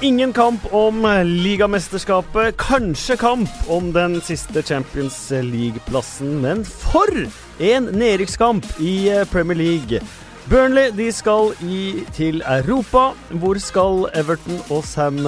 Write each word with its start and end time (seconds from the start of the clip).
Ingen 0.00 0.32
kamp 0.32 0.74
om 0.74 1.02
ligamesterskapet. 1.24 2.56
Kanskje 2.56 3.16
kamp 3.18 3.50
om 3.66 3.88
den 3.92 4.20
siste 4.22 4.62
Champions 4.62 5.16
League-plassen. 5.30 6.36
Men 6.38 6.60
for 6.62 7.10
en 7.58 7.88
nedrykkskamp 7.90 8.66
i 8.78 9.10
Premier 9.32 9.58
League! 9.58 9.98
Burnley 10.46 10.92
de 10.94 11.08
skal 11.12 11.50
i, 11.66 12.04
til 12.14 12.38
Europa. 12.46 13.08
Hvor 13.42 13.58
skal 13.58 14.06
Everton 14.14 14.60
og 14.70 14.86
Sam 14.86 15.18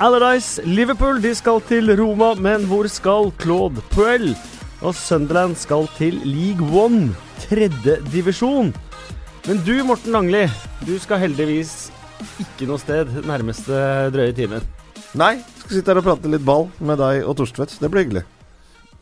Allardyce? 0.00 0.64
Liverpool 0.64 1.20
de 1.22 1.34
skal 1.36 1.60
til 1.68 1.92
Roma, 2.00 2.32
men 2.34 2.64
hvor 2.64 2.88
skal 2.88 3.28
Claude 3.42 3.84
Puel? 3.92 4.32
Og 4.80 4.94
Sunderland 4.94 5.56
skal 5.60 5.84
til 5.98 6.16
League 6.24 6.64
One, 6.72 7.12
tredjedivisjon. 7.44 8.72
Men 9.44 9.60
du, 9.68 9.76
Morten 9.84 10.16
Langli, 10.16 10.46
du 10.88 10.96
skal 10.98 11.20
heldigvis 11.20 11.92
ikke 12.44 12.68
noe 12.70 12.80
sted 12.82 13.10
nærmeste 13.26 13.80
drøye 14.14 14.34
timen. 14.36 14.64
Nei, 15.18 15.36
skal 15.60 15.76
sitte 15.78 15.92
her 15.92 16.00
og 16.00 16.06
prate 16.06 16.30
litt 16.30 16.44
ball 16.46 16.68
med 16.82 16.98
deg 16.98 17.22
og 17.24 17.36
Torstvedt. 17.38 17.76
Det 17.80 17.90
blir 17.92 18.06
hyggelig. 18.06 18.24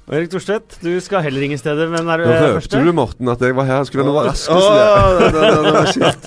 Og 0.03 0.17
Erik 0.19 0.33
Torstvedt, 0.33 0.81
du 0.83 0.91
skal 1.01 1.23
heller 1.23 1.45
ingen 1.47 1.61
steder, 1.61 1.87
men 1.89 2.09
er 2.11 2.21
du 2.21 2.27
Nå 2.27 2.33
hørte 2.33 2.47
røpte 2.49 2.57
første? 2.59 2.81
du, 2.83 2.93
Morten, 2.97 3.29
at 3.31 3.45
jeg 3.45 3.55
var 3.57 3.69
her. 3.69 3.85
Skulle 3.87 4.07
være 4.13 4.33
det, 4.33 5.29
det, 5.33 5.43
det, 5.43 5.61
det 5.67 5.75
var 5.77 5.93
kjipt. 5.95 6.27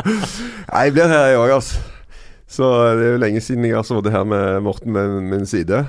Nei, 0.72 0.82
jeg 0.88 0.96
blir 0.96 1.12
her, 1.12 1.28
jeg 1.30 1.38
òg, 1.38 1.52
altså. 1.54 1.84
Så 2.56 2.72
det 2.98 3.06
er 3.06 3.14
jo 3.14 3.22
lenge 3.22 3.42
siden 3.42 3.64
jeg 3.66 3.74
har 3.78 3.86
sittet 3.86 4.12
her 4.14 4.26
med 4.26 4.60
Morten 4.66 4.94
ved 4.94 5.14
min 5.30 5.46
side. 5.46 5.84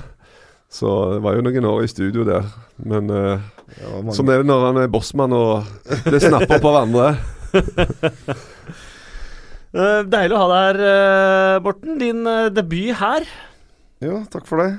Så 0.70 0.94
det 1.14 1.22
var 1.24 1.36
jo 1.36 1.44
noen 1.46 1.68
år 1.70 1.84
i 1.84 1.90
studio 1.90 2.24
der. 2.28 2.48
Men 2.86 3.10
uh, 3.10 3.40
Det 3.66 4.16
sånn 4.16 4.30
er 4.30 4.42
det 4.42 4.48
når 4.48 4.66
han 4.66 4.80
er 4.82 4.90
bossmann 4.92 5.34
og 5.34 5.68
det 6.06 6.22
snapper 6.22 6.62
på 6.62 6.70
hverandre. 6.70 7.12
Eh, 9.74 10.02
deilig 10.08 10.36
å 10.36 10.44
ha 10.44 10.48
deg 10.52 10.78
her, 10.80 11.60
Borten. 11.64 11.98
Din 12.00 12.22
eh, 12.26 12.46
debut 12.54 12.94
her. 13.00 13.26
Jo, 14.04 14.22
takk 14.32 14.46
for 14.48 14.62
det. 14.62 14.70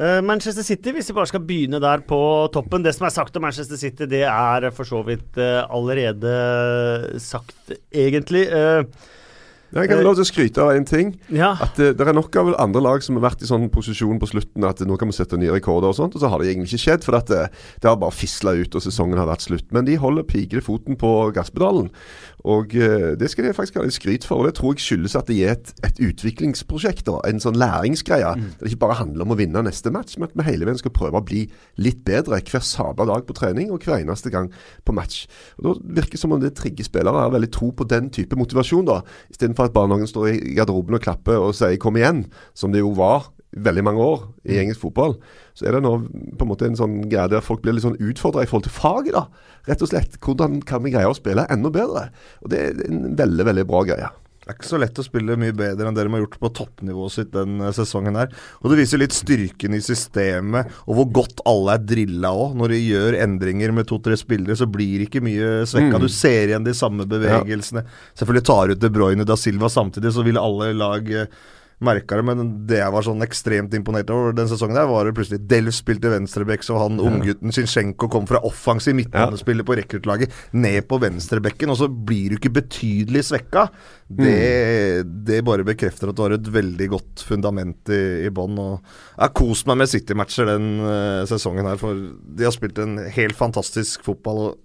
Eh, 0.00 0.18
Manchester 0.24 0.64
City, 0.66 0.90
hvis 0.96 1.10
vi 1.12 1.14
bare 1.18 1.28
skal 1.30 1.44
begynne 1.46 1.78
der 1.82 2.02
på 2.08 2.18
toppen. 2.54 2.82
Det 2.82 2.94
som 2.96 3.06
er 3.06 3.14
sagt 3.14 3.36
om 3.38 3.44
Manchester 3.46 3.78
City, 3.78 4.08
det 4.10 4.24
er 4.26 4.70
for 4.74 4.88
så 4.88 5.02
vidt 5.06 5.38
eh, 5.38 5.60
allerede 5.70 6.34
sagt, 7.22 7.74
egentlig. 7.92 8.46
Eh, 8.48 8.82
Jeg 9.72 9.88
kan 9.88 10.02
lov 10.04 10.18
til 10.18 10.24
å 10.24 10.28
skryte 10.28 10.60
av 10.64 10.74
én 10.76 10.84
ting. 10.84 11.14
ja. 11.32 11.54
At 11.64 11.78
det, 11.80 11.94
det 11.96 12.04
er 12.04 12.12
nok 12.16 12.34
av 12.36 12.50
andre 12.60 12.80
lag 12.84 13.00
som 13.04 13.16
har 13.16 13.30
vært 13.30 13.40
i 13.44 13.48
sånn 13.48 13.70
posisjon 13.72 14.18
på 14.20 14.28
slutten 14.28 14.66
at 14.68 14.82
nå 14.84 14.98
kan 15.00 15.08
vi 15.08 15.16
sette 15.16 15.38
nye 15.40 15.54
rekorder 15.54 15.88
og 15.88 15.96
sånt, 15.96 16.16
og 16.16 16.20
så 16.20 16.28
har 16.28 16.42
det 16.42 16.50
egentlig 16.50 16.72
ikke 16.74 16.82
skjedd. 16.88 17.06
For 17.06 17.16
at 17.16 17.30
det, 17.32 17.46
det 17.80 17.88
har 17.88 17.96
bare 18.00 18.12
fisla 18.12 18.52
ut, 18.58 18.74
og 18.76 18.84
sesongen 18.84 19.16
har 19.20 19.30
vært 19.30 19.46
slutt. 19.46 19.68
Men 19.72 19.88
de 19.88 19.96
holder 20.00 20.28
pigre 20.28 20.60
foten 20.64 20.98
på 21.00 21.12
gasspedalen. 21.36 21.88
Og 22.48 22.74
eh, 22.74 23.12
det 23.18 23.30
skal 23.30 23.46
de 23.46 23.54
faktisk 23.54 23.78
ha 23.78 23.84
litt 23.86 23.96
skryt 23.96 24.26
for. 24.26 24.42
Og 24.42 24.48
det 24.48 24.56
tror 24.58 24.74
jeg 24.74 24.84
skyldes 24.84 25.16
at 25.18 25.28
de 25.30 25.38
er 25.44 25.54
et, 25.56 25.72
et 25.86 26.00
utviklingsprosjekt. 26.08 27.04
da, 27.06 27.20
En 27.28 27.42
sånn 27.42 27.58
læringsgreie. 27.60 28.34
Der 28.34 28.54
det 28.58 28.72
ikke 28.72 28.84
bare 28.86 28.98
handler 28.98 29.26
om 29.26 29.34
å 29.34 29.38
vinne 29.38 29.64
neste 29.66 29.92
match, 29.94 30.16
men 30.18 30.28
at 30.28 30.36
vi 30.38 30.46
hele 30.50 30.66
veien 30.68 30.80
skal 30.80 30.94
prøve 30.94 31.20
å 31.20 31.26
bli 31.26 31.44
litt 31.82 32.02
bedre 32.06 32.40
hver 32.42 32.64
sabla 32.66 33.06
dag 33.08 33.26
på 33.28 33.36
trening 33.38 33.70
og 33.72 33.84
hver 33.86 34.00
eneste 34.00 34.32
gang 34.32 34.50
på 34.84 34.96
match. 34.96 35.26
Og 35.58 35.68
Da 35.68 36.00
virker 36.00 36.16
det 36.16 36.22
som 36.22 36.34
om 36.34 36.42
det 36.42 36.54
trigger 36.58 36.88
spillere 36.88 37.26
har 37.26 37.34
veldig 37.34 37.52
tro 37.54 37.70
på 37.76 37.86
den 37.88 38.10
type 38.10 38.38
motivasjon, 38.38 38.88
da. 38.88 39.02
Istedenfor 39.30 39.70
at 39.70 39.76
bare 39.76 39.92
noen 39.92 40.08
står 40.10 40.32
i 40.32 40.56
garderoben 40.56 40.98
og 40.98 41.04
klapper 41.04 41.38
og 41.38 41.54
sier 41.54 41.76
'kom 41.76 41.96
igjen', 41.96 42.26
som 42.54 42.72
det 42.72 42.80
jo 42.80 42.90
var 42.90 43.30
veldig 43.52 43.84
mange 43.84 44.00
år 44.00 44.22
i 44.48 44.58
engelsk 44.58 44.80
fotball. 44.80 45.18
Så 45.58 45.68
er 45.68 45.76
det 45.76 45.82
nå 45.84 45.94
på 46.38 46.46
en 46.46 46.50
måte 46.50 46.68
en 46.68 46.78
sånn 46.78 47.02
greie 47.10 47.28
der 47.32 47.44
folk 47.44 47.62
blir 47.64 47.76
litt 47.76 47.86
sånn 47.86 48.00
utfordra 48.00 48.44
i 48.44 48.50
forhold 48.50 48.68
til 48.68 48.76
faget, 48.76 49.14
da. 49.18 49.52
Rett 49.68 49.84
og 49.84 49.92
slett. 49.92 50.18
Hvordan 50.24 50.62
kan 50.66 50.84
vi 50.84 50.94
greie 50.94 51.10
å 51.10 51.16
spille 51.16 51.46
enda 51.52 51.72
bedre? 51.72 52.08
Og 52.42 52.52
det 52.52 52.64
er 52.64 52.84
en 52.88 53.14
veldig, 53.18 53.48
veldig 53.50 53.68
bra 53.68 53.86
greie. 53.92 54.10
Det 54.42 54.50
er 54.50 54.56
ikke 54.56 54.66
så 54.72 54.78
lett 54.82 54.98
å 54.98 55.04
spille 55.06 55.36
mye 55.38 55.54
bedre 55.54 55.86
enn 55.86 55.94
dere 55.94 56.10
har 56.10 56.22
gjort 56.24 56.40
på 56.42 56.48
toppnivået 56.58 57.14
sitt 57.14 57.28
den 57.30 57.60
eh, 57.62 57.70
sesongen 57.76 58.16
her. 58.18 58.32
Og 58.58 58.72
det 58.72 58.80
viser 58.80 58.98
litt 58.98 59.14
styrken 59.14 59.76
i 59.76 59.78
systemet, 59.84 60.72
og 60.82 60.98
hvor 60.98 61.06
godt 61.20 61.44
alle 61.46 61.76
er 61.76 61.84
drilla 61.86 62.32
òg. 62.34 62.56
Når 62.58 62.74
de 62.74 62.80
gjør 62.80 63.18
endringer 63.22 63.74
med 63.76 63.86
to-tre 63.86 64.18
spillere, 64.18 64.58
så 64.58 64.66
blir 64.66 64.96
det 64.98 65.06
ikke 65.06 65.22
mye 65.22 65.62
svekka. 65.70 65.94
Mm. 65.94 66.02
Du 66.02 66.10
ser 66.10 66.50
igjen 66.50 66.66
de 66.66 66.74
samme 66.74 67.06
bevegelsene. 67.06 67.84
Selvfølgelig 68.18 68.48
tar 68.50 68.66
du 68.66 68.74
ut 68.74 68.82
De 68.82 68.90
Bruyne 68.98 69.28
da 69.28 69.38
Silva 69.38 69.70
samtidig, 69.70 70.10
så 70.16 70.26
vil 70.26 70.42
alle 70.42 70.72
lag 70.74 71.14
eh, 71.14 71.30
merka 71.84 72.18
det, 72.18 72.24
men 72.26 72.52
det 72.68 72.78
jeg 72.80 72.94
var 72.94 73.06
sånn 73.06 73.24
ekstremt 73.24 73.74
imponert 73.76 74.10
over 74.14 74.34
den 74.36 74.48
sesongen, 74.50 74.78
der 74.78 74.88
var 74.90 75.06
det 75.06 75.14
plutselig 75.16 75.42
Delf 75.50 75.76
spilte 75.76 76.12
venstrebekk, 76.12 76.64
så 76.66 76.78
han 76.80 77.00
unggutten 77.02 77.54
Zinsjenko 77.54 78.08
kom 78.12 78.28
fra 78.30 78.42
offensiv 78.48 78.96
midtbanespiller 78.98 79.66
på 79.66 79.76
rekruttlaget 79.80 80.34
ned 80.56 80.86
på 80.90 81.00
venstrebekken, 81.02 81.72
og 81.72 81.80
så 81.82 81.90
blir 81.92 82.32
du 82.32 82.38
ikke 82.38 82.54
betydelig 82.60 83.26
svekka. 83.30 83.68
Det, 84.12 85.04
det 85.26 85.40
bare 85.46 85.66
bekrefter 85.66 86.10
at 86.10 86.18
du 86.18 86.24
har 86.24 86.36
et 86.36 86.50
veldig 86.52 86.90
godt 86.92 87.24
fundament 87.26 87.92
i, 87.92 88.02
i 88.26 88.32
bånn. 88.34 88.58
Jeg 88.58 89.22
har 89.24 89.36
kost 89.36 89.68
meg 89.70 89.80
med 89.82 89.92
City-matcher 89.92 90.50
den 90.52 90.68
uh, 90.84 91.22
sesongen 91.30 91.68
her, 91.70 91.80
for 91.80 91.96
de 91.96 92.46
har 92.46 92.54
spilt 92.54 92.80
en 92.82 92.98
helt 93.16 93.38
fantastisk 93.38 94.04
fotball. 94.06 94.44
og 94.50 94.60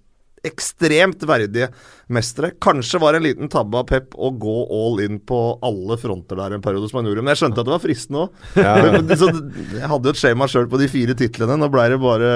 Ekstremt 0.46 1.24
verdige 1.26 1.70
mestere. 2.14 2.52
Kanskje 2.62 3.00
var 3.02 3.14
det 3.14 3.22
en 3.22 3.26
liten 3.28 3.50
tabbe 3.52 3.80
av 3.80 3.88
Pep 3.88 4.14
å 4.14 4.30
gå 4.30 4.58
all 4.74 5.02
in 5.04 5.18
på 5.18 5.40
alle 5.64 5.98
fronter 6.00 6.38
der 6.38 6.56
en 6.56 6.64
periode, 6.64 6.90
som 6.90 7.00
han 7.00 7.10
gjorde. 7.10 7.24
Men 7.24 7.34
jeg 7.34 7.42
skjønte 7.42 7.62
at 7.62 7.68
det 7.68 7.74
var 7.74 7.82
fristende 7.82 8.26
òg. 8.26 8.46
jeg 8.58 9.90
hadde 9.92 10.10
jo 10.10 10.14
et 10.14 10.22
skjema 10.22 10.48
sjøl 10.50 10.70
på 10.70 10.80
de 10.80 10.90
fire 10.92 11.18
titlene. 11.18 11.58
Nå 11.58 11.70
ble 11.72 11.88
det 11.94 12.00
bare 12.02 12.32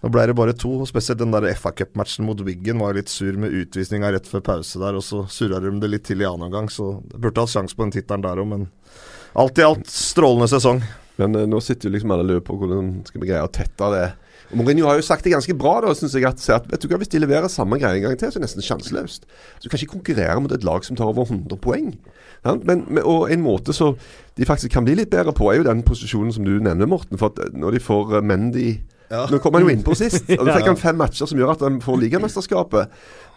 nå 0.00 0.08
ble 0.08 0.22
det 0.30 0.36
bare 0.36 0.54
to, 0.56 0.70
og 0.80 0.88
spesielt 0.88 1.20
den 1.20 1.34
der 1.34 1.50
FA 1.60 1.74
Cup-matchen 1.76 2.24
mot 2.24 2.38
Wiggen 2.40 2.80
var 2.80 2.96
litt 2.96 3.10
sur 3.12 3.36
med 3.36 3.52
utvisninga 3.52 4.08
rett 4.14 4.28
før 4.28 4.40
pause 4.46 4.80
der, 4.80 4.96
og 4.96 5.04
så 5.04 5.26
surra 5.28 5.60
de 5.60 5.74
det 5.82 5.90
litt 5.92 6.06
til 6.08 6.22
i 6.22 6.28
annen 6.28 6.46
omgang, 6.48 6.70
så 6.72 6.94
jeg 7.10 7.20
burde 7.20 7.44
hatt 7.44 7.52
sjanse 7.52 7.76
på 7.76 7.84
den 7.84 7.92
tittelen 7.98 8.24
der 8.24 8.40
òg, 8.40 8.48
men 8.48 8.64
alt 9.36 9.60
i 9.60 9.66
alt 9.66 9.92
strålende 9.92 10.48
sesong. 10.48 10.80
Men 11.20 11.36
eh, 11.36 11.44
nå 11.48 11.60
sitter 11.60 11.90
jo 11.90 11.94
liksom 11.98 12.14
alle 12.14 12.24
og 12.24 12.30
lurer 12.30 12.46
på 12.46 12.56
hvordan 12.62 12.90
skal 13.10 13.20
vi 13.20 13.28
greie 13.28 13.44
å 13.44 13.52
tette 13.52 13.92
det. 13.92 14.06
Mourinho 14.54 14.86
har 14.88 14.98
jo 14.98 15.04
sagt 15.06 15.24
det 15.24 15.32
ganske 15.32 15.54
bra, 15.54 15.76
da, 15.84 15.92
synes 15.94 16.14
jeg. 16.14 16.26
At, 16.26 16.42
at 16.50 16.66
vet 16.70 16.82
du 16.82 16.88
hva, 16.90 16.98
Hvis 16.98 17.12
de 17.12 17.20
leverer 17.22 17.48
samme 17.48 17.78
greie 17.78 18.00
en 18.00 18.08
gang 18.08 18.16
til, 18.18 18.32
så 18.32 18.38
er 18.38 18.42
det 18.42 18.48
nesten 18.48 18.66
sjanseløst. 18.66 19.26
Så 19.26 19.62
Du 19.64 19.68
kan 19.68 19.78
ikke 19.78 19.94
konkurrere 19.94 20.40
mot 20.42 20.52
et 20.52 20.64
lag 20.66 20.84
som 20.84 20.98
tar 20.98 21.10
over 21.10 21.28
100 21.28 21.56
poeng. 21.62 21.92
Ja, 22.44 22.56
men, 22.64 22.86
og 23.04 23.30
en 23.32 23.42
måte 23.44 23.72
så 23.76 23.92
de 24.36 24.46
faktisk 24.48 24.72
kan 24.72 24.86
bli 24.86 24.96
litt 24.98 25.10
bedre 25.12 25.34
på, 25.36 25.50
er 25.52 25.60
jo 25.60 25.68
den 25.68 25.82
posisjonen 25.86 26.32
som 26.32 26.44
du 26.44 26.56
nevner, 26.58 26.88
Morten. 26.88 27.18
For 27.20 27.30
at 27.30 27.52
når 27.54 27.76
de 27.76 27.84
får 27.84 28.16
eh, 28.16 28.24
Mendy 28.24 28.70
Ja. 29.10 29.24
Nå 29.26 29.40
kom 29.42 29.56
han 29.58 29.64
jo 29.66 29.72
innpå 29.72 29.94
sist. 29.98 30.28
og 30.38 30.46
Da 30.46 30.54
fikk 30.58 30.68
han 30.70 30.78
fem 30.78 30.98
matcher 30.98 31.26
som 31.26 31.38
gjør 31.38 31.56
at 31.56 31.64
han 31.66 31.80
får 31.82 31.96
ligamesterskapet. 31.98 32.92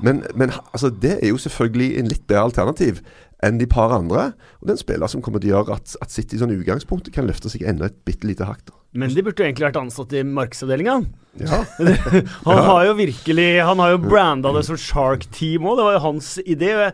Men, 0.06 0.22
men 0.38 0.54
altså, 0.72 0.92
det 0.94 1.18
er 1.18 1.32
jo 1.34 1.42
selvfølgelig 1.42 1.98
en 1.98 2.12
litt 2.12 2.28
bedre 2.30 2.44
alternativ 2.52 3.02
enn 3.44 3.58
de 3.58 3.66
par 3.66 3.90
andre. 3.96 4.32
Og 4.62 4.68
det 4.68 4.76
er 4.76 4.78
en 4.78 4.84
spiller 4.84 5.10
som 5.10 5.22
kommer 5.26 5.42
til 5.42 5.50
å 5.50 5.58
gjøre 5.58 5.80
at, 5.82 5.98
at 6.02 6.14
City 6.14 6.38
sånn 6.38 6.54
utgangspunktet 6.54 7.14
kan 7.16 7.26
løfte 7.26 7.50
seg 7.50 7.66
enda 7.66 7.90
et 7.90 7.98
bitte 8.06 8.30
lite 8.30 8.46
hakk. 8.46 8.70
Men 8.94 9.10
de 9.10 9.24
burde 9.26 9.42
jo 9.42 9.48
egentlig 9.48 9.66
vært 9.66 9.82
ansatt 9.82 10.14
i 10.14 10.22
markedsavdelinga. 10.28 11.00
Ja. 11.42 11.64
Han 12.46 12.60
har 12.62 12.84
jo 12.86 12.92
virkelig 12.94 13.48
Han 13.66 13.80
har 13.82 13.96
jo 13.96 14.02
branda 14.04 14.52
det 14.54 14.62
som 14.68 14.78
Shark 14.78 15.26
Team 15.34 15.66
òg. 15.66 15.80
Det 15.80 15.86
var 15.88 15.96
jo 15.96 16.02
hans 16.04 16.28
idé. 16.44 16.70
Jeg 16.70 16.92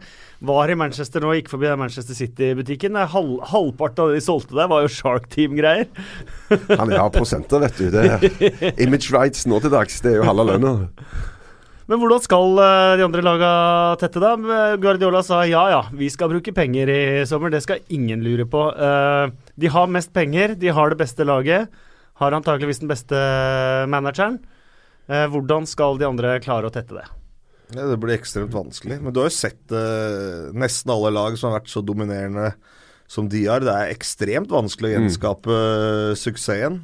var 0.47 0.71
i 0.71 0.77
Manchester 0.79 1.25
nå 1.25 1.33
gikk 1.35 1.49
forbi 1.51 1.73
Manchester 1.75 2.15
City-butikken. 2.15 2.95
Halv, 3.11 3.33
halvparten 3.51 4.05
av 4.05 4.13
det 4.13 4.21
de 4.21 4.23
solgte 4.23 4.55
der, 4.55 4.69
var 4.71 4.85
jo 4.85 4.93
Shark 4.95 5.27
Team-greier. 5.33 5.89
Han 6.79 6.93
har 6.95 7.11
prosenter, 7.11 7.59
vet 7.65 7.81
du. 7.81 7.89
Det 7.91 8.05
er 8.07 8.79
Image 8.79 9.11
rights 9.11 9.43
nå 9.49 9.59
til 9.59 9.75
dags, 9.75 9.99
det 10.05 10.13
er 10.13 10.21
jo 10.21 10.29
halve 10.29 10.47
lønna. 10.53 10.71
Men 11.89 11.97
hvordan 11.99 12.21
skal 12.21 12.59
eh, 12.61 12.95
de 13.01 13.03
andre 13.07 13.25
laga 13.25 13.51
tette, 13.99 14.21
da? 14.21 14.35
Guardiola 14.79 15.23
sa 15.25 15.41
ja 15.49 15.65
ja, 15.73 15.83
vi 15.91 16.07
skal 16.13 16.29
bruke 16.31 16.53
penger 16.55 16.91
i 16.93 17.01
sommer. 17.27 17.51
Det 17.51 17.63
skal 17.65 17.83
ingen 17.91 18.23
lure 18.23 18.45
på. 18.47 18.67
Eh, 18.71 19.35
de 19.59 19.71
har 19.73 19.91
mest 19.91 20.13
penger, 20.15 20.53
de 20.55 20.71
har 20.71 20.93
det 20.93 21.01
beste 21.01 21.27
laget. 21.27 21.67
Har 22.19 22.35
antakeligvis 22.35 22.81
den 22.81 22.91
beste 22.91 23.19
manageren. 23.91 24.41
Eh, 25.09 25.25
hvordan 25.31 25.65
skal 25.69 25.97
de 25.99 26.07
andre 26.09 26.35
klare 26.43 26.67
å 26.69 26.73
tette 26.73 26.97
det? 26.97 27.07
Ja, 27.73 27.85
det 27.85 27.99
blir 28.01 28.17
ekstremt 28.17 28.53
vanskelig. 28.53 28.99
Men 29.01 29.13
du 29.13 29.21
har 29.21 29.29
jo 29.29 29.37
sett 29.37 29.73
eh, 29.73 30.49
nesten 30.57 30.93
alle 30.93 31.13
lag 31.15 31.37
som 31.37 31.49
har 31.49 31.61
vært 31.61 31.71
så 31.71 31.83
dominerende 31.85 32.51
som 33.09 33.29
de 33.29 33.45
har. 33.47 33.63
Det 33.65 33.73
er 33.73 33.93
ekstremt 33.93 34.51
vanskelig 34.53 34.91
å 34.91 34.95
gjenskape 34.97 35.57
mm. 35.57 36.19
suksessen. 36.19 36.81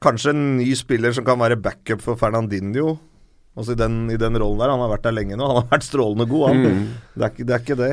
Kanskje 0.00 0.32
en 0.32 0.44
ny 0.56 0.70
spiller 0.78 1.12
som 1.16 1.26
kan 1.26 1.40
være 1.40 1.60
backup 1.60 2.00
for 2.04 2.20
Fernandinho. 2.20 2.94
Altså 3.58 3.74
i 3.74 3.80
den, 3.80 4.04
I 4.14 4.16
den 4.20 4.38
rollen 4.40 4.62
der. 4.62 4.72
Han 4.72 4.84
har 4.84 4.94
vært 4.94 5.08
der 5.08 5.16
lenge 5.16 5.36
nå. 5.36 5.48
Han 5.48 5.62
har 5.62 5.70
vært 5.74 5.88
strålende 5.88 6.28
god, 6.30 6.46
han. 6.48 6.84
Det, 7.12 7.24
er 7.24 7.32
ikke, 7.34 7.46
det 7.48 7.56
er 7.56 7.64
ikke 7.64 7.80
det. 7.80 7.92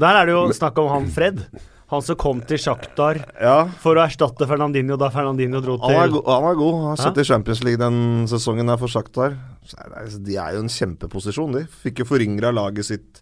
Der 0.00 0.16
er 0.18 0.28
det 0.28 0.34
jo 0.34 0.42
snakk 0.56 0.80
om 0.82 0.90
han 0.92 1.08
Fred. 1.12 1.44
Han 1.90 2.02
som 2.06 2.18
kom 2.20 2.40
til 2.46 2.60
Sjaktar 2.62 3.18
Ja, 3.42 3.64
for 3.82 3.98
å 3.98 4.04
erstatte 4.04 4.46
Fernandinho 4.46 4.96
da 5.00 5.08
Fernandinho 5.10 5.60
dro 5.64 5.76
han 5.82 5.90
er, 5.96 6.04
til 6.06 6.16
go 6.16 6.22
han 6.28 6.48
er 6.52 6.58
god. 6.60 6.74
Han 6.80 6.90
har 6.92 7.00
sett 7.02 7.18
i 7.18 7.26
Champions 7.26 7.62
League 7.66 7.80
den 7.82 8.26
sesongen 8.30 8.70
her 8.70 8.78
for 8.78 8.86
det- 8.88 10.24
De 10.24 10.36
er 10.36 10.54
jo 10.54 10.60
en 10.60 10.68
kjempeposisjon, 10.68 11.52
de. 11.52 11.66
Fikk 11.84 11.98
jo 11.98 12.04
forringra 12.04 12.52
laget 12.54 12.84
sitt 12.86 13.20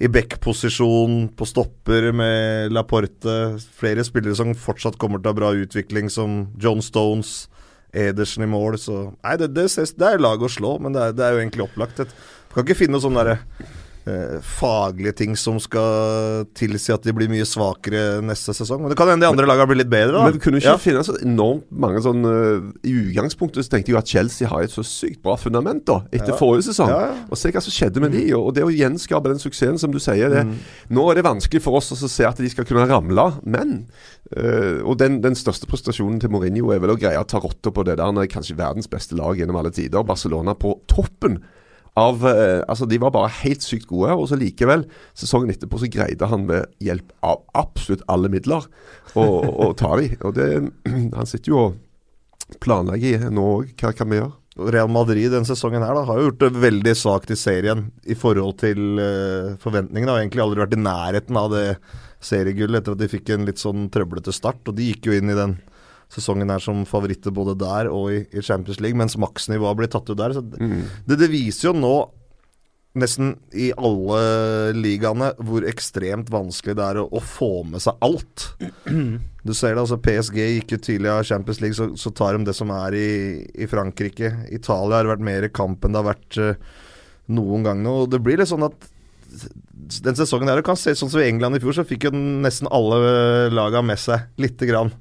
i 0.00 0.08
back-posisjon, 0.08 1.28
på 1.36 1.46
stopper 1.46 2.12
med 2.12 2.72
Laporte. 2.72 3.58
Flere 3.78 4.02
spillere 4.04 4.34
som 4.34 4.54
fortsatt 4.54 4.98
kommer 4.98 5.20
til 5.22 5.30
å 5.30 5.34
ha 5.34 5.38
bra 5.38 5.52
utvikling, 5.54 6.10
som 6.10 6.48
John 6.58 6.82
Stones, 6.82 7.48
Edersen 7.94 8.42
i 8.42 8.46
mål. 8.50 8.74
Så 8.78 9.14
nei, 9.22 9.36
det, 9.36 9.52
det, 9.54 9.68
ses, 9.70 9.94
det 9.94 10.14
er 10.14 10.18
lag 10.18 10.42
å 10.42 10.50
slå, 10.50 10.80
men 10.80 10.92
det 10.92 11.02
er, 11.02 11.12
det 11.12 11.24
er 11.24 11.32
jo 11.36 11.42
egentlig 11.44 11.68
opplagt. 11.68 12.00
Et, 12.00 12.08
kan 12.54 12.64
ikke 12.64 12.76
finne 12.78 12.96
noe 12.96 13.02
sånn 13.04 13.14
derre 13.18 13.38
eh, 14.06 14.38
faglige 14.44 15.14
ting 15.16 15.36
som 15.36 15.56
skal 15.62 16.44
tilsi 16.56 16.92
at 16.92 17.02
de 17.06 17.12
blir 17.16 17.30
mye 17.32 17.46
svakere 17.48 18.20
neste 18.24 18.52
sesong. 18.56 18.82
Men 18.84 18.92
det 18.92 18.98
kan 18.98 19.08
hende 19.08 19.24
de 19.24 19.30
andre 19.30 19.46
lagene 19.48 19.66
blir 19.70 19.80
litt 19.82 19.90
bedre, 19.92 20.12
da. 20.18 20.24
Men 20.28 20.40
kunne 20.42 20.60
ikke 20.60 20.74
Ja. 20.74 20.76
finne 20.80 21.04
så 21.06 21.16
enormt 21.22 21.64
mange 21.72 22.02
sånn 22.04 22.24
eh, 22.24 22.72
I 22.88 22.92
utgangspunktet 23.08 23.64
så 23.64 23.70
tenkte 23.70 23.92
jeg 23.92 23.98
at 23.98 24.06
Chelsea 24.08 24.48
har 24.48 24.62
et 24.62 24.70
så 24.70 24.84
sykt 24.84 25.22
bra 25.22 25.36
fundament 25.36 25.84
da 25.86 26.02
etter 26.12 26.34
Ja. 26.34 26.36
forrige 26.36 26.68
sesong. 26.68 26.88
Ja. 26.88 27.14
Og 27.30 27.36
se 27.38 27.50
hva 27.50 27.62
som 27.62 27.72
skjedde 27.72 28.00
med 28.00 28.12
de, 28.12 28.32
og, 28.34 28.52
det 28.54 28.64
å 28.64 28.70
gjenskape 28.72 29.24
den 29.32 29.38
suksessen 29.38 29.78
som 29.78 29.90
du 29.90 29.98
sier 29.98 30.28
det, 30.30 30.44
Mm. 30.44 30.56
Nå 30.90 31.10
er 31.10 31.14
det 31.14 31.24
vanskelig 31.24 31.62
for 31.62 31.76
oss 31.78 31.90
å 31.92 32.08
se 32.08 32.24
at 32.26 32.36
de 32.36 32.48
skal 32.50 32.64
kunne 32.64 32.86
ramle, 32.86 33.40
men 33.44 33.86
øh, 34.36 34.82
Og 34.84 34.98
den, 34.98 35.20
den 35.20 35.34
største 35.34 35.66
prestasjonen 35.66 36.20
til 36.20 36.28
Mourinho 36.30 36.70
er 36.72 36.78
vel 36.80 36.90
å 36.90 36.98
greie 36.98 37.16
å 37.18 37.26
ta 37.26 37.38
rotta 37.38 37.70
på 37.70 37.84
det 37.84 37.96
der 37.96 38.04
er 38.04 38.26
kanskje 38.26 38.56
verdens 38.56 38.86
beste 38.88 39.14
lag 39.16 39.36
gjennom 39.38 39.56
alle 39.56 39.70
tider. 39.70 40.02
Barcelona 40.04 40.54
på 40.54 40.80
toppen 40.88 41.42
av 42.00 42.26
eh, 42.26 42.60
Altså, 42.68 42.88
de 42.90 42.98
var 43.02 43.14
bare 43.14 43.32
helt 43.42 43.64
sykt 43.64 43.88
gode, 43.90 44.14
og 44.14 44.28
så 44.30 44.38
likevel, 44.38 44.86
sesongen 45.18 45.52
etterpå, 45.54 45.80
så 45.80 45.90
greide 45.90 46.28
han 46.30 46.46
med 46.48 46.70
hjelp 46.82 47.12
av 47.26 47.42
absolutt 47.58 48.04
alle 48.10 48.30
midler 48.32 48.66
å, 49.14 49.72
ta 49.78 49.94
de. 50.00 50.10
Og 50.22 50.34
det 50.38 50.48
Han 51.18 51.28
sitter 51.30 51.54
jo 51.54 51.60
og 51.68 52.56
planlegger 52.60 53.30
nå 53.32 53.44
òg. 53.58 53.76
Hva 53.80 53.94
kan 53.96 54.10
vi 54.10 54.20
gjøre? 54.20 54.34
Real 54.54 54.90
Madrid 54.92 55.32
denne 55.32 55.48
sesongen 55.48 55.82
her 55.82 55.96
da, 55.96 56.04
har 56.06 56.18
jo 56.18 56.28
gjort 56.28 56.42
det 56.44 56.62
veldig 56.62 56.92
svakt 56.94 57.32
i 57.34 57.38
serien 57.38 57.88
i 58.06 58.14
forhold 58.14 58.60
til 58.62 59.00
uh, 59.00 59.56
forventningene. 59.62 60.12
Har 60.12 60.22
egentlig 60.22 60.44
aldri 60.44 60.62
vært 60.62 60.76
i 60.76 60.82
nærheten 60.84 61.38
av 61.40 61.48
det 61.50 61.64
seriegullet 62.24 62.82
etter 62.82 62.94
at 62.94 63.00
de 63.02 63.08
fikk 63.10 63.32
en 63.34 63.48
litt 63.48 63.58
sånn 63.58 63.88
trøblete 63.94 64.34
start. 64.34 64.62
Og 64.70 64.78
de 64.78 64.92
gikk 64.92 65.08
jo 65.10 65.16
inn 65.16 65.32
i 65.32 65.38
den 65.38 65.56
sesongen 66.12 66.52
her 66.52 66.62
som 66.62 66.84
favoritter 66.88 67.34
både 67.34 67.56
der 67.60 67.88
og 67.92 68.12
i, 68.12 68.20
i 68.32 68.42
Champions 68.44 68.80
League, 68.82 68.98
mens 68.98 69.18
maksnivået 69.20 69.80
blir 69.80 69.90
tatt 69.92 70.10
ut 70.10 70.18
der. 70.18 70.36
Mm. 70.60 70.84
det, 71.08 71.18
det 71.22 71.32
viser 71.32 71.70
jo 71.70 71.78
nå 71.78 71.96
nesten 72.94 73.32
i 73.58 73.72
alle 73.74 74.18
ligaene 74.76 75.32
hvor 75.42 75.66
ekstremt 75.66 76.30
vanskelig 76.30 76.76
det 76.78 76.84
er 76.86 77.00
å, 77.02 77.08
å 77.10 77.22
få 77.22 77.64
med 77.66 77.82
seg 77.82 77.98
alt. 78.06 78.48
Du 79.44 79.52
ser 79.52 79.74
det, 79.74 79.82
altså 79.82 79.98
PSG 80.00 80.38
gikk 80.40 80.76
jo 80.76 80.80
tidlig 80.86 81.10
av 81.12 81.26
Champions 81.26 81.58
League, 81.60 81.76
så, 81.76 81.90
så 82.00 82.14
tar 82.14 82.38
de 82.38 82.46
det 82.46 82.54
som 82.56 82.70
er 82.72 82.94
i, 82.96 83.10
i 83.60 83.68
Frankrike. 83.70 84.30
Italia 84.54 85.02
har 85.02 85.10
vært 85.10 85.26
mer 85.26 85.48
kamp 85.52 85.84
enn 85.84 85.96
det 85.96 86.00
har 86.00 86.12
vært 86.12 86.38
uh, 86.40 86.78
noen 87.34 87.66
gang 87.66 87.82
nå. 87.84 87.96
Og 88.04 88.12
det 88.14 88.22
blir 88.24 88.40
litt 88.40 88.48
sånn 88.48 88.64
at 88.64 88.88
den 90.04 90.16
sesongen 90.16 90.48
der, 90.48 90.62
du 90.62 90.66
kan 90.66 90.78
se 90.78 90.94
sånn 90.96 91.10
som 91.10 91.20
i 91.20 91.26
England 91.26 91.58
i 91.58 91.62
fjor, 91.62 91.74
så 91.76 91.86
fikk 91.86 92.06
jo 92.08 92.14
nesten 92.14 92.70
alle 92.72 93.50
laga 93.52 93.82
med 93.84 93.98
seg 94.00 94.30
lite 94.40 94.68
grann. 94.70 94.94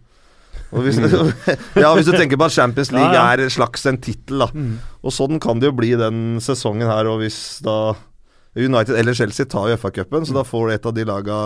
Og 0.74 0.81
hvis, 0.88 0.98
ja, 1.84 1.92
hvis 1.94 2.08
du 2.10 2.14
tenker 2.18 2.40
på 2.42 2.48
at 2.50 2.56
Champions 2.56 2.92
League 2.92 3.14
Ja, 3.14 3.22
ja. 3.30 3.34
er 3.38 3.44
en 3.46 3.54
slags 3.54 3.86
en 3.90 4.00
tittel, 4.02 4.42
da. 4.42 4.48
Og 5.04 5.14
sånn 5.14 5.40
kan 5.44 5.60
det 5.62 5.70
jo 5.70 5.75
bli 5.78 5.92
den 6.00 6.40
sesongen 6.42 6.90
her, 6.90 7.06
og 7.12 7.20
hvis 7.22 7.60
da 7.66 7.94
United 8.58 8.96
eller 8.98 9.14
Chelsea 9.18 9.46
tar 9.50 9.70
jo 9.72 9.78
FA-cupen, 9.81 10.25
så 10.30 10.34
da 10.38 10.44
får 10.46 10.74
et 10.75 10.86
av 10.90 10.94
de 10.98 11.06
laga 11.10 11.38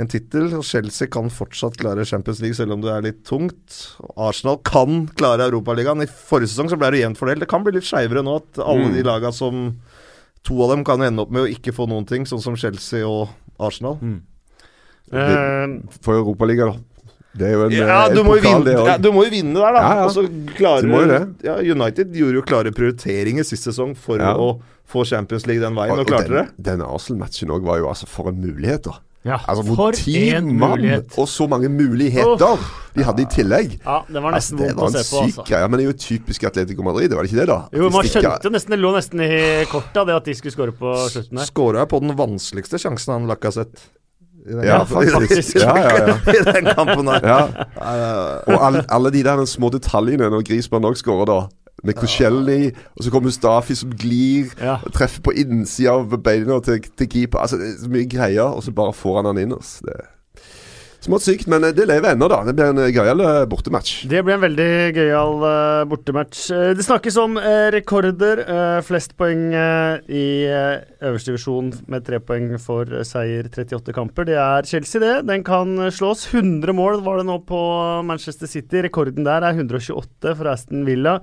en 0.00 0.08
tittel. 0.08 0.46
Og 0.56 0.62
Chelsea 0.64 1.08
kan 1.12 1.28
fortsatt 1.28 1.76
klare 1.80 2.06
Champions 2.08 2.40
League 2.40 2.56
selv 2.56 2.72
om 2.72 2.80
det 2.84 2.92
er 2.94 3.02
litt 3.04 3.18
tungt. 3.28 3.80
Og 4.00 4.14
Arsenal 4.30 4.56
kan 4.64 5.02
klare 5.20 5.44
Europaligaen. 5.50 6.00
I 6.00 6.08
forrige 6.08 6.48
sesong 6.54 6.70
så 6.72 6.78
ble 6.80 6.88
det 6.94 7.02
jevnt 7.02 7.20
fordelt. 7.20 7.44
Det 7.44 7.50
kan 7.52 7.64
bli 7.66 7.74
litt 7.76 7.84
skeivere 7.88 8.24
nå 8.24 8.38
at 8.40 8.62
alle 8.64 8.88
Mm. 8.88 8.94
de 8.96 9.02
laga 9.08 9.32
som 9.32 9.66
To 10.48 10.56
av 10.64 10.70
dem 10.72 10.80
kan 10.82 10.98
ende 11.04 11.22
opp 11.22 11.30
med 11.30 11.44
å 11.44 11.50
ikke 11.52 11.70
få 11.76 11.84
noen 11.86 12.02
ting, 12.08 12.24
sånn 12.26 12.40
som 12.42 12.56
Chelsea 12.58 13.04
og 13.06 13.28
Arsenal. 13.62 13.94
Eh, 15.12 15.66
For 16.02 16.16
Europaligaen. 16.18 16.80
Det 17.34 17.46
er 17.48 17.52
jo 17.56 17.62
en, 17.64 17.70
Ja, 17.72 18.06
eh, 18.08 18.14
du 18.14 18.22
må, 18.24 18.36
jo 18.36 18.42
pokal, 18.42 18.58
vinne, 18.60 18.64
det 18.64 18.86
ja, 18.90 18.96
du 19.00 19.08
må 19.12 19.22
jo 19.24 19.30
vinne 19.32 19.54
der, 19.54 19.72
da. 19.72 19.80
Ja, 19.80 19.94
ja. 20.02 20.04
Og 20.04 20.10
så 20.12 20.26
klarer 20.58 20.88
må 20.90 21.00
jo 21.00 21.08
det. 21.08 21.20
Ja, 21.48 21.54
United 21.74 22.12
gjorde 22.12 22.34
jo 22.34 22.42
klare 22.42 22.72
prioriteringer 22.76 23.44
sist 23.48 23.64
sesong 23.70 23.94
for 23.96 24.18
Ja. 24.20 24.34
å 24.36 24.60
få 24.92 25.06
Champions 25.08 25.46
League 25.46 25.62
den 25.64 25.74
veien, 25.74 25.92
og, 25.96 26.00
Og 26.04 26.06
klarte 26.06 26.28
den, 26.28 26.44
det. 26.52 26.64
Denne 26.72 26.84
Arsenal-matchen 26.84 27.48
òg 27.48 27.62
var 27.64 27.78
jo 27.80 27.88
altså 27.88 28.06
for 28.06 28.28
en 28.28 28.36
mulighet, 28.42 28.82
da. 28.84 28.98
ja, 29.24 29.38
Altså 29.48 29.64
for 29.74 29.92
en 29.96 30.58
mann, 30.58 30.76
mulighet. 30.80 31.16
og 31.16 31.26
så 31.28 31.48
mange 31.48 31.68
muligheter 31.70 32.58
de 32.94 33.02
hadde 33.02 33.22
i 33.22 33.24
tillegg. 33.32 33.78
Ja, 33.86 34.02
det 34.12 34.20
var 34.22 34.32
Altså, 34.36 34.52
nesten 34.52 34.58
det 34.58 34.66
vondt 34.76 34.80
var 34.82 34.88
å 34.88 34.92
se 34.92 35.16
på. 35.16 35.22
Altså. 35.24 35.44
greie. 35.48 35.68
Men 35.70 35.78
det 35.78 35.86
er 35.86 35.92
jo 35.92 35.98
typisk 36.04 36.44
Atletico 36.44 36.82
Madrid, 36.82 37.08
det 37.08 37.16
var 37.16 37.22
det 37.24 37.30
ikke 37.32 37.40
det, 37.40 37.46
da? 37.48 37.60
Jo, 37.72 37.88
De 37.88 37.94
man 37.96 38.04
stikker- 38.04 38.28
skjønte 38.28 38.52
nesten 38.52 38.70
Det 38.76 38.78
lå 38.82 38.92
nesten 38.92 39.20
i 39.24 39.64
kortet, 39.72 40.04
det 40.06 40.14
at 40.20 40.24
de 40.28 40.34
skulle 40.34 40.52
skåre 40.52 40.72
på 40.76 40.92
slutten 41.08 41.38
der. 41.38 41.46
Skåra 41.48 41.86
på 41.88 42.00
den 42.04 42.12
vanskeligste 42.14 42.76
sjansen 42.76 43.14
han 43.14 43.26
Lacassette. 43.26 43.80
Ja, 44.46 44.84
faktisk. 44.84 45.56
Ja, 45.56 45.76
ja, 45.78 45.90
ja. 46.08 46.14
I 46.34 46.44
den 46.52 46.70
kampen 46.74 47.06
der. 47.06 47.20
Ja. 47.22 47.40
Og 48.46 48.66
alle, 48.66 48.84
alle 48.88 49.12
de 49.14 49.22
der 49.22 49.44
små 49.44 49.70
detaljene 49.70 50.30
når 50.30 50.42
Griezmann 50.48 50.86
òg 50.88 50.98
skårer, 50.98 51.28
da. 51.30 51.40
Med 51.82 51.96
Koscielny, 51.98 52.70
og 52.96 53.02
så 53.04 53.10
kommer 53.10 53.26
Mustafi 53.26 53.74
som 53.74 53.90
glir, 53.98 54.52
og 54.84 54.92
treffer 54.94 55.22
på 55.26 55.32
innsida 55.34 55.96
av 55.96 56.12
beina 56.22 56.60
til, 56.62 56.82
til 56.98 57.08
keeper. 57.10 57.42
Altså, 57.42 57.58
det 57.58 57.70
er 57.72 57.78
så 57.80 57.90
mye 57.90 58.06
greier, 58.10 58.54
og 58.54 58.62
så 58.62 58.74
bare 58.76 58.94
får 58.94 59.16
han 59.18 59.30
han 59.32 59.40
inn. 59.42 59.54
Altså. 59.56 59.86
Det 59.88 59.96
smått 61.04 61.24
sykt, 61.26 61.48
men 61.50 61.66
eh, 61.66 61.74
det 61.76 61.86
lever 61.90 62.14
ennå, 62.14 62.28
da. 62.30 62.40
Det 62.46 62.54
blir 62.58 62.70
en 62.72 62.80
eh, 62.82 62.90
gøyal 62.94 63.22
eh, 63.24 63.42
bortematch. 63.50 63.92
Det 64.10 64.22
blir 64.24 64.36
en 64.36 64.44
veldig 64.44 64.68
gøyal 64.96 65.46
bortematch. 65.90 66.44
Det 66.78 66.86
snakkes 66.86 67.18
om 67.22 67.38
rekorder. 67.74 68.44
flest 68.86 69.16
poeng 69.18 69.52
i 69.52 70.24
øverste 70.48 71.32
divisjon 71.32 71.72
med 71.90 72.06
tre 72.06 72.20
poeng 72.22 72.54
for 72.62 73.02
seier 73.08 73.48
38 73.50 73.94
kamper. 73.96 74.28
Det 74.28 74.38
er 74.40 74.68
Chelsea, 74.68 75.02
det. 75.02 75.14
Den 75.28 75.44
kan 75.46 75.76
slås. 75.90 76.26
100 76.32 76.74
mål 76.76 77.02
var 77.06 77.20
det 77.20 77.28
nå 77.28 77.38
på 77.48 77.62
Manchester 78.06 78.50
City. 78.50 78.84
Rekorden 78.86 79.26
der 79.26 79.44
er 79.46 79.56
128 79.56 80.36
for 80.38 80.52
Aston 80.52 80.86
Villa 80.88 81.18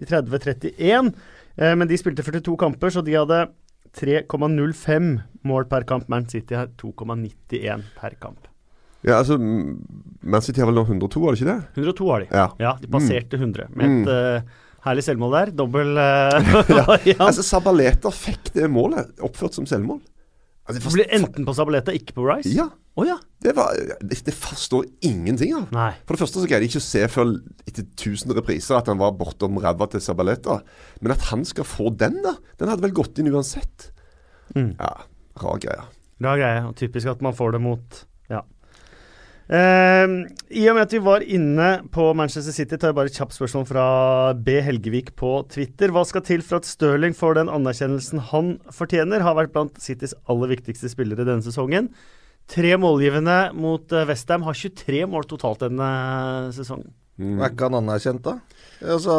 i 0.00 0.06
30-31. 0.08 1.12
Eh, 1.56 1.74
men 1.76 1.88
de 1.88 1.98
spilte 2.00 2.24
42 2.26 2.56
kamper, 2.60 2.92
så 2.92 3.04
de 3.04 3.18
hadde 3.18 3.42
3,05 4.00 5.10
mål 5.46 5.66
per 5.70 5.88
kamp. 5.88 6.08
Man 6.08 6.28
City 6.30 6.56
har 6.56 6.72
2,91 6.80 7.90
per 7.98 8.16
kamp. 8.22 8.49
Ja, 9.06 9.16
altså 9.22 9.38
Man 9.40 10.42
City 10.44 10.60
har 10.60 10.68
vel 10.68 10.76
nå 10.76 10.82
102, 10.84 11.22
har 11.24 11.32
de 11.36 11.40
ikke 11.40 11.52
det? 11.52 11.84
102 11.84 12.08
har 12.12 12.20
de. 12.24 12.26
Ja. 12.36 12.48
Ja, 12.60 12.72
de 12.82 12.90
passerte 12.92 13.38
100 13.40 13.68
med 13.72 13.86
Mm. 13.88 14.02
et 14.02 14.10
eh, 14.12 14.50
herlig 14.84 15.04
selvmål 15.06 15.32
der. 15.38 15.52
Dobbel 15.56 15.94
uh, 15.96 16.66
ja. 16.80 16.84
Altså, 17.26 17.42
Sabaleta 17.46 18.12
fikk 18.12 18.52
det 18.56 18.68
målet 18.72 19.14
oppført 19.24 19.56
som 19.56 19.64
selvmål. 19.68 20.02
Altså, 20.68 20.82
det 20.84 20.92
blir 20.98 21.08
enten 21.16 21.46
på 21.48 21.54
Sabaleta, 21.56 21.92
ikke 21.96 22.14
på 22.18 22.26
Rice? 22.28 22.52
Ja. 22.54 22.68
Oh, 22.98 23.06
ja. 23.06 23.14
Det, 23.40 23.54
var, 23.56 23.72
det, 24.04 24.18
det 24.26 24.34
forstår 24.36 24.84
ingenting 25.06 25.54
av. 25.56 25.70
Nei. 25.72 25.92
For 26.04 26.12
det 26.18 26.20
første 26.20 26.42
så 26.42 26.48
greide 26.50 26.66
jeg 26.66 26.72
ikke 26.74 26.82
å 26.82 26.84
se 26.90 27.04
før 27.08 27.30
etter 27.70 27.86
1000 27.86 28.34
repriser 28.36 28.76
at 28.76 28.90
han 28.92 28.98
var 29.00 29.14
bortom 29.16 29.56
ræva 29.62 29.86
til 29.92 30.02
Sabaleta. 30.04 30.58
Men 31.00 31.14
at 31.14 31.24
han 31.30 31.46
skal 31.48 31.64
få 31.64 31.88
den, 31.96 32.18
da 32.26 32.34
Den 32.60 32.68
hadde 32.68 32.84
vel 32.84 32.92
gått 33.00 33.16
inn 33.22 33.30
uansett. 33.32 33.88
Mm. 34.52 34.74
Ja, 34.76 34.92
rar 35.40 35.62
greie. 35.62 35.86
Rar 36.20 36.36
greie. 36.42 36.60
og 36.68 36.76
Typisk 36.76 37.08
at 37.14 37.22
man 37.24 37.32
får 37.38 37.56
det 37.56 37.62
mot 37.64 38.02
Ehm, 39.50 40.12
I 40.54 40.62
og 40.70 40.76
med 40.76 40.84
at 40.84 40.92
vi 40.94 41.00
var 41.02 41.24
inne 41.26 41.68
på 41.90 42.04
Manchester 42.14 42.54
City, 42.54 42.76
tar 42.78 42.92
jeg 42.92 42.98
bare 43.00 43.10
et 43.10 43.16
kjapt 43.18 43.34
spørsmål 43.34 43.66
fra 43.66 43.84
B. 44.38 44.60
Helgevik 44.62 45.10
på 45.18 45.32
Twitter. 45.50 45.90
Hva 45.90 46.04
skal 46.06 46.22
til 46.26 46.44
for 46.46 46.60
at 46.60 46.68
Stirling 46.68 47.16
får 47.18 47.40
den 47.40 47.50
anerkjennelsen 47.50 48.22
han 48.30 48.52
fortjener? 48.74 49.24
Har 49.26 49.34
vært 49.40 49.54
blant 49.56 49.80
Citys 49.82 50.14
aller 50.30 50.52
viktigste 50.54 50.92
spillere 50.92 51.26
denne 51.26 51.42
sesongen. 51.42 51.90
Tre 52.50 52.76
målgivende 52.82 53.50
mot 53.58 53.90
uh, 53.90 54.04
Westham. 54.06 54.46
Har 54.46 54.54
23 54.54 55.02
mål 55.10 55.26
totalt 55.30 55.66
denne 55.66 55.90
sesongen. 56.54 56.94
Mm. 57.18 57.36
Er 57.42 57.50
ikke 57.50 57.66
han 57.68 57.80
anerkjent, 57.82 58.22
da? 58.24 58.38
Altså, 58.86 59.18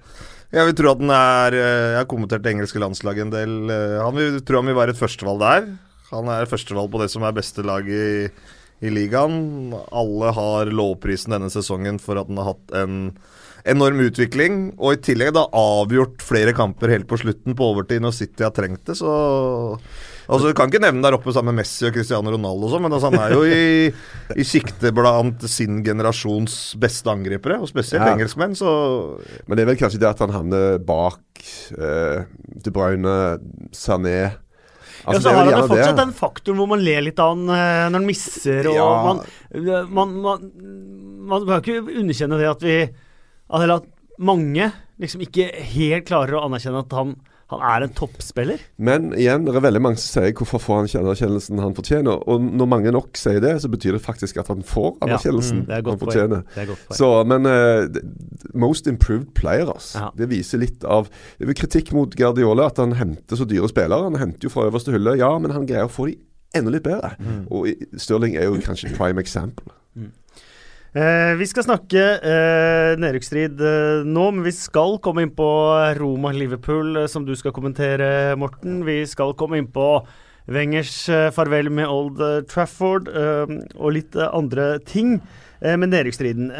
jeg 0.56 0.70
vil 0.70 0.76
tro 0.80 0.92
at 0.96 1.04
den 1.04 1.12
er 1.14 1.54
eh, 1.54 1.86
Jeg 1.92 2.00
har 2.00 2.08
kommentert 2.10 2.42
det 2.42 2.56
engelske 2.56 2.80
landslaget 2.82 3.28
en 3.28 3.36
del. 3.36 3.56
eh, 3.70 4.00
Han 4.02 4.16
vil 4.16 4.40
tro 4.40 4.58
han 4.62 4.72
vil 4.72 4.80
være 4.80 4.96
et 4.96 5.00
førstevalg 5.04 5.44
der. 5.44 5.68
Han 6.10 6.32
er 6.32 6.48
førstevalg 6.48 6.90
på 6.90 7.04
det 7.04 7.12
som 7.12 7.24
er 7.28 7.36
beste 7.36 7.64
lag 7.66 7.86
i, 7.86 8.26
i 8.84 8.90
ligaen. 8.92 9.72
Alle 9.92 10.32
har 10.36 10.70
lovprisen 10.72 11.32
denne 11.36 11.50
sesongen 11.52 12.00
for 12.02 12.20
at 12.20 12.28
den 12.28 12.40
har 12.42 12.52
hatt 12.54 12.74
en 12.76 12.98
enorm 13.66 13.98
utvikling. 14.04 14.58
Og 14.78 14.94
i 14.96 15.00
tillegg 15.08 15.32
da 15.36 15.46
avgjort 15.56 16.22
flere 16.24 16.52
kamper 16.56 16.92
helt 16.92 17.08
på 17.10 17.18
slutten 17.18 17.56
på 17.58 17.70
overtid 17.72 18.04
når 18.04 18.14
City 18.14 18.46
har 18.46 18.54
trengt 18.56 18.84
det, 18.86 18.98
så 19.00 19.14
Altså, 20.26 20.48
Du 20.50 20.54
kan 20.58 20.66
ikke 20.66 20.80
nevne 20.82 21.04
der 21.04 21.14
oppe 21.14 21.30
sammen 21.30 21.54
med 21.54 21.60
Messi 21.62 21.84
og 21.86 21.92
Cristiano 21.94 22.32
Ronaldo, 22.34 22.66
og 22.66 22.72
sånn, 22.72 22.82
men 22.82 22.94
altså, 22.96 23.12
han 23.12 23.20
er 23.22 23.34
jo 23.36 23.44
i, 23.46 23.92
i 24.34 24.42
sikte 24.42 24.90
blant 24.90 25.44
sin 25.46 25.84
generasjons 25.86 26.74
beste 26.82 27.06
angripere, 27.12 27.60
og 27.62 27.70
spesielt 27.70 28.02
Ja. 28.02 28.08
engelskmenn. 28.16 28.56
Så 28.58 28.72
Men 29.46 29.54
det 29.54 29.62
er 29.62 29.70
vel 29.70 29.78
kanskje 29.78 30.00
det 30.02 30.08
at 30.10 30.18
han 30.24 30.34
havner 30.34 30.80
bak 30.82 31.22
eh, 31.78 32.24
De 32.58 32.72
Bruyne, 32.74 33.38
Sané 33.70 34.34
ja, 35.06 35.12
Altså, 35.14 35.22
så 35.22 35.28
det 35.28 35.32
er 35.32 35.38
har 35.38 35.50
han 35.52 35.62
jo 35.62 35.68
fortsatt 35.70 36.00
den 36.02 36.12
faktoren 36.18 36.58
hvor 36.60 36.68
man 36.74 36.82
ler 36.84 37.04
litt 37.06 37.20
av 37.22 37.32
han 37.34 37.48
eh, 37.48 37.82
når 37.90 37.98
han 38.00 38.06
misser, 38.08 38.66
og 38.72 38.74
Ja. 38.74 38.88
man, 39.06 39.20
eh, 39.54 39.86
man, 39.88 40.16
man 40.20 40.50
Man 41.26 41.46
kan 41.46 41.62
ikke 41.62 41.96
underkjenne 42.00 42.38
det 42.38 42.50
at 42.50 42.62
vi 42.62 42.76
Eller 43.54 43.76
at 43.78 43.86
mange 44.18 44.72
liksom 44.98 45.20
ikke 45.26 45.48
helt 45.76 46.06
klarer 46.08 46.38
å 46.38 46.44
anerkjenne 46.46 46.80
at 46.84 46.92
han 46.96 47.16
Han 47.52 47.60
er 47.62 47.84
en 47.86 47.92
toppspiller. 47.94 48.62
Men 48.82 49.12
igjen, 49.14 49.44
det 49.46 49.52
er 49.54 49.62
veldig 49.62 49.82
mange 49.84 50.00
som 50.02 50.16
sier 50.16 50.32
hvorfor 50.34 50.58
får 50.62 50.80
han 50.80 50.88
ikke 50.88 51.02
anerkjennelsen 51.04 51.60
han 51.62 51.76
fortjener. 51.76 52.24
Og 52.26 52.42
når 52.42 52.70
mange 52.72 52.94
nok 52.94 53.20
sier 53.20 53.38
det, 53.44 53.52
så 53.62 53.70
betyr 53.70 53.94
det 53.94 54.02
faktisk 54.02 54.40
at 54.42 54.50
han 54.50 54.64
får 54.66 54.96
anerkjennelsen 55.06 55.62
mm, 55.62 55.70
er 55.70 55.84
godt 55.86 55.94
han 55.94 56.02
fortjener. 56.02 56.42
er 56.56 56.72
poeng. 56.72 56.98
Så, 56.98 57.10
men 57.30 57.46
uh, 57.46 58.50
most 58.66 58.90
improved 58.90 59.30
player, 59.38 59.70
altså. 59.70 60.08
Ja. 60.08 60.10
Det 60.18 60.30
viser 60.34 60.62
litt 60.64 60.82
av 60.82 61.06
det 61.38 61.46
er 61.46 61.56
Kritikk 61.56 61.94
mot 61.94 62.18
Guardiola 62.18 62.66
at 62.72 62.82
han 62.82 62.96
henter 62.98 63.38
så 63.38 63.46
dyre 63.46 63.70
spillere. 63.70 64.10
Han 64.10 64.18
henter 64.18 64.48
jo 64.48 64.52
fra 64.52 64.66
øverste 64.66 64.94
hylle, 64.96 65.14
ja, 65.20 65.30
men 65.38 65.54
han 65.54 65.70
greier 65.70 65.86
å 65.86 65.92
få 65.92 66.10
de 66.10 66.18
enda 66.56 66.74
litt 66.74 66.86
bedre. 66.86 67.14
Mm. 67.22 67.44
Og 67.54 67.70
Stirling 68.00 68.34
er 68.34 68.50
jo 68.50 68.58
kanskje 68.64 68.90
prime 68.98 69.22
example. 69.22 69.70
Eh, 70.96 71.34
vi 71.36 71.44
skal 71.44 71.66
snakke 71.66 72.02
eh, 72.24 72.94
nedrykksstrid 72.96 73.58
eh, 73.60 74.06
nå, 74.08 74.22
men 74.32 74.46
vi 74.46 74.52
skal 74.56 74.94
komme 75.04 75.26
inn 75.26 75.32
på 75.36 75.48
Roma-Liverpool, 75.98 77.02
eh, 77.02 77.08
som 77.12 77.26
du 77.26 77.34
skal 77.36 77.52
kommentere, 77.52 78.32
Morten. 78.40 78.78
Vi 78.86 79.02
skal 79.04 79.34
komme 79.36 79.58
inn 79.60 79.68
på 79.74 79.90
Wengers 80.48 80.94
eh, 81.12 81.28
farvel 81.36 81.68
med 81.68 81.90
Old 81.92 82.22
eh, 82.24 82.38
Trafford 82.48 83.10
eh, 83.12 83.52
og 83.76 83.92
litt 83.98 84.16
andre 84.24 84.78
ting. 84.88 85.18
Men 85.56 85.88
nedrykksstriden 85.88 86.50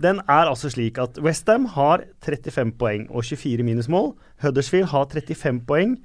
den 0.00 0.20
er 0.24 0.48
altså 0.48 0.70
slik 0.72 0.96
at 0.98 1.18
Westham 1.20 1.66
har 1.74 2.06
35 2.24 2.70
poeng 2.80 3.02
og 3.12 3.26
24 3.28 3.66
minusmål. 3.66 4.14
Huddersfield 4.40 4.88
har 4.88 5.04
35 5.12 5.60
poeng 5.68 5.98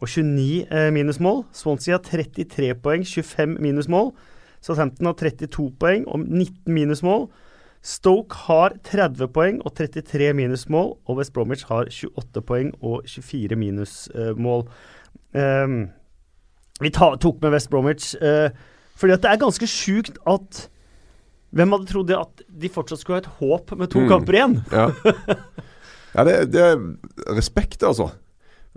og 0.00 0.08
29 0.08 0.64
eh, 0.70 0.90
minusmål. 0.96 1.44
Swansea 1.52 1.98
har 1.98 2.04
33 2.04 2.74
poeng, 2.82 3.04
25 3.04 3.58
minusmål. 3.60 4.12
Southampton 4.64 5.10
har 5.10 5.16
32 5.20 5.70
poeng 5.80 6.06
og 6.08 6.22
19 6.24 6.72
minusmål. 6.72 7.26
Stoke 7.84 8.38
har 8.46 8.72
30 8.88 9.28
poeng 9.34 9.58
og 9.60 9.74
33 9.76 10.30
minusmål, 10.32 10.94
og 11.04 11.18
West 11.18 11.34
Bromwich 11.36 11.66
har 11.68 11.90
28 11.92 12.42
poeng 12.48 12.70
og 12.80 13.04
24 13.04 13.58
minusmål. 13.60 14.64
Um, 15.36 15.74
vi 16.80 16.90
ta, 16.94 17.10
tok 17.20 17.42
med 17.42 17.52
West 17.52 17.68
Bromwich 17.70 18.14
uh, 18.22 18.48
fordi 18.96 19.12
at 19.16 19.22
det 19.24 19.30
er 19.32 19.42
ganske 19.42 19.66
sjukt 19.68 20.16
at 20.30 20.68
Hvem 21.54 21.70
hadde 21.70 21.86
trodd 21.86 22.08
det 22.08 22.16
at 22.18 22.40
de 22.50 22.66
fortsatt 22.74 22.98
skulle 22.98 23.20
ha 23.20 23.22
et 23.22 23.36
håp 23.38 23.76
med 23.78 23.86
to 23.92 24.00
Mm. 24.00 24.08
kamper 24.10 24.34
igjen? 24.34 24.54
Ja, 24.74 24.88
ja 26.16 26.24
det, 26.26 26.32
det 26.50 26.62
er 26.64 26.80
respekt, 27.36 27.84
altså. 27.86 28.08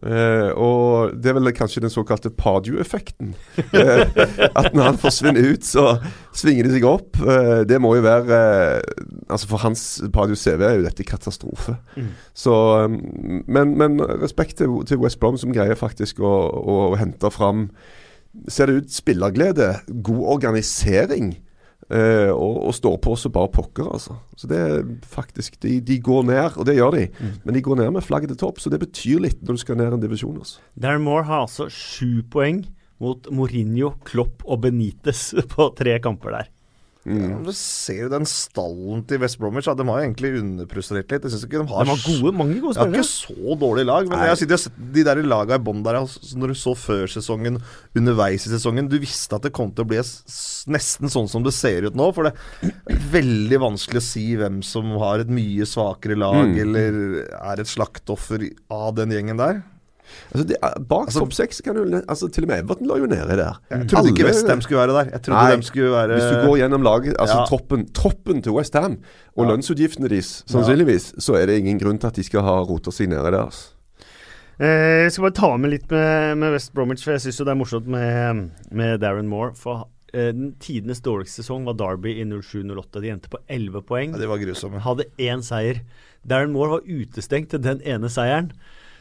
Eh, 0.05 0.49
og 0.53 1.15
det 1.17 1.31
er 1.31 1.37
vel 1.39 1.49
kanskje 1.57 1.81
den 1.81 1.93
såkalte 1.93 2.29
Padio-effekten. 2.29 3.33
Eh, 3.77 4.05
at 4.55 4.73
når 4.73 4.83
han 4.83 4.97
forsvinner 4.97 5.53
ut, 5.53 5.65
så 5.65 5.97
svinger 6.35 6.67
de 6.67 6.75
seg 6.75 6.85
opp. 6.87 7.17
Uh, 7.19 7.61
det 7.67 7.79
må 7.81 7.91
jo 7.97 8.03
være 8.05 8.37
Altså 9.29 9.49
For 9.49 9.61
hans 9.61 9.83
Padio-CV 10.13 10.63
er 10.63 10.77
jo 10.77 10.85
dette 10.85 11.05
katastrofe. 11.05 11.75
Mm. 11.97 12.09
Så 12.37 12.53
um, 12.85 12.97
men, 13.47 13.75
men 13.77 13.99
respekt 14.21 14.57
til, 14.61 14.71
til 14.87 15.01
West 15.01 15.19
Brom, 15.19 15.37
som 15.37 15.53
greier 15.53 15.77
faktisk 15.77 16.21
å, 16.21 16.33
å, 16.47 16.77
å 16.93 16.99
hente 16.99 17.31
fram 17.33 17.67
Ser 18.47 18.69
det 18.69 18.83
ut 18.83 18.93
spillerglede, 18.93 19.71
god 20.05 20.23
organisering. 20.37 21.31
Eh, 21.87 22.29
og, 22.33 22.57
og 22.67 22.73
står 22.75 22.97
på 23.03 23.13
så 23.15 23.31
bare 23.31 23.51
pokker, 23.53 23.87
altså. 23.95 24.17
Så 24.35 24.49
det 24.51 24.57
er 24.59 24.81
faktisk 25.07 25.55
De, 25.63 25.77
de 25.79 25.99
går 26.03 26.25
ned, 26.27 26.57
og 26.59 26.67
det 26.67 26.75
gjør 26.75 26.97
de. 26.97 27.05
Men 27.45 27.55
de 27.55 27.63
går 27.63 27.79
ned 27.79 27.93
med 27.95 28.03
flagget 28.03 28.33
til 28.33 28.41
topp, 28.41 28.59
så 28.59 28.71
det 28.73 28.81
betyr 28.83 29.23
litt 29.23 29.39
når 29.43 29.55
du 29.55 29.63
skal 29.63 29.79
ned 29.79 29.95
en 29.95 30.03
divisjon. 30.03 30.41
Altså. 30.43 30.59
Darren 30.75 31.05
Moore 31.05 31.23
har 31.29 31.45
altså 31.45 31.69
sju 31.71 32.25
poeng 32.31 32.65
mot 33.03 33.29
Mourinho, 33.31 33.93
Klopp 34.07 34.43
og 34.45 34.65
Benitez 34.65 35.29
på 35.53 35.71
tre 35.77 35.97
kamper 36.03 36.35
der. 36.39 36.51
Ja, 37.07 37.37
du 37.39 37.51
ser 37.55 38.01
jo 38.03 38.09
den 38.11 38.25
stallen 38.27 39.03
til 39.07 39.21
West 39.23 39.37
Bromwich. 39.39 39.67
De 39.69 39.85
har 39.87 40.01
jo 40.01 40.05
egentlig 40.09 40.31
underprestert 40.41 41.11
litt. 41.13 41.23
Jeg 41.23 41.31
synes 41.31 41.45
ikke 41.47 41.61
de 41.61 41.71
har 41.71 41.85
De 41.87 41.93
har 41.93 42.01
gode, 42.03 42.33
mange 42.35 42.57
gode 42.59 42.75
Jeg 42.75 42.83
har 42.83 42.91
ikke 42.91 43.07
så 43.07 43.55
dårlig 43.61 43.85
lag, 43.87 44.09
men 44.09 44.19
jeg 44.19 44.33
har 44.33 44.57
sett 44.59 44.81
de 44.97 45.05
der 45.07 45.21
laga 45.23 45.55
i 45.55 45.63
bånn 45.63 45.83
der 45.85 46.01
altså, 46.01 46.19
Når 46.37 46.51
du 46.51 46.57
så 46.59 46.73
før 46.75 47.05
sesongen, 47.07 47.61
underveis 47.95 48.47
i 48.47 48.51
sesongen 48.51 48.89
Du 48.91 48.97
visste 48.99 49.37
at 49.39 49.47
det 49.47 49.53
kom 49.55 49.71
til 49.71 49.85
å 49.85 49.89
bli 49.93 50.01
nesten 50.01 51.07
sånn 51.13 51.29
som 51.31 51.43
det 51.45 51.53
ser 51.55 51.87
ut 51.87 51.95
nå. 51.95 52.09
For 52.13 52.27
det 52.27 52.33
er 52.91 52.99
veldig 53.15 53.61
vanskelig 53.63 54.01
å 54.03 54.07
si 54.09 54.25
hvem 54.35 54.59
som 54.65 54.91
har 54.99 55.23
et 55.23 55.31
mye 55.31 55.65
svakere 55.69 56.17
lag, 56.19 56.43
Mm. 56.47 56.59
eller 56.61 56.97
er 57.39 57.59
et 57.63 57.67
slaktoffer 57.71 58.43
av 58.69 58.93
den 58.99 59.09
gjengen 59.15 59.37
der. 59.39 59.63
Altså, 60.31 60.47
det, 60.47 60.55
er- 60.63 60.79
bak 60.89 61.07
Altså- 61.07 61.19
topp 61.19 61.33
seks 61.33 61.61
kan 61.61 61.75
du 61.75 62.01
altså, 62.09 62.27
Til 62.31 62.43
og 62.43 62.47
med 62.47 62.59
Everton 62.63 62.87
lå 62.87 62.97
jo 62.97 63.05
nede 63.05 63.37
der. 63.37 63.59
Jeg 63.71 63.87
trodde 63.89 64.09
ikke 64.09 64.23
Alle- 64.23 64.33
Westham 64.35 64.61
skulle 64.61 64.79
være 64.79 64.93
der. 64.97 65.11
Jeg 65.11 65.21
trodde 65.21 65.43
Nei, 65.43 65.55
de 65.55 65.63
skulle 65.63 65.91
være 65.91 66.07
Hvis 66.13 66.23
du 66.23 66.47
går 66.47 66.57
gjennom 66.57 66.81
laget, 66.81 67.15
altså 67.19 67.37
Ja. 67.39 67.45
troppen, 67.45 67.87
troppen 67.93 68.41
til 68.41 68.51
Westham 68.51 68.97
og 69.37 69.45
Ja. 69.45 69.51
lønnsutgiftene 69.51 70.09
deres, 70.09 70.43
sannsynligvis, 70.47 71.13
så 71.19 71.33
er 71.35 71.45
det 71.45 71.57
ingen 71.59 71.79
grunn 71.79 71.97
til 71.99 72.07
at 72.07 72.15
de 72.15 72.23
skal 72.23 72.41
ha 72.41 72.59
rota 72.61 72.91
seg 72.91 73.09
nede 73.09 73.23
der. 73.31 73.43
Altså. 73.45 73.73
Eh, 74.59 75.03
jeg 75.05 75.11
skal 75.11 75.21
bare 75.27 75.37
ta 75.37 75.57
med 75.57 75.69
litt 75.69 75.91
med, 75.91 76.37
med 76.41 76.51
West 76.55 76.73
Bromwich, 76.73 77.03
for 77.05 77.11
jeg 77.13 77.21
syns 77.21 77.37
det 77.37 77.47
er 77.53 77.59
morsomt 77.59 77.87
med, 77.87 78.49
med 78.71 78.99
Darren 79.03 79.27
Moore. 79.29 79.51
For 79.55 79.87
eh, 80.13 80.31
den 80.33 80.55
tidenes 80.59 80.99
dårligste 81.05 81.43
sesong 81.43 81.65
var 81.67 81.73
Derby 81.77 82.15
i 82.17 82.23
07-08. 82.25 83.01
De 83.03 83.11
endte 83.13 83.29
på 83.29 83.37
11 83.49 83.83
poeng. 83.85 84.15
ja, 84.15 84.21
De 84.23 84.27
var 84.31 84.37
grusomme. 84.41 84.79
Hadde 84.81 85.05
én 85.19 85.43
seier. 85.45 85.81
Darren 86.27 86.51
Moore 86.51 86.69
var 86.69 86.81
utestengt 86.89 87.49
til 87.53 87.61
den 87.61 87.81
ene 87.85 88.09
seieren. 88.09 88.51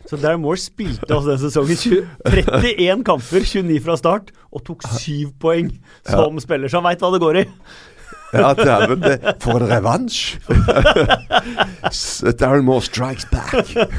Så 0.06 0.18
Darren 0.22 0.42
Moore 0.44 0.60
spilte 0.62 1.08
altså 1.10 1.32
den 1.32 1.42
sesongen 1.42 1.80
20, 1.80 2.06
31 2.30 3.04
kamper, 3.06 3.42
29 3.42 3.80
fra 3.82 3.98
start, 3.98 4.30
og 4.54 4.62
tok 4.66 4.86
syv 5.00 5.32
poeng 5.42 5.72
som 6.06 6.38
spiller. 6.42 6.70
Så 6.70 6.78
han 6.80 6.86
veit 6.86 7.02
hva 7.02 7.10
det 7.14 7.22
går 7.24 7.42
i. 7.42 7.46
Ja, 8.34 8.52
dæven, 8.58 9.02
For 9.40 9.62
en 9.62 9.70
revansj! 9.70 10.36
Darren 12.40 12.64
Moore 12.66 12.82
strikes 12.84 13.26
back. 13.30 13.54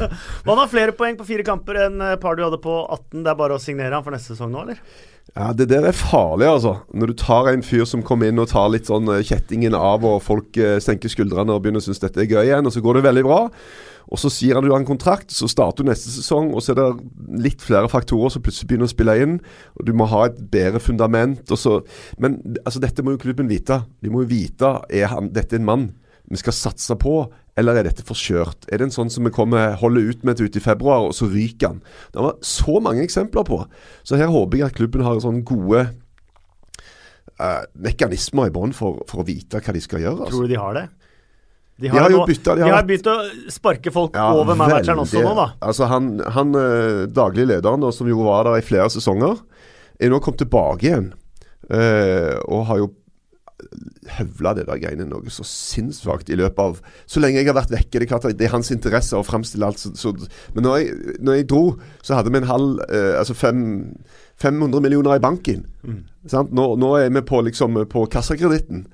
Han 0.48 0.60
har 0.60 0.72
flere 0.72 0.96
poeng 0.96 1.16
på 1.20 1.28
fire 1.28 1.46
kamper 1.48 1.80
enn 1.88 2.02
eh, 2.04 2.18
par 2.22 2.36
du 2.38 2.44
hadde 2.44 2.60
på 2.62 2.76
18. 2.84 3.24
Det 3.24 3.32
er 3.32 3.40
bare 3.40 3.56
å 3.56 3.62
signere 3.62 3.96
han 3.96 4.04
for 4.06 4.16
neste 4.16 4.36
sesong 4.36 4.52
nå, 4.54 4.66
eller? 4.68 4.82
Ja, 5.34 5.52
Det 5.56 5.70
der 5.72 5.88
er 5.90 5.96
farlig, 5.96 6.48
altså. 6.50 6.78
Når 6.94 7.12
du 7.12 7.18
tar 7.24 7.52
en 7.52 7.64
fyr 7.66 7.86
som 7.88 8.04
kommer 8.06 8.30
inn 8.30 8.40
og 8.44 8.50
tar 8.52 8.70
litt 8.74 8.92
sånn 8.92 9.08
eh, 9.16 9.24
kjettingen 9.28 9.76
av, 9.78 10.06
og 10.08 10.22
folk 10.26 10.60
eh, 10.60 10.78
senker 10.84 11.12
skuldrene 11.14 11.56
og 11.56 11.64
begynner 11.64 11.84
å 11.84 11.88
synes 11.88 12.04
dette 12.04 12.24
er 12.24 12.32
gøy 12.32 12.44
igjen, 12.50 12.68
og 12.68 12.76
så 12.76 12.84
går 12.84 13.00
det 13.00 13.08
veldig 13.08 13.26
bra. 13.28 13.42
Og 14.08 14.22
så 14.22 14.32
sier 14.32 14.56
han 14.56 14.64
du 14.64 14.72
har 14.72 14.80
en 14.80 14.88
kontrakt, 14.88 15.34
så 15.36 15.50
starter 15.52 15.84
du 15.84 15.92
neste 15.92 16.12
sesong, 16.14 16.54
og 16.56 16.64
så 16.64 16.74
er 16.74 16.80
det 16.80 17.42
litt 17.44 17.64
flere 17.64 17.90
faktorer 17.92 18.32
som 18.34 18.44
plutselig 18.46 18.70
begynner 18.70 18.88
å 18.88 18.94
spille 18.94 19.18
inn. 19.24 19.38
Og 19.76 19.88
du 19.88 19.94
må 19.98 20.08
ha 20.12 20.26
et 20.30 20.40
bedre 20.54 20.82
fundament. 20.84 21.44
Men 22.24 22.40
altså, 22.64 22.84
dette 22.84 23.04
må 23.04 23.16
jo 23.16 23.24
klubben 23.28 23.52
vite. 23.52 23.82
De 24.04 24.14
må 24.14 24.24
jo 24.24 24.32
vite 24.32 24.78
er 24.88 25.12
han, 25.12 25.32
dette 25.36 25.60
en 25.60 25.68
mann 25.68 25.90
vi 26.28 26.40
skal 26.40 26.56
satse 26.56 26.96
på, 27.00 27.22
eller 27.58 27.80
er 27.80 27.88
dette 27.88 28.04
for 28.06 28.20
skjørt? 28.20 28.68
Er 28.68 28.82
det 28.82 28.90
en 28.90 28.96
sånn 28.98 29.12
som 29.12 29.24
vi 29.24 29.32
kommer 29.34 29.78
holder 29.80 30.10
ut 30.12 30.26
med 30.28 30.42
ute 30.42 30.60
i 30.60 30.64
februar, 30.64 31.08
og 31.08 31.16
så 31.16 31.30
ryker 31.32 31.72
han? 31.72 31.80
Det 32.12 32.20
var 32.26 32.36
så 32.46 32.82
mange 32.84 33.06
eksempler 33.06 33.48
på. 33.48 33.62
Så 34.04 34.20
her 34.20 34.28
håper 34.34 34.60
jeg 34.60 34.68
at 34.68 34.76
klubben 34.78 35.06
har 35.08 35.22
sånne 35.24 35.46
gode 35.48 35.86
uh, 37.40 37.64
mekanismer 37.80 38.52
i 38.52 38.54
bånn 38.54 38.76
for, 38.76 39.02
for 39.10 39.24
å 39.24 39.28
vite 39.28 39.64
hva 39.64 39.76
de 39.76 39.84
skal 39.84 40.04
gjøre. 40.04 40.28
Altså. 40.28 40.36
Tror 40.36 40.50
du 40.50 40.54
de 40.54 40.60
har 40.62 40.78
det? 40.78 40.86
De 41.78 41.92
har 41.94 42.10
jo 42.10 42.20
har 42.24 42.28
byttet- 42.28 42.44
bytta 42.44 42.56
de 42.58 42.66
har 42.66 42.76
har 42.80 42.88
begynt 42.88 43.08
å 43.12 43.18
sparke 43.54 43.92
folk 43.94 44.16
Ja, 44.18 44.32
over 44.34 44.58
manageren 44.58 45.04
også 45.04 45.22
nå, 45.22 45.36
da. 45.38 45.48
Altså 45.62 45.86
han, 45.92 46.20
han 46.34 46.56
eh, 46.58 47.06
daglig 47.14 47.46
lederen, 47.52 47.84
da, 47.86 47.92
som 47.94 48.10
jo 48.10 48.24
var 48.26 48.48
der 48.50 48.58
i 48.58 48.66
flere 48.66 48.90
sesonger, 48.90 49.38
er 50.00 50.10
nå 50.10 50.20
kommet 50.22 50.42
tilbake 50.42 50.90
igjen. 50.90 51.12
Uh, 51.68 52.38
og 52.48 52.66
har 52.70 52.78
jo 52.80 52.88
høvla 54.18 54.54
det 54.56 54.68
der 54.68 54.80
greiene 54.80 55.08
noe 55.10 55.32
så 55.34 55.44
sinnssvakt 55.48 56.30
i 56.30 56.38
løpet 56.38 56.60
av 56.62 56.78
Så 57.10 57.20
lenge 57.20 57.42
jeg 57.42 57.50
har 57.50 57.58
vært 57.58 57.74
vekke. 57.74 57.98
Det 57.98 58.06
er 58.06 58.12
klart 58.12 58.28
at 58.30 58.38
det 58.38 58.46
er 58.48 58.54
hans 58.54 58.70
interesse 58.72 59.18
å 59.18 59.26
framstille 59.26 59.66
alt 59.68 59.82
så, 59.82 59.92
så 59.98 60.14
Men 60.54 60.64
når 60.68 60.78
jeg, 60.78 61.18
når 61.26 61.40
jeg 61.40 61.48
dro, 61.50 61.64
så 62.06 62.16
hadde 62.20 62.32
vi 62.32 62.42
en 62.42 62.50
halv 62.52 62.84
uh, 62.86 63.18
Altså 63.20 63.36
fem, 63.38 63.60
500 64.38 64.84
millioner 64.86 65.18
i 65.18 65.24
banken. 65.24 65.66
Sant? 65.84 66.06
Nå, 66.34 66.66
nå 66.80 66.92
er 67.00 67.12
vi 67.14 67.24
på, 67.26 67.42
liksom, 67.48 67.78
på 67.92 68.06
kassakreditten 68.12 68.86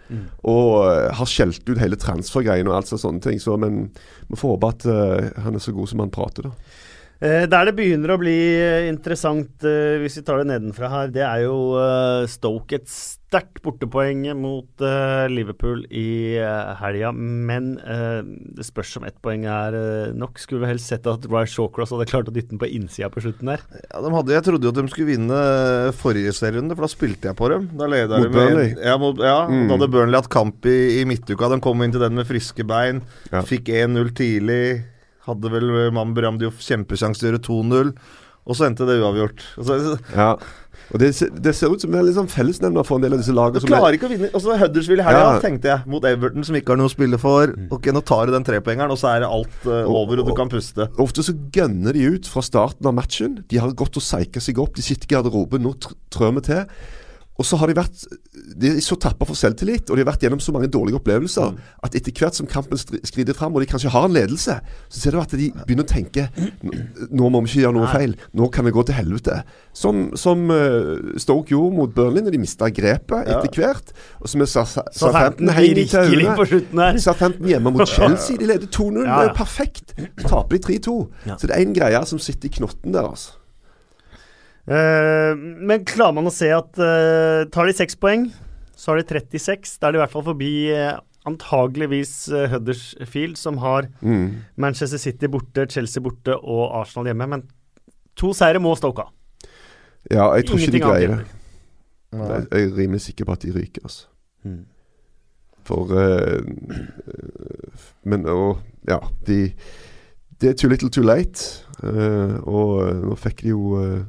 og 0.41 0.67
eh, 0.89 1.09
har 1.17 1.29
skjelt 1.29 1.67
ut 1.69 1.79
hele 1.81 1.99
transfergreien 1.99 2.69
og 2.69 2.77
alt 2.77 2.93
sånne 2.93 3.23
ting. 3.23 3.39
Så, 3.41 3.57
men 3.59 3.87
vi 4.29 4.39
får 4.39 4.55
håpe 4.55 4.71
at 4.73 4.87
uh, 4.89 5.43
han 5.45 5.57
er 5.57 5.63
så 5.63 5.73
god 5.75 5.91
som 5.91 6.03
han 6.03 6.13
prater, 6.13 6.49
da. 6.49 6.79
Eh, 7.23 7.45
der 7.47 7.69
det 7.69 7.75
begynner 7.77 8.11
å 8.11 8.19
bli 8.19 8.35
eh, 8.59 8.89
interessant, 8.91 9.63
eh, 9.63 9.95
hvis 10.01 10.17
vi 10.19 10.23
tar 10.27 10.41
det 10.41 10.49
nedenfra 10.49 10.89
her, 10.91 11.11
det 11.13 11.23
er 11.23 11.45
jo 11.45 11.55
Stoke 12.27 12.75
et 12.75 12.89
sterkt 12.91 13.61
bortepoeng 13.63 14.25
mot 14.37 14.83
Liverpool 15.31 15.85
i 15.89 16.35
helga. 16.81 17.09
Men 17.15 17.71
eh, 17.79 18.19
det 18.59 18.65
spørs 18.67 18.91
om 18.99 19.07
ett 19.07 19.15
poeng 19.23 19.47
er 19.49 19.77
nok. 20.19 20.37
Skulle 20.43 20.65
vi 20.65 20.73
helst 20.73 20.91
sett 20.91 21.07
at 21.09 21.25
Ryan 21.31 21.49
Shawcross 21.49 21.95
hadde 21.95 22.09
klart 22.11 22.29
å 22.29 22.35
dytte 22.35 22.51
den 22.53 22.61
på 22.61 22.69
innsida 22.69 23.09
på 23.13 23.23
slutten 23.23 23.49
der. 23.53 23.63
Ja, 23.87 24.03
de 24.03 24.13
hadde, 24.13 24.35
jeg 24.35 24.45
trodde 24.49 24.67
jo 24.67 24.75
at 24.75 24.81
de 24.83 24.85
skulle 24.91 25.09
vinne 25.15 25.39
forrige 25.97 26.35
serierunde, 26.37 26.75
for 26.77 26.85
da 26.85 26.91
spilte 26.93 27.31
jeg 27.31 27.39
på 27.39 27.49
dem. 27.55 27.69
Da 27.79 27.89
leda 27.89 28.19
Mot 28.21 28.29
de 28.35 28.47
med 28.59 28.83
Ja, 28.83 28.99
mot, 29.01 29.23
ja 29.23 29.39
Mm. 29.47 29.67
da 29.71 29.77
hadde 29.79 29.91
Burnley 29.95 30.19
hatt 30.19 30.29
kamp 30.33 30.65
i, 30.69 30.77
i 30.99 31.05
midtuka. 31.09 31.49
De 31.55 31.61
kom 31.63 31.81
inn 31.83 31.91
til 31.95 32.03
den 32.03 32.19
med 32.19 32.27
friske 32.29 32.67
bein. 32.67 33.01
Ja. 33.31 33.41
Fikk 33.47 33.71
1-0 33.71 34.11
tidlig. 34.17 34.65
Hadde 35.27 35.51
vel 35.53 35.71
Mambi 35.95 36.25
Ramdi 36.25 36.49
kjempesjanse 36.51 37.21
til 37.21 37.29
å 37.29 37.33
gjøre 37.33 37.45
2-0. 37.47 37.93
Og 38.43 38.57
så 38.59 38.67
endte 38.67 38.83
det 38.87 38.99
uavgjort. 38.99 39.45
Og 39.61 39.99
Ja. 40.17 40.33
Og 40.91 40.99
det, 40.99 41.13
det 41.41 41.53
ser 41.55 41.71
ut 41.71 41.81
som 41.81 41.93
en 41.95 42.03
liksom 42.05 42.27
fellesnevner 42.27 42.83
for 42.85 42.99
en 42.99 43.05
del 43.05 43.15
av 43.15 43.21
disse 43.21 43.33
lagene. 43.33 43.61
Du 43.63 43.69
klarer 43.69 43.95
ikke 43.95 44.07
å 44.09 44.11
vinne. 44.11 44.29
Og 44.35 44.43
så 44.43 44.57
Huddersfield 44.59 44.99
i 44.99 45.05
helga, 45.07 45.21
Ja. 45.21 45.39
tenkte 45.41 45.69
jeg. 45.71 45.87
Mot 45.89 46.03
Everton, 46.05 46.43
som 46.43 46.57
ikke 46.59 46.73
har 46.73 46.81
noe 46.81 46.89
å 46.89 46.93
spille 46.93 47.19
for. 47.21 47.53
Mm. 47.55 47.69
Ok, 47.71 47.87
nå 47.95 48.01
tar 48.03 48.27
du 48.27 48.33
den 48.35 48.43
trepoengeren, 48.43 48.91
og 48.91 48.99
så 48.99 49.13
er 49.13 49.23
det 49.23 49.29
alt 49.31 49.63
uh, 49.65 49.87
over, 49.87 50.19
og 50.19 50.27
du 50.27 50.33
kan 50.35 50.51
puste. 50.51 50.89
Ofte 50.99 51.23
så 51.23 51.35
gønner 51.55 51.95
de 51.95 52.09
ut 52.17 52.27
fra 52.27 52.43
starten 52.43 52.89
av 52.89 52.97
matchen. 52.99 53.39
De 53.47 53.61
har 53.63 53.71
gått 53.79 53.95
og 54.01 54.03
seika 54.03 54.43
seg 54.43 54.59
opp. 54.59 54.75
De 54.75 54.83
sitter 54.85 55.07
i 55.07 55.13
garderoben. 55.15 55.63
Nå 55.63 55.73
trør 56.11 56.35
vi 56.37 56.45
til. 56.51 56.65
Og 57.39 57.45
så 57.45 57.57
har 57.57 57.65
de 57.67 57.73
vært 57.73 58.03
De 58.61 58.67
er 58.69 58.79
så 58.85 58.93
tappa 59.01 59.25
for 59.25 59.33
selvtillit, 59.33 59.89
og 59.89 59.97
de 59.97 60.03
har 60.03 60.11
vært 60.11 60.21
gjennom 60.21 60.39
så 60.39 60.51
mange 60.53 60.67
dårlige 60.69 60.99
opplevelser 60.99 61.51
Mm. 61.53 61.57
at 61.83 61.95
etter 61.95 62.11
hvert 62.13 62.35
som 62.35 62.45
kampen 62.47 62.77
skrider 62.77 63.33
fram, 63.33 63.55
og 63.55 63.61
de 63.61 63.65
kanskje 63.71 63.89
har 63.89 64.05
en 64.05 64.13
ledelse, 64.13 64.59
så 64.89 64.99
ser 64.99 65.11
du 65.11 65.19
at 65.19 65.31
de 65.31 65.49
begynner 65.65 65.83
å 65.83 65.89
tenke 65.89 66.29
"Nå- 67.11 67.29
må 67.31 67.41
vi 67.41 67.49
ikke 67.49 67.61
gjøre 67.65 67.73
noe 67.73 67.85
Nei. 67.85 67.93
feil. 67.93 68.15
Nå 68.35 68.51
kan 68.51 68.65
vi 68.65 68.71
gå 68.71 68.85
til 68.85 68.95
helvete. 68.95 69.43
Som, 69.73 70.11
som 70.15 70.49
uh, 70.51 71.17
Stoke 71.17 71.49
gjorde 71.49 71.75
mot 71.75 71.93
Burnley, 71.95 72.21
når 72.21 72.31
de 72.31 72.37
mista 72.37 72.69
grepet 72.69 73.27
Ja. 73.27 73.39
etter 73.41 73.49
hvert. 73.57 73.91
Og 74.21 74.29
som 74.29 74.41
er 74.41 74.45
Southampton 74.45 75.49
øynene. 75.49 76.35
på 76.37 76.45
slutten. 76.45 76.99
Southampton 76.99 77.47
hjemme 77.47 77.71
mot 77.73 77.87
Chelsea. 77.95 78.37
De 78.37 78.45
leder 78.45 78.67
2-0. 78.67 79.05
Ja, 79.05 79.21
Det 79.21 79.29
er 79.29 79.29
er 79.29 79.33
perfekt. 79.33 79.93
Så 80.21 80.27
taper 80.27 80.57
de 80.57 80.59
3-2. 80.79 81.09
Ja. 81.25 81.35
Så 81.37 81.47
det 81.47 81.55
er 81.57 81.61
en 81.65 81.73
greie 81.73 82.05
som 82.05 82.19
sitter 82.19 82.45
i 82.49 82.51
knotten 82.59 82.93
der, 82.93 83.01
altså. 83.09 83.31
Eh, 84.63 85.33
men 85.35 85.83
klarer 85.87 86.15
man 86.15 86.29
å 86.29 86.33
se 86.33 86.47
at 86.55 86.77
uh, 86.79 87.43
tar 87.51 87.67
de 87.67 87.75
seks 87.75 87.97
poeng, 87.99 88.29
så 88.79 88.93
har 88.93 89.01
de 89.01 89.07
36. 89.09 89.75
Da 89.79 89.89
er 89.89 89.95
de 89.95 89.99
i 89.99 90.03
hvert 90.03 90.13
fall 90.13 90.25
forbi 90.29 90.53
uh, 90.71 91.01
antageligvis 91.27 92.13
uh, 92.31 92.45
Huddersfield, 92.51 93.37
som 93.39 93.59
har 93.63 93.89
Mm. 94.01 94.43
Manchester 94.55 95.01
City 95.01 95.27
borte, 95.31 95.67
Chelsea 95.71 96.03
borte 96.03 96.37
og 96.37 96.63
Arsenal 96.79 97.11
hjemme. 97.11 97.27
Men 97.35 97.45
to 98.19 98.31
seire 98.35 98.61
må 98.63 98.75
Stoke 98.79 99.03
ha. 99.03 99.11
Ja, 100.11 100.31
jeg 100.35 100.47
tror 100.47 100.59
ikke 100.59 100.75
de 100.75 100.83
greier 100.83 101.15
det. 101.15 101.23
Jeg 102.13 102.47
jeg 102.51 102.65
er 102.67 102.75
rimelig 102.77 103.01
sikker 103.07 103.25
på 103.25 103.33
at 103.33 103.41
de 103.41 103.53
ryker, 103.55 103.83
altså. 103.87 104.07
Mm. 104.43 104.65
For 105.63 105.87
Men 108.03 108.25
og 108.27 108.59
Ja, 108.83 108.99
de 109.25 109.53
Det 110.41 110.49
er 110.49 110.53
too 110.59 110.67
little 110.67 110.89
too 110.91 111.03
late. 111.03 111.63
Uh, 111.83 112.39
og 112.43 112.99
nå 113.07 113.15
fikk 113.19 113.41
de 113.43 113.51
jo 113.53 113.79
eh, 113.79 114.03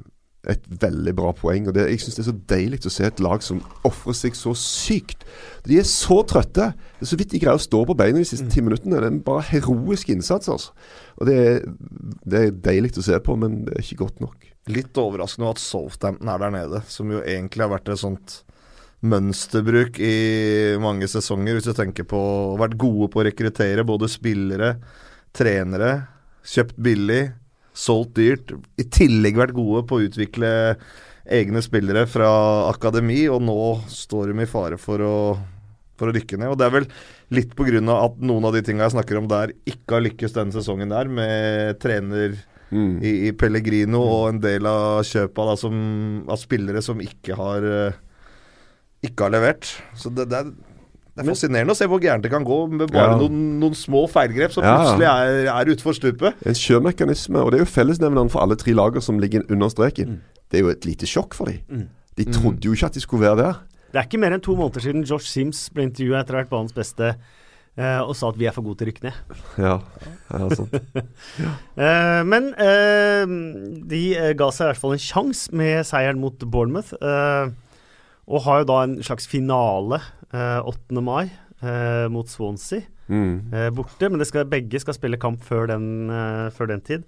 et 0.50 0.64
veldig 0.82 1.14
bra 1.16 1.32
poeng. 1.36 1.68
Og 1.68 1.76
det, 1.76 1.86
jeg 1.92 2.02
syns 2.02 2.18
det 2.18 2.22
er 2.24 2.28
så 2.28 2.36
deilig 2.52 2.80
å 2.84 2.92
se 2.92 3.06
et 3.08 3.22
lag 3.24 3.44
som 3.44 3.62
ofrer 3.86 4.16
seg 4.18 4.38
så 4.38 4.54
sykt. 4.58 5.26
De 5.66 5.78
er 5.80 5.88
så 5.88 6.20
trøtte. 6.28 6.70
Det 6.98 7.06
er 7.06 7.12
så 7.12 7.18
vidt 7.20 7.34
de 7.34 7.42
greier 7.42 7.60
å 7.60 7.64
stå 7.64 7.82
på 7.88 7.96
beina 7.98 8.20
de 8.20 8.28
siste 8.28 8.48
ti 8.52 8.64
minuttene. 8.64 9.00
Det 9.02 9.10
er 9.10 9.20
bare 9.26 9.46
heroisk 9.50 10.12
innsats, 10.14 10.50
altså. 10.52 10.74
Og 11.20 11.30
det 11.30 11.36
er, 11.42 11.60
det 12.24 12.40
er 12.40 12.58
deilig 12.70 12.94
å 13.00 13.06
se 13.06 13.20
på, 13.24 13.36
men 13.40 13.62
det 13.68 13.76
er 13.76 13.86
ikke 13.86 14.02
godt 14.04 14.24
nok. 14.24 14.50
Litt 14.72 14.96
overraskende 15.00 15.52
at 15.52 15.60
Southampton 15.60 16.30
er 16.32 16.40
der 16.40 16.54
nede, 16.54 16.82
som 16.88 17.12
jo 17.12 17.20
egentlig 17.20 17.66
har 17.66 17.74
vært 17.74 17.92
et 17.92 18.00
sånt 18.00 18.40
mønsterbruk 19.04 19.98
i 20.00 20.14
mange 20.80 21.08
sesonger, 21.10 21.58
hvis 21.58 21.68
du 21.68 21.76
tenker 21.76 22.06
på 22.08 22.20
Vært 22.60 22.78
gode 22.80 23.10
på 23.12 23.20
å 23.20 23.26
rekruttere 23.26 23.84
både 23.84 24.08
spillere, 24.08 24.70
trenere, 25.36 25.90
kjøpt 26.48 26.78
billig, 26.80 27.22
solgt 27.74 28.14
dyrt. 28.18 28.54
I 28.80 28.86
tillegg 28.86 29.40
vært 29.40 29.56
gode 29.56 29.82
på 29.88 29.98
å 29.98 30.06
utvikle 30.06 30.52
egne 31.24 31.62
spillere 31.64 32.04
fra 32.10 32.30
akademi, 32.68 33.24
og 33.32 33.42
nå 33.42 33.58
står 33.90 34.32
de 34.32 34.44
i 34.44 34.48
fare 34.48 34.78
for 34.80 35.02
å, 35.02 35.18
for 35.98 36.10
å 36.10 36.14
rykke 36.14 36.38
ned. 36.40 36.52
Og 36.52 36.58
det 36.60 36.68
er 36.68 36.74
vel 36.78 36.88
litt 37.34 37.54
på 37.56 37.66
grunn 37.66 37.88
av 37.90 38.10
at 38.10 38.18
noen 38.24 38.48
av 38.48 38.56
de 38.56 38.64
tinga 38.64 38.86
jeg 38.86 38.96
snakker 38.96 39.20
om 39.20 39.30
der, 39.30 39.54
ikke 39.68 39.98
har 39.98 40.04
lykkes 40.04 40.36
denne 40.36 40.54
sesongen 40.54 40.92
der, 40.92 41.10
med 41.10 41.80
trener 41.82 42.36
Mm. 42.74 42.96
i, 43.04 43.10
i 43.28 43.32
Pellegrino 43.38 44.00
og 44.02 44.22
en 44.32 44.38
del 44.42 44.66
av 44.66 45.04
kjøpa 45.06 45.44
da, 45.50 45.52
som, 45.60 45.74
av 46.26 46.40
spillere 46.40 46.80
som 46.82 46.98
ikke 46.98 47.36
har 47.38 47.66
eh, 47.68 47.98
Ikke 49.04 49.26
har 49.26 49.34
levert. 49.34 49.68
Så 50.00 50.10
det, 50.10 50.24
det, 50.32 50.38
er, 50.40 50.73
det 51.14 51.22
er 51.22 51.28
fascinerende 51.30 51.70
å 51.74 51.78
se 51.78 51.86
hvor 51.86 52.00
gærent 52.02 52.22
det 52.26 52.30
kan 52.32 52.44
gå 52.44 52.56
med 52.70 52.90
bare 52.90 53.12
Ja. 53.12 53.18
noen, 53.20 53.60
noen 53.60 53.74
små 53.78 54.04
feilgrep 54.10 54.50
som 54.52 54.64
Ja. 54.64 54.76
plutselig 54.78 55.06
er, 55.06 55.46
er 55.54 55.70
utfor 55.74 55.94
stupet. 55.94 56.34
En 56.46 56.54
sjømekanisme, 56.58 57.38
og 57.38 57.52
det 57.52 57.60
er 57.60 57.64
jo 57.64 57.70
fellesnevneren 57.70 58.30
for 58.30 58.40
alle 58.42 58.56
tre 58.56 58.72
lager 58.74 59.00
som 59.00 59.18
ligger 59.22 59.42
under 59.50 59.68
streken. 59.70 60.08
Mm. 60.08 60.20
Det 60.50 60.58
er 60.58 60.62
jo 60.64 60.70
et 60.74 60.84
lite 60.84 61.06
sjokk 61.06 61.34
for 61.34 61.46
dem. 61.46 61.60
Mm. 61.70 61.88
De 62.16 62.24
trodde 62.30 62.60
jo 62.66 62.72
ikke 62.74 62.86
at 62.86 62.94
de 62.94 63.00
skulle 63.00 63.22
være 63.26 63.36
der. 63.44 63.54
Det 63.94 64.00
er 64.00 64.06
ikke 64.08 64.18
mer 64.20 64.32
enn 64.34 64.42
to 64.42 64.56
måneder 64.58 64.82
siden 64.82 65.04
Josh 65.06 65.26
Sims 65.30 65.68
ble 65.70 65.84
intervjua 65.86 66.20
etter 66.24 66.34
å 66.34 66.36
ha 66.38 66.42
vært 66.42 66.50
banens 66.50 66.74
beste 66.74 67.14
eh, 67.78 68.00
og 68.02 68.14
sa 68.16 68.28
at 68.28 68.36
vi 68.38 68.46
er 68.46 68.52
for 68.54 68.62
gode 68.62 68.78
til 68.78 68.86
å 68.86 68.90
rykke 68.90 69.04
ned. 69.06 69.14
Ja, 69.58 69.78
ja 70.32 70.48
sant. 70.50 70.74
Eh, 71.78 72.22
men 72.26 72.52
eh, 72.58 73.26
de 73.90 74.02
ga 74.38 74.50
seg 74.54 74.66
i 74.66 74.70
hvert 74.72 74.80
fall 74.82 74.92
en 74.96 75.02
sjanse 75.02 75.50
med 75.54 75.82
seieren 75.86 76.20
mot 76.22 76.38
Bournemouth. 76.38 76.92
eh, 77.00 77.50
og 78.28 78.42
har 78.46 78.62
jo 78.62 78.68
da 78.70 78.82
en 78.86 78.96
slags 79.04 79.26
finale 79.28 79.98
eh, 80.32 80.60
8. 80.64 81.00
mai 81.04 81.26
eh, 81.62 82.08
mot 82.10 82.28
Swansea 82.28 82.82
Mm. 83.04 83.52
eh, 83.52 83.68
borte. 83.68 84.08
Men 84.08 84.16
det 84.18 84.26
skal, 84.30 84.46
begge 84.48 84.80
skal 84.80 84.94
spille 84.96 85.18
kamp 85.20 85.42
før 85.44 85.66
den, 85.68 86.08
eh, 86.08 86.46
før 86.56 86.70
den 86.70 86.80
tid. 86.80 87.02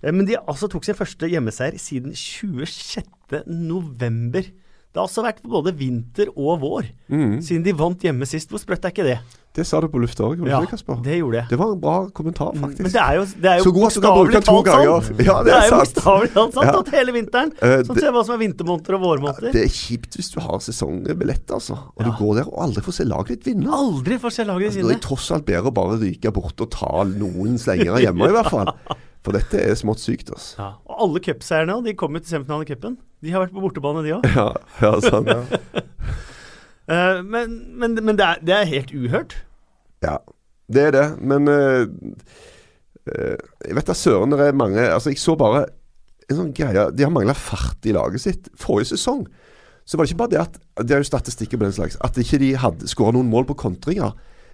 Eh, 0.00 0.12
men 0.14 0.24
de 0.28 0.36
altså 0.38 0.68
tok 0.70 0.84
sin 0.86 0.94
første 0.94 1.26
hjemmeseier 1.26 1.74
siden 1.76 2.12
26. 2.14 3.42
Det 4.90 4.98
har 4.98 5.06
altså 5.06 5.22
vært 5.22 5.42
både 5.46 5.70
vinter 5.78 6.26
og 6.36 6.60
vår 6.64 6.88
Mm. 7.10 7.38
siden 7.42 7.62
de 7.64 7.72
vant 7.72 7.98
hjemme 8.02 8.26
sist. 8.26 8.48
Hvor 8.50 8.58
sprøtt 8.58 8.84
er 8.84 8.90
ikke 8.90 9.04
det? 9.06 9.18
Det 9.54 9.64
sa 9.66 9.80
du 9.80 9.86
på 9.90 9.98
lufta 9.98 10.22
òg, 10.22 10.38
ikke 10.38 10.46
det, 10.60 10.68
Kasper? 10.70 10.98
det 11.02 11.16
gjorde 11.18 11.34
jeg. 11.40 11.46
Det 11.50 11.58
var 11.58 11.72
en 11.74 11.80
bra 11.80 11.94
kommentar, 12.14 12.52
faktisk. 12.54 12.82
Men 12.86 12.90
det 12.94 13.00
er 13.02 13.14
jo, 13.18 13.24
det 13.42 13.50
er 13.50 13.56
jo 13.58 13.64
Så 13.66 13.72
god 13.74 13.86
at 13.86 13.94
du 13.94 14.00
kan 14.00 14.14
bruke 14.18 14.32
den 14.32 14.42
to 14.46 14.62
ganger. 14.62 14.86
Ja, 14.86 14.98
det 15.10 15.16
det 15.18 15.54
er 15.54 15.58
er 15.58 15.68
sant. 15.70 15.94
bokstavelig 15.94 16.30
talt 16.34 16.54
sant 16.54 16.66
Ja. 16.70 16.78
at 16.78 16.88
hele 16.94 17.12
vinteren 17.12 17.50
Sånn 17.58 17.86
Så 17.86 17.98
ser 18.00 18.10
vi 18.10 18.16
hva 18.18 18.24
som 18.26 18.34
er 18.34 18.42
vintermåneder 18.46 18.94
og 18.94 19.02
vårmåneder. 19.06 19.52
Det 19.52 19.62
er 19.64 19.68
kjipt 19.74 20.14
hvis 20.18 20.30
du 20.34 20.40
har 20.40 20.58
sesongbillett, 20.58 21.46
altså. 21.50 21.78
Og 21.96 22.00
Ja. 22.02 22.04
du 22.04 22.10
går 22.18 22.34
der 22.36 22.46
og 22.50 22.58
aldri 22.62 22.82
får 22.82 22.92
se 22.94 23.04
laget 23.04 23.28
ditt 23.28 23.44
vinne. 23.44 23.70
Aldri 23.70 24.18
får 24.18 24.30
se 24.32 24.44
laget 24.44 24.70
Altså, 24.70 24.74
ditt 24.74 24.86
det 24.86 24.90
er 24.90 24.98
vinne. 24.98 25.06
tross 25.06 25.30
alt 25.30 25.46
bedre 25.46 25.70
å 25.70 25.74
bare 25.74 25.98
ryke 25.98 26.32
bort 26.32 26.60
og 26.60 26.70
ta 26.70 27.04
noen 27.06 27.58
slengere 27.58 27.98
hjemme, 28.02 28.26
i 28.26 28.32
hvert 28.34 28.50
fall. 28.50 28.74
For 29.24 29.36
dette 29.36 29.60
er 29.60 29.76
smått 29.76 30.00
sykt, 30.00 30.30
altså. 30.32 30.54
Ja. 30.56 30.68
Og 30.88 31.04
alle 31.04 31.20
cupseierne 31.24 31.76
de 31.84 31.96
kom 31.98 32.16
jo 32.16 32.22
til 32.22 32.36
semifinalen 32.36 32.64
i 32.64 32.70
cupen. 32.70 32.96
De 33.20 33.32
har 33.34 33.44
vært 33.44 33.52
på 33.56 33.64
bortebane, 33.64 34.04
de 34.06 34.14
òg. 34.16 34.28
Ja, 34.32 34.46
ja 34.80 34.92
sant. 35.04 35.28
ja. 35.28 35.42
men 37.32 37.58
men, 37.76 37.98
men 38.00 38.16
det, 38.16 38.24
er, 38.24 38.40
det 38.40 38.54
er 38.56 38.70
helt 38.70 38.94
uhørt. 38.96 39.36
Ja, 40.04 40.16
det 40.72 40.86
er 40.88 40.96
det. 40.96 41.04
Men 41.20 41.50
uh, 41.52 41.84
eh, 43.10 43.36
Jeg 43.66 43.76
vet 43.76 43.92
da 43.92 43.96
søren 43.96 44.32
det 44.32 44.40
er 44.48 44.56
mange 44.56 44.80
Altså, 44.80 45.12
jeg 45.12 45.20
så 45.20 45.36
bare 45.38 45.66
en 46.30 46.38
sånn 46.38 46.52
greie 46.54 46.86
De 46.94 47.04
har 47.04 47.12
mangla 47.12 47.34
fart 47.36 47.84
i 47.84 47.94
laget 47.94 48.24
sitt. 48.24 48.50
Forrige 48.58 48.94
sesong 48.94 49.26
så 49.88 49.98
var 49.98 50.06
det 50.06 50.12
ikke 50.12 50.20
bare 50.20 50.30
det 50.30 50.38
at 50.38 50.58
Det 50.86 50.94
er 50.94 51.00
jo 51.02 51.08
statistikker 51.08 51.58
på 51.58 51.66
den 51.66 51.74
slags. 51.74 51.96
At 52.04 52.16
ikke 52.20 52.38
de 52.38 52.52
hadde 52.62 52.88
skåra 52.88 53.16
noen 53.16 53.28
mål 53.28 53.48
på 53.48 53.56
kontringer. 53.58 54.12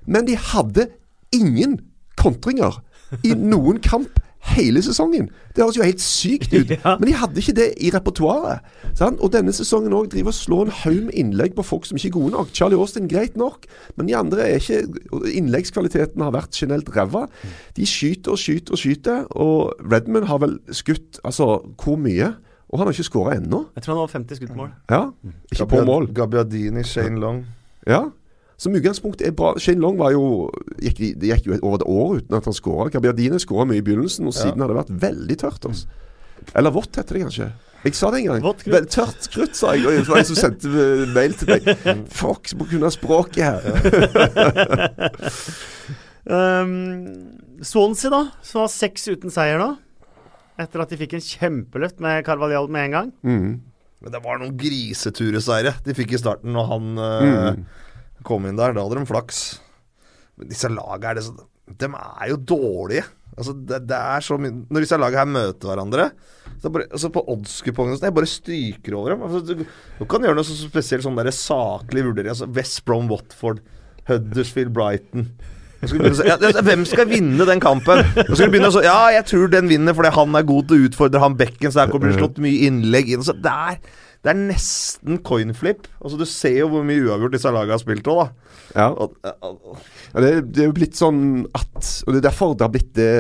Men 0.08 0.24
de 0.24 0.38
hadde 0.38 0.86
ingen 1.34 1.76
kontringer 2.16 2.78
i 3.26 3.34
noen 3.52 3.82
kamp 3.84 4.16
hele 4.52 4.82
sesongen. 4.84 5.28
Det 5.56 5.62
høres 5.64 5.76
jo 5.78 5.82
helt 5.86 6.02
sykt 6.04 6.52
ut. 6.54 6.70
Ja. 6.76 6.96
Men 7.00 7.08
de 7.08 7.14
hadde 7.18 7.40
ikke 7.40 7.54
det 7.56 7.66
i 7.82 7.90
repertoaret. 7.94 8.60
sant? 8.98 9.20
Og 9.24 9.32
denne 9.32 9.52
sesongen 9.54 9.94
òg 9.96 10.10
driver 10.12 10.32
og 10.32 10.36
slår 10.38 10.64
en 10.66 10.74
haug 10.82 11.00
med 11.08 11.14
innlegg 11.18 11.54
på 11.56 11.64
folk 11.66 11.86
som 11.88 11.96
ikke 11.98 12.08
er 12.10 12.16
gode 12.18 12.34
nok. 12.36 12.50
Charlie 12.54 12.78
Austin, 12.78 13.08
greit 13.10 13.36
nok, 13.36 13.66
men 13.96 14.08
de 14.10 14.16
andre 14.16 14.44
er 14.46 14.60
ikke 14.60 14.82
Innleggskvaliteten 15.36 16.22
har 16.22 16.34
vært 16.34 16.54
generelt 16.56 16.90
ræva. 16.96 17.26
De 17.76 17.86
skyter 17.88 18.34
og 18.34 18.38
skyter 18.40 18.76
og 18.76 18.80
skyter, 18.82 19.24
og 19.36 19.72
Redman 19.92 20.26
har 20.30 20.38
vel 20.42 20.58
skutt 20.74 21.20
Altså, 21.24 21.60
hvor 21.82 21.96
mye? 22.00 22.32
Og 22.68 22.78
han 22.80 22.88
har 22.88 22.96
ikke 22.96 23.06
skåra 23.08 23.36
ennå. 23.38 23.64
Jeg 23.76 23.82
tror 23.84 23.94
han 23.94 24.02
har 24.02 24.12
50 24.18 24.40
skudd 24.40 24.54
mål. 24.58 24.70
Ja, 24.90 25.02
ikke 25.52 25.66
på 25.70 25.84
mål. 25.86 26.08
Gabbiadini, 26.14 26.82
Shane 26.84 27.20
Long. 27.22 27.44
Ja. 27.86 28.00
Som 28.56 28.72
utgangspunkt 28.78 29.20
er 29.20 29.34
bra. 29.36 29.50
Shane 29.60 29.82
Long 29.84 29.98
var 30.00 30.14
jo 30.14 30.48
gikk, 30.80 31.02
Det 31.20 31.28
gikk 31.28 31.46
jo 31.50 31.58
over 31.60 31.76
et 31.76 31.86
år 31.92 32.16
uten 32.22 32.36
at 32.38 32.46
han 32.48 32.56
skåra. 32.56 32.88
Gabiadine 32.94 33.38
skåra 33.42 33.66
mye 33.68 33.82
i 33.82 33.84
begynnelsen, 33.84 34.26
og 34.30 34.34
siden 34.36 34.60
har 34.64 34.72
det 34.72 34.78
vært 34.78 34.94
veldig 35.02 35.36
tørt. 35.42 35.66
Altså. 35.68 35.86
Eller 36.56 36.72
vått, 36.72 36.96
heter 36.96 37.18
det 37.18 37.24
kanskje. 37.26 37.50
Jeg 37.86 37.94
sa 37.94 38.08
det 38.10 38.18
en 38.22 38.30
gang. 38.32 38.40
Vått 38.42 38.64
krutt. 38.64 38.74
Vel, 38.74 38.86
tørt 38.90 39.28
krutt, 39.30 39.54
sa 39.58 39.74
jeg. 39.76 39.84
Og 39.86 39.92
det 39.92 40.08
var 40.08 40.18
en 40.22 40.28
som 40.30 40.38
sendte 40.40 40.66
mail 41.12 41.36
til 41.38 41.52
meg. 41.52 41.62
Fuck, 42.10 42.54
må 42.58 42.66
kunne 42.72 42.90
språket 42.94 43.44
her. 43.44 43.60
Um, 46.26 47.38
Swansea, 47.62 48.10
da, 48.10 48.18
som 48.42 48.64
har 48.64 48.70
seks 48.72 49.04
uten 49.12 49.30
seier 49.30 49.60
nå. 49.62 49.68
Etter 50.58 50.82
at 50.82 50.90
de 50.90 50.98
fikk 50.98 51.12
en 51.14 51.22
kjempeløft 51.22 52.00
med 52.02 52.24
Carvalhall 52.26 52.66
med 52.72 52.88
en 52.88 52.94
gang. 52.96 53.12
Mm. 53.22 53.52
Men 54.02 54.12
det 54.14 54.20
var 54.24 54.40
noen 54.40 54.56
grisetureseire 54.58 55.76
de 55.86 55.94
fikk 55.96 56.16
i 56.16 56.20
starten 56.20 56.50
når 56.56 56.66
han 56.72 56.88
eh, 56.98 57.26
Mm. 57.56 57.62
Kom 58.26 58.48
inn 58.48 58.58
der. 58.58 58.74
Da 58.76 58.84
hadde 58.84 58.98
de 59.00 59.08
flaks. 59.08 59.44
Men 60.36 60.50
disse 60.52 60.70
lagene 60.72 61.14
er 61.14 61.18
det 61.18 61.24
så 61.24 61.36
De 61.80 61.88
er 61.88 62.32
jo 62.32 62.36
dårlige. 62.36 63.06
Altså, 63.36 63.52
det, 63.68 63.82
det 63.90 63.96
er 63.96 64.24
så 64.24 64.38
mye 64.40 64.52
Når 64.72 64.84
disse 64.84 64.96
lagene 65.00 65.20
her 65.20 65.28
møter 65.28 65.68
hverandre 65.68 66.06
så 66.62 66.70
bare, 66.72 66.86
altså 66.88 67.10
På 67.12 67.20
oddskupongen 67.34 67.98
sånn, 67.98 68.06
Jeg 68.08 68.16
bare 68.16 68.30
stryker 68.30 68.94
over 68.96 69.12
dem. 69.12 69.24
Altså, 69.26 69.42
du, 69.44 69.66
du 69.98 70.06
kan 70.08 70.24
gjøre 70.24 70.38
noe 70.38 70.46
så 70.46 70.56
spesielt 70.56 71.04
sånn 71.04 71.18
der 71.18 71.28
saklig 71.34 72.06
vurdering. 72.06 72.32
Altså 72.32 72.48
West 72.56 72.80
Brom, 72.86 73.10
Watford, 73.12 73.60
Huddersfield, 74.08 74.72
Brighton. 74.76 75.28
Så 75.84 76.24
ja, 76.24 76.38
hvem 76.64 76.86
skal 76.88 77.08
vinne 77.10 77.44
den 77.46 77.60
kampen? 77.60 78.00
Så 78.32 78.80
Ja, 78.82 79.10
jeg 79.12 79.26
tror 79.28 79.50
den 79.52 79.68
vinner 79.68 79.94
fordi 79.94 80.14
han 80.16 80.38
er 80.38 80.46
god 80.48 80.70
til 80.70 80.78
å 80.78 80.88
utfordre 80.88 81.20
han 81.22 81.36
bekken, 81.38 81.70
så 81.70 81.82
der 81.84 81.92
kommer 81.92 82.08
det 82.10 82.16
slått 82.16 82.40
mye 82.42 82.70
innlegg 82.70 83.12
inn. 83.12 83.24
Så 83.26 83.36
det, 83.36 83.52
er, 83.52 83.76
det 84.26 84.32
er 84.32 84.38
nesten 84.48 85.20
coinflip. 85.22 85.84
Altså, 86.02 86.18
du 86.18 86.24
ser 86.26 86.56
jo 86.58 86.70
hvor 86.72 86.82
mye 86.86 87.04
uavgjort 87.06 87.36
disse 87.36 87.52
lagene 87.54 87.76
har 87.76 87.82
spilt 87.82 88.08
òg, 88.10 88.24
da. 88.24 88.56
Ja. 88.74 88.88
Og, 88.90 89.14
og, 89.46 89.76
Ja, 90.10 90.22
det, 90.24 90.30
det 90.56 90.64
er 90.64 90.68
jo 90.70 90.74
blitt 90.76 90.96
sånn 90.98 91.20
at 91.54 91.90
Og 92.06 92.10
det 92.12 92.18
er 92.18 92.24
derfor 92.26 92.54
det 92.56 92.64
har 92.66 92.72
blitt 92.74 92.90
det 92.98 93.10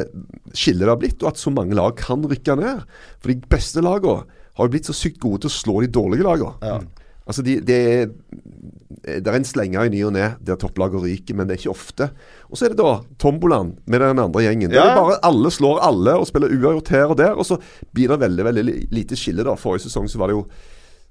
skillet 0.56 0.82
det 0.82 0.90
har 0.90 0.98
blitt, 1.00 1.22
og 1.22 1.30
at 1.30 1.38
så 1.40 1.52
mange 1.54 1.76
lag 1.78 1.94
kan 2.00 2.24
rykke 2.26 2.56
ned. 2.58 2.82
For 3.22 3.30
de 3.30 3.38
beste 3.54 3.84
lagene 3.84 4.26
har 4.56 4.66
jo 4.66 4.72
blitt 4.72 4.88
så 4.88 4.96
sykt 4.96 5.20
gode 5.22 5.44
til 5.44 5.52
å 5.52 5.56
slå 5.56 5.80
de 5.84 5.90
dårlige 5.94 6.26
lagene. 6.26 6.54
Ja. 6.64 6.78
Altså 7.26 7.42
de, 7.42 7.56
det, 7.66 7.76
er, 7.90 8.06
det 9.18 9.26
er 9.26 9.36
en 9.38 9.46
slenger 9.46 9.88
i 9.88 9.90
ny 9.92 10.00
og 10.06 10.12
ne 10.14 10.28
der 10.46 10.58
topplaget 10.62 11.02
ryker, 11.02 11.34
men 11.36 11.48
det 11.48 11.56
er 11.56 11.60
ikke 11.62 11.72
ofte. 11.74 12.06
Og 12.50 12.58
så 12.58 12.66
er 12.68 12.72
det 12.74 12.78
da 12.80 12.92
tombolaen 13.22 13.74
med 13.90 14.02
den 14.02 14.22
andre 14.22 14.44
gjengen. 14.46 14.70
Der 14.70 14.78
Ja. 14.78 14.86
det 14.92 15.00
bare 15.00 15.18
alle 15.26 15.50
slår 15.52 15.82
alle 15.86 16.14
og 16.20 16.28
spiller 16.30 16.54
uavgjort 16.54 16.92
her 16.94 17.10
og 17.10 17.18
der. 17.18 17.34
Og 17.34 17.46
så 17.48 17.58
blir 17.94 18.08
det 18.14 18.20
veldig 18.22 18.46
veldig 18.50 18.64
lite 18.94 19.18
skille. 19.18 19.44
da 19.44 19.56
Forrige 19.58 19.86
sesong 19.88 20.08
så 20.10 20.18
var 20.22 20.30
det 20.30 20.38
jo 20.38 20.46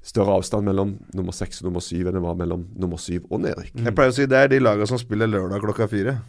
større 0.06 0.38
avstand 0.38 0.68
mellom 0.68 0.96
nummer 1.18 1.34
seks 1.36 1.62
og 1.62 1.72
nummer 1.72 1.84
syv 1.84 2.10
enn 2.10 2.18
det 2.20 2.24
var 2.24 2.38
mellom 2.38 2.68
nummer 2.78 3.02
syv 3.02 3.26
og 3.32 3.42
nedrykk. 3.42 3.74
jeg 3.74 3.96
pleier 3.98 4.14
å 4.14 4.16
si 4.16 4.28
det 4.30 4.38
er 4.38 4.52
de 4.54 4.62
lagene 4.62 4.90
som 4.90 5.02
spiller 5.02 5.30
lørdag 5.32 5.64
klokka 5.66 5.90
fire. 5.92 6.20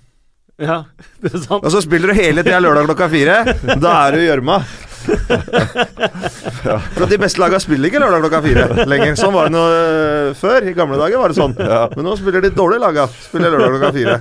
Ja, 0.57 0.85
det 1.23 1.35
er 1.35 1.43
sant. 1.45 1.61
Og 1.61 1.71
så 1.73 1.83
spiller 1.85 2.13
du 2.13 2.17
hele 2.17 2.45
tida 2.47 2.61
lørdag 2.65 2.89
klokka 2.89 3.11
fire. 3.13 3.37
Da 3.77 3.93
er 4.07 4.17
du 4.17 4.23
i 4.23 4.29
gjørma. 4.31 4.61
For 6.97 7.05
de 7.11 7.19
beste 7.21 7.39
lagene 7.39 7.61
spiller 7.63 7.91
ikke 7.91 8.01
lørdag 8.03 8.25
klokka 8.25 8.41
fire 8.47 8.87
lenger. 8.89 9.13
Sånn 9.21 9.35
var 9.37 9.51
det 9.51 9.55
nå 9.55 9.67
øh, 9.75 10.31
før. 10.41 10.65
I 10.65 10.75
gamle 10.79 10.99
dager 11.03 11.21
var 11.21 11.33
det 11.33 11.39
sånn. 11.39 11.55
Men 11.61 12.09
nå 12.09 12.17
spiller 12.19 12.43
de 12.47 12.51
dårlige 12.57 12.83
lagene 12.83 13.23
Spiller 13.29 13.55
lørdag 13.55 13.77
klokka 13.77 13.93
fire. 13.99 14.17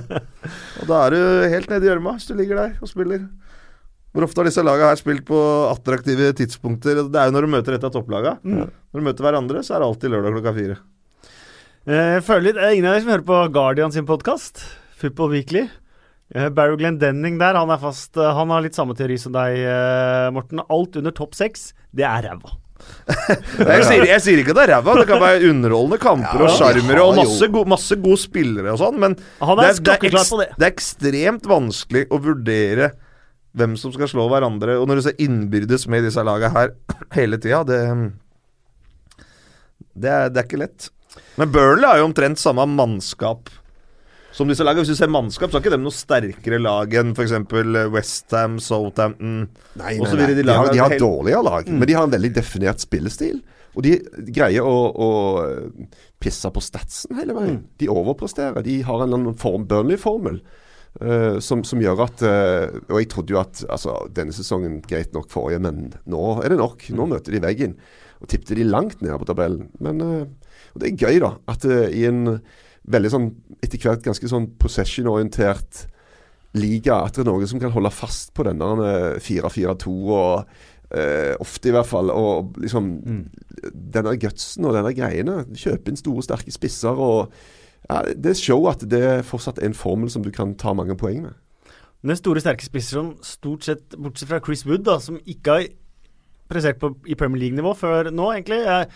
Og 0.82 0.92
da 0.92 1.00
er 1.06 1.16
du 1.16 1.20
helt 1.56 1.72
nede 1.72 1.88
i 1.88 1.90
gjørma 1.90 2.16
hvis 2.18 2.28
du 2.28 2.36
ligger 2.36 2.60
der 2.60 2.76
og 2.84 2.92
spiller. 2.92 3.24
Hvor 4.16 4.24
ofte 4.24 4.40
har 4.40 4.48
disse 4.48 4.62
lagene 4.64 4.88
her 4.88 4.96
spilt 4.96 5.26
på 5.28 5.38
attraktive 5.68 6.30
tidspunkter? 6.38 7.02
Det 7.12 7.20
er 7.20 7.28
jo 7.28 7.34
når 7.36 7.44
du 7.44 7.50
møter 7.52 7.76
et 7.76 7.84
av 7.84 7.92
topplagene. 7.92 8.38
Når 8.64 8.96
du 8.96 9.04
møter 9.04 9.26
hverandre, 9.26 9.60
så 9.66 9.76
er 9.76 9.82
det 9.84 9.88
alltid 9.90 10.14
lørdag 10.14 10.38
klokka 10.38 10.54
fire. 10.56 10.76
Eh, 11.86 12.14
Jeg 12.16 12.22
føler 12.24 12.46
litt, 12.48 12.56
Jeg 12.62 12.64
er 12.70 12.76
ingen 12.78 12.88
av 12.88 12.94
dere 12.96 13.04
som 13.04 13.12
hører 13.12 13.26
på 13.28 13.40
Guardian 13.52 13.92
sin 13.92 14.06
podkast, 14.08 14.64
Football 14.96 15.34
Weekly. 15.36 15.66
Eh, 16.34 16.48
Barry 16.48 16.78
Glendenning 16.80 17.36
der, 17.38 17.54
han 17.60 17.70
er 17.70 17.78
fast 17.78 18.16
eh, 18.18 18.32
Han 18.34 18.50
har 18.50 18.64
litt 18.64 18.74
samme 18.74 18.96
teori 18.98 19.14
som 19.20 19.36
deg, 19.36 19.60
eh, 19.62 20.30
Morten. 20.34 20.64
Alt 20.72 20.96
under 20.98 21.12
topp 21.14 21.36
seks, 21.38 21.68
det 21.94 22.08
er 22.08 22.24
ræva. 22.30 22.56
Jeg 23.56 23.84
sier, 23.86 24.02
jeg 24.04 24.20
sier 24.20 24.40
ikke 24.42 24.52
at 24.52 24.58
det 24.58 24.64
er 24.66 24.72
ræva. 24.74 24.96
Det 24.98 25.06
kan 25.08 25.20
være 25.22 25.48
underholdende 25.52 26.00
kamper 26.02 26.42
og 26.44 26.50
Ja, 26.50 26.56
sjarmere 26.58 27.04
og 27.04 27.16
masse, 27.20 27.48
go 27.52 27.62
masse 27.68 27.96
gode 28.00 28.20
spillere 28.20 28.74
og 28.74 28.80
sånn, 28.82 28.98
men 29.00 29.14
Han 29.40 29.60
er 29.60 29.76
det, 29.76 29.94
er 29.96 30.12
det. 30.12 30.48
det 30.58 30.66
er 30.66 30.72
ekstremt 30.74 31.46
vanskelig 31.48 32.04
å 32.12 32.20
vurdere 32.20 32.90
hvem 33.56 33.76
som 33.80 33.92
skal 33.94 34.10
slå 34.10 34.26
hverandre. 34.30 34.78
Og 34.80 34.88
når 34.88 35.00
du 35.00 35.04
ser 35.06 35.22
innbyrdes 35.22 35.86
med 35.92 36.06
disse 36.06 36.22
lagene 36.26 36.52
her 36.54 36.74
hele 37.18 37.40
tida, 37.42 37.62
det, 37.68 37.80
det, 39.94 40.10
er, 40.10 40.32
det 40.32 40.42
er 40.42 40.48
ikke 40.48 40.62
lett. 40.64 40.90
Men 41.40 41.52
Burnley 41.52 41.88
har 41.88 42.02
jo 42.02 42.10
omtrent 42.10 42.40
samme 42.40 42.66
mannskap 42.68 43.48
som 44.36 44.50
disse 44.50 44.64
lagene. 44.64 44.84
Hvis 44.84 44.92
du 44.92 45.00
ser 45.00 45.12
mannskap, 45.12 45.50
så 45.50 45.58
har 45.58 45.64
ikke 45.64 45.76
de 45.76 45.80
noe 45.80 45.96
sterkere 45.96 46.60
lag 46.60 46.92
enn 47.00 47.14
f.eks. 47.16 47.36
Westham, 47.94 48.58
Southampton 48.60 49.46
Nei, 49.80 49.96
Og 49.96 50.10
nei, 50.12 50.28
de 50.34 50.42
De, 50.42 50.50
har, 50.52 50.72
de 50.72 50.82
har 50.82 50.96
dårligere 51.00 51.44
lag, 51.46 51.70
men 51.72 51.88
de 51.88 51.96
har 51.96 52.08
en 52.08 52.12
veldig 52.12 52.32
definert 52.36 52.84
spillestil. 52.84 53.40
Og 53.76 53.84
de 53.84 53.96
greier 54.32 54.64
å, 54.64 54.76
å 54.92 55.08
pisse 56.22 56.48
på 56.52 56.62
statsen 56.64 57.16
hele 57.18 57.36
veien. 57.36 57.58
De 57.80 57.88
overpresterer. 57.92 58.64
De 58.64 58.78
har 58.84 59.04
en 59.04 59.16
annen 59.18 59.36
form, 59.36 59.66
Burnley-formel. 59.68 60.40
Eh, 61.00 61.38
som, 61.44 61.62
som 61.66 61.80
gjør 61.82 62.02
at 62.06 62.22
uh, 62.24 62.76
Og 62.90 63.00
jeg 63.00 63.10
trodde 63.12 63.34
jo 63.34 63.40
at 63.40 63.62
altså, 63.68 63.96
denne 64.14 64.34
sesongen 64.34 64.80
greit 64.84 65.14
nok 65.16 65.30
forrige, 65.32 65.62
men 65.64 65.90
nå 66.08 66.22
er 66.42 66.52
det 66.52 66.60
nok. 66.60 66.86
Nå 66.96 67.08
møter 67.10 67.34
de 67.36 67.42
veggen. 67.44 67.76
Og 68.22 68.30
tippte 68.32 68.56
de 68.56 68.64
langt 68.66 69.02
ned 69.04 69.16
på 69.20 69.28
tabellen. 69.28 69.68
Men 69.82 70.00
uh, 70.04 70.22
og 70.74 70.82
det 70.82 70.92
er 70.92 71.04
gøy, 71.06 71.18
da. 71.22 71.34
At 71.48 71.64
i 71.66 72.04
en 72.08 72.38
veldig 72.86 73.10
sånn 73.12 73.28
etter 73.64 73.80
hvert 73.80 74.04
ganske 74.04 74.28
sånn 74.28 74.50
possession-orientert 74.60 75.86
liga, 76.56 77.00
at 77.00 77.16
det 77.16 77.24
er 77.24 77.28
noen 77.30 77.48
som 77.48 77.60
kan 77.60 77.72
holde 77.74 77.92
fast 77.92 78.30
på 78.36 78.44
denne 78.46 78.68
eh, 78.84 79.16
4-4-2 79.24 79.94
og 80.06 80.58
ofte 81.42 81.68
i 81.68 81.72
hvert 81.74 81.88
fall. 81.88 82.12
Og 82.14 82.60
liksom 82.62 82.92
denne 83.72 84.12
gutsen 84.22 84.68
og 84.68 84.76
denne 84.76 84.92
greiene. 84.94 85.40
Kjøpe 85.58 85.90
inn 85.90 85.98
store, 85.98 86.22
sterke 86.24 86.54
spisser 86.54 87.00
og 87.02 87.32
ja, 87.90 88.02
Det 88.14 88.36
show 88.36 88.66
at 88.68 88.80
det 88.88 89.24
fortsatt 89.24 89.58
er 89.58 89.66
en 89.66 89.74
formel 89.74 90.10
som 90.10 90.22
du 90.22 90.30
kan 90.30 90.54
ta 90.54 90.72
mange 90.74 90.96
poeng 90.96 91.22
med. 91.22 91.34
Den 92.06 92.16
store, 92.16 92.40
sterke 92.40 92.62
spisser 92.62 93.00
som 93.00 93.14
stort 93.22 93.64
sett, 93.66 93.96
bortsett 93.98 94.28
fra 94.28 94.40
Chris 94.44 94.64
Wood, 94.66 94.84
da, 94.84 94.98
som 95.02 95.18
ikke 95.26 95.46
har 95.56 95.68
prestert 96.48 96.78
på, 96.78 96.92
i 97.06 97.14
Premier 97.18 97.40
League-nivå 97.40 97.72
før 97.76 98.10
nå, 98.14 98.32
egentlig. 98.36 98.64
Jeg, 98.64 98.90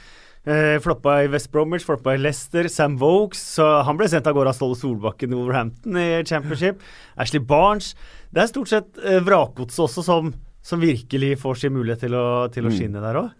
Eh, 0.48 0.78
floppa 0.80 1.18
i 1.22 1.26
West 1.28 1.50
Bromwich, 1.52 1.84
floppa 1.84 2.14
i 2.14 2.16
Leicester, 2.16 2.64
Sam 2.72 2.94
Vokes 2.96 3.42
så 3.58 3.82
Han 3.84 3.98
ble 3.98 4.06
sendt 4.08 4.26
av 4.26 4.32
gårde 4.32 4.48
av 4.48 4.54
Ståle 4.56 4.74
Solbakken 4.74 5.34
i 5.34 5.36
Wolverhampton 5.36 5.98
i 6.00 6.24
Championship. 6.24 6.80
Ashley 7.20 7.40
Barnes. 7.44 7.90
Det 8.32 8.40
er 8.40 8.48
stort 8.48 8.68
sett 8.72 8.96
eh, 9.04 9.20
vrakgodset 9.20 9.82
også 9.84 10.02
som, 10.02 10.30
som 10.64 10.80
virkelig 10.80 11.34
får 11.42 11.60
sin 11.60 11.74
mulighet 11.76 12.00
til 12.06 12.14
å, 12.16 12.48
til 12.48 12.64
å 12.64 12.70
Mm. 12.72 12.78
skinne 12.78 13.02
der 13.04 13.18
òg. 13.20 13.30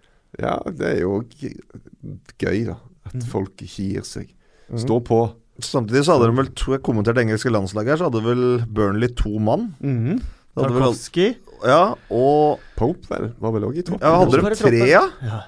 Ja, 0.45 0.59
det 0.69 0.87
er 0.91 1.01
jo 1.01 1.23
gøy, 2.39 2.67
da. 2.67 2.77
At 3.07 3.15
Mhm. 3.15 3.27
folk 3.33 3.57
ikke 3.57 3.95
gir 3.95 4.03
seg. 4.05 4.29
Står 4.79 5.01
på. 5.07 5.21
Samtidig 5.61 6.05
så 6.07 6.17
hadde 6.17 6.31
de 6.31 6.37
vel, 6.39 6.51
tror 6.57 6.77
jeg 6.77 6.85
kommentert 6.87 7.19
det 7.19 7.27
engelske 7.27 7.51
landslaget 7.53 7.95
her, 7.95 8.01
så 8.01 8.09
hadde 8.09 8.23
vel 8.25 8.45
Burnley 8.71 9.11
to 9.19 9.39
mann. 9.43 9.73
Mm 9.81 10.21
Tarkovskij. 10.61 11.37
Ja, 11.63 11.95
og 12.11 12.61
Pope 12.79 13.07
vel, 13.11 13.31
var 13.39 13.53
vel 13.55 13.67
òg 13.69 13.77
i 13.77 13.83
topp 13.85 14.01
ja, 14.01 14.15
Hadde 14.17 14.41
de 14.41 14.57
tre, 14.57 14.79
ja? 14.89 15.03
Ja. 15.23 15.41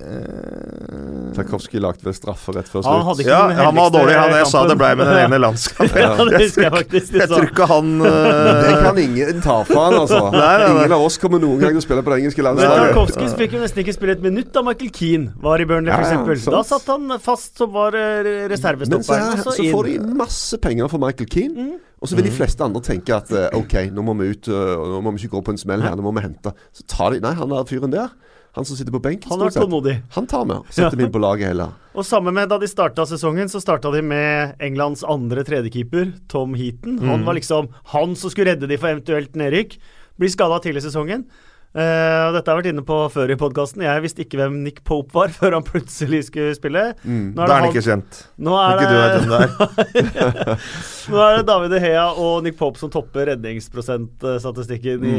Eh, 0.00 1.34
Tarkovskij 1.36 1.80
lagde 1.82 2.04
vel 2.06 2.14
straffe 2.16 2.52
rett 2.56 2.68
før 2.70 2.82
slutt. 2.84 3.20
ja, 3.26 3.40
han 3.52 3.76
var 3.76 3.90
dårlig. 3.94 4.14
Han, 4.16 4.32
jeg 4.38 4.48
sa 4.50 4.62
det 4.68 4.76
blei 4.80 4.90
med 4.98 5.10
den 5.10 5.20
ene 5.26 5.40
landskampen. 5.44 6.00
Ja, 6.00 6.14
det 6.24 6.40
jeg. 6.40 7.02
Jeg 7.20 7.28
tror 7.28 7.46
ikke 7.46 7.66
han 7.68 7.90
Det 8.00 8.70
eh, 8.70 8.80
kan 8.84 8.98
ingen 9.02 9.42
ta 9.44 9.58
fra 9.68 9.84
han, 9.88 9.98
altså. 10.00 10.22
Nei, 10.32 10.40
nei, 10.40 10.56
nei. 10.64 10.70
Ingen 10.78 10.96
av 10.96 11.04
oss 11.04 11.18
kommer 11.20 11.42
noen 11.42 11.60
gang 11.60 11.76
til 11.76 11.82
å 11.82 11.84
spille 11.84 12.04
på 12.06 12.14
det 12.14 12.20
engelske 12.22 12.46
landslaget. 12.46 12.94
Tarkovskij 12.94 13.36
fikk 13.42 13.58
jo 13.58 13.62
nesten 13.64 13.84
ikke 13.84 13.96
spille 13.98 14.16
et 14.16 14.24
minutt 14.24 14.50
da 14.54 14.64
Michael 14.66 14.92
Keane 14.96 15.34
var 15.44 15.62
i 15.62 15.68
Burnley, 15.68 15.92
f.eks. 15.92 16.46
ja, 16.48 16.56
Da 16.56 16.64
satt 16.66 16.88
han 16.90 17.18
fast 17.22 17.60
som 17.60 17.72
var 17.76 17.94
Reservestopper 17.94 18.96
Men 18.96 19.04
så, 19.04 19.20
reservestopperen. 19.20 19.70
så 19.70 19.76
får 19.76 19.90
de. 19.90 19.98
Mm. 20.00 20.16
masse 20.20 20.60
penger 20.64 20.90
for 20.92 21.02
Michael 21.02 21.30
Keane. 21.30 21.70
Og 22.00 22.08
så 22.08 22.16
vil 22.16 22.24
de 22.24 22.32
fleste 22.32 22.64
andre 22.64 22.80
tenke 22.84 23.12
at 23.12 23.28
eh, 23.36 23.50
OK, 23.58 23.74
nå 23.92 24.04
må 24.04 24.14
vi 24.20 24.30
ut, 24.32 24.48
eh, 24.48 24.84
nå 24.94 25.02
må 25.04 25.12
vi 25.14 25.20
ikke 25.26 25.36
gå 25.36 25.42
på 25.50 25.54
en 25.54 25.60
smell 25.60 25.82
her, 25.84 25.96
nå 25.98 26.04
må 26.06 26.14
vi 26.16 26.24
hente. 26.24 26.52
Så 26.72 26.86
tar 26.88 27.12
de 27.12 27.20
Nei, 27.20 27.34
han 27.36 27.52
der 27.52 27.66
fyren 27.68 27.92
der, 27.92 28.14
han 28.56 28.66
som 28.66 28.76
sitter 28.76 28.92
på 28.92 28.98
benken, 29.02 29.30
Han 29.30 29.50
sett, 29.50 29.62
tålmodig. 29.62 30.02
han 30.10 30.26
tar 30.26 30.44
med. 30.44 30.64
Setter 30.70 30.98
ja. 30.98 31.06
inn 31.06 31.12
på 31.12 31.22
laget 31.22 31.52
heller. 31.52 31.76
Og 31.94 32.06
samme 32.06 32.32
med 32.34 32.50
da 32.50 32.58
de 32.58 32.66
starta 32.70 33.04
sesongen, 33.06 33.48
så 33.50 33.60
starta 33.62 33.92
de 33.94 34.02
med 34.02 34.56
Englands 34.62 35.04
andre 35.06 35.44
tredjekeeper, 35.46 36.12
Tom 36.28 36.56
Heaton. 36.58 36.98
Han 37.06 37.24
var 37.26 37.38
liksom 37.38 37.70
han 37.94 38.16
som 38.18 38.32
skulle 38.32 38.52
redde 38.52 38.66
de 38.70 38.78
for 38.78 38.90
eventuelt 38.90 39.38
nedrykk. 39.38 39.78
Blir 40.18 40.34
skada 40.34 40.58
tidlig 40.62 40.82
i 40.82 40.88
sesongen. 40.88 41.24
Uh, 41.70 42.34
dette 42.34 42.50
har 42.50 42.56
jeg 42.56 42.64
vært 42.64 42.68
inne 42.72 42.82
på 42.82 42.96
før 43.14 43.30
i 43.30 43.36
podkasten. 43.38 43.84
Jeg 43.86 44.02
visste 44.02 44.24
ikke 44.24 44.40
hvem 44.40 44.56
Nick 44.64 44.80
Pope 44.82 45.14
var 45.14 45.30
før 45.38 45.54
han 45.54 45.62
plutselig 45.66 46.24
skulle 46.26 46.56
spille. 46.58 46.82
Nå 47.06 47.38
Da 47.38 47.46
er 47.46 47.54
han 47.54 47.70
ikke 47.70 47.84
kjent. 47.86 48.24
Nå 48.42 48.56
er, 48.58 48.74
Ikke 48.74 48.90
du 48.90 48.98
vet 48.98 49.14
det, 49.14 49.22
det 49.30 50.02
er. 50.18 50.66
nå 51.14 51.22
er 51.28 51.38
det 51.38 51.46
David 51.52 51.74
De 51.76 51.82
Hea 51.86 52.08
og 52.10 52.42
Nick 52.42 52.58
Pope 52.58 52.82
som 52.82 52.90
topper 52.90 53.30
redningsprosentstatistikken 53.30 55.06
i, 55.06 55.18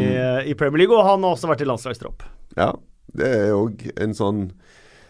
i 0.52 0.58
Premier 0.60 0.84
League, 0.84 0.98
og 1.00 1.08
han 1.08 1.24
har 1.24 1.40
også 1.40 1.48
vært 1.54 1.64
i 1.64 1.72
landslagstropp. 1.72 2.28
Ja, 2.60 2.74
det 3.18 3.28
er 3.28 3.52
òg 3.58 3.88
en 4.02 4.14
sånn 4.18 4.46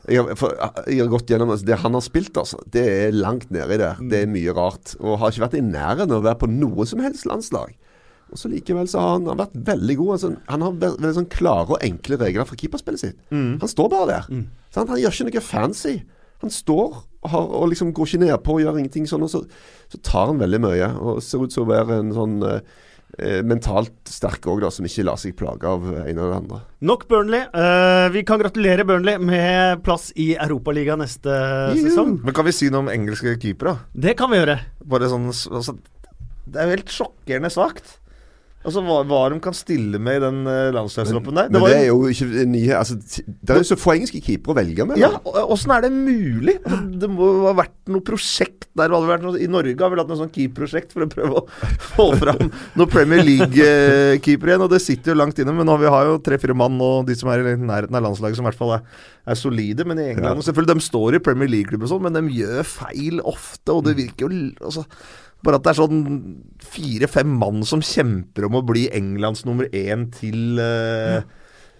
jeg 0.10 0.18
har, 0.18 0.32
for, 0.34 0.56
jeg 0.90 0.98
har 1.04 1.10
gått 1.12 1.30
gjennom 1.30 1.52
altså, 1.54 1.66
Det 1.68 1.76
han 1.78 1.94
har 1.94 2.02
spilt, 2.02 2.34
altså, 2.42 2.58
det 2.74 2.82
er 2.90 3.12
langt 3.14 3.52
nedi 3.54 3.76
der. 3.78 4.00
Det 4.02 4.24
er 4.24 4.32
mye 4.34 4.56
rart. 4.58 4.96
Og 4.98 5.20
har 5.22 5.30
ikke 5.30 5.44
vært 5.44 5.58
i 5.60 5.62
nærheten 5.62 6.10
av 6.16 6.24
å 6.24 6.26
være 6.26 6.40
på 6.42 6.50
noe 6.50 6.88
som 6.90 7.04
helst 7.06 7.28
landslag. 7.30 7.76
Og 8.32 8.40
så 8.42 8.50
Likevel 8.50 8.88
så 8.90 8.98
har 9.04 9.12
han, 9.20 9.28
han 9.30 9.38
vært 9.44 9.54
veldig 9.68 9.98
god. 10.00 10.12
Altså, 10.16 10.32
han 10.50 10.66
har 10.66 10.72
ve- 10.82 10.90
veldig 10.96 11.14
sånn 11.20 11.30
klare 11.30 11.76
og 11.76 11.86
enkle 11.86 12.18
regler 12.18 12.50
for 12.50 12.58
keeperspillet 12.58 13.04
sitt. 13.04 13.22
Han 13.62 13.70
står 13.70 13.92
bare 13.94 14.10
der. 14.10 14.26
Sant? 14.74 14.90
Han 14.90 14.98
gjør 15.04 15.14
ikke 15.20 15.30
noe 15.30 15.46
fancy. 15.52 15.94
Han 16.42 16.50
står 16.58 16.88
og, 17.22 17.30
har, 17.30 17.46
og 17.62 17.70
liksom 17.70 17.94
går 17.94 18.10
ikke 18.10 18.24
nedpå 18.26 18.56
og 18.58 18.64
gjør 18.66 18.80
ingenting 18.82 19.06
sånn. 19.06 19.28
Og 19.28 19.30
så, 19.36 19.44
så 19.94 20.02
tar 20.02 20.32
han 20.32 20.42
veldig 20.42 20.64
mye. 20.66 20.88
Og 20.98 21.22
ser 21.22 21.46
ut 21.46 21.54
som 21.54 21.68
å 21.68 21.74
være 21.76 22.00
en 22.02 22.10
sånn 22.18 22.40
eh, 22.42 22.64
mentalt 23.46 24.08
sterke 24.10 24.50
òg, 24.52 24.64
som 24.74 24.86
ikke 24.88 25.04
lar 25.06 25.20
seg 25.20 25.36
plage 25.38 25.68
av 25.68 25.84
en 25.84 26.12
eller 26.12 26.36
andre. 26.38 26.62
Nok 26.88 27.08
Burnley. 27.12 27.44
Uh, 27.54 28.08
vi 28.14 28.24
kan 28.28 28.40
gratulere 28.42 28.86
Burnley 28.88 29.20
med 29.22 29.84
plass 29.86 30.10
i 30.16 30.32
Europaligaen 30.38 31.04
neste 31.04 31.36
sesong. 31.78 32.20
Men 32.24 32.36
kan 32.38 32.48
vi 32.48 32.56
si 32.56 32.72
noe 32.72 32.86
om 32.86 32.92
engelske 32.94 33.36
keepere? 33.42 33.78
Det 33.94 34.16
kan 34.20 34.32
vi 34.32 34.40
gjøre. 34.40 34.60
Bare 34.92 35.12
sånn 35.12 35.30
altså, 35.30 35.76
Det 36.48 36.58
er 36.58 36.70
jo 36.70 36.78
helt 36.78 36.96
sjokkerende 36.96 37.52
svakt. 37.54 37.98
Altså 38.62 38.82
hva, 38.86 39.00
hva 39.10 39.20
de 39.34 39.40
kan 39.42 39.56
stille 39.58 39.98
med 40.02 40.20
i 40.20 40.22
den 40.22 40.42
uh, 40.46 40.70
landslagstroppen 40.76 41.38
der. 41.40 41.50
Men 41.50 41.64
var 41.64 41.72
det 41.74 41.80
er 41.80 41.88
jo 41.90 42.12
ikke 42.12 42.46
nye 42.46 42.76
altså, 42.78 42.98
Det 43.26 43.56
er 43.56 43.62
jo 43.64 43.70
så 43.72 43.78
få 43.80 43.96
engelske 43.96 44.22
keepere 44.22 44.54
å 44.54 44.58
velge 44.60 44.86
med. 44.86 45.00
Ja, 45.02 45.16
åssen 45.50 45.74
er 45.74 45.88
det 45.88 45.90
mulig? 45.96 46.60
Altså, 46.62 46.82
det 47.02 47.10
må 47.10 47.30
ha 47.48 47.56
vært 47.58 47.74
noe 47.90 48.06
prosjekt 48.06 48.68
der. 48.78 48.94
det 48.94 49.18
noe, 49.24 49.40
I 49.42 49.50
Norge 49.52 49.82
har 49.82 49.92
vi 49.94 50.00
hatt 50.00 50.12
noe 50.12 50.20
sånn 50.20 50.34
keeperprosjekt 50.36 50.94
for 50.94 51.08
å 51.08 51.10
prøve 51.12 51.42
å 51.42 51.46
få 51.96 52.06
fram 52.22 52.44
noen 52.78 52.92
Premier 52.92 53.26
League-keeper 53.26 54.54
igjen. 54.54 54.66
Og 54.68 54.70
det 54.76 54.82
sitter 54.86 55.16
jo 55.16 55.18
langt 55.24 55.42
inne, 55.42 55.56
men 55.58 55.68
nå, 55.68 55.80
vi 55.82 55.90
har 55.92 56.12
jo 56.12 56.22
tre-fire 56.24 56.58
mann 56.58 56.78
og 56.86 57.10
de 57.10 57.18
som 57.18 57.34
er 57.34 57.42
i 57.42 57.56
nærheten 57.58 57.98
av 57.98 58.06
landslaget 58.06 58.38
som 58.38 58.46
i 58.46 58.52
hvert 58.52 58.62
fall 58.62 58.76
er, 58.78 58.86
er 59.26 59.42
solide. 59.42 59.88
Men 59.90 60.04
i 60.04 60.12
England 60.14 60.38
Ja. 60.38 60.48
selvfølgelig, 60.52 60.78
De 60.78 60.88
står 60.92 61.18
i 61.18 61.24
Premier 61.26 61.50
League-klubb 61.50 61.90
og 61.90 61.94
sånn, 61.96 62.06
men 62.06 62.20
de 62.20 62.38
gjør 62.38 62.62
feil 62.78 63.26
ofte. 63.26 63.74
Og 63.74 63.84
det 63.90 63.98
virker 63.98 64.30
jo 64.30 64.46
altså, 64.62 64.86
Bare 65.44 65.58
at 65.58 65.64
det 65.66 65.72
er 65.74 65.80
sånn 65.82 66.02
fire-fem 66.62 67.30
mann 67.42 67.64
som 67.66 67.82
kjemper 67.82 68.46
om 68.46 68.60
å 68.60 68.66
bli 68.66 68.88
Englands 68.94 69.44
nummer 69.48 69.66
én 69.74 70.12
til 70.14 70.60
eh, 70.62 71.22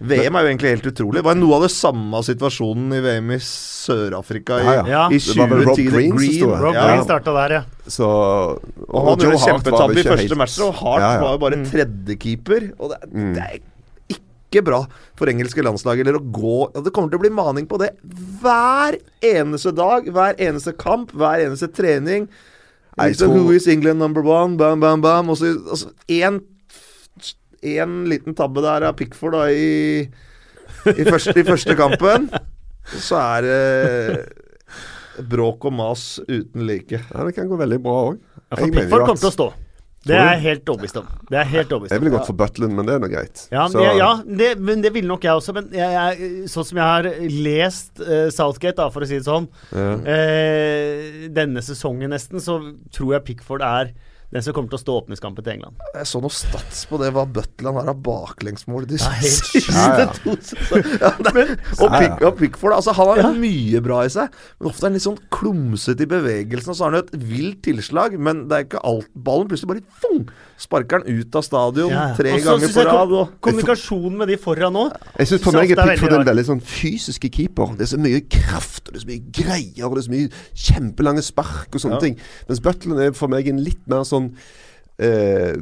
VM 0.02 0.34
er 0.34 0.42
jo 0.42 0.50
egentlig 0.50 0.70
helt 0.72 0.86
utrolig. 0.90 1.20
Det 1.20 1.24
var 1.28 1.36
noe 1.38 1.54
av 1.60 1.62
det 1.62 1.70
samme 1.70 2.18
situasjonen 2.26 2.90
i 2.96 3.00
VM 3.04 3.28
i 3.30 3.38
Sør-Afrika 3.38 4.56
i, 4.58 4.64
Ja, 4.66 4.82
ja. 4.90 5.02
I 5.14 5.20
Det 5.22 5.36
var 5.38 5.52
vel 5.52 5.62
Rob 5.68 5.78
Green, 5.78 6.16
Green. 6.16 6.54
Rob 6.58 6.74
ja. 6.74 6.86
Green 6.88 7.04
starta 7.06 7.34
der, 7.36 7.54
ja. 7.60 7.62
Så 7.86 8.08
Og 8.88 9.06
han 9.12 9.22
gjorde 9.22 9.38
kjempetabbe 9.44 10.00
i 10.00 10.06
første 10.08 10.26
helt- 10.26 10.40
match, 10.42 10.58
og 10.66 10.74
Hart 10.80 11.00
Ja, 11.04 11.12
ja. 11.14 11.20
var 11.22 11.36
jo 11.36 11.38
bare 11.44 11.56
Mm. 11.60 11.66
tredjekeeper. 11.70 12.72
Og 12.80 12.90
det, 12.90 12.98
Mm. 13.14 13.34
det 13.34 13.42
er 13.46 13.60
ikke 14.10 14.64
bra 14.64 14.86
for 15.16 15.26
engelske 15.30 15.62
landslag 15.62 16.00
eller 16.00 16.18
å 16.18 16.30
gå 16.32 16.74
ja, 16.74 16.80
Det 16.82 16.92
kommer 16.92 17.08
til 17.08 17.18
å 17.18 17.22
bli 17.22 17.30
maning 17.30 17.66
på 17.66 17.78
det 17.78 17.94
hver 18.42 18.98
eneste 19.22 19.72
dag, 19.72 20.04
hver 20.10 20.34
eneste 20.36 20.76
kamp, 20.76 21.12
hver 21.12 21.46
eneste 21.46 21.68
trening. 21.72 22.26
Liksom, 23.00 23.32
Who 23.32 23.52
is 23.56 23.66
England 23.66 23.98
number 23.98 24.20
one? 24.20 24.56
Bam, 24.56 24.80
bam, 24.80 25.00
bam. 25.00 25.30
Og 25.32 25.38
så 25.40 25.54
altså, 25.56 25.92
en, 26.12 26.42
en 27.62 27.96
liten 28.10 28.36
tabbe 28.36 28.64
der 28.64 28.88
av 28.90 28.98
Pickford 28.98 29.36
da 29.38 29.46
i, 29.48 30.04
i, 30.92 31.04
første, 31.08 31.34
i 31.40 31.46
første 31.46 31.76
kampen. 31.78 32.28
Så 32.92 33.16
er 33.16 33.46
det 33.46 35.26
bråk 35.28 35.68
og 35.68 35.74
mas 35.76 36.06
uten 36.28 36.64
like. 36.68 37.00
ja, 37.00 37.24
det 37.26 37.34
kan 37.36 37.48
gå 37.48 37.56
veldig 37.60 37.80
bra 37.84 37.98
òg. 38.10 38.22
ja 38.50 38.58
for 38.58 38.74
Pickford 38.74 39.06
kommer 39.06 39.22
til 39.22 39.30
å 39.30 39.36
stå. 39.36 39.48
Det 40.02 40.16
er 40.18 40.32
jeg 40.32 40.40
helt 40.42 40.70
overbevist 40.72 40.96
om. 40.98 41.06
Det 41.30 41.38
er 41.38 41.46
helt 41.46 41.72
overbevist 41.72 41.94
Jeg 41.94 42.02
ville 42.02 42.12
gått 42.16 42.26
for 42.26 42.38
Butland, 42.40 42.74
men 42.74 42.88
det 42.88 42.94
er 42.96 43.02
nå 43.04 43.10
greit. 43.12 43.44
Ja, 43.52 43.68
Så- 43.70 43.78
det, 43.78 43.92
ja 44.00 44.10
det, 44.26 44.48
men 44.58 44.82
det 44.82 44.90
ville 44.96 45.06
nok 45.08 45.22
jeg 45.22 45.38
også. 45.38 45.54
Men 45.54 45.68
jeg, 45.70 45.92
jeg, 45.94 46.48
sånn 46.50 46.66
som 46.66 46.80
jeg 46.80 46.88
har 46.88 47.08
lest 47.30 48.02
uh, 48.02 48.26
Southgate, 48.34 48.76
da, 48.80 48.88
for 48.90 49.06
å 49.06 49.06
si 49.06 49.20
det 49.20 49.28
sånn, 49.28 49.46
ja. 49.70 49.92
uh, 50.02 51.28
denne 51.38 51.62
sesongen 51.62 52.10
nesten, 52.10 52.42
så 52.42 52.58
tror 52.90 53.14
jeg 53.14 53.24
Pickford 53.30 53.62
er 53.62 53.92
den 54.32 54.44
som 54.44 54.54
kommer 54.56 54.72
til 54.72 54.78
å 54.78 54.80
stå 54.80 54.94
åpningskampen 55.02 55.44
til 55.44 55.54
England. 55.58 55.80
Jeg 55.92 56.08
så 56.08 56.20
noe 56.24 56.32
stats 56.32 56.86
på 56.88 56.96
det, 57.02 57.10
hva 57.12 57.26
Butland 57.28 57.80
har 57.80 57.90
av 57.92 57.98
baklengsmål 58.04 58.86
de 58.88 59.00
siste 59.02 59.60
Ja, 59.68 60.06
to 60.16 60.36
sesongene. 60.40 61.58
Og, 61.84 62.30
Pickford, 62.38 62.76
altså 62.78 62.94
han 62.96 63.12
har 63.20 63.36
mye 63.36 63.82
bra 63.84 64.02
i 64.06 64.12
seg, 64.12 64.32
men 64.58 64.70
ofte 64.70 64.86
er 64.86 64.90
han 64.90 64.96
litt 64.96 65.04
sånn 65.04 65.20
klumsete 65.34 66.06
i 66.06 66.10
bevegelsen. 66.10 66.72
Og 66.72 66.78
så 66.78 66.86
har 66.86 66.94
han 66.94 67.02
jo 67.02 67.04
et 67.04 67.28
vilt 67.32 67.60
tilslag, 67.68 68.16
men 68.16 68.46
det 68.48 68.56
er 68.56 68.66
ikke 68.68 68.84
alt 68.88 69.12
Ballen 69.12 69.52
plutselig 69.52 69.74
bare 69.74 70.00
fung, 70.00 70.24
sparker 70.62 71.00
han 71.02 71.18
ut 71.18 71.34
av 71.38 71.42
stadion 71.42 71.90
Ja. 71.90 72.04
tre 72.16 72.32
Også, 72.36 72.44
ganger 72.46 72.68
på 72.76 72.84
rad. 72.86 73.08
kom- 73.10 73.32
Kommunikasjonen 73.48 74.16
med 74.22 74.28
de 74.30 74.36
foran 74.38 74.72
nå 74.72 74.84
Jeg 75.18 75.26
synes 75.32 75.42
For 75.42 75.52
meg 75.58 75.70
er 75.74 75.82
Pickford 75.82 76.12
en 76.20 76.26
veldig 76.28 76.44
sånn 76.46 76.62
fysiske 76.62 77.30
keeper. 77.34 77.74
Det 77.76 77.82
er 77.88 77.96
så 77.96 78.00
mye 78.00 78.20
kraft, 78.30 78.86
og 78.88 78.94
det 78.94 79.00
er 79.02 79.04
så 79.06 79.10
mye 79.10 79.32
greier, 79.32 79.86
og 79.88 79.96
det 79.96 80.04
er 80.04 80.08
så 80.08 80.14
mye 80.14 80.30
kjempelange 80.54 81.22
spark 81.26 81.74
og 81.74 81.80
sånne 81.82 81.98
Ja. 81.98 82.00
ting. 82.06 82.16
Mens 82.48 82.60
Butland 82.60 83.00
er 83.00 83.12
for 83.12 83.28
meg 83.28 83.48
en 83.48 83.58
litt 83.62 83.82
mer 83.88 84.04
sånn 84.06 84.32
eh, 84.98 85.56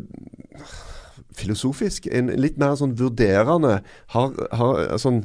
Filosofisk. 1.37 2.09
En 2.13 2.27
litt 2.41 2.59
mer 2.59 2.75
sånn 2.77 2.95
vurderende. 2.99 3.81
Har, 4.15 4.33
har 4.53 4.99
sånn 5.01 5.25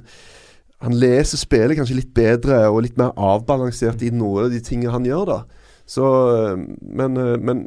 Han 0.83 0.91
leser 0.99 1.39
spillet 1.39 1.77
kanskje 1.79 1.95
litt 1.95 2.13
bedre 2.13 2.57
og 2.69 2.81
litt 2.83 2.97
mer 2.99 3.13
avbalansert 3.17 4.03
i 4.05 4.09
noen 4.11 4.45
av 4.45 4.51
de 4.51 4.59
tingene 4.59 4.91
han 4.91 5.05
gjør, 5.07 5.25
da. 5.25 5.37
Så 5.87 6.03
eh, 6.51 6.55
Men, 6.81 7.15
eh, 7.17 7.37
men 7.41 7.61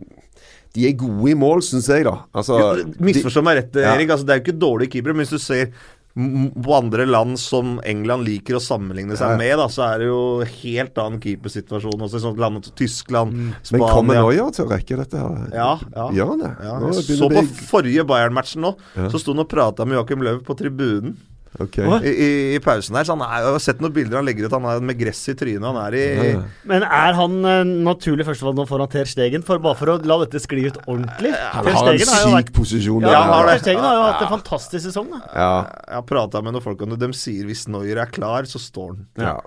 de 0.75 0.89
er 0.89 0.97
gode 1.01 1.31
i 1.31 1.35
mål, 1.35 1.63
syns 1.65 1.89
jeg, 1.89 2.05
da. 2.05 2.17
Altså, 2.35 2.59
Ja, 2.59 2.85
Misforstå 3.01 3.43
meg 3.43 3.57
rett, 3.63 3.75
Ja. 3.81 3.95
Erik. 3.95 4.11
Altså, 4.11 4.27
det 4.27 4.35
er 4.35 4.41
jo 4.41 4.45
ikke 4.53 4.59
dårlige 4.61 4.91
keepere, 4.97 5.15
men 5.15 5.25
hvis 5.27 5.31
du 5.31 5.39
ser 5.39 5.73
på 6.19 6.73
andre 6.75 7.05
land 7.07 7.39
som 7.39 7.77
England 7.87 8.25
liker 8.27 8.57
å 8.59 8.61
sammenligne 8.61 9.15
seg 9.17 9.31
Ja. 9.31 9.37
med, 9.39 9.57
da, 9.61 9.67
så 9.69 9.85
er 9.95 9.99
det 10.01 10.07
jo 10.09 10.41
helt 10.43 10.95
annen 10.99 11.21
keepersituasjon. 11.21 12.01
Også 12.03 12.17
i 12.19 12.25
sånne 12.25 12.39
land 12.43 12.65
som 12.65 12.75
Tyskland, 12.75 13.33
Mm. 13.33 13.55
Men 13.73 13.81
kommer 13.81 14.15
Noya 14.17 14.51
til 14.53 14.67
å 14.67 14.69
rekke 14.71 14.97
dette 14.97 15.15
her? 15.17 15.49
Ja, 15.55 15.79
ja. 15.95 16.11
Ja, 16.11 16.91
jeg 16.91 17.19
så 17.19 17.29
på 17.31 17.47
forrige 17.71 18.05
Bayern-matchen 18.05 18.61
nå, 18.63 18.75
Ja. 18.97 19.09
så 19.11 19.21
sto 19.21 19.33
han 19.33 19.41
og 19.41 19.49
prata 19.49 19.87
med 19.87 19.95
Joakim 19.97 20.21
Löw 20.23 20.41
på 20.43 20.57
tribunen 20.57 21.17
Ok. 21.59 21.79
Oi. 21.81 21.99
i, 22.05 22.11
i, 22.13 22.27
i 22.55 22.59
pausen 22.63 22.95
her. 22.99 23.07
Så 23.09 23.15
han 23.17 23.23
er, 23.25 23.39
jeg 23.43 23.53
har 23.57 23.63
sett 23.65 23.81
noen 23.83 23.95
bilder 23.97 24.21
han 24.21 24.27
legger 24.29 24.47
ut. 24.47 24.55
Han 24.55 24.67
er 24.71 24.83
med 24.85 24.99
gress 25.01 25.23
i 25.33 25.35
trynet. 25.39 25.65
Han 25.65 25.79
er 25.81 25.97
i 25.99 26.03
Ja, 26.05 26.27
ja. 26.35 26.43
Men 26.69 26.85
er 26.87 27.17
han 27.19 27.39
uh, 27.45 27.63
naturlig 27.89 28.27
førstevalg 28.29 28.59
nå 28.61 28.67
foran 28.69 28.91
Ter 28.93 29.09
Stegen? 29.11 29.43
For 29.47 29.59
bare 29.65 29.79
for 29.81 29.95
å 29.95 29.97
la 30.05 30.21
dette 30.25 30.43
skli 30.45 30.67
ut 30.69 30.79
ordentlig. 30.85 31.33
Han 31.35 31.65
Ter 31.67 31.79
har 31.79 31.89
en 31.93 31.99
Stegen 31.99 32.13
har 32.13 32.21
jo 32.23 32.29
syk 32.29 32.37
vært 32.39 32.53
posisjon. 32.61 33.09
ja, 33.09 33.15
der. 33.17 33.33
han. 33.33 33.49
Ter 33.55 33.65
Stegen 33.65 33.87
har 33.89 33.97
jo 33.99 34.05
hatt 34.07 34.27
en 34.29 34.33
fantastisk 34.37 34.85
sesong. 34.91 35.09
da 35.17 35.23
Ja, 35.33 35.51
Jeg 35.89 35.99
har 36.03 36.07
prata 36.13 36.45
med 36.45 36.55
noen 36.59 36.67
folk 36.69 36.85
om 36.87 36.95
det. 36.95 37.01
De 37.03 37.11
sier 37.17 37.49
hvis 37.49 37.67
Noyer 37.73 38.05
er 38.05 38.13
klar, 38.13 38.47
så 38.51 38.61
står 38.63 38.93
han. 38.95 39.09
ja. 39.19 39.39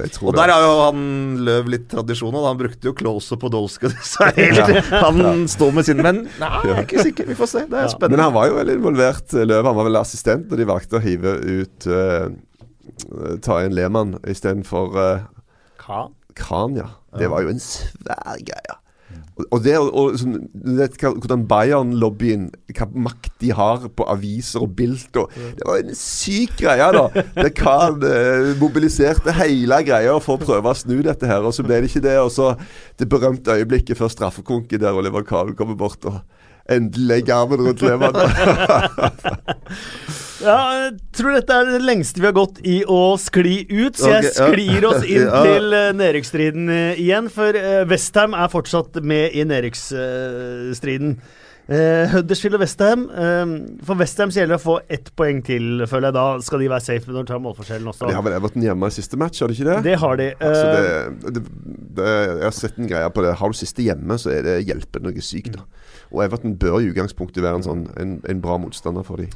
Og 0.00 0.32
det. 0.32 0.38
der 0.38 0.50
har 0.50 0.62
jo 0.64 0.70
han 0.80 1.02
Løv 1.46 1.68
litt 1.72 1.84
tradisjon. 1.92 2.34
Og 2.34 2.46
han 2.48 2.60
brukte 2.60 2.88
jo 2.90 2.94
close 2.96 3.36
på 3.38 3.50
Dolske. 3.52 3.90
Så 4.12 4.30
helt, 4.36 4.72
han 4.90 5.44
står 5.50 5.74
med 5.76 5.88
sin 5.88 6.00
menn. 6.02 6.24
nei, 6.42 6.52
jeg 6.64 6.76
er 6.76 6.86
ikke 6.86 7.06
sikker. 7.10 7.28
Vi 7.32 7.38
får 7.38 7.52
se. 7.52 7.66
Det 7.70 7.82
er 7.82 7.90
Ja. 7.90 8.08
Men 8.08 8.24
han 8.24 8.34
var 8.34 8.48
jo 8.48 8.56
veldig 8.60 8.78
involvert, 8.80 9.26
eh, 9.34 9.46
Løv. 9.48 9.68
Han 9.68 9.78
var 9.78 9.88
vel 9.90 10.00
assistent 10.00 10.48
da 10.50 10.58
de 10.58 10.68
valgte 10.68 10.98
å 10.98 11.04
hive 11.04 11.36
ut 11.42 11.88
uh, 11.90 12.32
Ta 13.44 13.60
inn 13.64 13.76
Lehmann 13.76 14.16
istedenfor 14.28 14.96
uh, 14.98 15.24
Hva? 15.82 16.06
Kran, 16.38 16.76
ja. 16.80 16.88
Det 17.18 17.28
var 17.28 17.44
jo 17.44 17.52
en 17.52 17.60
svær 17.60 18.40
greie. 18.40 18.78
Og, 19.50 19.62
det, 19.64 19.78
og, 19.80 20.16
sånn, 20.20 20.34
vet 20.76 20.98
hva- 21.00 21.14
hvordan 21.16 21.46
Bayern-lobbyen 21.48 22.50
Hva 22.76 22.84
makt 22.92 23.30
de 23.40 23.48
har 23.56 23.86
på 23.96 24.04
aviser 24.12 24.60
og 24.60 24.74
bilt 24.76 25.16
og 25.16 25.32
Det 25.32 25.64
var 25.64 25.78
en 25.80 25.94
syk 25.96 26.52
greie, 26.60 26.90
da. 26.92 27.06
Det 27.38 27.54
kan 27.56 27.96
eh, 28.04 28.50
mobiliserte 28.60 29.32
hele 29.40 29.78
greia 29.88 30.18
for 30.20 30.36
å 30.36 30.44
prøve 30.44 30.74
å 30.74 30.76
snu 30.76 30.98
dette 31.06 31.26
her, 31.30 31.40
og 31.48 31.56
så 31.56 31.64
ble 31.64 31.80
det 31.80 31.88
ikke 31.90 32.04
det. 32.04 32.18
Og 32.20 32.28
så 32.34 32.52
det 33.00 33.08
berømte 33.08 33.56
øyeblikket 33.56 33.96
før 33.98 34.12
straffekonken 34.12 34.82
der 34.84 34.94
Oliver 35.00 35.24
Kahn 35.26 35.56
kommer 35.56 35.80
bort 35.80 36.04
og 36.12 36.20
endelig 36.70 37.08
legger 37.08 37.42
armen 37.42 37.66
rundt 37.66 37.82
leveren. 37.82 38.22
Ja, 40.42 40.58
jeg 40.74 40.94
tror 41.14 41.36
dette 41.36 41.54
er 41.54 41.68
det 41.70 41.84
lengste 41.86 42.18
vi 42.18 42.26
har 42.26 42.34
gått 42.34 42.58
i 42.66 42.80
å 42.90 43.14
skli 43.20 43.60
ut, 43.70 43.98
så 43.98 44.10
jeg 44.16 44.32
sklir 44.34 44.86
oss 44.88 45.04
inn 45.06 45.28
til 45.46 45.68
uh, 45.70 45.92
nedrykksstriden 45.94 46.72
eh, 46.72 47.02
igjen. 47.02 47.28
For 47.32 47.54
uh, 47.54 47.84
Westham 47.90 48.34
er 48.34 48.50
fortsatt 48.50 48.98
med 49.06 49.36
i 49.38 49.44
nedrykksstriden. 49.46 51.14
Uh, 51.72 52.04
Huddersfield 52.12 52.58
og 52.58 52.60
Westham 52.60 53.06
uh, 53.08 53.52
For 53.86 53.96
Westham 53.96 54.28
gjelder 54.34 54.52
det 54.52 54.58
å 54.58 54.62
få 54.62 54.74
ett 54.92 55.08
poeng 55.16 55.38
til, 55.46 55.86
føler 55.88 56.10
jeg. 56.10 56.16
Da 56.18 56.24
skal 56.44 56.60
de 56.60 56.68
være 56.68 56.84
safe 56.84 57.08
når 57.08 57.22
de 57.22 57.30
tar 57.32 57.40
målforskjellen 57.40 57.88
også. 57.94 58.10
De 58.10 58.16
har 58.18 58.26
vel 58.26 58.36
Everton 58.36 58.66
hjemme 58.66 58.90
i 58.92 58.96
siste 58.98 59.16
match, 59.20 59.40
har 59.40 59.48
de 59.48 59.56
ikke 59.56 59.68
det? 59.70 59.78
Det 59.86 59.96
har 60.02 60.20
de. 60.20 60.28
Altså 60.36 60.66
Eh, 60.72 61.06
det, 61.22 61.32
det, 61.38 61.42
det, 61.96 62.08
jeg 62.12 62.44
har 62.44 62.56
sett 62.56 62.78
en 62.82 62.90
greie 62.90 63.10
på 63.14 63.24
det. 63.24 63.34
Har 63.40 63.52
du 63.54 63.56
siste 63.56 63.84
hjemme, 63.86 64.18
så 64.20 64.34
er 64.34 64.44
det 64.46 64.56
hjelpende 64.68 65.10
noe 65.12 65.24
sykt. 65.24 65.56
da. 65.56 65.64
Og 66.12 66.22
Everton 66.26 66.58
bør 66.60 66.80
i 66.82 66.90
utgangspunktet 66.92 67.40
være 67.44 67.62
en, 67.62 67.64
sånn, 67.64 67.84
en, 68.00 68.16
en 68.28 68.42
bra 68.44 68.58
motstander 68.60 69.06
for 69.06 69.22
dem. 69.22 69.32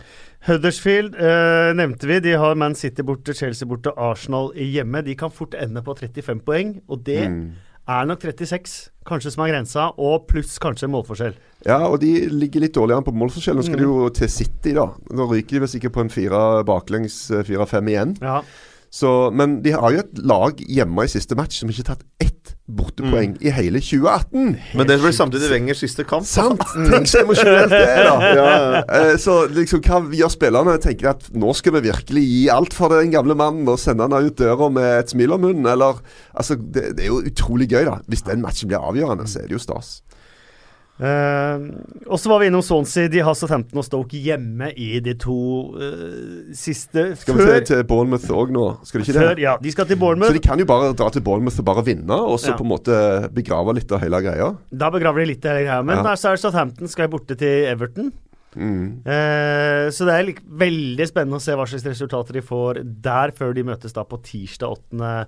Huddersfield 0.47 1.17
eh, 1.17 1.71
nevnte 1.79 2.09
vi. 2.11 2.19
De 2.27 2.35
har 2.39 2.59
Man 2.59 2.77
City 2.77 3.03
borte, 3.07 3.35
Chelsea 3.35 3.69
borte, 3.69 3.95
Arsenal 3.97 4.53
hjemme. 4.55 5.01
De 5.07 5.17
kan 5.19 5.33
fort 5.33 5.57
ende 5.59 5.83
på 5.87 5.97
35 5.99 6.45
poeng, 6.47 6.77
og 6.89 7.07
det 7.07 7.23
Mm. 7.31 7.49
Er 7.89 8.07
nok 8.09 8.21
36 8.21 8.91
kanskje 9.07 9.31
som 9.31 9.45
er 9.45 9.53
grensa, 9.53 9.91
og 10.03 10.27
pluss 10.27 10.57
kanskje 10.59 10.89
målforskjell. 10.91 11.37
Ja, 11.67 11.79
og 11.87 12.01
de 12.03 12.29
ligger 12.33 12.61
litt 12.65 12.75
dårligere 12.75 12.99
an 12.99 13.07
på 13.07 13.15
målforskjell. 13.15 13.55
Nå 13.57 13.63
skal 13.63 13.79
de 13.79 13.87
Mm. 13.87 13.93
jo 14.03 14.09
til 14.11 14.29
City, 14.29 14.73
da. 14.75 14.89
Nå 15.15 15.29
ryker 15.31 15.57
de 15.57 15.61
vel 15.61 15.69
sikkert 15.69 15.93
på 15.95 16.01
en 16.03 16.11
fire 16.11 16.65
baklengs 16.67 17.31
eh, 17.31 17.45
fire-fem 17.47 17.87
igjen. 17.87 18.17
Ja. 18.21 18.43
Så, 18.97 19.11
men 19.37 19.59
de 19.65 19.75
har 19.77 19.93
jo 19.93 20.01
et 20.01 20.21
lag 20.25 20.61
hjemme 20.73 21.05
i 21.05 21.11
siste 21.13 21.37
match 21.37 21.59
som 21.61 21.69
ikke 21.73 21.83
har 21.85 21.97
tatt 21.99 22.07
ett 22.23 22.55
bortepoeng 22.67 23.35
i 23.45 23.51
hele 23.53 23.79
2018. 23.83 24.47
Men 24.79 24.89
det 24.89 24.97
blir 25.03 25.13
samtidig 25.15 25.51
Wengers 25.53 25.83
siste 25.85 26.07
kamp. 26.09 26.25
Sant? 26.27 26.63
Tenk 26.75 27.11
så 27.11 27.21
emosjonelt 27.25 27.75
det 27.75 27.83
er, 27.83 28.09
da. 28.09 28.81
Eh, 28.97 29.13
Så 29.21 29.35
liksom, 29.53 29.83
hva 29.85 30.01
gjør 30.17 30.33
spillerne? 30.33 30.79
Tenker 30.83 31.13
at 31.13 31.29
nå 31.37 31.53
skal 31.59 31.77
vi 31.77 31.85
virkelig 31.91 32.25
gi 32.25 32.41
alt 32.55 32.75
for 32.77 32.95
den 32.95 33.13
gamle 33.13 33.37
mannen 33.39 33.69
og 33.69 33.79
sende 33.83 34.07
han 34.09 34.31
ut 34.31 34.39
døra 34.41 34.71
med 34.73 34.89
et 35.03 35.13
smil 35.13 35.37
om 35.37 35.45
munnen? 35.45 35.69
Eller 35.71 36.01
Altså, 36.33 36.57
det, 36.57 36.95
det 36.97 37.05
er 37.07 37.13
jo 37.13 37.21
utrolig 37.27 37.69
gøy, 37.75 37.85
da. 37.91 37.99
Hvis 38.11 38.25
den 38.27 38.43
matchen 38.45 38.73
blir 38.73 38.81
avgjørende, 38.83 39.29
så 39.29 39.43
er 39.43 39.51
det 39.51 39.59
jo 39.59 39.63
stas. 39.63 39.99
Eh, 40.97 41.65
og 42.09 42.17
så 42.17 42.31
var 42.31 42.41
vi 42.41 42.47
innom 42.49 42.63
Swansea. 42.65 43.11
De 43.13 43.21
har 43.21 43.35
Southampton 43.37 43.83
og 43.83 43.85
Stoke 43.85 44.17
hjemme 44.17 44.71
i 44.81 44.97
de 45.05 45.13
to 45.21 45.37
uh, 45.77 46.53
siste 46.57 47.11
Skal 47.21 47.37
vi 47.37 47.45
før, 47.45 47.59
til, 47.69 47.83
Bournemouth 47.89 48.31
òg 48.33 48.53
nå? 48.55 48.65
Skal 48.89 49.03
de 49.03 49.05
ikke 49.11 49.19
før 49.19 49.35
det? 49.35 49.45
Ja, 49.45 49.57
de 49.61 49.73
skal 49.75 49.89
til 49.91 49.99
Bournemouth. 50.01 50.33
Så 50.33 50.39
de 50.39 50.45
kan 50.47 50.63
jo 50.63 50.69
bare 50.69 50.95
dra 50.97 51.11
til 51.13 51.25
Bournemouth 51.27 51.61
og 51.61 51.67
bare 51.69 51.85
vinne, 51.85 52.17
og 52.17 52.39
så 52.41 52.55
Ja. 52.55 52.57
på 52.57 52.65
en 52.65 52.73
måte 52.73 53.01
begrave 53.37 53.75
litt 53.77 53.93
av 53.93 54.01
hele 54.01 54.23
greia. 54.25 54.55
Da 54.73 54.89
begraver 54.95 55.21
de 55.21 55.27
litt 55.35 55.45
av 55.45 55.59
hele 55.59 55.67
greia. 55.69 55.83
Men 55.85 56.01
Ja. 56.01 56.15
så 56.17 56.33
er 56.33 56.41
Southampton 56.41 56.89
skal 56.89 57.09
borte 57.13 57.37
til 57.37 57.67
Everton. 57.69 58.13
Mm. 58.57 59.05
Uh, 59.05 59.93
så 59.93 60.07
det 60.09 60.15
er 60.17 60.41
veldig 60.49 61.07
spennende 61.11 61.37
å 61.37 61.45
se 61.45 61.53
hva 61.53 61.67
slags 61.69 61.85
resultater 61.85 62.33
de 62.33 62.41
får 62.41 62.81
der, 63.03 63.35
før 63.37 63.53
de 63.53 63.67
møtes 63.69 63.93
da 63.93 64.03
på 64.03 64.17
tirsdag 64.25 64.79
8. 64.79 65.27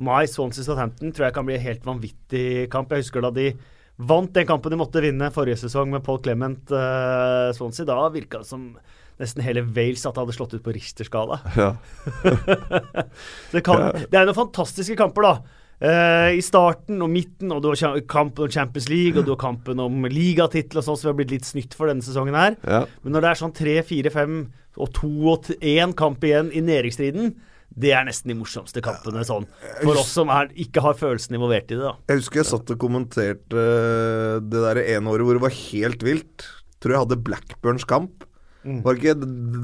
mai. 0.00 0.24
Swansea 0.24 0.64
Southampton 0.64 1.12
tror 1.12 1.28
jeg 1.28 1.34
kan 1.34 1.44
bli 1.44 1.58
en 1.58 1.66
helt 1.66 1.84
vanvittig 1.84 2.70
kamp. 2.72 2.88
Jeg 2.88 3.04
husker 3.04 3.20
da 3.20 3.30
de 3.30 3.52
vant 4.00 4.32
den 4.34 4.48
kampen 4.48 4.72
de 4.72 4.78
måtte 4.80 5.02
vinne 5.04 5.30
forrige 5.34 5.60
sesong 5.60 5.92
med 5.92 6.04
Paul 6.06 6.20
Clement 6.24 6.72
uh, 6.72 7.50
Swansea. 7.56 7.86
Da 7.88 8.08
virka 8.12 8.40
det 8.40 8.48
som 8.48 8.72
nesten 9.20 9.44
hele 9.44 9.62
Wales 9.66 10.06
at 10.08 10.16
det 10.16 10.22
hadde 10.22 10.36
slått 10.36 10.54
ut 10.56 10.64
på 10.64 10.74
Richter-skala. 10.76 11.40
Ja. 11.60 11.74
Det, 13.52 13.64
kan, 13.66 13.90
det 14.08 14.16
er 14.16 14.28
noen 14.28 14.36
fantastiske 14.36 14.96
kamper, 14.98 15.26
da. 15.26 15.58
Uh, 15.80 16.30
I 16.36 16.42
starten 16.44 17.00
og 17.00 17.08
midten, 17.12 17.52
og 17.54 17.62
du 17.64 17.70
har 17.72 18.00
kampen 18.08 18.46
om 18.46 18.52
Champions 18.52 18.88
League 18.92 19.16
og 19.16 19.24
du 19.24 19.32
har 19.32 19.40
kampen 19.40 19.80
om 19.80 20.04
ligatittel 20.12 20.80
og 20.80 20.84
sånn, 20.86 20.98
som 21.00 21.08
vi 21.08 21.12
har 21.12 21.20
blitt 21.22 21.34
litt 21.34 21.48
snytt 21.48 21.76
for 21.76 21.88
denne 21.88 22.04
sesongen 22.04 22.36
her. 22.36 22.56
ja. 22.68 22.82
Men 23.04 23.16
når 23.16 23.24
det 23.24 23.30
er 23.30 23.40
sånn 23.40 23.56
tre, 23.56 23.78
fire, 23.88 24.12
fem 24.12 24.42
og 24.80 24.92
to 24.96 25.10
og 25.32 25.48
én 25.58 25.94
kamp 25.96 26.24
igjen 26.24 26.52
i 26.56 26.62
nedrykksstriden, 26.64 27.32
det 27.70 27.92
er 27.94 28.06
nesten 28.08 28.32
de 28.32 28.36
morsomste 28.38 28.82
kampene 28.84 29.22
sånn. 29.26 29.46
For 29.82 30.00
oss 30.00 30.10
som 30.16 30.30
er, 30.34 30.50
ikke 30.58 30.82
har 30.84 30.96
følelsen 30.98 31.36
involvert 31.38 31.70
i 31.70 31.78
det, 31.78 31.84
da. 31.84 31.94
Jeg 32.10 32.22
husker 32.22 32.42
jeg 32.42 32.50
satt 32.50 32.72
og 32.74 32.80
kommenterte 32.82 33.62
eh, 33.62 34.40
det 34.42 34.64
der 34.66 34.82
ene 34.82 35.12
året 35.12 35.28
hvor 35.28 35.38
det 35.38 35.44
var 35.44 35.54
helt 35.54 36.04
vilt. 36.06 36.46
Tror 36.80 36.96
jeg 36.96 37.04
hadde 37.04 37.20
Blackburns 37.24 37.86
kamp. 37.88 38.26
Mm. 38.64 38.82
Var 38.84 38.98
ikke, 38.98 39.14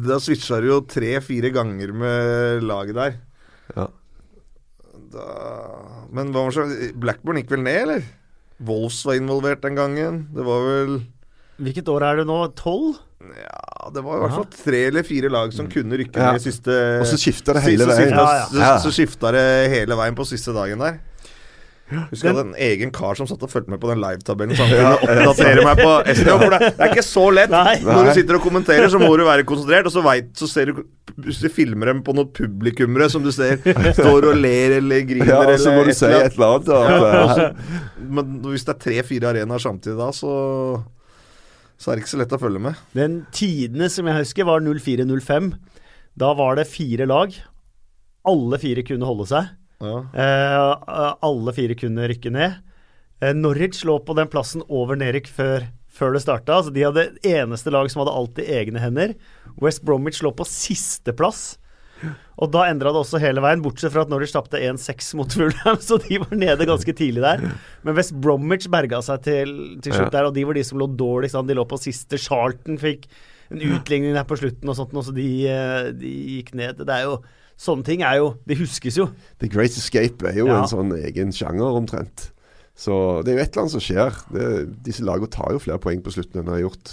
da 0.07 0.17
switcha 0.23 0.61
det 0.63 0.71
jo 0.71 0.81
tre-fire 0.89 1.51
ganger 1.53 1.93
med 1.93 2.67
laget 2.67 3.01
der. 3.01 3.23
ja. 3.77 3.89
Da, 5.07 5.25
men 6.11 6.33
hva 6.35 6.43
var 6.49 6.55
så 6.55 6.65
Blackburn 6.99 7.39
gikk 7.39 7.53
vel 7.53 7.61
ned, 7.63 7.77
eller? 7.85 8.07
Wolves 8.67 8.99
var 9.07 9.19
involvert 9.21 9.63
den 9.63 9.77
gangen. 9.79 10.23
Det 10.35 10.45
var 10.45 10.65
vel 10.65 10.97
Hvilket 11.63 11.89
år 11.89 12.05
er 12.05 12.19
det 12.21 12.27
nå? 12.29 12.39
Tolv? 12.59 12.99
Ja, 13.39 13.61
det 13.95 14.03
var 14.05 14.17
i 14.19 14.23
hvert 14.27 14.37
fall 14.39 14.49
tre 14.65 14.85
eller 14.91 15.03
fire 15.07 15.29
lag 15.33 15.53
som 15.57 15.69
kunne 15.73 15.99
rykke 16.01 16.17
Ja. 16.21 16.33
ned 16.33 16.43
siste 16.45 16.77
Og 17.01 17.07
så 17.07 17.19
skifta 17.21 17.55
det 17.55 17.63
hele 17.67 17.87
veien. 17.87 18.09
skifta- 18.09 18.25
Ja, 18.25 18.47
ja. 18.55 18.79
Så, 18.79 18.91
så 18.91 18.97
skifta 19.01 19.33
det 19.37 19.47
hele 19.75 19.95
veien 19.99 20.15
på 20.19 20.27
siste 20.27 20.53
dagen 20.57 20.79
der. 20.79 20.99
Husker 21.87 22.33
hadde 22.33 22.43
en 22.49 22.55
egen 22.59 22.91
kar 22.91 23.15
som 23.15 23.29
satt 23.31 23.45
og 23.47 23.51
fulgte 23.53 23.71
med 23.71 23.79
på 23.79 23.87
den 23.87 24.01
livetabellen. 24.03 24.57
Samtidig 24.59 24.81
ja, 24.83 24.97
oppdatere 24.99 25.63
meg 25.63 25.79
på 25.79 25.93
SDO. 26.19 26.39
For 26.41 26.51
det, 26.51 26.59
det 26.75 26.83
er 26.83 26.91
ikke 26.97 27.05
så 27.07 27.27
lett. 27.31 27.53
Nei. 27.55 27.77
Når 27.87 28.09
du 28.09 28.11
sitter 28.17 28.39
og 28.41 28.43
kommenterer, 28.43 28.89
så 28.91 28.99
må 28.99 29.13
du 29.17 29.23
være 29.23 29.45
konsentrert. 29.47 29.87
Og 29.87 29.95
så, 29.95 30.03
vet, 30.03 30.33
så 30.35 30.49
ser 30.51 30.73
du 30.73 30.81
Hvis 31.23 31.39
du 31.45 31.47
filmer 31.49 31.87
dem 31.93 32.01
på 32.03 32.13
noen 32.19 32.33
publikummere 32.35 33.07
som 33.09 33.23
du 33.23 33.31
ser 33.31 33.63
står 33.95 34.27
og 34.33 34.35
ler 34.43 34.75
eller 34.81 35.07
griner 35.07 35.31
Ja, 35.31 35.39
eller 35.47 35.87
du 35.87 35.93
se 35.95 36.07
eller 36.11 36.27
et 36.27 36.35
eller 36.35 36.57
annet. 36.57 36.75
Ja, 36.75 38.03
Men 38.03 38.35
hvis 38.51 38.67
det 38.67 38.75
er 38.75 38.83
tre-fire 38.83 39.31
arenaer 39.31 39.63
samtidig 39.63 39.95
da, 40.03 40.11
så 40.11 40.35
Så 41.77 41.91
er 41.91 41.97
det 41.97 42.05
ikke 42.05 42.15
så 42.15 42.21
lett 42.23 42.35
å 42.37 42.41
følge 42.41 42.63
med. 42.69 42.79
Den 42.97 43.21
tidene 43.37 43.89
som 43.93 44.09
jeg 44.09 44.23
husker, 44.23 44.49
var 44.49 44.65
04-05. 44.65 45.51
Da 46.17 46.33
var 46.37 46.57
det 46.57 46.69
fire 46.71 47.07
lag. 47.09 47.35
Alle 48.27 48.59
fire 48.63 48.85
kunne 48.87 49.09
holde 49.09 49.29
seg. 49.29 49.51
Ja. 49.85 49.97
Eh, 50.17 51.13
alle 51.27 51.53
fire 51.57 51.77
kunne 51.79 52.09
rykke 52.09 52.33
ned. 52.33 52.57
Eh, 53.21 53.35
Norwich 53.37 53.83
lå 53.85 53.99
på 54.05 54.17
den 54.17 54.31
plassen 54.33 54.65
over 54.69 54.97
Nerik 54.97 55.29
før, 55.29 55.69
før 55.93 56.17
det 56.17 56.25
starta. 56.25 56.59
Altså, 56.59 56.73
de 56.73 56.85
hadde 56.87 57.07
eneste 57.29 57.73
lag 57.73 57.91
som 57.93 58.03
hadde 58.03 58.17
alt 58.17 58.41
i 58.41 58.49
egne 58.57 58.81
hender. 58.81 59.15
West 59.61 59.85
Bromwich 59.85 60.23
lå 60.25 60.33
på 60.37 60.49
sisteplass. 60.49 61.59
Og 62.37 62.51
da 62.53 62.67
endra 62.69 62.91
det 62.93 63.01
også 63.01 63.19
hele 63.23 63.41
veien, 63.41 63.63
bortsett 63.65 63.93
fra 63.95 64.03
at 64.05 64.11
Norwich 64.13 64.35
tapte 64.35 64.59
1-6 64.61 65.15
mot 65.17 65.33
Fulham, 65.33 65.79
så 65.89 65.97
de 66.03 66.19
var 66.21 66.35
nede 66.37 66.67
ganske 66.69 66.93
tidlig 66.93 67.23
der. 67.25 67.47
Men 67.87 67.97
West 67.97 68.13
Bromwich 68.21 68.69
berga 68.69 69.01
seg 69.03 69.23
til, 69.25 69.55
til 69.81 69.95
slutt 69.97 70.11
Ja. 70.13 70.19
der, 70.19 70.29
og 70.29 70.35
de 70.37 70.45
var 70.45 70.59
de 70.59 70.65
som 70.69 70.79
lå 70.83 70.91
dårligst 71.01 71.39
an. 71.39 71.47
De 71.49 71.57
lå 71.57 71.65
på 71.71 71.79
siste. 71.81 72.19
Charlton 72.21 72.77
fikk 72.83 73.07
en 73.51 73.63
utligning 73.63 74.13
der 74.17 74.27
på 74.29 74.37
slutten 74.37 74.69
og 74.69 74.77
sånt, 74.77 74.93
og 74.99 75.05
så 75.07 75.15
de, 75.17 75.27
eh, 75.49 75.91
de 75.97 76.13
gikk 76.37 76.55
ned. 76.59 76.85
Det 76.85 76.93
er 77.01 77.09
jo 77.09 77.19
Sånne 77.57 77.87
ting 77.89 78.03
er 78.05 78.19
jo 78.19 78.35
Det 78.45 78.59
huskes 78.61 78.99
jo. 78.99 79.07
The 79.41 79.49
Great 79.49 79.73
Escape 79.73 80.27
er 80.29 80.35
jo 80.43 80.47
Ja. 80.51 80.59
en 80.61 80.69
sånn 80.69 80.91
egen 80.93 81.31
sjanger, 81.33 81.73
omtrent. 81.79 82.27
Så 82.77 83.25
det 83.25 83.33
er 83.33 83.39
jo 83.39 83.43
et 83.47 83.57
eller 83.57 83.63
annet 83.63 83.73
som 83.73 83.81
skjer. 83.81 84.19
Det, 84.31 84.83
disse 84.85 85.01
lagene 85.01 85.31
tar 85.33 85.55
jo 85.55 85.59
flere 85.65 85.81
poeng 85.81 86.03
på 86.05 86.13
slutten 86.13 86.43
enn 86.43 86.45
de 86.45 86.53
har 86.53 86.61
gjort 86.67 86.91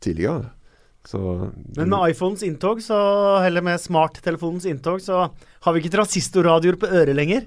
tidligere. 0.00 0.52
Så 1.04 1.20
Men 1.76 1.90
med 1.92 2.14
iPhones 2.14 2.42
inntog, 2.46 2.80
så, 2.82 2.96
eller 3.44 3.60
med 3.64 3.80
smarttelefonens 3.82 4.64
inntog, 4.70 5.02
så 5.04 5.26
har 5.28 5.74
vi 5.76 5.82
ikke 5.82 5.92
transistorradioer 5.98 6.78
på 6.80 6.88
øret 6.88 7.16
lenger. 7.18 7.44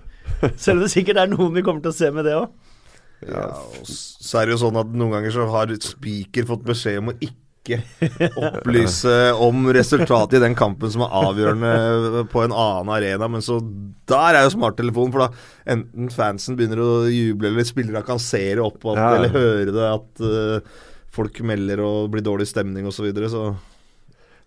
Selv 0.62 0.78
om 0.78 0.86
det 0.86 0.92
sikkert 0.94 1.18
er 1.24 1.32
noen 1.32 1.56
vi 1.56 1.64
kommer 1.66 1.82
til 1.82 1.94
å 1.94 1.98
se 1.98 2.12
med 2.14 2.28
det 2.30 2.36
òg. 2.38 2.52
Ja, 3.26 3.48
så 3.90 4.38
er 4.44 4.46
det 4.46 4.54
jo 4.58 4.62
sånn 4.68 4.78
at 4.78 4.92
noen 4.94 5.16
ganger 5.16 5.34
så 5.34 5.48
har 5.50 5.72
speaker 5.82 6.46
fått 6.46 6.68
beskjed 6.68 7.00
om 7.02 7.10
å 7.10 7.18
ikke 7.18 7.80
opplyse 8.38 9.14
om 9.44 9.66
resultatet 9.76 10.38
i 10.38 10.44
den 10.46 10.54
kampen 10.56 10.92
som 10.94 11.02
er 11.04 11.16
avgjørende 11.20 12.22
på 12.32 12.44
en 12.46 12.54
annen 12.54 12.92
arena. 12.94 13.28
Men 13.32 13.42
så 13.44 13.58
der 14.08 14.38
er 14.38 14.46
jo 14.46 14.54
smarttelefonen, 14.54 15.16
for 15.16 15.26
da 15.26 15.74
enten 15.74 16.12
fansen 16.14 16.56
begynner 16.60 16.84
å 16.84 16.92
juble, 17.12 17.50
eller 17.52 17.68
spillerne 17.68 18.06
kan 18.08 18.22
se 18.22 18.44
det 18.54 18.64
opp, 18.64 18.80
at, 18.94 19.02
Ja. 19.02 19.10
eller 19.18 19.34
høre 19.36 19.74
det 19.76 19.90
at 19.96 20.24
eh, 20.30 20.78
folk 21.18 21.42
melder 21.46 21.82
og 21.84 22.12
blir 22.14 22.26
dårlig 22.26 22.48
stemning 22.50 22.88
osv. 22.88 23.00
Så, 23.00 23.08
videre, 23.08 23.32
så 23.32 23.44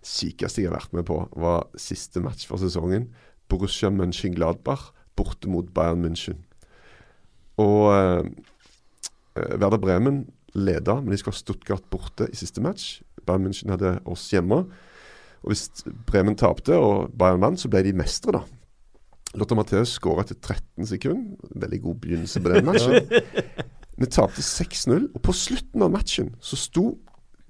sykeste 0.01 0.63
jeg 0.63 0.71
har 0.71 0.79
vært 0.79 0.95
med 0.97 1.05
på, 1.07 1.19
var 1.37 1.67
siste 1.79 2.23
match 2.23 2.47
for 2.49 2.61
sesongen. 2.61 3.09
Borussia 3.51 3.91
Mönchengladbach 3.93 4.91
borte 5.19 5.51
mot 5.51 5.67
Bayern 5.75 6.05
München. 6.05 6.39
Og 7.61 7.91
eh, 7.93 8.29
eh, 9.37 9.57
Werder 9.59 9.81
Bremen 9.81 10.23
leda, 10.55 10.97
men 10.99 11.13
de 11.13 11.19
skulle 11.19 11.35
ha 11.35 11.41
Stuttgart 11.41 11.85
borte 11.91 12.29
i 12.31 12.39
siste 12.39 12.63
match. 12.63 13.01
Bayern 13.27 13.45
München 13.45 13.73
hadde 13.73 13.99
oss 14.09 14.29
hjemme. 14.31 14.63
Og 15.41 15.51
hvis 15.51 15.67
Bremen 16.07 16.37
tapte 16.39 16.77
og 16.77 17.11
Bayern 17.17 17.43
vant, 17.43 17.61
så 17.61 17.69
ble 17.71 17.83
de 17.85 17.95
mestere, 17.97 18.41
da. 18.41 18.57
Lotta 19.39 19.55
Matheus 19.55 19.93
skåra 19.95 20.25
etter 20.25 20.35
13 20.35 20.89
sekunder. 20.89 21.51
Veldig 21.61 21.79
god 21.85 22.01
begynnelse 22.03 22.41
på 22.43 22.51
den 22.51 22.67
matchen. 22.69 22.97
Vi 24.01 24.09
tapte 24.09 24.41
6-0, 24.41 25.11
og 25.13 25.21
på 25.21 25.33
slutten 25.35 25.85
av 25.85 25.91
matchen 25.93 26.31
så 26.41 26.57
sto 26.57 26.85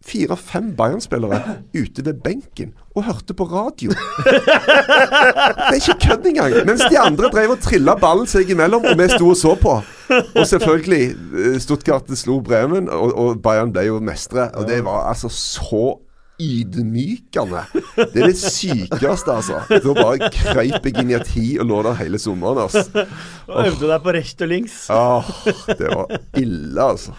fire-fem 0.01 0.71
Bayern-spillere 0.75 1.39
ute 1.77 2.03
ved 2.05 2.19
benken 2.25 2.71
og 2.95 3.05
hørte 3.05 3.35
på 3.37 3.45
radio. 3.45 3.93
Det 5.61 5.67
er 5.69 5.77
ikke 5.77 5.99
kødd 6.07 6.25
engang! 6.31 6.55
Mens 6.65 6.83
de 6.89 6.99
andre 6.99 7.29
drev 7.31 7.53
og 7.55 7.61
trilla 7.63 7.95
ballen 8.01 8.27
seg 8.27 8.49
imellom, 8.51 8.83
og 8.89 8.97
vi 8.97 9.07
sto 9.13 9.29
og 9.31 9.37
så 9.37 9.53
på. 9.55 9.77
Og 10.11 10.47
selvfølgelig, 10.47 11.03
eh, 11.45 11.59
Stuttgart 11.61 12.09
slo 12.17 12.39
Bremen, 12.43 12.89
og, 12.89 13.13
og 13.15 13.41
Bayern 13.45 13.71
ble 13.71 13.85
jo 13.87 13.99
mestere. 14.03 14.49
Og 14.57 14.67
det 14.67 14.81
var 14.85 15.05
altså 15.13 15.29
så 15.31 15.95
ydmykende. 16.41 17.61
Det 17.97 18.21
er 18.23 18.31
det 18.31 18.37
sykeste, 18.39 19.35
altså. 19.35 19.61
Da 19.69 19.95
bare 19.97 20.29
krøyp 20.33 20.87
jeg 20.89 20.97
inn 21.01 21.13
i 21.13 21.17
et 21.19 21.31
hi 21.35 21.45
og 21.61 21.69
lå 21.69 21.81
der 21.87 21.99
hele 22.01 22.19
sommeren. 22.21 22.63
altså. 22.65 23.05
Og 23.47 23.67
øvde 23.69 23.89
deg 23.91 24.05
på 24.05 24.15
recht 24.17 24.41
og 24.45 24.51
links. 24.51 24.77
Åh, 24.93 25.31
det 25.77 25.91
var 25.93 26.15
ille, 26.41 26.87
altså. 26.87 27.15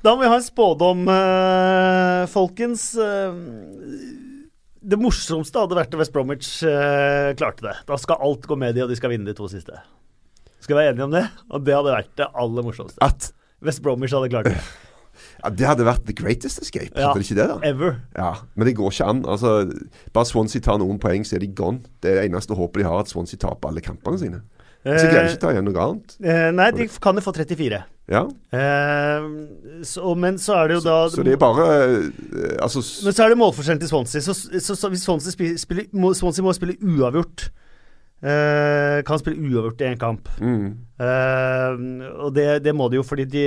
Da 0.00 0.14
må 0.14 0.22
vi 0.22 0.30
ha 0.32 0.38
en 0.38 0.44
spådom, 0.46 1.02
eh, 1.12 2.26
folkens. 2.32 2.86
Eh, 2.96 3.34
det 4.80 4.96
morsomste 4.96 5.60
hadde 5.60 5.76
vært 5.76 5.92
at 5.92 6.00
West 6.00 6.14
Bromwich 6.14 6.62
eh, 6.64 7.34
klarte 7.36 7.66
det. 7.66 7.74
Da 7.88 7.98
skal 8.00 8.22
alt 8.24 8.46
gå 8.48 8.56
med 8.56 8.78
de, 8.78 8.86
og 8.86 8.92
de 8.92 8.96
skal 8.96 9.12
vinne 9.12 9.28
de 9.28 9.36
to 9.36 9.48
siste. 9.52 9.76
Skal 10.60 10.76
vi 10.76 10.80
være 10.80 10.94
enige 10.94 11.08
om 11.08 11.12
det? 11.12 11.26
Og 11.52 11.66
det 11.66 11.76
hadde 11.76 11.92
vært 11.92 12.14
det 12.20 12.30
aller 12.32 12.64
morsomste. 12.64 13.00
At 13.04 13.28
West 13.64 13.82
Bromwich 13.84 14.14
hadde 14.16 14.30
klart 14.32 14.48
det. 14.48 14.56
Ja, 15.44 15.50
Det 15.50 15.66
hadde 15.66 15.84
vært 15.86 16.04
the 16.06 16.14
greatest 16.16 16.60
escape. 16.62 16.90
Ja. 16.96 17.08
Hadde 17.10 17.20
det 17.22 17.30
ikke 17.30 17.40
det, 17.40 17.48
da? 17.48 17.58
Ever. 17.70 17.96
Ja, 18.16 18.32
Men 18.54 18.66
det 18.66 18.76
går 18.76 18.90
ikke 18.92 19.08
an. 19.12 19.24
altså 19.28 19.54
Bare 20.12 20.26
Swansea 20.28 20.60
tar 20.60 20.78
noen 20.82 20.98
poeng, 21.02 21.24
så 21.24 21.36
er 21.36 21.44
de 21.44 21.52
gone. 21.54 21.80
Det 22.02 22.10
er 22.12 22.20
det 22.22 22.30
eneste 22.32 22.54
håpet 22.58 22.82
de 22.82 22.88
har, 22.88 23.00
at 23.04 23.08
Swansea 23.12 23.38
taper 23.40 23.68
alle 23.72 23.80
kampene 23.84 24.18
sine. 24.18 24.42
Så 24.80 25.10
greier 25.10 25.26
de 25.26 25.34
ikke 25.34 25.36
å 25.36 25.40
ta 25.42 25.50
igjen 25.52 25.66
noe 25.68 25.80
annet. 25.84 26.14
Eh, 26.24 26.46
nei, 26.56 26.70
de 26.72 26.86
kan 27.04 27.18
jo 27.18 27.20
få 27.26 27.34
34. 27.36 27.82
Ja, 28.10 28.22
Eh, 28.50 29.26
så, 29.86 30.14
men 30.18 30.38
så 30.42 30.56
er 30.56 30.68
det 30.72 30.78
jo 30.80 30.80
da 30.82 30.94
Så 31.12 31.22
det 31.22 31.36
er 31.36 31.38
bare 31.38 31.66
eh, 31.94 32.56
Altså 32.58 32.80
Men 33.04 33.14
så 33.14 33.22
er 33.22 33.28
det 33.30 33.36
målforskjellen 33.38 33.78
til 33.84 33.90
Swansea. 33.92 34.20
Så, 34.24 34.34
så, 34.34 34.74
så 34.74 34.88
hvis 34.90 35.04
Swansea, 35.06 35.30
spiller, 35.60 35.86
må, 35.92 36.10
Swansea 36.18 36.42
må 36.42 36.50
spille 36.56 36.74
uavgjort 36.82 37.44
eh, 38.24 38.98
Kan 39.06 39.20
spille 39.22 39.38
uavgjort 39.38 39.84
i 39.84 39.90
en 39.92 40.00
kamp. 40.00 40.28
mm, 40.40 40.70
Eh, 41.00 41.76
og 42.20 42.34
det, 42.36 42.48
det 42.66 42.74
må 42.76 42.90
de 42.92 42.98
jo, 42.98 43.02
fordi 43.08 43.24
de, 43.24 43.44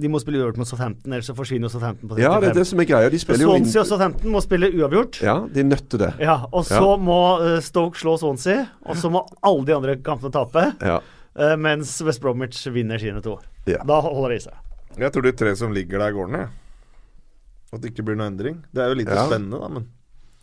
de 0.00 0.08
må 0.12 0.18
spille 0.20 0.38
uavgjort 0.40 0.58
mot 0.60 0.68
Southampton, 0.68 1.12
ellers 1.12 1.26
så 1.30 1.34
forsvinner 1.36 1.68
jo 1.68 1.72
Southampton 1.74 2.08
på 2.10 2.16
35. 2.16 2.22
Ja, 2.26 2.40
det 2.40 2.48
er 2.50 2.54
det 2.60 2.66
som 2.68 2.80
er 2.80 2.84
greia. 2.88 3.08
De 3.12 3.18
spiller 3.18 3.40
Swansea 3.44 3.58
jo 3.58 3.64
Swansea 3.64 3.80
og 3.82 3.86
Southampton 3.90 4.30
må 4.34 4.40
spille 4.44 4.70
uavgjort. 4.74 5.20
Ja, 5.22 5.36
de 5.52 5.60
er 5.60 5.64
nødt 5.70 5.88
til 5.92 5.98
det. 6.02 6.12
Ja, 6.20 6.36
og 6.52 6.64
så 6.68 6.82
Ja. 6.82 6.96
må 6.96 7.18
eh, 7.46 7.60
Stoke 7.62 7.98
slå 7.98 8.16
Swansea, 8.18 8.66
og 8.86 8.96
så 8.96 9.10
må 9.10 9.24
alle 9.42 9.64
de 9.66 9.74
andre 9.76 9.96
kampene 9.96 10.32
tape. 10.32 10.64
Ja. 10.82 11.00
eh, 11.38 11.56
mens 11.56 12.02
West 12.02 12.20
Bromwich 12.20 12.66
vinner 12.72 12.98
sine 12.98 13.20
to. 13.22 13.38
Ja. 13.66 13.82
Da 13.84 14.00
holder 14.00 14.28
det 14.34 14.36
i 14.42 14.44
seg. 14.48 14.54
Jeg 14.98 15.12
tror 15.12 15.22
de 15.22 15.32
tre 15.32 15.56
som 15.56 15.72
ligger 15.72 15.98
der, 15.98 16.12
går 16.12 16.28
ned. 16.32 16.48
At 17.72 17.80
det 17.82 17.90
ikke 17.92 18.04
blir 18.06 18.16
noe 18.16 18.28
endring. 18.30 18.62
Det 18.72 18.82
er 18.82 18.88
jo 18.88 18.94
litt 18.94 19.08
Ja. 19.08 19.26
spennende, 19.26 19.58
da, 19.60 19.68
men 19.68 19.88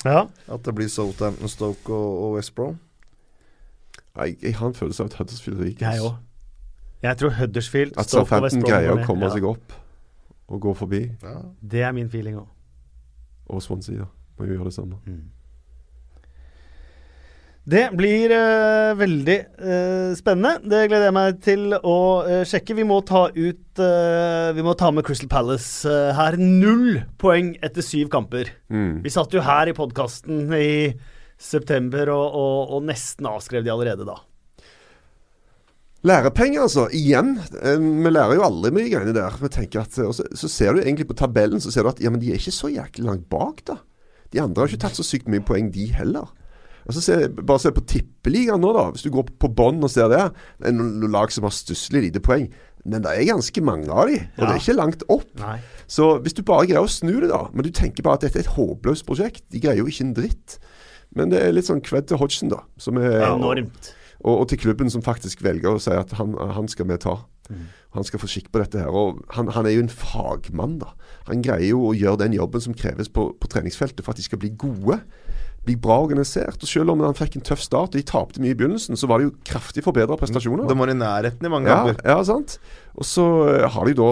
Ja. 0.06 0.28
at 0.54 0.64
det 0.64 0.76
blir 0.76 0.90
Southampton, 0.90 1.48
Stoke 1.48 1.90
og, 1.90 2.24
og 2.24 2.34
West 2.36 2.54
Brom. 2.56 2.80
Jeg, 4.16 4.38
jeg 4.44 4.54
har 4.56 4.68
en 4.68 4.74
følelse 4.78 5.02
av 5.02 5.08
at 5.10 5.14
Huddersfield 5.18 5.60
ryker. 5.64 5.90
Jeg 5.92 6.02
òg. 6.02 6.18
Jeg 7.04 7.20
tror 7.20 7.36
Huddersfield, 7.36 7.94
At 8.00 8.12
Southampton 8.12 8.64
greier 8.64 8.96
å 8.96 9.06
komme 9.06 9.28
Ja. 9.28 9.34
seg 9.36 9.44
opp. 9.44 9.80
og 10.54 10.60
gå 10.62 10.74
forbi. 10.76 11.10
Ja. 11.24 11.42
Det 11.62 11.82
er 11.82 11.92
min 11.92 12.10
feeling 12.10 12.36
òg. 12.38 12.48
Og 13.50 13.62
Swansea 13.62 13.96
ja. 13.96 14.06
må 14.38 14.46
jo 14.46 14.54
gjøre 14.54 14.70
det 14.70 14.74
samme. 14.74 15.00
Det 17.64 17.84
blir 17.96 18.30
uh, 18.36 18.92
veldig 19.00 19.38
uh, 19.64 20.12
spennende. 20.20 20.60
Det 20.68 20.90
gleder 20.92 21.08
jeg 21.08 21.16
meg 21.16 21.40
til 21.42 21.74
å 21.80 21.98
uh, 22.28 22.44
sjekke. 22.44 22.76
Vi 22.76 22.84
må 22.84 23.00
ta 23.08 23.30
ut 23.32 23.60
Vi 24.54 24.62
må 24.62 24.76
ta 24.78 24.92
med 24.92 25.04
Crystal 25.08 25.30
Palace 25.32 25.90
her. 26.14 26.38
Null 26.38 27.00
poeng 27.18 27.56
etter 27.64 27.82
syv 27.82 28.12
kamper. 28.14 28.52
Mm. 28.70 29.02
Vi 29.02 29.10
satt 29.10 29.34
jo 29.34 29.42
her 29.42 29.72
i 29.72 29.74
podkasten 29.74 30.52
i 30.54 30.94
september 31.40 32.12
og, 32.14 32.28
og, 32.38 32.76
og 32.76 32.86
nesten 32.86 33.26
avskrev 33.26 33.66
de 33.66 33.74
allerede 33.74 34.06
da. 34.06 34.20
Lærepenger, 36.04 36.66
altså. 36.66 36.88
Igjen. 36.92 37.38
Eh, 37.62 37.80
Vi 37.80 38.12
lærer 38.12 38.36
jo 38.36 38.44
aldri 38.44 38.74
mye 38.76 38.90
greiene 38.92 39.16
der. 39.16 39.38
At, 39.40 40.00
og 40.04 40.14
så, 40.18 40.28
så 40.36 40.52
ser 40.52 40.74
du 40.76 40.82
egentlig 40.84 41.08
på 41.08 41.18
tabellen 41.18 41.64
så 41.64 41.72
ser 41.72 41.86
du 41.86 41.94
at 41.94 42.02
ja, 42.04 42.12
men 42.12 42.20
de 42.20 42.32
er 42.34 42.42
ikke 42.42 42.52
så 42.56 42.72
jæklig 42.74 43.06
langt 43.08 43.30
bak, 43.32 43.64
da. 43.68 43.80
De 44.34 44.42
andre 44.42 44.64
har 44.64 44.72
ikke 44.72 44.82
tatt 44.88 44.98
så 44.98 45.06
sykt 45.06 45.30
mye 45.32 45.44
poeng, 45.46 45.70
de 45.72 45.88
heller. 45.94 46.28
Og 46.84 46.96
så 46.98 47.02
ser, 47.02 47.30
Bare 47.32 47.62
se 47.64 47.72
på 47.72 47.86
tippeligaen 47.88 48.62
nå, 48.64 48.74
da. 48.76 48.90
Hvis 48.92 49.06
du 49.06 49.12
går 49.14 49.30
på 49.40 49.50
bånn 49.56 49.80
og 49.86 49.92
ser 49.94 50.12
det. 50.12 50.26
Det 50.60 50.72
er 50.72 50.76
noen, 50.76 51.08
lag 51.14 51.32
som 51.32 51.48
har 51.48 51.56
stusslig 51.56 52.08
lite 52.10 52.24
poeng. 52.24 52.50
Men 52.84 53.06
det 53.06 53.14
er 53.16 53.30
ganske 53.30 53.62
mange 53.64 53.88
av 53.88 54.10
de, 54.12 54.18
og 54.36 54.42
det 54.44 54.50
er 54.50 54.60
ikke 54.60 54.76
langt 54.76 55.04
opp. 55.08 55.30
Nei. 55.40 55.56
Så 55.88 56.18
hvis 56.20 56.36
du 56.36 56.42
bare 56.44 56.66
greier 56.68 56.84
å 56.84 56.90
snu 56.92 57.14
det, 57.22 57.30
da 57.32 57.46
Men 57.54 57.64
du 57.64 57.70
tenker 57.72 58.04
bare 58.04 58.20
at 58.20 58.26
dette 58.26 58.42
er 58.42 58.44
et 58.44 58.56
håpløst 58.58 59.06
prosjekt. 59.08 59.46
De 59.56 59.62
greier 59.64 59.80
jo 59.80 59.88
ikke 59.88 60.04
en 60.10 60.16
dritt. 60.18 60.58
Men 61.16 61.32
det 61.32 61.40
er 61.40 61.54
litt 61.56 61.70
sånn 61.70 61.84
kved 61.86 62.10
til 62.10 62.20
Hodgson, 62.20 62.52
da. 62.52 62.64
Som 62.82 63.00
er, 63.00 63.22
Enormt. 63.30 63.94
Og, 64.24 64.40
og 64.40 64.48
til 64.50 64.58
klubben 64.64 64.90
som 64.90 65.04
faktisk 65.04 65.44
velger 65.44 65.76
å 65.76 65.82
si 65.84 65.92
at 65.92 66.12
han, 66.20 66.34
han 66.56 66.68
skal 66.72 66.88
vi 66.90 66.98
ta. 67.04 67.18
Han 67.94 68.06
skal 68.08 68.22
få 68.24 68.28
skikk 68.32 68.48
på 68.54 68.62
dette 68.62 68.80
her. 68.80 68.88
Og 68.90 69.20
han, 69.36 69.50
han 69.54 69.68
er 69.68 69.76
jo 69.76 69.84
en 69.84 69.92
fagmann, 69.92 70.78
da. 70.82 70.94
Han 71.28 71.44
greier 71.46 71.74
jo 71.76 71.82
å 71.90 71.94
gjøre 71.94 72.22
den 72.24 72.34
jobben 72.38 72.64
som 72.64 72.74
kreves 72.74 73.12
på, 73.12 73.28
på 73.38 73.50
treningsfeltet 73.52 74.02
for 74.06 74.16
at 74.16 74.22
de 74.22 74.26
skal 74.26 74.40
bli 74.42 74.50
gode. 74.58 75.02
Bli 75.68 75.76
bra 75.80 76.00
organisert. 76.06 76.64
Og 76.64 76.68
selv 76.72 76.92
om 76.96 77.04
han 77.04 77.16
fikk 77.20 77.36
en 77.38 77.46
tøff 77.46 77.62
start 77.64 77.94
og 77.94 78.00
de 78.00 78.06
tapte 78.08 78.42
mye 78.44 78.56
i 78.56 78.58
begynnelsen, 78.60 78.98
så 79.00 79.08
var 79.12 79.20
det 79.22 79.28
jo 79.28 79.36
kraftig 79.48 79.84
forbedra 79.86 80.18
prestasjoner. 80.20 80.66
De 80.72 80.80
var 80.80 80.92
i 80.92 80.98
nærheten 80.98 81.46
i 81.48 81.52
mange 81.54 81.70
Ja, 81.72 81.82
kamper. 81.84 82.02
ja, 82.16 82.18
sant. 82.32 82.58
Og 82.96 83.06
så 83.08 83.28
eh, 83.54 83.68
har 83.76 83.92
de 83.92 83.98
da 84.00 84.10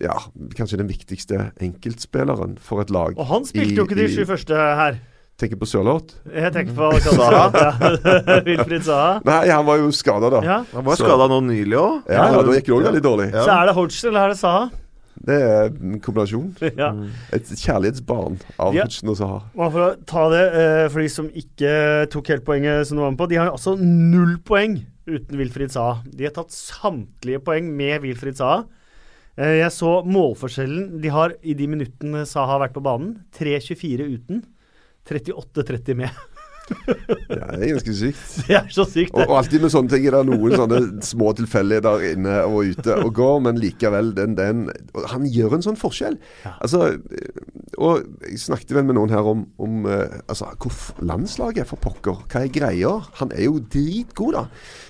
ja, 0.00 0.16
kanskje 0.56 0.78
den 0.80 0.88
viktigste 0.90 1.50
enkeltspilleren 1.60 2.58
for 2.62 2.82
et 2.84 2.92
lag. 2.94 3.16
Og 3.20 3.26
han 3.30 3.46
spilte 3.48 3.76
jo 3.80 3.86
ikke 3.88 3.98
de 3.98 4.06
i- 4.06 4.14
sju 4.14 4.24
første 4.28 4.54
her. 4.56 5.00
Tenker 5.40 5.56
på 5.56 5.64
Sørloth? 5.68 6.18
Jeg 6.28 6.52
tenker 6.52 6.74
på 6.76 6.90
Saha. 7.00 7.46
Ja. 7.54 8.42
Wilfried 8.48 8.84
Saha. 8.84 9.14
Nei, 9.24 9.38
han 9.48 9.64
var 9.64 9.80
jo 9.80 9.88
skada, 9.96 10.28
da. 10.34 10.42
Ja. 10.44 10.58
Han 10.74 10.84
var 10.84 11.00
skada 11.00 11.30
nå 11.32 11.38
nylig 11.46 11.78
òg. 11.80 12.10
Ja, 12.12 12.26
ja, 12.34 12.42
da 12.44 12.56
gikk 12.58 12.68
det 12.68 12.74
òg 12.76 12.86
veldig 12.90 13.02
dårlig. 13.06 13.28
Ja. 13.32 13.46
Så 13.46 13.54
er 13.56 13.70
det 13.70 13.76
Hodgson 13.78 14.10
eller 14.12 14.26
er 14.28 14.34
det 14.34 14.40
Saha? 14.42 14.66
Det 15.20 15.36
er 15.44 15.70
en 15.72 15.98
kombinasjon. 16.04 16.50
Ja. 16.80 16.90
Et 17.36 17.48
kjærlighetsbarn 17.60 18.36
av 18.60 18.76
Ja. 18.76 18.84
Hutchen 18.86 19.12
og 19.12 19.18
Saha. 19.20 19.40
For 19.56 19.86
å 19.86 19.88
ta 20.08 20.26
det 20.32 20.44
eh, 20.60 20.84
for 20.92 21.04
de 21.04 21.08
som 21.12 21.32
ikke 21.42 21.72
tok 22.12 22.30
helt 22.34 22.44
poenget 22.46 22.88
som 22.88 23.00
du 23.00 23.04
var 23.04 23.14
med 23.14 23.20
på, 23.20 23.28
de 23.32 23.40
har 23.40 23.50
altså 23.52 23.74
null 23.80 24.36
poeng 24.48 24.78
uten 25.10 25.40
Wilfried 25.40 25.72
Saha. 25.74 26.02
De 26.04 26.28
har 26.28 26.36
tatt 26.36 26.52
samtlige 26.54 27.40
poeng 27.48 27.72
med 27.80 28.04
Wilfried 28.04 28.36
Saha. 28.40 28.62
Eh, 29.40 29.56
jeg 29.62 29.72
så 29.76 29.98
målforskjellen 30.04 31.00
de 31.00 31.12
har 31.16 31.36
i 31.40 31.56
de 31.56 31.68
minuttene 31.72 32.24
Saha 32.28 32.54
har 32.58 32.64
vært 32.68 32.76
på 32.76 32.84
banen. 32.84 33.18
3-24 33.40 34.08
uten. 34.14 34.44
38-30 35.08 35.94
med. 35.94 36.10
Ja, 36.70 37.46
det 37.50 37.64
er 37.66 37.70
ganske 37.72 37.92
sykt. 37.98 38.20
Det 38.46 38.54
er 38.54 38.68
så 38.70 38.84
sykt, 38.86 39.10
det. 39.16 39.24
og 39.26 39.32
alltid 39.40 39.64
med 39.64 39.72
sånne 39.74 39.90
ting 39.90 40.04
er 40.06 40.14
det 40.14 40.20
noen 40.28 40.52
sånne 40.54 40.78
små 41.02 41.32
tilfeldigheter 41.34 42.04
inne 42.12 42.36
og 42.46 42.68
ute 42.70 42.94
og 43.02 43.10
går, 43.16 43.40
men 43.42 43.58
likevel 43.58 44.12
den, 44.14 44.36
den 44.38 44.60
og 44.94 45.08
Han 45.10 45.26
gjør 45.26 45.56
en 45.56 45.64
sånn 45.66 45.78
forskjell. 45.80 46.14
Ja. 46.44 46.52
Altså, 46.62 46.92
og 47.80 48.04
jeg 48.22 48.38
snakket 48.44 48.76
vel 48.76 48.86
med 48.86 48.98
noen 49.00 49.10
her 49.10 49.26
om, 49.32 49.42
om 49.58 49.88
eh, 49.90 50.20
altså, 50.30 50.52
hvor 50.62 51.02
landslaget 51.10 51.64
er 51.64 51.68
for 51.72 51.82
pokker. 51.82 52.22
Hva 52.30 52.44
er 52.46 52.54
greia? 52.54 52.94
Han 53.18 53.34
er 53.34 53.48
jo 53.48 53.58
dritgod, 53.74 54.38
da. 54.38 54.44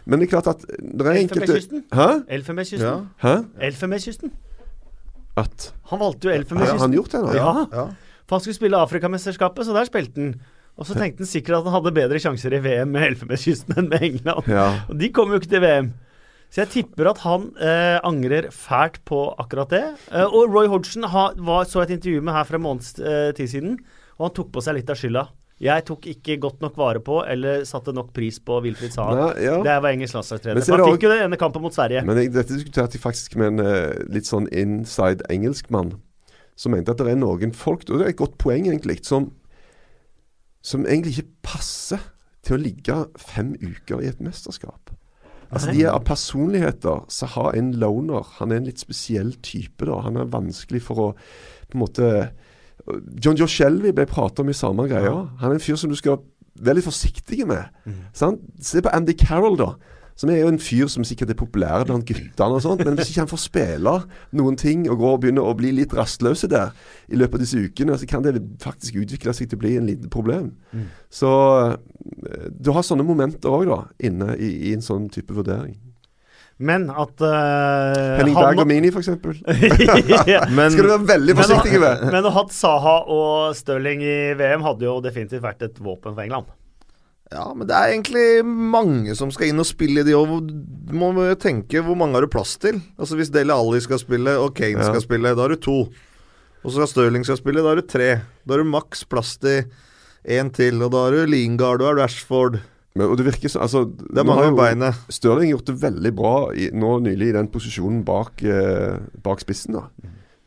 Men 0.05 0.21
det 0.21 0.29
er 0.29 0.35
klart 0.35 0.53
at 0.53 0.69
det 0.69 1.07
er 1.07 1.23
enkelte 1.23 1.49
Elfenbenskysten? 1.49 1.87
Elfenbenskysten. 2.29 3.09
Ja. 3.25 3.35
Elfenbenskysten. 3.71 4.37
At 5.41 5.71
Han 5.89 6.01
valgte 6.03 6.27
jo 6.29 6.33
Har 6.35 6.37
han 6.37 6.43
Elfenbenskysten. 6.45 6.97
gjort 7.01 7.13
det 7.17 7.25
nå? 7.25 7.35
Ja. 7.41 7.67
Ja. 7.73 7.89
For 8.31 8.39
han 8.39 8.45
skulle 8.45 8.61
spille 8.61 8.79
Afrikamesterskapet, 8.79 9.67
så 9.67 9.75
der 9.75 9.89
spilte 9.89 10.23
han. 10.23 10.35
Og 10.79 10.87
så 10.87 10.95
tenkte 10.95 11.25
han 11.25 11.29
sikkert 11.29 11.59
at 11.59 11.67
han 11.67 11.75
hadde 11.75 11.93
bedre 11.97 12.21
sjanser 12.23 12.55
i 12.55 12.61
VM 12.63 12.95
med 12.95 13.09
Elfenbenskysten 13.09 13.75
enn 13.75 13.91
med 13.91 14.05
England. 14.07 14.47
Ja. 14.47 14.69
Og 14.87 15.01
de 15.01 15.11
kom 15.11 15.35
jo 15.35 15.41
ikke 15.41 15.51
til 15.51 15.65
VM. 15.65 15.91
Så 16.51 16.63
jeg 16.63 16.71
tipper 16.77 17.11
at 17.11 17.19
han 17.27 17.51
eh, 17.63 17.99
angrer 18.07 18.49
fælt 18.55 19.03
på 19.07 19.19
akkurat 19.39 19.75
det. 19.75 19.83
Eh, 20.15 20.25
og 20.25 20.55
Roy 20.55 20.71
Hodgson 20.71 21.07
ha, 21.11 21.29
var, 21.43 21.67
så 21.71 21.83
et 21.83 21.93
intervju 21.99 22.23
med 22.23 22.35
her 22.39 22.47
for 22.47 22.59
en 22.59 22.65
måneds 22.65 22.95
eh, 23.03 23.29
tid 23.35 23.51
siden, 23.53 23.77
og 24.19 24.29
han 24.29 24.35
tok 24.39 24.55
på 24.55 24.65
seg 24.65 24.79
litt 24.79 24.91
av 24.91 24.99
skylda. 24.99 25.27
Jeg 25.61 25.85
tok 25.91 26.07
ikke 26.09 26.39
godt 26.41 26.63
nok 26.65 26.79
vare 26.81 27.03
på 27.05 27.19
eller 27.29 27.67
satte 27.69 27.93
nok 27.93 28.15
pris 28.17 28.39
på 28.41 28.63
Wilfried 28.65 28.95
Saha. 28.95 29.17
Nei, 29.19 29.33
ja. 29.45 29.59
Det 29.61 29.75
var 29.85 29.93
engelsk 29.93 30.17
landslagstrener. 30.17 30.63
er 30.65 30.83
han 30.83 30.95
fikk 30.95 31.05
jo 31.05 31.11
den 31.13 31.25
ene 31.27 31.39
kampen 31.41 31.63
mot 31.63 31.77
Sverige. 31.77 32.03
Men 32.09 32.23
jeg, 32.23 32.33
dette 32.33 32.57
diskuterte 32.57 32.97
jeg 32.97 33.05
faktisk 33.05 33.37
med 33.39 33.53
en 33.53 33.67
eh, 33.67 33.99
litt 34.15 34.31
sånn 34.31 34.49
inside 34.49 35.27
engelskmann, 35.31 35.99
som 36.61 36.75
mente 36.75 36.93
at 36.93 37.01
det 37.01 37.15
er 37.15 37.21
noen 37.21 37.55
folk, 37.57 37.87
og 37.89 38.01
det 38.01 38.07
er 38.07 38.13
et 38.13 38.21
godt 38.21 38.37
poeng 38.43 38.69
egentlig, 38.69 38.99
som, 39.09 39.31
som 40.61 40.85
egentlig 40.85 41.17
ikke 41.17 41.47
passer 41.55 42.03
til 42.45 42.57
å 42.57 42.61
ligge 42.61 42.97
fem 43.21 43.55
uker 43.61 44.03
i 44.03 44.11
et 44.11 44.21
mesterskap. 44.25 44.93
Altså 45.51 45.73
De 45.75 45.83
er 45.83 45.91
av 45.91 46.05
personligheter. 46.07 47.01
Saha 47.11 47.49
er 47.51 47.59
en 47.59 47.73
loner. 47.81 48.27
Han 48.39 48.53
er 48.53 48.61
en 48.61 48.69
litt 48.69 48.79
spesiell 48.83 49.33
type. 49.43 49.83
da. 49.89 49.97
Han 50.05 50.21
er 50.21 50.29
vanskelig 50.31 50.83
for 50.87 51.03
å 51.03 51.09
på 51.71 51.79
en 51.79 51.83
måte 51.83 52.11
John 53.23 53.37
Joe 53.39 53.51
Shelby 53.51 53.91
ble 53.95 54.07
prata 54.09 54.45
om 54.45 54.51
i 54.51 54.57
samme 54.57 54.87
greia. 54.91 55.11
Han 55.43 55.51
er 55.51 55.59
en 55.59 55.63
fyr 55.63 55.79
som 55.79 55.91
du 55.91 55.97
skal 55.99 56.21
være 56.61 56.79
litt 56.79 56.87
forsiktig 56.87 57.43
med. 57.51 57.67
Sant? 58.17 58.43
Se 58.63 58.83
på 58.83 58.93
Andy 58.95 59.15
Carroll, 59.19 59.59
da. 59.59 59.73
Som 60.19 60.33
er 60.33 60.41
jo 60.43 60.51
en 60.53 60.61
fyr 60.61 60.89
som 60.93 61.05
sikkert 61.07 61.33
er 61.33 61.39
populær 61.39 61.85
blant 61.89 62.07
guttene, 62.09 62.57
og 62.57 62.63
sånt, 62.65 62.85
men 62.85 62.99
hvis 62.99 63.13
ikke 63.13 63.25
han 63.25 63.31
får 63.31 63.43
spille 63.45 63.95
noen 64.37 64.59
ting 64.61 64.87
og 64.91 65.01
går 65.01 65.15
og 65.17 65.23
begynner 65.25 65.49
å 65.49 65.57
bli 65.57 65.73
litt 65.77 65.95
rastløse 65.97 66.51
der 66.51 66.75
i 67.09 67.21
løpet 67.21 67.39
av 67.39 67.45
disse 67.45 67.61
ukene, 67.61 67.99
så 67.99 68.09
kan 68.11 68.25
det 68.27 68.37
faktisk 68.63 69.01
utvikle 69.05 69.35
seg 69.37 69.51
til 69.51 69.61
å 69.61 69.65
bli 69.65 69.77
en 69.81 69.89
liten 69.89 70.13
problem. 70.13 70.53
Så 71.13 71.31
eh, 71.71 72.49
du 72.51 72.73
har 72.77 72.87
sånne 72.87 73.07
momenter 73.07 73.53
òg, 73.53 73.71
da, 73.71 73.85
inne 74.11 74.35
i, 74.37 74.51
i 74.71 74.75
en 74.77 74.85
sånn 74.85 75.09
type 75.13 75.35
vurdering. 75.37 75.79
Men 76.61 76.91
at 76.93 77.23
uh, 77.25 78.19
Henning 78.19 78.37
Berg 78.37 78.61
og 78.61 78.67
Mini, 78.69 78.91
f.eks. 78.93 79.09
ja. 80.29 80.43
Men 80.59 80.75
Skal 80.75 80.85
du 80.85 80.91
være 80.93 81.07
veldig 81.09 81.37
forsiktig 81.39 81.81
med. 81.81 82.03
men 82.13 82.21
å 82.21 82.33
ha 82.35 82.43
hatt 82.43 82.53
Saha 82.53 82.97
og 83.09 83.55
Stirling 83.57 84.05
i 84.05 84.17
VM 84.37 84.67
hadde 84.67 84.85
jo 84.85 84.99
definitivt 85.01 85.41
vært 85.47 85.65
et 85.65 85.81
våpen 85.81 86.13
for 86.13 86.21
England. 86.27 86.51
Ja, 87.31 87.45
men 87.55 87.69
det 87.71 87.77
er 87.77 87.93
egentlig 87.93 88.43
mange 88.45 89.15
som 89.15 89.31
skal 89.31 89.53
inn 89.53 89.63
og 89.63 89.69
spille 89.69 90.03
i 90.03 90.07
de 90.07 90.17
òg. 90.19 90.33
Du 90.51 90.95
må 90.99 91.13
tenke 91.39 91.83
hvor 91.87 91.95
mange 91.99 92.19
har 92.19 92.27
du 92.27 92.33
plass 92.33 92.57
til. 92.59 92.81
Altså 92.99 93.19
Hvis 93.21 93.31
Dele 93.31 93.55
Alli 93.55 93.79
skal 93.85 94.01
spille 94.03 94.35
og 94.41 94.57
Kane 94.59 94.81
Ja. 94.83 94.89
skal 94.91 95.05
spille, 95.05 95.35
da 95.37 95.45
har 95.47 95.55
du 95.55 95.61
to. 95.63 95.79
Og 96.65 96.73
så 96.73 96.81
skal 96.81 96.91
Stirling 96.91 97.25
skal 97.25 97.39
spille, 97.39 97.63
da 97.63 97.71
har 97.71 97.79
du 97.79 97.87
tre. 97.87 98.21
Da 98.45 98.55
har 98.57 98.65
du 98.65 98.69
maks 98.69 99.05
plass 99.05 99.37
til 99.39 99.71
én 100.27 100.51
til. 100.53 100.83
Og 100.83 100.91
da 100.91 101.05
har 101.07 101.11
du 101.15 101.31
Lingard, 101.31 101.79
du 101.79 101.87
har 101.87 101.95
Rashford. 101.97 102.59
Men, 102.99 103.07
og 103.07 103.17
det 103.17 103.27
virker 103.31 103.49
så, 103.49 103.61
altså, 103.63 103.85
Det 103.87 104.19
er 104.19 104.27
mange 104.27 104.51
beinet. 104.57 104.99
Stirling 105.09 105.53
gjort 105.55 105.67
det 105.71 105.79
veldig 105.81 106.13
bra 106.17 106.35
i, 106.53 106.71
nå 106.75 106.99
nylig 107.07 107.29
i 107.31 107.37
den 107.39 107.47
posisjonen 107.49 108.03
bak, 108.05 108.43
eh, 108.43 108.99
bak 109.23 109.41
spissen. 109.41 109.79
da. 109.79 109.87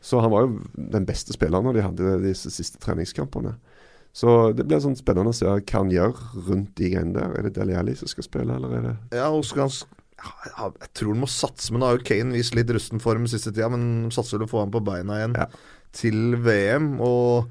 Så 0.04 0.20
han 0.20 0.30
var 0.30 0.44
jo 0.44 0.60
den 0.76 1.06
beste 1.06 1.32
spilleren 1.32 1.72
de 1.72 1.80
hadde 1.80 2.18
disse 2.22 2.50
siste 2.52 2.76
treningskampene. 2.78 3.54
Så 4.14 4.54
det 4.54 4.64
blir 4.68 4.78
sånn 4.82 4.94
spennende 4.98 5.32
å 5.32 5.36
se 5.36 5.48
hva 5.48 5.58
han 5.74 5.90
gjør 5.90 6.12
rundt 6.46 6.74
de 6.78 6.90
greiene 6.92 7.16
der. 7.16 7.32
Er 7.34 7.48
det 7.48 7.54
Deli 7.56 7.74
Alli 7.74 7.96
som 7.98 8.06
skal 8.10 8.26
spille, 8.28 8.54
eller 8.54 8.76
er 8.78 8.84
det 8.86 8.96
Ja, 9.18 9.26
han 10.54 10.72
Jeg 10.78 10.92
tror 10.94 11.10
han 11.12 11.20
må 11.24 11.28
satse, 11.28 11.72
men 11.74 11.82
da 11.82 11.90
har 11.90 11.98
jo 11.98 12.04
Kane 12.06 12.32
vist 12.32 12.54
litt 12.54 12.70
rusten 12.72 13.02
form 13.02 13.26
siste 13.28 13.50
tida. 13.52 13.68
Men 13.74 14.10
satser 14.14 14.38
vel 14.38 14.46
å 14.46 14.50
få 14.52 14.62
han 14.62 14.70
på 14.74 14.84
beina 14.86 15.18
igjen 15.18 15.34
Ja. 15.36 15.48
til 15.92 16.36
VM. 16.46 17.00
Og 17.02 17.50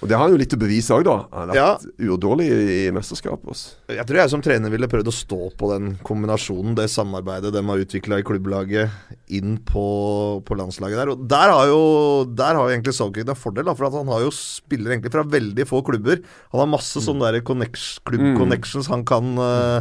Og 0.00 0.08
det 0.08 0.16
har 0.16 0.22
han 0.24 0.32
jo 0.32 0.38
litt 0.40 0.54
å 0.56 0.58
bevise 0.60 0.94
òg, 0.96 1.02
da. 1.04 1.14
Han 1.36 1.50
har 1.50 1.56
Ja. 1.56 1.64
vært 1.76 2.00
urdårlig 2.00 2.46
i, 2.48 2.86
i 2.86 2.90
mesterskapet. 2.90 3.44
Også. 3.52 3.74
jeg 3.92 4.06
tror 4.08 4.16
jeg 4.22 4.30
som 4.32 4.40
trener 4.40 4.70
ville 4.72 4.88
prøvd 4.88 5.10
å 5.10 5.12
stå 5.12 5.40
på 5.60 5.68
den 5.74 5.90
kombinasjonen, 6.02 6.74
det 6.78 6.86
samarbeidet 6.88 7.52
de 7.52 7.62
har 7.68 7.82
utvikla 7.84 8.18
i 8.20 8.24
klubblaget, 8.24 8.90
inn 9.28 9.58
på, 9.58 10.40
på 10.48 10.56
landslaget 10.56 10.96
der. 11.02 11.12
Og 11.12 11.26
der 11.28 11.52
har 11.52 11.66
jo 11.68 12.24
Der 12.24 12.54
har 12.56 12.64
jo 12.68 12.72
egentlig 12.74 12.94
Southgate 12.96 13.28
en 13.34 13.36
fordel, 13.36 13.64
da, 13.68 13.74
for 13.74 13.90
han 13.90 14.08
har 14.08 14.20
jo 14.24 14.30
spiller 14.32 14.94
egentlig 14.96 15.12
fra 15.12 15.22
veldig 15.22 15.66
få 15.68 15.82
klubber. 15.84 16.22
Han 16.52 16.60
har 16.64 16.66
masse 16.78 17.00
sånne 17.04 17.30
der 17.32 17.40
connect, 17.44 18.00
klubb 18.04 18.20
Mm. 18.20 18.86
han 18.88 19.04
kan 19.04 19.36
uh, 19.38 19.80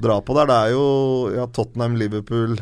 dra 0.00 0.20
på 0.22 0.34
der. 0.34 0.46
Det 0.46 0.56
er 0.56 0.70
jo 0.72 1.30
ja, 1.34 1.46
Tottenham, 1.46 1.96
Liverpool, 1.96 2.56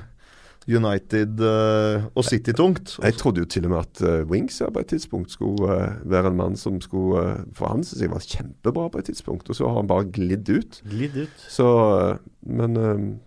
United 0.68 1.40
uh, 1.40 2.04
og 2.14 2.24
City 2.24 2.50
tungt. 2.50 2.98
Jeg 3.02 3.14
trodde 3.14 3.38
jo 3.38 3.44
til 3.44 3.64
og 3.64 3.70
med 3.70 3.78
at 3.78 4.02
uh, 4.02 4.30
Wings 4.30 4.60
ja, 4.60 4.70
på 4.70 4.78
et 4.78 4.86
tidspunkt 4.86 5.30
skulle 5.30 5.62
uh, 5.62 6.10
være 6.10 6.32
en 6.32 6.36
mann 6.36 6.56
som 6.56 6.80
skulle 6.80 7.22
uh, 7.22 7.44
For 7.54 7.68
han 7.68 7.84
synes 7.84 8.02
jeg 8.02 8.10
var 8.10 8.24
kjempebra 8.26 8.88
på 8.88 8.98
et 8.98 9.04
tidspunkt, 9.04 9.48
og 9.50 9.54
så 9.54 9.68
har 9.68 9.76
han 9.76 9.86
bare 9.86 10.10
glidd 10.12 10.50
ut. 10.50 10.82
Glidd 10.90 11.16
ut. 11.16 11.46
Så 11.48 12.16
Men 12.40 13.20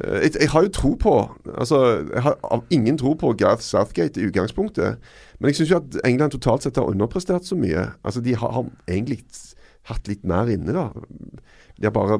Jeg, 0.00 0.30
jeg 0.40 0.50
har 0.50 0.62
jo 0.62 0.68
tro 0.68 0.94
på 0.94 1.30
Altså, 1.58 2.06
jeg 2.14 2.22
har 2.22 2.38
av 2.42 2.64
ingen 2.70 2.98
tro 2.98 3.14
på 3.14 3.32
Gareth 3.32 3.62
Southgate 3.62 4.20
i 4.20 4.24
utgangspunktet. 4.24 4.96
Men 5.38 5.48
jeg 5.48 5.56
syns 5.56 5.70
jo 5.70 5.76
at 5.76 6.00
England 6.04 6.30
totalt 6.30 6.62
sett 6.62 6.76
har 6.76 6.88
underprestert 6.88 7.44
så 7.44 7.56
mye. 7.56 7.90
Altså, 8.04 8.20
De 8.20 8.36
har, 8.36 8.52
har 8.52 8.64
egentlig 8.88 9.24
hatt 9.88 10.08
litt 10.08 10.24
mer 10.24 10.48
inne, 10.52 10.72
da. 10.72 10.88
De 11.80 11.88
har 11.88 11.94
bare 11.96 12.18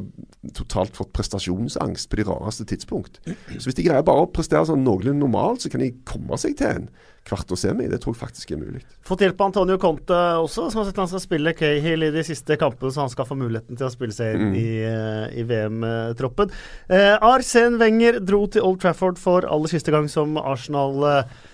totalt 0.56 0.96
fått 0.96 1.12
prestasjonsangst 1.12 2.08
på 2.08 2.16
de 2.16 2.24
rareste 2.24 2.64
tidspunkt. 2.64 3.18
Så 3.58 3.66
hvis 3.68 3.76
de 3.76 3.84
greier 3.84 4.02
bare 4.06 4.24
å 4.24 4.30
prestere 4.32 4.64
sånn 4.64 4.80
noenlunde 4.86 5.20
normalt, 5.20 5.60
så 5.60 5.68
kan 5.68 5.82
de 5.84 5.90
komme 6.08 6.38
seg 6.40 6.56
til 6.56 6.66
en 6.78 6.86
kvart 7.28 7.52
og 7.52 7.58
semi. 7.60 7.84
Det 7.92 7.98
tror 8.00 8.14
jeg 8.16 8.22
faktisk 8.22 8.54
er 8.56 8.62
mulig. 8.62 8.80
Fått 9.04 9.20
hjelp 9.20 9.36
av 9.44 9.50
Antonio 9.50 9.76
Conte 9.82 10.16
også, 10.40 10.70
som 10.72 10.80
har 10.80 10.88
sett 10.88 10.96
han 11.02 11.10
skal 11.12 11.20
spille 11.26 11.52
Cahill 11.58 12.06
i 12.08 12.10
de 12.14 12.22
siste 12.24 12.56
kampene, 12.56 12.88
så 12.94 13.04
han 13.04 13.12
skal 13.12 13.28
få 13.28 13.36
muligheten 13.36 13.76
til 13.76 13.86
å 13.86 13.92
spille 13.92 14.16
seg 14.16 14.38
inn 14.38 14.46
Mm. 14.48 14.56
i, 14.56 14.68
eh, 14.88 15.38
i 15.40 15.44
VM-troppen. 15.44 16.50
Eh, 16.88 17.18
Arsen 17.20 17.76
Wenger 17.78 18.20
dro 18.24 18.46
til 18.46 18.62
Old 18.64 18.80
Trafford 18.80 19.18
for 19.20 19.44
aller 19.44 19.68
siste 19.68 19.92
gang 19.92 20.08
som 20.08 20.36
Arsenal-manager. 20.40 21.20
Eh, 21.20 21.49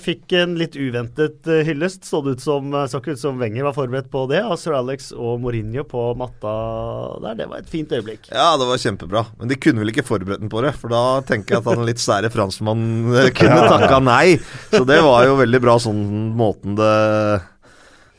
fikk 0.00 0.32
en 0.38 0.54
litt 0.56 0.76
uventet 0.76 1.44
eh, 1.52 1.64
hyllest. 1.68 2.06
Så 2.08 2.22
det 2.24 2.38
ut 2.38 2.44
som, 2.44 2.70
eh, 2.72 2.86
så 2.88 3.00
ikke 3.02 3.16
ut 3.16 3.20
som 3.20 3.36
Wenger 3.40 3.66
var 3.68 3.76
forberedt 3.76 4.08
på 4.12 4.22
det. 4.30 4.40
Og 4.48 4.56
Sir 4.60 4.76
Alex 4.78 5.10
og 5.12 5.42
Mourinho 5.42 5.84
på 5.84 6.06
matta 6.16 6.54
der. 7.24 7.36
Det 7.42 7.48
var 7.50 7.60
et 7.60 7.68
fint 7.72 7.92
øyeblikk. 7.92 8.30
Ja, 8.32 8.54
det 8.56 8.68
var 8.70 8.80
kjempebra. 8.80 9.26
Men 9.36 9.52
de 9.52 9.58
kunne 9.60 9.84
vel 9.84 9.92
ikke 9.92 10.06
forberedt 10.06 10.40
den 10.40 10.52
på 10.52 10.64
det, 10.64 10.72
for 10.80 10.92
da 10.92 11.02
tenker 11.28 11.58
jeg 11.58 11.64
at 11.64 11.68
han 11.74 11.84
litt 11.88 12.00
sære 12.00 12.32
franskmann 12.32 12.86
eh, 13.12 13.32
kunne 13.36 13.68
takka 13.74 14.00
nei. 14.00 14.38
Så 14.72 14.86
det 14.88 15.02
var 15.04 15.28
jo 15.28 15.36
veldig 15.42 15.62
bra 15.66 15.76
sånn 15.82 16.02
måten 16.36 16.78
det 16.80 16.94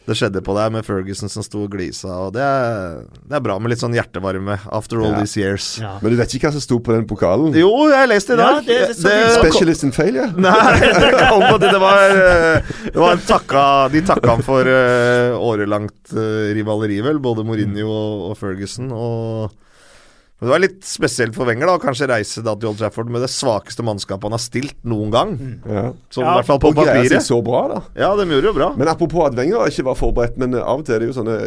det 0.07 0.15
skjedde 0.15 0.39
på 0.39 0.53
deg 0.55 0.71
med 0.71 0.85
Ferguson 0.87 1.27
som 1.27 1.43
sto 1.43 1.65
og 1.65 1.73
glisa. 1.73 2.07
Og 2.27 2.29
det 2.37 2.43
er, 2.43 3.01
det 3.27 3.35
er 3.35 3.43
bra 3.43 3.57
med 3.59 3.73
litt 3.73 3.81
sånn 3.81 3.95
hjertevarme 3.97 4.55
after 4.71 5.01
all 5.01 5.11
Ja. 5.11 5.19
these 5.19 5.35
years. 5.41 5.65
Ja. 5.83 5.97
Men 6.01 6.13
du 6.13 6.17
vet 6.21 6.31
ikke 6.37 6.47
hva 6.47 6.53
som 6.55 6.63
sto 6.63 6.77
på 6.79 6.95
den 6.95 7.03
pokalen? 7.09 7.51
Jo, 7.59 7.71
jeg 7.91 8.07
leste 8.13 8.31
i 8.31 8.37
i 8.37 8.39
Ja, 8.39 8.47
dag. 8.55 8.65
det- 8.65 8.95
det 9.03 9.17
Specialist 9.35 9.83
in 9.83 9.91
failure? 9.91 10.31
Nei, 10.31 10.79
det 10.79 11.11
kom 11.27 11.43
på 11.43 11.59
det. 11.59 11.71
Det 11.75 11.81
var, 11.83 12.09
eh, 12.15 12.61
det 12.87 12.95
var 12.95 13.11
en 13.17 13.25
takka, 13.27 13.65
De 13.91 14.01
takka 14.01 14.29
han 14.37 14.43
for 14.47 14.63
uh, 14.63 15.35
årelangt 15.43 16.13
uh, 16.15 16.53
rivaleri, 16.55 17.01
vel. 17.03 17.19
Både 17.19 17.43
Mourinho 17.43 17.87
og, 17.91 18.31
og 18.31 18.37
Ferguson. 18.39 18.87
Og 18.91 19.51
men 20.39 20.47
det 20.47 20.53
var 20.53 20.59
litt 20.61 20.83
spesielt 20.85 21.33
for 21.35 21.45
Wenger 21.49 21.65
da 21.65 21.77
å 21.77 21.81
kanskje 21.81 22.07
reise 22.11 22.43
da 22.45 22.53
til 22.55 22.69
Old 22.69 22.77
Trafford 22.77 23.09
med 23.09 23.21
det 23.25 23.29
svakeste 23.33 23.81
mannskapet 23.83 24.23
han 24.29 24.35
har 24.37 24.43
stilt 24.43 24.75
noen 24.85 25.09
gang. 25.11 25.31
Ja. 25.65 25.87
Sånn 26.13 26.23
Ja, 26.27 26.33
i 26.33 26.37
hvert 26.41 26.45
fall 26.51 26.59
på 26.59 26.73
papiret. 26.77 27.21
så 27.25 27.41
bra, 27.43 27.67
da. 27.73 27.81
Ja, 27.97 28.15
de 28.15 28.25
gjorde 28.29 28.41
det 28.45 28.51
jo 28.53 28.57
bra. 28.59 28.71
Men 28.77 28.87
apropos 28.87 29.25
at 29.31 29.35
Wenger 29.35 29.65
ikke 29.71 29.83
var 29.89 29.95
forberedt, 29.95 30.37
men 30.37 30.53
av 30.55 30.79
og 30.79 30.85
til 30.85 30.95
er 30.95 30.99
det 30.99 31.07
jo 31.09 31.17
sånne 31.21 31.39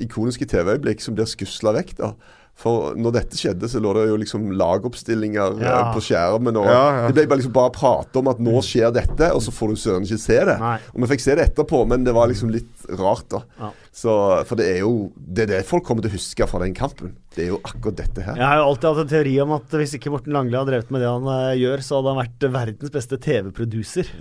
ikoniske 0.00 0.46
TV-øyeblikk 0.48 1.00
som 1.02 1.14
blir 1.18 1.26
skusla 1.26 1.74
vekk. 1.76 1.96
da. 1.98 2.12
For 2.60 2.94
når 2.94 3.12
dette 3.14 3.38
skjedde, 3.40 3.68
så 3.72 3.80
lå 3.80 3.94
det 3.96 4.02
jo 4.10 4.16
liksom 4.20 4.50
lagoppstillinger 4.52 5.60
eh, 5.60 5.64
Ja. 5.64 5.92
på 5.94 6.00
skjermen. 6.04 6.56
og 6.60 6.66
Ja, 6.66 6.82
ja. 7.00 7.06
Det 7.08 7.14
ble 7.14 7.26
bare 7.26 7.38
liksom 7.40 7.52
bare 7.54 7.70
prate 7.72 8.16
om 8.20 8.28
at 8.28 8.38
nå 8.38 8.60
skjer 8.60 8.92
dette, 8.92 9.30
og 9.32 9.40
så 9.40 9.50
får 9.50 9.68
du 9.68 9.76
søren 9.80 10.04
ikke 10.04 10.18
se 10.20 10.38
det. 10.44 10.58
Nei. 10.60 10.78
Og 10.94 11.00
vi 11.00 11.06
fikk 11.14 11.20
se 11.24 11.34
det 11.34 11.46
etterpå, 11.54 11.86
men 11.88 12.04
det 12.04 12.12
var 12.12 12.28
liksom 12.28 12.50
litt 12.52 12.68
rart, 12.98 13.28
da. 13.32 13.70
Ja. 13.90 13.96
Så, 14.00 14.12
for 14.46 14.54
det 14.54 14.68
er 14.70 14.76
jo 14.84 15.10
det 15.18 15.42
er 15.42 15.48
det 15.50 15.64
folk 15.66 15.82
kommer 15.84 16.04
til 16.04 16.12
å 16.12 16.14
huske 16.14 16.46
fra 16.46 16.60
den 16.62 16.76
kampen. 16.78 17.16
Det 17.34 17.42
er 17.42 17.48
jo 17.50 17.56
akkurat 17.66 17.96
dette 17.98 18.22
her. 18.22 18.36
Jeg 18.38 18.46
har 18.46 18.60
jo 18.60 18.68
alltid 18.68 18.86
hatt 18.88 19.00
en 19.02 19.10
teori 19.10 19.32
om 19.42 19.54
at 19.56 19.74
hvis 19.80 19.94
ikke 19.98 20.12
Morten 20.14 20.34
Langli 20.36 20.54
hadde 20.54 20.70
drevet 20.70 20.92
med 20.94 21.02
det 21.02 21.10
han 21.10 21.26
uh, 21.26 21.50
gjør, 21.58 21.82
så 21.82 21.98
hadde 21.98 22.12
han 22.14 22.20
vært 22.22 22.46
verdens 22.54 22.94
beste 22.94 23.18
TV-producer. 23.26 24.12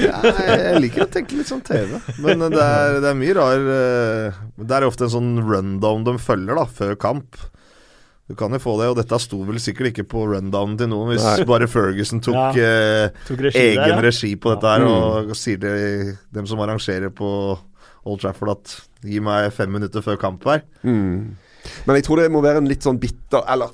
Ja, 0.00 0.18
jeg 0.24 0.82
liker 0.86 1.04
å 1.04 1.10
tenke 1.12 1.36
litt 1.38 1.50
sånn 1.50 1.62
TV. 1.66 1.96
Men 2.24 2.44
eh, 2.46 2.52
det 2.56 2.64
er, 2.64 2.98
det 3.04 3.08
er 3.12 3.16
mye 3.18 3.36
rar 3.36 3.64
uh, 3.68 4.42
Det 4.56 4.76
er 4.76 4.86
ofte 4.88 5.06
en 5.08 5.14
sånn 5.18 5.32
rundown 5.44 6.04
de 6.06 6.16
følger 6.22 6.56
da, 6.60 6.64
før 6.80 6.96
kamp. 7.00 7.36
Du 8.30 8.36
kan 8.38 8.52
jo 8.54 8.60
få 8.62 8.76
det, 8.78 8.86
og 8.92 8.98
dette 9.00 9.18
sto 9.18 9.40
vel 9.42 9.58
sikkert 9.60 9.90
ikke 9.90 10.04
på 10.12 10.20
rundownen 10.30 10.76
til 10.78 10.86
noen 10.92 11.08
hvis 11.10 11.24
Nei. 11.26 11.46
bare 11.48 11.66
Ferguson 11.70 12.20
tok 12.22 12.36
Ja. 12.38 12.52
eh, 12.54 13.24
Tok 13.26 13.40
regi 13.42 13.58
der, 13.58 13.72
egen 13.82 13.96
ja. 13.96 14.04
regi 14.06 14.30
på 14.38 14.52
dette 14.54 14.70
her, 14.76 14.84
og, 14.86 15.32
og 15.34 15.38
sier 15.38 15.58
det 15.58 15.72
dem 16.30 16.46
som 16.46 16.62
arrangerer 16.62 17.10
på 17.10 17.30
Old 18.08 18.22
Trafford 18.22 18.54
at 18.54 18.74
gi 19.04 19.20
meg 19.24 19.50
fem 19.54 19.72
minutter 19.72 20.04
før 20.04 20.20
kamp 20.20 20.44
her. 20.48 20.64
Mm. 20.82 21.36
Men 21.86 21.98
jeg 21.98 22.06
tror 22.06 22.20
det 22.20 22.30
må 22.32 22.42
være 22.44 22.62
en 22.62 22.68
litt 22.70 22.86
sånn 22.86 23.00
bitter 23.00 23.44
Eller 23.52 23.72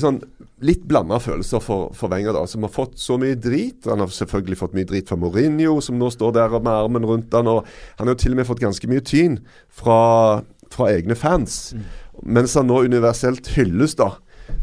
sånn 0.00 0.18
litt 0.66 0.82
blanda 0.88 1.18
følelser 1.22 1.60
for, 1.62 1.92
for 1.96 2.12
Wenger, 2.12 2.34
da, 2.36 2.42
som 2.48 2.64
har 2.66 2.72
fått 2.72 2.98
så 3.00 3.16
mye 3.20 3.36
drit. 3.38 3.86
Han 3.88 4.02
har 4.02 4.12
selvfølgelig 4.12 4.58
fått 4.60 4.76
mye 4.76 4.88
drit 4.88 5.08
fra 5.08 5.18
Mourinho, 5.20 5.78
som 5.84 5.98
nå 6.00 6.10
står 6.12 6.34
der 6.36 6.56
med 6.58 6.72
armen 6.72 7.06
rundt 7.06 7.34
han, 7.36 7.48
og 7.48 7.66
Han 7.96 8.08
har 8.08 8.16
jo 8.16 8.22
til 8.24 8.34
og 8.34 8.40
med 8.40 8.48
fått 8.48 8.64
ganske 8.64 8.90
mye 8.90 9.04
tyn 9.04 9.38
fra, 9.72 10.42
fra 10.72 10.90
egne 10.92 11.16
fans, 11.16 11.74
mens 12.22 12.56
han 12.58 12.68
nå 12.68 12.82
universelt 12.88 13.48
hylles, 13.54 13.96
da. 13.96 14.14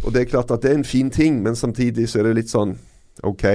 Og 0.04 0.14
det 0.14 0.24
er 0.24 0.32
klart 0.32 0.52
at 0.54 0.64
det 0.64 0.72
er 0.72 0.82
en 0.82 0.88
fin 0.88 1.10
ting, 1.14 1.42
men 1.44 1.58
samtidig 1.58 2.10
så 2.10 2.22
er 2.22 2.30
det 2.30 2.38
litt 2.42 2.54
sånn 2.54 2.78
OK. 3.26 3.48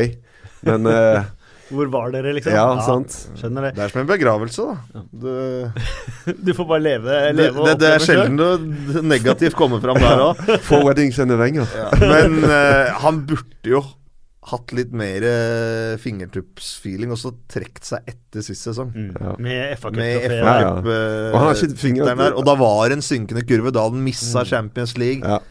Men 0.67 0.89
eh, 0.93 1.31
Hvor 1.69 1.91
var 1.93 2.13
dere, 2.15 2.33
liksom? 2.37 2.55
Ja, 2.57 2.67
sant. 2.85 3.15
Skjønner 3.37 3.69
det. 3.69 3.75
Det 3.77 3.85
er 3.85 3.93
som 3.93 4.01
en 4.03 4.09
begravelse, 4.09 4.65
da. 4.65 5.03
Du, 5.13 5.29
Du 6.47 6.55
får 6.57 6.69
bare 6.71 6.85
leve, 6.85 7.19
det, 7.29 7.37
leve 7.37 7.67
det, 7.67 7.75
det, 7.75 7.77
det 7.83 7.93
er 7.93 8.05
sjelden 8.05 8.39
noe 8.39 9.05
negativt 9.05 9.57
kommer 9.59 9.83
fram 9.85 10.01
der 10.01 10.25
òg. 10.31 10.43
Få 10.65 10.81
weddings 10.87 11.21
and 11.23 11.35
a 11.35 11.49
ja. 11.49 11.89
Men 12.01 12.41
uh, 12.45 12.97
han 13.05 13.23
burde 13.29 13.73
jo 13.77 13.83
hatt 14.49 14.73
litt 14.73 14.95
mer 14.97 15.25
uh, 15.29 15.99
fingertuppsfeeling 16.01 17.13
og 17.13 17.21
så 17.21 17.35
trukket 17.53 17.85
seg 17.91 18.09
etter 18.09 18.45
sist 18.45 18.65
sesong. 18.65 18.95
Mm. 18.95 19.13
Ja. 19.13 19.37
Med 19.37 19.77
FA 19.77 19.93
Med 19.93 20.17
Cup-trofeet. 20.17 20.41
Ja, 20.41 20.57
ja. 20.65 20.73
FA-cup 20.81 22.25
eh, 22.25 22.33
Og 22.33 22.49
da 22.49 22.57
var 22.61 22.97
en 22.97 23.05
synkende 23.05 23.45
kurve. 23.45 23.75
Da 23.75 23.85
hadde 23.85 24.01
han 24.01 24.09
missa 24.09 24.45
Champions 24.49 24.97
League. 25.01 25.21
Ja. 25.21 25.43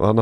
Og 0.00 0.06
han 0.08 0.20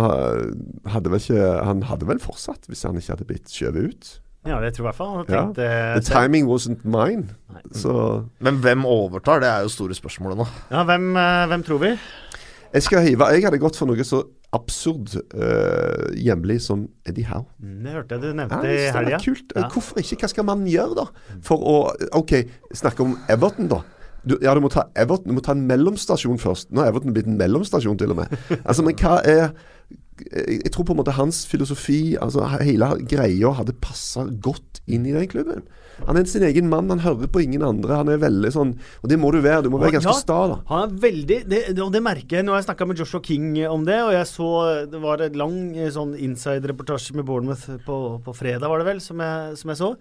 hadde 0.90 1.12
vel 1.12 1.20
ikke 1.20 1.50
Han 1.68 1.84
hadde 1.86 2.08
vel 2.08 2.20
fortsatt, 2.22 2.66
hvis 2.66 2.82
han 2.88 2.96
ikke 2.98 3.14
hadde 3.14 3.28
blitt 3.28 3.52
skjøvet 3.52 3.92
ut. 3.92 4.16
Ja, 4.46 4.60
det 4.62 4.74
tror 4.76 4.86
jeg 4.86 4.94
i 4.94 4.96
hvert 4.96 4.96
fall 4.96 5.24
Ja. 5.28 5.42
eh, 5.50 6.00
The 6.00 6.04
timing 6.06 6.46
wasn't 6.46 6.84
mine. 6.84 7.28
Så 7.74 8.24
Men 8.40 8.60
hvem 8.62 8.84
overtar? 8.86 9.40
Det 9.40 9.48
er 9.48 9.62
jo 9.66 9.68
store 9.68 9.94
spørsmålet 9.98 10.36
nå. 10.38 10.46
Ja, 10.70 10.84
hvem, 10.84 11.10
eh, 11.16 11.46
hvem 11.50 11.62
tror 11.66 11.78
vi? 11.82 11.98
jeg 12.72 12.82
skal 12.82 13.00
hive 13.02 13.24
Jeg 13.32 13.42
hadde 13.44 13.58
gått 13.58 13.76
for 13.76 13.86
noe 13.86 14.04
så 14.04 14.22
absurd 14.52 15.14
uh, 15.34 16.08
hjemlig 16.16 16.60
som 16.62 16.86
Eddie 17.06 17.24
Howe. 17.28 17.44
Mm, 17.60 17.82
Det 17.84 17.92
hørte 17.92 18.14
jeg 18.14 18.20
du 18.22 18.32
nevnte 18.32 18.58
i 18.64 18.76
det 18.76 18.92
helga. 18.94 19.16
er 19.16 19.24
kult. 19.24 19.52
Ja. 19.56 19.68
Hvorfor 19.68 19.98
ikke? 20.00 20.16
Hva 20.22 20.28
skal 20.28 20.44
man 20.44 20.64
gjøre, 20.66 20.94
da? 20.96 21.04
For 21.44 21.56
å 21.60 21.74
OK, 22.16 22.32
snakke 22.74 23.00
om 23.04 23.18
Everton, 23.28 23.68
da. 23.68 23.82
Du, 24.24 24.36
ja, 24.42 24.54
du 24.54 24.60
må 24.60 24.68
ta 24.72 24.86
Everton 24.96 25.28
Du 25.28 25.32
må 25.36 25.42
ta 25.44 25.52
en 25.52 25.66
mellomstasjon 25.68 26.38
først. 26.40 26.70
Nå 26.72 26.80
er 26.82 26.88
Everton 26.92 27.12
blitt 27.12 27.26
en 27.28 27.36
mellomstasjon, 27.40 27.98
til 28.00 28.10
og 28.10 28.16
med. 28.22 28.32
Altså, 28.64 28.82
men 28.84 28.94
hva 28.96 29.18
er 29.24 29.50
jeg 30.26 30.60
jeg 30.64 30.72
tror 30.74 30.84
på 30.88 30.94
en 30.94 31.00
måte 31.00 31.16
hans 31.16 31.44
filosofi, 31.46 32.16
altså 32.20 32.46
hele 32.62 32.90
greia, 33.08 33.52
hadde 33.58 33.76
passa 33.82 34.26
godt 34.42 34.82
inn 34.86 35.06
i 35.06 35.14
den 35.16 35.28
klubben. 35.30 35.64
Han 36.06 36.16
er 36.16 36.24
sin 36.30 36.42
egen 36.46 36.68
mann, 36.70 36.88
han 36.92 37.00
hører 37.02 37.26
på 37.32 37.42
ingen 37.42 37.62
andre. 37.66 37.96
Han 37.98 38.08
er 38.08 38.20
veldig 38.22 38.52
sånn 38.54 38.70
Og 39.02 39.08
det 39.10 39.18
må 39.18 39.32
du 39.34 39.40
være. 39.42 39.64
Du 39.66 39.70
må 39.70 39.80
være 39.82 39.96
ganske 39.98 40.12
Ja, 40.14 40.20
sta, 40.20 40.38
da. 40.52 40.60
Han 40.70 40.88
er 40.88 40.94
veldig 41.02 41.38
det, 41.48 41.60
det- 41.74 41.82
Og 41.82 41.92
det 41.92 42.02
merker 42.02 42.36
jeg 42.38 42.44
når 42.46 42.60
jeg 42.60 42.68
snakka 42.68 42.86
med 42.86 42.98
Joshua 43.02 43.20
King 43.24 43.50
om 43.66 43.84
det. 43.84 43.98
Og 44.04 44.12
jeg 44.12 44.26
så 44.30 44.48
Det 44.90 45.00
var 45.02 45.20
en 45.22 45.32
lang 45.32 45.58
eh, 45.76 45.90
sånn 45.90 46.14
inside-reportasje 46.16 47.14
med 47.18 47.24
Bournemouth 47.26 47.66
på, 47.84 48.22
på 48.24 48.34
fredag, 48.36 48.68
var 48.68 48.78
det 48.78 48.86
vel, 48.86 49.00
som 49.00 49.18
jeg, 49.18 49.56
som 49.58 49.68
jeg 49.74 49.76
så. 49.82 49.96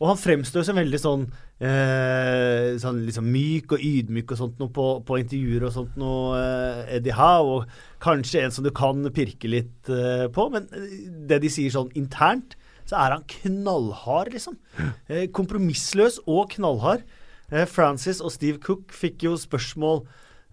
Og 0.00 0.06
han 0.12 0.16
fremstår 0.20 0.62
som 0.62 0.76
veldig 0.78 0.98
sånn, 1.02 1.24
eh, 1.64 2.76
sånn 2.78 3.00
liksom 3.06 3.26
myk 3.34 3.72
og 3.74 3.82
ydmyk 3.82 4.30
og 4.34 4.38
sånt 4.38 4.60
noe 4.62 4.70
på, 4.74 4.86
på 5.08 5.18
intervjuer 5.22 5.66
og 5.68 5.74
sånt 5.74 5.96
noe, 6.00 6.38
eh, 6.38 6.96
Eddie 6.98 7.16
Howe. 7.18 7.56
Og 7.58 7.66
kanskje 8.04 8.44
en 8.44 8.54
som 8.54 8.66
du 8.66 8.70
kan 8.74 9.02
pirke 9.14 9.50
litt 9.50 9.90
eh, 9.90 10.28
på. 10.34 10.48
Men 10.54 10.68
eh, 10.72 11.08
det 11.30 11.40
de 11.44 11.50
sier 11.52 11.74
sånn 11.74 11.90
internt, 11.98 12.54
så 12.88 12.96
er 12.96 13.16
han 13.18 13.26
knallhard, 13.28 14.32
liksom. 14.32 14.56
Eh, 15.08 15.26
kompromissløs 15.36 16.22
og 16.26 16.48
knallhard. 16.56 17.04
Eh, 17.52 17.66
Francis 17.68 18.22
og 18.24 18.32
Steve 18.34 18.58
Cook 18.64 18.92
fikk 18.96 19.22
jo 19.28 19.34
spørsmål 19.40 20.02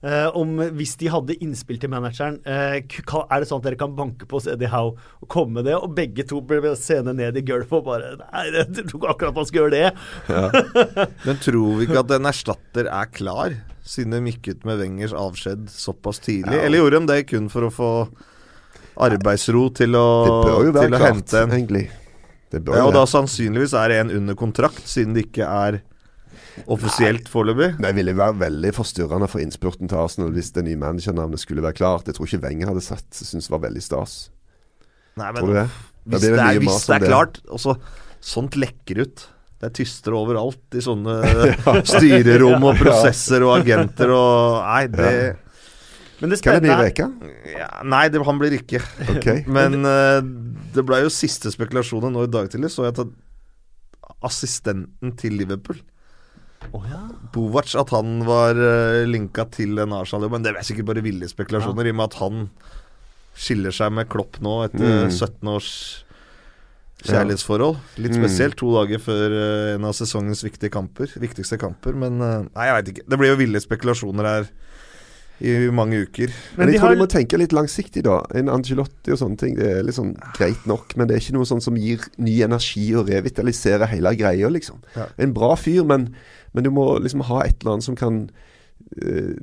eh, 0.05 0.27
om 0.37 0.53
hvis 0.77 0.93
de 1.01 1.09
hadde 1.11 1.35
innspill 1.43 1.79
til 1.81 1.89
manageren 1.91 2.37
eh, 2.47 2.77
Er 2.79 3.41
det 3.41 3.47
sånn 3.49 3.59
at 3.59 3.65
dere 3.65 3.79
kan 3.79 3.95
banke 3.97 4.27
på 4.29 4.37
hos 4.39 4.47
Eddie 4.51 4.69
Howe 4.71 4.93
og 4.95 5.27
komme 5.31 5.57
med 5.57 5.67
det? 5.67 5.73
Og 5.75 5.91
begge 5.97 6.23
to 6.29 6.39
ble 6.45 6.71
seende 6.79 7.15
ned 7.17 7.35
i 7.39 7.43
gulvet 7.47 7.73
og 7.75 7.87
bare 7.89 8.13
Nei, 8.21 8.45
jeg 8.53 8.69
tror 8.77 8.99
ikke 9.01 9.11
akkurat 9.15 9.39
man 9.41 9.49
skal 9.49 9.61
gjøre 9.63 9.75
det. 9.75 9.89
Men 11.25 11.41
tror 11.43 11.79
vi 11.81 11.87
ikke 11.89 12.03
at 12.05 12.13
en 12.19 12.29
erstatter 12.31 12.91
er 12.91 13.11
klar, 13.11 13.57
siden 13.85 14.15
de 14.15 14.31
gikk 14.35 14.53
ut 14.53 14.63
med 14.71 14.79
Wengers 14.83 15.15
avskjed 15.15 15.67
såpass 15.73 16.23
tidlig? 16.23 16.55
Ja. 16.55 16.63
Eller 16.67 16.83
gjorde 16.83 17.01
de 17.03 17.11
det 17.11 17.19
kun 17.33 17.51
for 17.51 17.67
å 17.67 17.73
få 17.73 17.91
arbeidsro 18.95 19.67
til 19.75 19.95
å, 19.99 20.07
Det 20.23 20.35
bør 20.47 20.65
jo 20.69 20.73
til 20.79 20.93
å 20.95 20.97
klart, 20.97 21.09
hente 21.11 21.41
en? 21.43 21.55
egentlig. 21.59 21.85
Bør 22.63 22.77
Ja, 22.79 22.85
og 22.87 22.95
da 22.95 23.03
sannsynligvis 23.09 23.75
er 23.77 23.91
det 23.91 23.99
en 24.03 24.13
under 24.21 24.37
kontrakt, 24.39 24.85
siden 24.87 25.15
det 25.17 25.27
ikke 25.29 25.47
er 25.47 25.81
offisielt 26.71 27.27
foreløpig. 27.31 27.73
Det 27.83 27.91
ville 27.97 28.15
være 28.15 28.37
veldig 28.39 28.71
forstyrrende 28.77 29.27
for 29.31 29.43
innspurten 29.43 29.91
til 29.91 29.99
Arsenal 29.99 30.31
hvis 30.35 30.53
det 30.55 30.63
nye 30.67 30.79
managernavnet 30.79 31.41
skulle 31.41 31.63
være 31.65 31.75
klart. 31.81 32.07
Jeg 32.07 32.15
tror 32.15 32.29
ikke 32.29 32.43
Wenger 32.47 32.71
hadde 32.71 32.85
sett 32.85 33.07
syntes 33.19 33.49
det 33.49 33.55
var 33.57 33.65
veldig 33.67 33.83
stas. 33.83 34.15
Nei, 35.19 35.31
Tror 35.35 35.51
du 35.51 35.57
det? 35.59 35.69
Hvis 36.05 36.21
det, 36.21 36.33
er, 36.37 36.59
hvis 36.61 36.83
det 36.87 36.97
er 36.99 37.07
klart 37.07 37.39
også, 37.47 37.77
Sånt 38.25 38.55
lekker 38.57 39.03
ut. 39.05 39.23
Det 39.61 39.67
er 39.67 39.73
tystere 39.77 40.17
overalt 40.17 40.75
i 40.75 40.81
sånne 40.81 41.19
styrerom 41.93 42.63
og 42.65 42.79
prosesser 42.81 43.45
og 43.45 43.59
agenter 43.59 44.11
og 44.15 44.63
Nei, 44.65 44.85
det 44.89 45.11
Men 46.21 46.31
det 46.31 46.39
Kan 46.41 46.55
det 46.55 46.61
bli 46.63 46.69
spennende 46.69 46.75
er 46.75 46.85
Reka? 46.87 47.07
Ja, 47.59 47.69
nei, 47.83 48.05
det, 48.09 48.21
han 48.23 48.37
blir 48.39 48.53
ikke. 48.55 48.79
Okay. 49.17 49.43
Men 49.57 49.81
uh, 49.83 50.21
det 50.75 50.85
ble 50.87 51.01
jo 51.03 51.09
siste 51.11 51.51
spekulasjoner 51.51 52.13
nå 52.13 52.23
i 52.27 52.31
dag 52.31 52.47
tidlig, 52.53 52.71
så 52.71 52.85
jeg 52.87 52.95
at 52.95 53.11
assistenten 54.25 55.15
til 55.19 55.35
Liverpool 55.41 55.81
Oh, 56.73 56.81
ja. 56.89 56.97
Bovac, 57.35 57.75
at 57.77 57.91
han 57.93 58.23
var 58.25 58.57
uh, 58.57 59.03
linka 59.05 59.43
til 59.53 59.77
en 59.83 59.91
Arsenal-jobb. 59.93 60.31
Men 60.33 60.45
det 60.47 60.55
er 60.55 60.65
sikkert 60.65 60.87
bare 60.89 61.03
ville 61.05 61.27
spekulasjoner, 61.29 61.85
i 61.85 61.91
og 61.93 61.97
med 61.99 62.07
at 62.07 62.15
han 62.23 62.39
skiller 63.37 63.75
seg 63.75 63.91
med 63.93 64.09
Klopp 64.09 64.39
nå 64.41 64.55
etter 64.65 64.81
Mm. 65.05 65.11
17 65.13 65.51
års 65.51 65.69
kjærlighetsforhold. 67.05 67.77
Litt 68.01 68.15
Mm. 68.15 68.23
spesielt 68.23 68.55
to 68.57 68.71
dager 68.73 68.97
før 69.03 69.35
eh, 69.35 69.75
en 69.75 69.85
av 69.85 69.93
sesongens 69.93 70.41
viktige 70.47 70.71
kamper, 70.73 71.11
viktigste 71.21 71.59
kamper. 71.61 71.93
Men 71.93 72.17
eh, 72.21 72.47
nei, 72.55 72.65
jeg 72.65 72.77
veit 72.79 72.91
ikke. 72.95 73.05
Det 73.13 73.19
blir 73.21 73.29
jo 73.35 73.39
ville 73.43 73.61
spekulasjoner 73.61 74.25
her 74.31 74.49
i 75.39 75.55
mange 75.75 75.99
uker. 76.05 76.31
Men, 76.31 76.57
Men 76.57 76.69
de 76.69 76.75
jeg 76.75 76.81
tror 76.81 76.87
har 76.87 76.95
de 76.95 77.01
må 77.01 77.07
tenke 77.11 77.39
litt 77.39 77.55
langsiktig, 77.55 78.05
da. 78.07 78.21
En 78.37 78.51
Angelotti 78.51 79.11
og 79.15 79.19
sånne 79.19 79.39
ting, 79.41 79.57
det 79.59 79.67
er 79.81 79.91
sånn 79.95 80.13
greit 80.37 80.63
nok. 80.69 80.95
Men 80.95 81.09
det 81.09 81.17
er 81.17 81.23
ikke 81.23 81.35
noe 81.37 81.49
sånn 81.49 81.63
som 81.63 81.79
gir 81.79 82.05
ny 82.15 82.37
energi 82.45 82.87
og 82.95 83.11
revitaliserer 83.11 83.91
hele 83.91 84.15
greia, 84.19 84.51
liksom. 84.53 84.79
Ja. 84.95 85.09
En 85.21 85.35
bra 85.35 85.53
fyr, 85.59 85.83
men, 85.87 86.13
men 86.55 86.67
du 86.67 86.71
må 86.73 86.87
liksom 87.03 87.25
ha 87.27 87.43
et 87.43 87.59
eller 87.59 87.75
annet 87.75 87.89
som 87.89 87.99
kan 87.99 88.23
uh, 89.03 89.35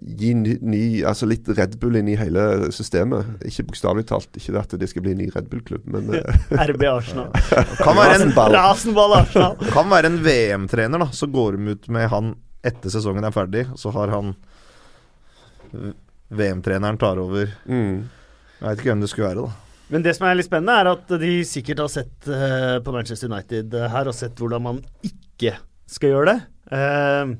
gi 0.00 0.32
ny, 0.34 0.54
ny 0.64 0.82
Altså 1.06 1.26
litt 1.28 1.48
Red 1.56 1.76
Bull 1.80 1.98
inn 2.00 2.08
i 2.10 2.16
hele 2.18 2.70
systemet. 2.74 3.28
Ikke 3.46 3.66
bokstavelig 3.68 4.06
talt. 4.08 4.30
Ikke 4.38 4.54
det 4.54 4.62
at 4.62 4.76
det 4.80 4.88
skal 4.90 5.04
bli 5.04 5.14
en 5.14 5.20
ny 5.22 5.30
Red 5.34 5.50
Bull-klubb, 5.50 5.84
men 5.90 6.14
eh, 6.16 6.44
RB 6.70 6.86
Arsenal. 6.88 7.32
Kan 7.84 7.98
være 7.98 8.20
en, 8.22 8.32
Rasenball. 8.56 9.18
Arsenal. 9.20 9.58
kan 9.74 9.90
være 9.92 10.12
en 10.12 10.20
VM-trener, 10.24 11.04
da. 11.04 11.10
Så 11.12 11.28
går 11.30 11.58
de 11.58 11.76
ut 11.76 11.90
med 11.92 12.08
han 12.12 12.34
etter 12.66 12.92
sesongen 12.92 13.24
er 13.24 13.34
ferdig. 13.34 13.66
Så 13.80 13.92
har 13.94 14.12
han 14.12 14.34
VM-treneren 16.30 16.98
tar 17.00 17.20
over. 17.22 17.52
mm. 17.66 18.00
Jeg 18.60 18.68
veit 18.68 18.80
ikke 18.82 18.90
hvem 18.90 19.02
det 19.02 19.08
skulle 19.08 19.28
være, 19.30 19.44
da. 19.46 19.70
Men 19.90 20.04
det 20.04 20.12
som 20.14 20.26
er 20.28 20.36
litt 20.38 20.46
spennende, 20.46 20.74
er 20.78 20.88
at 20.92 21.12
de 21.18 21.30
sikkert 21.48 21.80
har 21.82 21.90
sett 21.90 22.28
uh, 22.30 22.76
på 22.84 22.92
Manchester 22.94 23.30
United 23.30 23.72
uh, 23.74 23.88
her, 23.90 24.10
og 24.10 24.14
sett 24.14 24.38
hvordan 24.38 24.62
man 24.62 24.82
ikke 25.06 25.56
skal 25.90 26.12
gjøre 26.12 26.34
det. 26.34 26.36
Uh, 26.70 27.32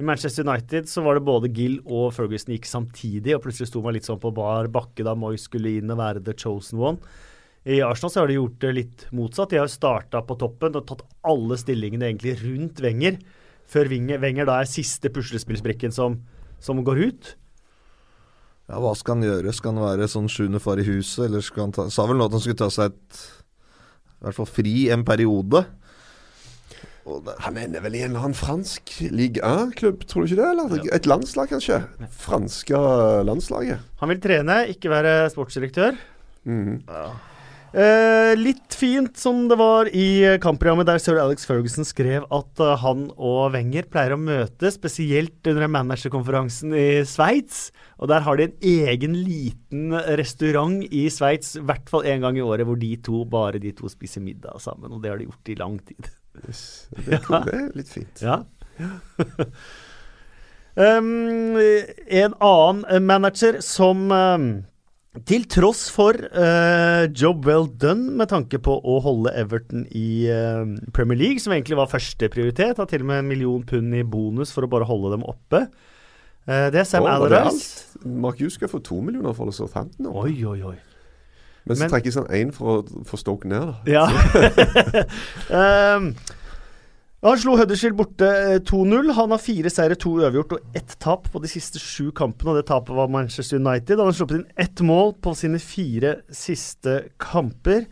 I 0.00 0.06
Manchester 0.06 0.46
United 0.46 0.88
så 0.88 1.02
var 1.04 1.18
det 1.18 1.26
både 1.26 1.50
Gill 1.52 1.80
og 1.82 2.14
Ferguson 2.16 2.54
gikk 2.54 2.70
samtidig, 2.70 3.34
og 3.36 3.42
plutselig 3.44 3.68
sto 3.68 3.82
man 3.84 3.98
litt 3.98 4.08
sånn 4.08 4.22
på 4.22 4.32
bar 4.32 4.70
bakke 4.72 5.04
da 5.04 5.16
Moy 5.18 5.36
skulle 5.40 5.74
inn 5.82 5.92
og 5.92 6.00
være 6.00 6.24
the 6.24 6.36
chosen 6.38 6.80
one. 6.80 7.02
I 7.68 7.82
Arsenal 7.84 8.10
så 8.10 8.22
har 8.22 8.30
de 8.30 8.38
gjort 8.40 8.56
det 8.64 8.72
litt 8.74 9.04
motsatt. 9.14 9.52
De 9.52 9.60
har 9.60 9.68
starta 9.70 10.22
på 10.26 10.38
toppen 10.40 10.78
og 10.78 10.86
tatt 10.88 11.04
alle 11.28 11.58
stillingene 11.60 12.08
egentlig 12.08 12.38
rundt 12.40 12.80
Wenger, 12.82 13.20
før 13.70 13.92
Wenger, 13.92 14.22
Wenger 14.22 14.48
da 14.48 14.62
er 14.62 14.70
siste 14.70 15.12
puslespillsbrikken 15.12 15.94
som, 15.94 16.22
som 16.62 16.80
går 16.86 17.04
ut. 17.04 17.36
Ja, 18.72 18.80
Hva 18.80 18.94
skal 18.96 19.18
han 19.18 19.26
gjøre? 19.26 19.52
Skal 19.52 19.74
han 19.74 19.84
være 19.84 20.08
sånn 20.08 20.30
sjuende 20.32 20.60
far 20.62 20.80
i 20.80 20.86
huset, 20.86 21.26
eller 21.26 21.44
skal 21.44 21.66
han 21.66 21.74
ta 21.76 21.86
Sa 21.92 22.06
vel 22.08 22.16
nå 22.16 22.28
at 22.30 22.36
han 22.38 22.40
skulle 22.40 22.60
ta 22.62 22.70
seg 22.72 22.94
et 22.94 23.18
I 23.20 24.24
hvert 24.24 24.38
fall 24.38 24.48
fri 24.48 24.74
en 24.94 25.04
periode. 25.04 25.64
Og 27.04 27.24
det, 27.26 27.34
Han 27.44 27.58
ender 27.58 27.82
vel 27.84 27.98
i 27.98 28.04
en 28.04 28.12
eller 28.14 28.28
annen 28.28 28.38
fransk 28.38 28.94
Ligue 29.12 29.42
1-klubb, 29.44 30.06
tror 30.08 30.24
du 30.24 30.30
ikke 30.30 30.40
det? 30.40 30.48
Eller 30.54 30.94
et 30.96 31.08
landslag, 31.10 31.50
kanskje? 31.50 31.82
Franske 32.22 32.80
landslaget. 33.26 33.82
Han 34.00 34.12
vil 34.14 34.22
trene, 34.22 34.62
ikke 34.72 34.92
være 34.92 35.16
sportsdirektør. 35.34 35.98
Mm. 36.48 36.80
Eh, 37.72 38.34
litt 38.36 38.74
fint 38.76 39.16
som 39.16 39.46
det 39.48 39.56
var 39.56 39.88
i 39.96 40.36
kampprogrammet 40.44 40.90
der 40.90 40.98
sir 41.00 41.16
Alex 41.16 41.46
Ferguson 41.48 41.86
skrev 41.88 42.26
at 42.28 42.60
eh, 42.60 42.74
han 42.82 43.06
og 43.16 43.54
Wenger 43.54 43.86
pleier 43.88 44.12
å 44.12 44.18
møtes, 44.20 44.76
spesielt 44.76 45.48
under 45.48 45.70
managerkonferansen 45.72 46.74
i 46.76 47.00
Sveits. 47.08 47.70
Og 47.96 48.10
der 48.12 48.26
har 48.26 48.36
de 48.36 48.50
en 48.50 48.66
egen 48.92 49.16
liten 49.24 49.96
restaurant 50.20 50.84
i 50.92 51.06
Sveits, 51.12 51.54
i 51.56 51.64
hvert 51.64 51.88
fall 51.88 52.04
én 52.08 52.20
gang 52.24 52.36
i 52.36 52.44
året, 52.44 52.68
hvor 52.68 52.76
de 52.76 52.92
to, 53.00 53.22
bare 53.24 53.62
de 53.62 53.72
to 53.78 53.88
spiser 53.92 54.24
middag 54.24 54.60
sammen. 54.60 54.92
Og 54.92 55.00
det 55.00 55.14
har 55.14 55.22
de 55.22 55.30
gjort 55.30 55.52
i 55.54 55.56
lang 55.62 55.78
tid. 55.80 56.10
Yes. 56.42 56.90
Det, 56.92 57.22
cool. 57.24 57.40
det 57.48 57.56
er 57.56 57.72
litt 57.80 57.94
fint. 57.94 58.20
Ja. 58.20 58.42
um, 60.76 61.56
en 61.56 62.36
annen 62.36 63.08
manager 63.08 63.62
som 63.64 64.12
um, 64.12 64.52
til 65.28 65.44
tross 65.44 65.90
for 65.92 66.16
uh, 66.16 67.04
job 67.12 67.44
well 67.44 67.66
done 67.68 68.14
med 68.16 68.30
tanke 68.32 68.56
på 68.64 68.78
å 68.80 68.94
holde 69.04 69.32
Everton 69.36 69.84
i 69.92 70.24
uh, 70.32 70.64
Premier 70.96 71.20
League, 71.20 71.42
som 71.44 71.52
egentlig 71.52 71.76
var 71.76 71.90
førsteprioritet, 71.92 72.80
har 72.80 72.88
til 72.88 73.04
og 73.04 73.10
med 73.10 73.20
en 73.20 73.28
million 73.28 73.66
pund 73.68 73.92
i 73.94 74.00
bonus 74.02 74.54
for 74.56 74.64
å 74.64 74.70
bare 74.72 74.88
holde 74.88 75.12
dem 75.12 75.26
oppe. 75.28 75.66
Uh, 76.48 76.72
det 76.72 76.80
er 76.80 76.88
Sam 76.88 77.04
oh, 77.04 77.12
Allardyce. 77.12 78.00
Mark 78.08 78.40
Hughes 78.40 78.56
skal 78.56 78.72
få 78.72 78.80
to 78.80 79.02
millioner 79.04 79.36
for 79.36 79.52
Southampton. 79.52 80.08
Oi, 80.08 80.32
oi, 80.48 80.58
oi. 80.72 80.78
Men 81.68 81.78
så 81.78 81.92
trekkes 81.92 82.16
han 82.18 82.32
én 82.34 82.50
for 82.56 82.80
å 82.80 83.02
få 83.06 83.20
Stoke 83.20 83.46
ned, 83.46 83.68
da. 83.68 83.74
Ja. 83.86 84.08
um, 86.00 86.14
han 87.22 87.38
slo 87.38 87.54
Huddersfield 87.54 87.94
borte 87.94 88.26
eh, 88.26 88.60
2-0. 88.66 89.12
Han 89.14 89.30
har 89.30 89.38
fire 89.38 89.70
seire, 89.70 89.94
to 89.94 90.16
uavgjort 90.18 90.56
og 90.56 90.78
ett 90.78 90.96
tap 91.02 91.28
på 91.30 91.42
de 91.42 91.50
siste 91.50 91.78
sju 91.78 92.10
kampene. 92.18 92.50
Og 92.50 92.58
det 92.58 92.66
tapet 92.70 92.96
var 92.98 93.12
Manchester 93.14 93.60
United. 93.62 94.00
Han 94.00 94.10
har 94.10 94.16
sluppet 94.18 94.40
inn 94.40 94.64
ett 94.64 94.82
mål 94.82 95.14
på 95.22 95.34
sine 95.38 95.60
fire 95.62 96.16
siste 96.34 96.96
kamper. 97.22 97.86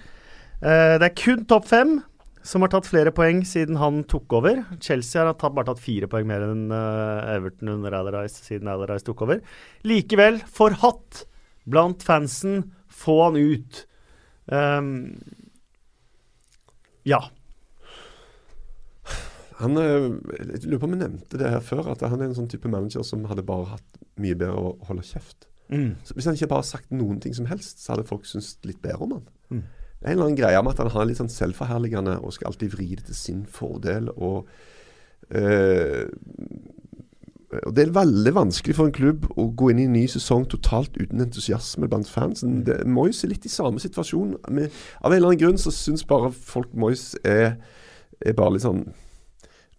Eh, 0.59 0.97
det 0.99 1.07
er 1.07 1.15
kun 1.15 1.47
topp 1.47 1.71
fem 1.71 2.01
som 2.43 2.65
har 2.65 2.73
tatt 2.73 2.89
flere 2.89 3.13
poeng 3.15 3.45
siden 3.47 3.79
han 3.79 4.03
tok 4.11 4.33
over. 4.41 4.65
Chelsea 4.83 5.23
har 5.23 5.37
tatt, 5.39 5.55
bare 5.55 5.71
tatt 5.71 5.83
fire 5.83 6.09
poeng 6.11 6.27
mer 6.29 6.49
enn 6.49 6.67
eh, 6.75 7.33
Everton 7.37 7.75
under 7.77 8.01
Alarise 8.01 8.43
siden 8.43 8.71
Alarise 8.73 9.07
tok 9.07 9.23
over. 9.29 9.43
Likevel 9.87 10.41
forhatt 10.51 11.25
blant 11.71 12.03
fansen. 12.03 12.65
Få 12.91 13.21
han 13.29 13.39
ut. 13.39 13.85
Um, 14.51 15.21
ja. 17.07 17.23
Han, 19.61 19.77
eh, 19.77 20.09
jeg 20.39 20.65
lurer 20.67 20.81
på 20.81 20.89
om 20.89 20.97
jeg 20.97 21.03
nevnte 21.03 21.41
det 21.41 21.53
her 21.53 21.65
før, 21.65 21.91
at 21.93 22.03
han 22.07 22.21
er 22.21 22.31
en 22.31 22.39
sånn 22.39 22.51
type 22.51 22.71
manager 22.71 23.05
som 23.07 23.27
hadde 23.29 23.47
bare 23.47 23.75
hatt 23.75 24.01
mye 24.21 24.39
bedre 24.39 24.57
å 24.57 24.73
holde 24.89 25.05
kjeft. 25.07 25.49
Mm. 25.71 25.95
Så 26.05 26.17
hvis 26.17 26.27
han 26.27 26.39
ikke 26.39 26.49
bare 26.51 26.65
hadde 26.65 26.73
sagt 26.73 26.95
noen 26.95 27.21
ting 27.23 27.37
som 27.37 27.47
helst, 27.51 27.83
så 27.83 27.95
hadde 27.95 28.09
folk 28.09 28.27
syntes 28.27 28.57
litt 28.67 28.81
bedre 28.83 29.07
om 29.07 29.17
han. 29.19 29.29
Mm. 29.51 29.63
Det 30.01 30.07
er 30.07 30.11
en 30.11 30.17
eller 30.17 30.31
annen 30.31 30.41
greie 30.41 30.63
med 30.65 30.73
at 30.73 30.83
han 30.83 30.93
har 30.95 31.09
litt 31.09 31.21
sånn 31.21 31.33
selvforherligende 31.33 32.17
og 32.25 32.33
skal 32.35 32.51
alltid 32.51 32.73
vri 32.73 32.89
det 32.95 33.05
til 33.11 33.19
sin 33.19 33.43
fordel. 33.45 34.09
og 34.17 34.49
eh, 35.29 36.09
og 37.67 37.75
Det 37.75 37.83
er 37.83 37.93
veldig 37.93 38.33
vanskelig 38.35 38.77
for 38.79 38.87
en 38.87 38.95
klubb 38.95 39.27
å 39.35 39.49
gå 39.59 39.73
inn 39.73 39.83
i 39.83 39.87
en 39.89 39.97
ny 39.99 40.05
sesong 40.09 40.45
totalt 40.49 40.95
uten 41.01 41.21
entusiasme 41.21 41.89
blant 41.91 42.09
fansen. 42.09 42.61
Det, 42.67 42.79
Moyes 42.87 43.25
er 43.27 43.33
litt 43.33 43.47
i 43.47 43.51
samme 43.51 43.83
situasjon. 43.83 44.37
Men 44.49 44.71
av 45.03 45.11
en 45.11 45.17
eller 45.17 45.33
annen 45.33 45.43
grunn 45.43 45.59
så 45.59 45.75
syns 45.75 46.07
bare 46.07 46.31
folk 46.31 46.71
Moyes 46.79 47.17
er, 47.27 47.57
er 48.23 48.39
bare 48.39 48.55
litt 48.55 48.65
sånn 48.65 48.85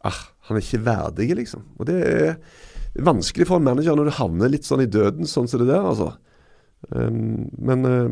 ah, 0.07 0.21
Han 0.47 0.57
er 0.57 0.65
ikke 0.65 0.83
verdig, 0.85 1.29
liksom. 1.37 1.65
Og 1.79 1.87
det 1.89 1.97
er 2.01 2.35
vanskelig 3.05 3.47
for 3.47 3.61
en 3.61 3.67
manager 3.67 3.95
når 3.95 4.09
du 4.09 4.17
havner 4.17 4.51
litt 4.51 4.67
sånn 4.67 4.83
i 4.83 4.89
døden, 4.91 5.29
sånn 5.29 5.49
som 5.49 5.61
det 5.61 5.69
der, 5.71 5.85
altså. 5.85 6.13
Um, 6.89 7.51
men 7.61 7.85
uh, 7.85 8.09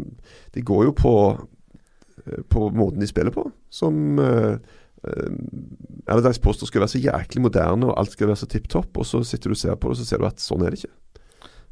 det 0.53 0.61
går 0.67 0.85
jo 0.89 0.93
på, 0.95 1.13
uh, 1.35 2.41
på 2.53 2.67
måten 2.77 3.01
de 3.01 3.09
spiller 3.09 3.33
på, 3.33 3.47
som 3.73 4.21
uh, 4.21 4.61
Allardyce 6.05 6.43
påstår 6.43 6.69
skal 6.69 6.83
være 6.83 6.93
så 6.93 7.01
jæklig 7.01 7.43
moderne, 7.43 7.89
og 7.89 7.97
alt 7.97 8.13
skal 8.13 8.29
være 8.29 8.41
så 8.43 8.49
tipp 8.51 8.67
topp, 8.71 8.99
og 8.99 9.07
så 9.07 9.23
sitter 9.25 9.49
du 9.49 9.57
og 9.57 9.61
ser 9.61 9.77
på 9.79 9.89
det, 9.89 9.97
og 9.97 10.01
så 10.01 10.07
ser 10.07 10.21
du 10.21 10.27
at 10.29 10.43
sånn 10.43 10.63
er 10.63 10.75
det 10.75 10.83
ikke. 10.83 10.93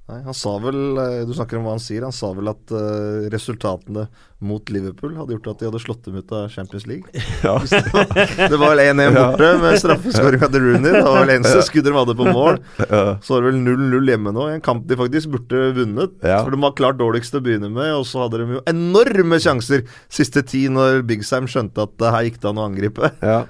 Nei, 0.08 0.20
han 0.26 0.36
sa 0.36 0.54
vel 0.64 0.98
eh, 1.02 1.26
Du 1.28 1.34
snakker 1.36 1.60
om 1.60 1.68
hva 1.68 1.76
han 1.76 1.84
sier. 1.84 2.06
Han 2.06 2.16
sa 2.16 2.32
vel 2.36 2.50
at 2.52 2.74
uh, 2.74 3.28
resultatene 3.34 4.08
mot 4.38 4.70
Liverpool 4.70 5.16
hadde 5.18 5.34
gjort 5.34 5.50
at 5.52 5.62
de 5.62 5.68
hadde 5.70 5.82
slått 5.82 6.06
dem 6.06 6.20
ut 6.20 6.32
av 6.36 6.48
Champions 6.54 6.88
League. 6.90 7.10
Ja. 7.48 7.56
Det 7.62 8.58
var 8.58 8.74
vel 8.74 8.82
1-1 8.84 9.14
borte 9.16 9.50
med 9.62 9.78
straffeskåring 9.82 10.44
av 10.44 10.54
The 10.54 10.62
Rooney. 10.62 10.94
Det 10.94 11.04
var 11.06 11.20
vel 11.22 11.34
eneste 11.36 11.62
skuddet 11.68 11.92
de 11.92 11.96
hadde 11.98 12.16
på 12.18 12.26
mål. 12.34 12.60
Ja. 12.82 13.04
Så 13.24 13.36
var 13.36 13.46
det 13.46 13.52
vel 13.52 13.62
0-0 13.62 14.12
hjemme 14.12 14.34
nå, 14.36 14.48
i 14.50 14.56
en 14.58 14.64
kamp 14.66 14.88
de 14.90 14.98
faktisk 15.00 15.32
burde 15.36 15.62
vunnet. 15.78 16.18
Ja. 16.26 16.42
For 16.42 16.54
de 16.54 16.62
var 16.64 16.76
klart 16.80 17.00
dårligst 17.02 17.34
til 17.34 17.42
å 17.42 17.46
begynne 17.46 17.70
med, 17.74 17.92
og 17.98 18.08
så 18.10 18.26
hadde 18.26 18.42
de 18.42 18.58
jo 18.58 18.64
enorme 18.70 19.40
sjanser 19.44 19.86
siste 20.10 20.44
ti 20.48 20.66
når 20.74 21.04
Big 21.08 21.26
Sam 21.28 21.50
skjønte 21.50 21.86
at 21.88 21.96
det 22.02 22.14
her 22.16 22.28
gikk 22.28 22.42
det 22.42 22.52
an 22.52 22.62
å 22.62 22.68
angripe. 22.72 23.14
Ja. 23.22 23.42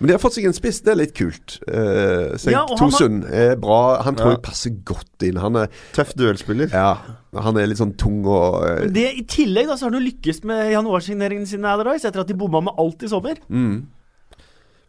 Men 0.00 0.08
de 0.08 0.12
har 0.16 0.18
fått 0.22 0.34
seg 0.34 0.44
en 0.48 0.56
spiss, 0.56 0.80
det 0.82 0.90
er 0.92 0.98
litt 0.98 1.12
kult. 1.14 1.58
Uh, 1.68 2.34
Ja, 2.50 2.64
og 2.64 2.74
han 2.78 2.90
har- 2.90 2.98
Tosun 2.98 3.18
er 3.30 3.54
bra. 3.56 4.02
Han 4.02 4.16
tror 4.16 4.32
Ja. 4.32 4.36
jeg 4.36 4.42
passer 4.42 4.70
godt 4.84 5.22
inn. 5.22 5.36
Han 5.38 5.56
er, 5.56 5.68
Tøff 5.94 6.14
duellspiller. 6.14 6.70
ja, 6.72 6.98
han 7.40 7.56
er 7.56 7.66
litt 7.66 7.78
sånn 7.78 7.96
tung 7.96 8.24
og 8.26 8.62
uh, 8.64 8.80
Men 8.84 8.92
det, 8.92 9.06
I 9.18 9.22
tillegg 9.22 9.66
da, 9.68 9.76
så 9.76 9.86
har 9.86 9.92
han 9.92 10.00
jo 10.02 10.10
lykkes 10.10 10.42
med 10.44 10.72
januarsigneringene 10.72 11.46
sine 11.46 11.64
Allardyce, 11.70 12.04
etter 12.10 12.20
at 12.20 12.26
de 12.26 12.34
bomma 12.34 12.60
med 12.62 12.74
alt 12.78 13.02
i 13.02 13.08
sommer. 13.08 13.36
mm. 13.48 13.86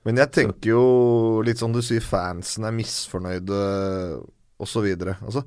Men 0.06 0.18
jeg 0.18 0.32
tenker 0.32 0.70
jo 0.70 1.42
litt 1.42 1.58
sånn 1.58 1.74
du 1.74 1.82
sier, 1.82 2.00
fansen 2.00 2.64
er 2.64 2.72
misfornøyde 2.72 4.22
osv. 4.62 4.86
Altså, 5.02 5.42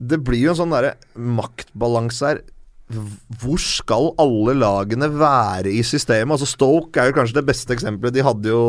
det 0.00 0.18
blir 0.24 0.40
jo 0.40 0.50
en 0.50 0.56
sånn 0.56 0.72
derre 0.74 0.96
maktbalanse 1.16 2.26
her. 2.26 2.40
Hvor 2.88 3.58
skal 3.58 4.10
alle 4.20 4.54
lagene 4.60 5.08
være 5.18 5.70
i 5.72 5.82
systemet? 5.86 6.34
Altså 6.36 6.46
Stoke 6.50 7.00
er 7.00 7.10
jo 7.10 7.16
kanskje 7.16 7.38
det 7.40 7.46
beste 7.48 7.72
eksempelet. 7.74 8.14
De 8.14 8.22
hadde 8.26 8.50
jo 8.52 8.64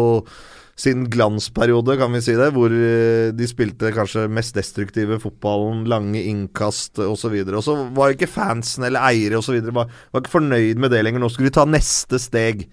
sin 0.75 1.05
glansperiode, 1.11 1.97
kan 1.99 2.11
vi 2.15 2.21
si 2.23 2.33
det. 2.35 2.47
Hvor 2.55 2.71
eh, 2.71 3.31
de 3.35 3.47
spilte 3.47 3.91
kanskje 3.95 4.25
mest 4.31 4.55
destruktive 4.55 5.19
fotballen, 5.23 5.85
lange 5.91 6.23
innkast 6.23 6.99
osv. 6.99 7.35
Og 7.51 7.63
så 7.63 7.75
var 7.95 8.15
ikke 8.15 8.27
fansen 8.31 8.87
eller 8.87 9.03
eiere 9.11 9.39
osv. 9.39 9.59
Var, 9.67 9.91
var 10.11 10.23
ikke 10.23 10.35
fornøyd 10.37 10.79
med 10.79 10.91
det 10.95 11.03
lenger. 11.05 11.19
Nå 11.23 11.29
skulle 11.31 11.51
de 11.51 11.57
ta 11.59 11.67
neste 11.67 12.19
steg. 12.19 12.65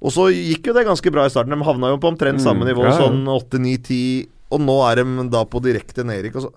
Og 0.00 0.14
så 0.14 0.28
gikk 0.32 0.70
jo 0.70 0.74
det 0.76 0.86
ganske 0.88 1.10
bra 1.12 1.26
i 1.26 1.32
starten. 1.32 1.54
De 1.54 1.66
havna 1.66 1.90
jo 1.94 1.98
på 2.02 2.08
omtrent 2.10 2.40
samme 2.42 2.64
Mm, 2.64 2.70
nivå, 2.72 2.86
ja, 2.86 2.92
ja. 2.94 3.00
sånn 3.02 3.26
8-9-10. 3.30 4.28
Og 4.50 4.62
nå 4.64 4.78
er 4.90 5.02
de 5.04 5.28
da 5.30 5.44
på 5.46 5.60
direkte 5.62 6.02
nedrykk. 6.06 6.36
og 6.36 6.42
så- 6.42 6.54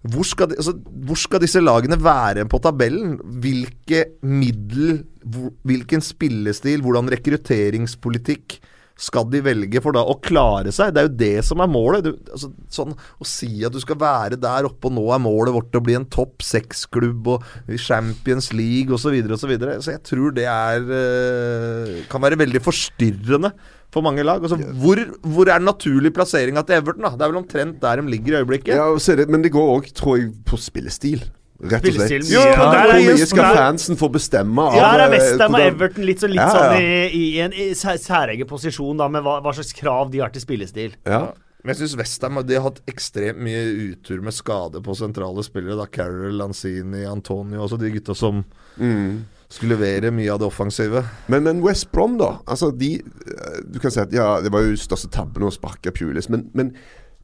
Hvor 0.00 0.24
skal, 0.24 0.48
de, 0.48 0.56
altså, 0.56 0.72
hvor 1.04 1.18
skal 1.20 1.42
disse 1.42 1.60
lagene 1.60 1.98
være 2.00 2.46
på 2.48 2.58
tabellen? 2.64 3.18
Hvilke 3.42 4.04
middel, 4.24 5.02
hvor, 5.28 5.52
hvilken 5.68 6.00
spillestil, 6.00 6.80
hvordan 6.86 7.10
rekrutteringspolitikk 7.12 8.56
skal 9.00 9.28
de 9.32 9.40
velge 9.44 9.80
for 9.82 9.96
da 9.96 10.02
å 10.04 10.18
klare 10.20 10.72
seg? 10.74 10.92
Det 10.92 11.02
er 11.02 11.08
jo 11.08 11.16
det 11.22 11.44
som 11.46 11.62
er 11.64 11.70
målet. 11.72 12.04
Du, 12.04 12.12
altså, 12.34 12.50
sånn, 12.72 12.92
å 12.92 13.28
si 13.28 13.64
at 13.66 13.74
du 13.74 13.80
skal 13.82 13.98
være 14.00 14.38
der 14.40 14.68
oppe, 14.68 14.90
og 14.90 14.96
nå 14.98 15.06
er 15.14 15.22
målet 15.24 15.56
vårt 15.56 15.78
å 15.78 15.82
bli 15.84 15.96
en 15.96 16.08
topp 16.12 16.44
seks-klubb 16.44 17.32
og 17.34 17.74
Champions 17.80 18.50
League 18.52 18.92
osv. 18.92 19.14
osv. 19.16 19.38
Så, 19.40 19.50
videre. 19.50 19.78
så 19.80 19.94
jeg 19.94 20.04
tror 20.06 20.36
det 20.36 20.46
er 20.50 20.84
eh, 21.00 22.00
kan 22.12 22.22
være 22.22 22.38
veldig 22.40 22.62
forstyrrende 22.64 23.54
for 23.90 24.06
mange 24.06 24.24
lag. 24.26 24.44
Altså, 24.44 24.60
hvor, 24.82 25.00
hvor 25.24 25.48
er 25.48 25.58
den 25.58 25.70
naturlige 25.70 26.14
plasseringa 26.14 26.62
til 26.66 26.78
Everton? 26.78 27.08
da? 27.08 27.16
Det 27.16 27.26
er 27.26 27.32
vel 27.32 27.42
omtrent 27.42 27.80
der 27.82 28.02
de 28.02 28.12
ligger 28.12 28.36
i 28.36 28.42
øyeblikket. 28.44 28.76
Ja, 28.76 28.90
og 28.92 29.00
så 29.02 29.16
det, 29.18 29.30
men 29.32 29.42
det 29.44 29.54
går 29.56 29.76
òg, 29.78 29.90
tror 29.96 30.20
jeg, 30.20 30.34
på 30.46 30.60
spillestil. 30.60 31.24
Rett 31.60 31.84
og 31.84 31.92
slett. 31.98 32.24
Jo, 32.30 32.40
ja, 32.40 32.54
Hvor 32.56 32.94
mye 33.04 33.26
skal 33.28 33.42
der- 33.44 33.58
fansen 33.58 33.96
få 34.00 34.08
bestemme 34.12 34.62
av 34.70 34.74
Ja, 34.78 34.92
der 34.96 35.02
er 35.04 35.12
eh, 35.12 35.18
Westham 35.18 35.54
og 35.54 35.60
Everton 35.60 36.04
litt, 36.08 36.20
så, 36.22 36.28
litt 36.30 36.40
Ja, 36.40 36.48
ja. 36.48 36.70
sånn 36.72 36.80
i, 36.80 37.20
i 37.20 37.40
en 37.44 37.52
særegen 38.00 38.48
posisjon 38.48 38.96
da, 38.96 39.08
med 39.12 39.22
hva, 39.26 39.40
hva 39.44 39.52
slags 39.52 39.72
krav 39.76 40.10
de 40.10 40.18
har 40.24 40.30
til 40.32 40.40
spillestil. 40.40 40.94
Ja. 41.04 41.32
Men 41.62 41.74
jeg 41.74 41.82
syns 41.82 41.96
Westham 42.00 42.38
har 42.40 42.62
hatt 42.64 42.80
ekstremt 42.88 43.36
mye 43.44 43.60
utur 43.92 44.22
med 44.24 44.32
skade 44.32 44.80
på 44.80 44.94
sentrale 44.96 45.44
spillere. 45.44 45.76
Da 45.76 45.84
Carol, 45.92 46.32
Lanzini, 46.32 47.04
Antonio 47.04 47.60
Altså 47.60 47.76
de 47.78 47.90
gutta 47.92 48.14
som 48.16 48.44
Mm. 48.80 49.26
skulle 49.50 49.76
levere 49.76 50.10
mye 50.10 50.30
av 50.32 50.38
det 50.40 50.46
offensive. 50.48 51.04
Men, 51.28 51.42
men 51.44 51.60
West 51.60 51.90
Brom, 51.92 52.16
da. 52.16 52.38
Altså, 52.48 52.70
de 52.72 52.94
eh, 53.02 53.60
Du 53.70 53.78
kan 53.78 53.90
si 53.90 54.00
at 54.00 54.10
ja, 54.16 54.40
det 54.40 54.50
var 54.50 54.62
jo 54.64 54.72
største 54.80 55.10
tabben 55.12 55.42
å 55.44 55.52
sparke 55.52 55.92
Pulis, 55.92 56.30
men, 56.30 56.48
men 56.54 56.72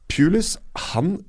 Pulis, 0.07 0.57
han 0.93 1.23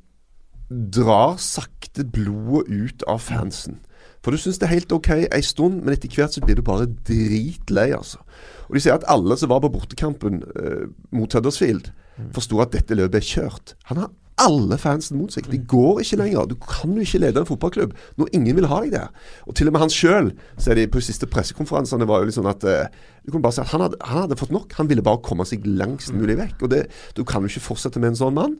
drar 0.68 1.38
sakte 1.42 2.04
blodet 2.04 2.68
ut 2.68 3.06
av 3.08 3.22
fansen. 3.24 3.80
For 4.24 4.34
du 4.34 4.40
syns 4.40 4.58
det 4.60 4.66
er 4.66 4.74
helt 4.74 4.92
ok 4.92 5.10
ei 5.24 5.42
stund, 5.46 5.82
men 5.84 5.94
etter 5.94 6.10
hvert 6.12 6.34
så 6.34 6.42
blir 6.44 6.58
du 6.58 6.64
bare 6.66 6.88
dritlei, 7.08 7.90
altså. 7.96 8.20
Og 8.68 8.76
de 8.76 8.82
sier 8.84 8.98
at 8.98 9.06
alle 9.08 9.38
som 9.40 9.50
var 9.52 9.62
på 9.64 9.70
bortekampen 9.72 10.42
eh, 10.58 10.86
mot 11.14 11.32
Huddersfield, 11.32 11.92
forsto 12.34 12.58
at 12.60 12.74
dette 12.74 12.96
løpet 12.98 13.20
er 13.20 13.28
kjørt. 13.28 13.76
Han 13.88 14.02
har 14.02 14.10
alle 14.38 14.78
fansen 14.78 15.18
mot 15.18 15.32
seg. 15.34 15.48
Det 15.50 15.64
går 15.70 16.02
ikke 16.02 16.18
lenger. 16.20 16.46
Du 16.50 16.56
kan 16.62 16.92
jo 16.94 17.02
ikke 17.02 17.20
lede 17.22 17.42
en 17.42 17.48
fotballklubb 17.48 17.94
når 18.20 18.30
ingen 18.38 18.58
vil 18.58 18.68
ha 18.70 18.80
deg 18.84 18.94
der. 18.94 19.08
Og 19.50 19.56
til 19.58 19.70
og 19.70 19.74
med 19.74 19.82
han 19.82 19.92
sjøl, 19.92 20.32
ser 20.60 20.78
de 20.78 20.86
på 20.90 21.00
de 21.00 21.06
siste 21.08 21.26
pressekonferansene, 21.30 22.06
var 22.08 22.22
jo 22.22 22.28
litt 22.28 22.38
sånn 22.38 22.50
at 22.50 22.66
eh, 22.68 22.90
Du 23.24 23.32
kunne 23.32 23.44
bare 23.44 23.58
si 23.58 23.62
at 23.64 23.72
han 23.72 23.86
hadde, 23.86 23.98
han 24.06 24.22
hadde 24.24 24.38
fått 24.40 24.54
nok. 24.54 24.76
Han 24.78 24.90
ville 24.90 25.04
bare 25.04 25.22
komme 25.26 25.46
seg 25.48 25.66
langst 25.66 26.14
mulig 26.14 26.38
vekk. 26.38 26.66
Og 26.66 26.74
det, 26.74 26.84
Du 27.18 27.24
kan 27.28 27.42
jo 27.42 27.50
ikke 27.50 27.66
fortsette 27.70 28.02
med 28.02 28.12
en 28.14 28.20
sånn 28.22 28.38
mann. 28.38 28.58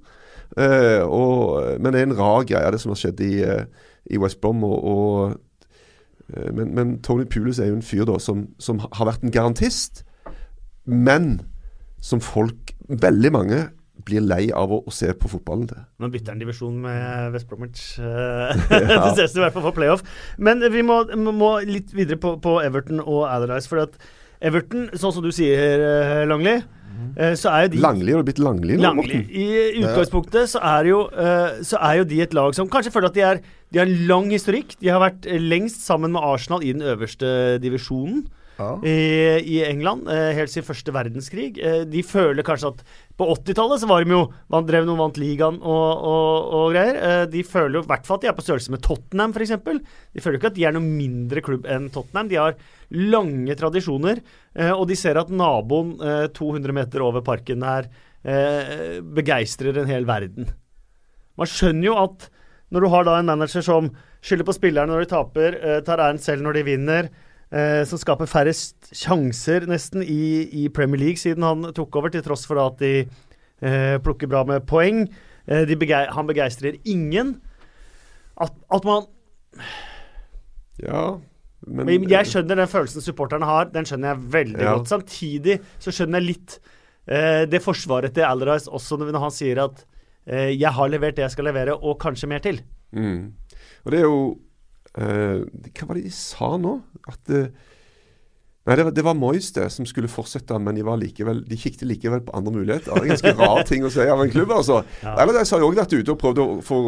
Eh, 0.57 1.03
og, 1.05 1.79
men 1.81 1.93
det 1.93 2.01
er 2.01 2.09
en 2.09 2.19
rar 2.19 2.47
greie, 2.49 2.73
det 2.73 2.81
som 2.83 2.95
har 2.95 3.01
skjedd 3.01 3.21
i, 3.25 3.33
eh, 3.45 3.65
i 4.11 4.21
West 4.23 4.41
Brom. 4.41 4.65
Og, 4.65 4.85
og, 4.85 5.69
eh, 6.33 6.51
men, 6.55 6.75
men 6.75 6.99
Tony 7.05 7.29
Pulis 7.29 7.61
er 7.61 7.73
jo 7.73 7.79
en 7.79 7.87
fyr 7.87 8.07
da 8.09 8.19
som, 8.23 8.47
som 8.63 8.81
har 8.85 9.11
vært 9.11 9.27
en 9.27 9.35
garantist, 9.35 10.05
men 10.85 11.41
som 12.01 12.23
folk, 12.23 12.73
veldig 12.89 13.35
mange, 13.35 13.67
blir 14.09 14.23
lei 14.23 14.47
av 14.55 14.71
å, 14.73 14.79
å 14.87 14.93
se 14.95 15.11
på 15.19 15.31
fotballen 15.31 15.67
til. 15.71 15.81
Nå 16.01 16.11
bytter 16.13 16.33
han 16.33 16.43
divisjon 16.43 16.77
med 16.85 17.33
West 17.35 17.49
Bromwich. 17.51 17.83
eh, 17.99 18.63
det 18.71 18.99
ses 19.19 19.35
i 19.37 19.43
hvert 19.43 19.57
fall 19.57 19.67
for 19.67 19.77
playoff. 19.77 20.05
Men 20.39 20.63
vi 20.73 20.85
må, 20.87 21.03
må 21.17 21.59
litt 21.67 21.93
videre 21.97 22.21
på, 22.23 22.37
på 22.45 22.59
Everton 22.63 23.03
og 23.03 23.27
Allardyce. 23.29 23.69
For 23.71 23.83
at 23.85 23.99
Everton, 24.41 24.89
sånn 24.95 25.15
som 25.17 25.25
du 25.25 25.31
sier, 25.35 25.83
eh, 25.83 26.25
Langli, 26.29 26.55
eh, 27.17 27.35
så 27.35 27.51
er 27.51 27.67
jo 27.67 27.73
de 27.75 27.83
Langli 27.83 28.15
har 28.15 28.23
blitt 28.27 28.39
Langli 28.39 28.79
nå, 28.79 28.85
Langli. 28.87 29.21
I 29.29 29.47
utgangspunktet 29.83 30.53
så 30.55 30.63
er, 30.63 30.91
jo, 30.93 31.05
eh, 31.11 31.61
så 31.67 31.81
er 31.83 32.01
jo 32.01 32.09
de 32.13 32.23
et 32.23 32.35
lag 32.35 32.55
som 32.55 32.71
kanskje 32.71 32.95
føler 32.95 33.11
at 33.11 33.19
de, 33.19 33.25
er, 33.27 33.41
de 33.73 33.83
har 33.83 33.91
en 33.91 34.07
lang 34.11 34.31
historikk. 34.31 34.77
De 34.79 34.93
har 34.93 35.03
vært 35.03 35.27
lengst 35.43 35.83
sammen 35.87 36.15
med 36.15 36.23
Arsenal 36.23 36.63
i 36.63 36.73
den 36.73 36.87
øverste 36.87 37.59
divisjonen 37.63 38.27
I, 38.83 38.95
i 39.39 39.59
England, 39.69 40.09
eh, 40.11 40.33
helt 40.35 40.51
siden 40.51 40.67
første 40.67 40.95
verdenskrig. 40.95 41.51
Eh, 41.63 41.85
de 41.87 42.03
føler 42.07 42.47
kanskje 42.47 42.73
at 42.73 42.81
på 43.19 43.29
80-tallet 43.37 43.83
så 43.83 43.89
var 43.91 44.03
de 44.03 44.15
jo 44.17 44.25
vant, 44.51 44.67
drev 44.67 44.87
noen 44.89 44.99
vant 44.99 45.21
ligaen 45.21 45.61
og, 45.63 46.03
og, 46.11 46.49
og 46.59 46.75
greier. 46.75 46.99
Eh, 46.99 47.23
de 47.31 47.45
føler 47.47 47.79
jo 47.79 47.85
i 47.87 47.91
hvert 47.93 48.09
fall 48.09 48.19
at 48.19 48.27
de 48.27 48.31
er 48.33 48.37
på 48.39 48.47
størrelse 48.47 48.75
med 48.75 48.83
Tottenham, 48.85 49.35
f.eks. 49.37 49.55
De 49.63 50.25
føler 50.25 50.41
ikke 50.41 50.51
at 50.51 50.59
de 50.59 50.67
er 50.67 50.75
noe 50.75 50.85
mindre 50.87 51.45
klubb 51.45 51.69
enn 51.71 51.91
Tottenham. 51.95 52.31
De 52.33 52.41
har 52.41 52.59
lange 53.15 53.59
tradisjoner, 53.61 54.23
eh, 54.59 54.73
og 54.75 54.89
de 54.91 54.99
ser 54.99 55.21
at 55.23 55.31
naboen 55.31 55.95
eh, 56.03 56.27
200 56.35 56.79
meter 56.81 57.07
over 57.07 57.23
parken 57.27 57.63
her 57.67 57.87
eh, 58.25 58.99
begeistrer 59.03 59.79
en 59.79 59.91
hel 59.91 60.09
verden. 60.09 60.51
Man 61.39 61.51
skjønner 61.51 61.93
jo 61.93 61.97
at 62.03 62.29
når 62.75 62.85
du 62.85 62.91
har 62.93 63.07
da 63.07 63.17
en 63.19 63.31
manager 63.31 63.65
som 63.65 63.89
skylder 64.25 64.47
på 64.49 64.57
spillerne 64.57 64.93
når 64.93 65.05
de 65.05 65.11
taper, 65.13 65.57
eh, 65.57 65.81
tar 65.87 66.03
æren 66.03 66.21
selv 66.21 66.45
når 66.45 66.59
de 66.59 66.67
vinner, 66.67 67.11
eh, 67.53 67.83
som 67.89 68.01
skaper 68.01 68.29
færrest 68.31 68.91
sjanser 68.97 69.67
nesten 69.71 70.03
i, 70.03 70.49
i 70.65 70.69
Premier 70.69 71.01
League 71.01 71.21
siden 71.21 71.47
han 71.47 71.71
tok 71.77 71.97
over, 72.01 72.13
til 72.13 72.23
tross 72.27 72.47
for 72.49 72.61
at 72.63 72.79
de 72.83 72.93
eh, 73.05 73.97
plukker 74.05 74.31
bra 74.31 74.45
med 74.49 74.67
poeng. 74.69 75.07
Eh, 75.49 75.65
de 75.69 75.77
begei 75.81 76.05
han 76.13 76.29
begeistrer 76.29 76.79
ingen. 76.85 77.41
At, 78.41 78.53
at 78.71 78.85
man 78.87 79.09
Ja, 80.79 81.19
men 81.67 81.89
Jeg 82.09 82.29
skjønner 82.31 82.61
den 82.61 82.71
følelsen 82.71 83.03
supporterne 83.03 83.47
har, 83.49 83.71
den 83.75 83.87
skjønner 83.89 84.13
jeg 84.13 84.27
veldig 84.33 84.63
Ja. 84.63 84.75
godt. 84.77 84.89
Samtidig 84.93 85.59
så 85.83 85.91
skjønner 85.91 86.21
jeg 86.23 86.29
litt 86.37 86.59
eh, 87.11 87.45
det 87.51 87.61
forsvaret 87.65 88.15
til 88.15 88.23
Allardyce 88.29 88.71
også 88.71 88.99
når 89.01 89.19
han 89.19 89.35
sier 89.35 89.59
at 89.65 89.85
eh, 90.27 90.55
'jeg 90.55 90.71
har 90.73 90.89
levert 90.89 91.17
det 91.17 91.23
jeg 91.27 91.31
skal 91.35 91.45
levere, 91.51 91.75
og 91.75 91.99
kanskje 91.99 92.29
mer 92.29 92.39
til'. 92.39 92.61
Mm. 92.93 93.33
Og 93.85 93.91
det 93.93 93.99
er 93.99 94.05
jo 94.07 94.39
eh, 94.99 95.71
Hva 95.73 95.89
var 95.89 95.99
det 95.99 96.07
de 96.09 96.15
sa 96.15 96.55
nå? 96.61 96.79
At 97.09 97.35
uh, 97.35 97.49
Nei, 98.69 98.75
det 98.77 98.85
var, 98.85 98.93
det 98.93 99.03
var 99.07 99.15
Moyes 99.17 99.47
det 99.57 99.65
som 99.73 99.87
skulle 99.89 100.11
fortsette, 100.13 100.59
men 100.61 100.77
de, 100.77 100.83
var 100.85 100.99
likevel, 101.01 101.39
de 101.49 101.57
kikket 101.57 101.87
likevel 101.89 102.21
på 102.27 102.35
andre 102.37 102.53
muligheter. 102.53 102.93
Det 102.93 102.99
er 103.01 103.07
en 103.07 103.15
ganske 103.15 103.31
rar 103.41 103.63
ting 103.65 103.87
å 103.87 103.93
si 103.95 104.05
av 104.05 104.21
en 104.21 104.33
klubb, 104.33 104.53
altså. 104.53 104.83
Ja. 105.01 105.15
Eller 105.23 105.39
de 105.39 105.45
har 105.49 105.63
jo 105.63 105.71
òg 105.71 105.79
vært 105.79 105.95
ute 105.95 106.13
og 106.13 106.19
prøvd 106.21 106.43
å 106.43 106.47
få 106.67 106.81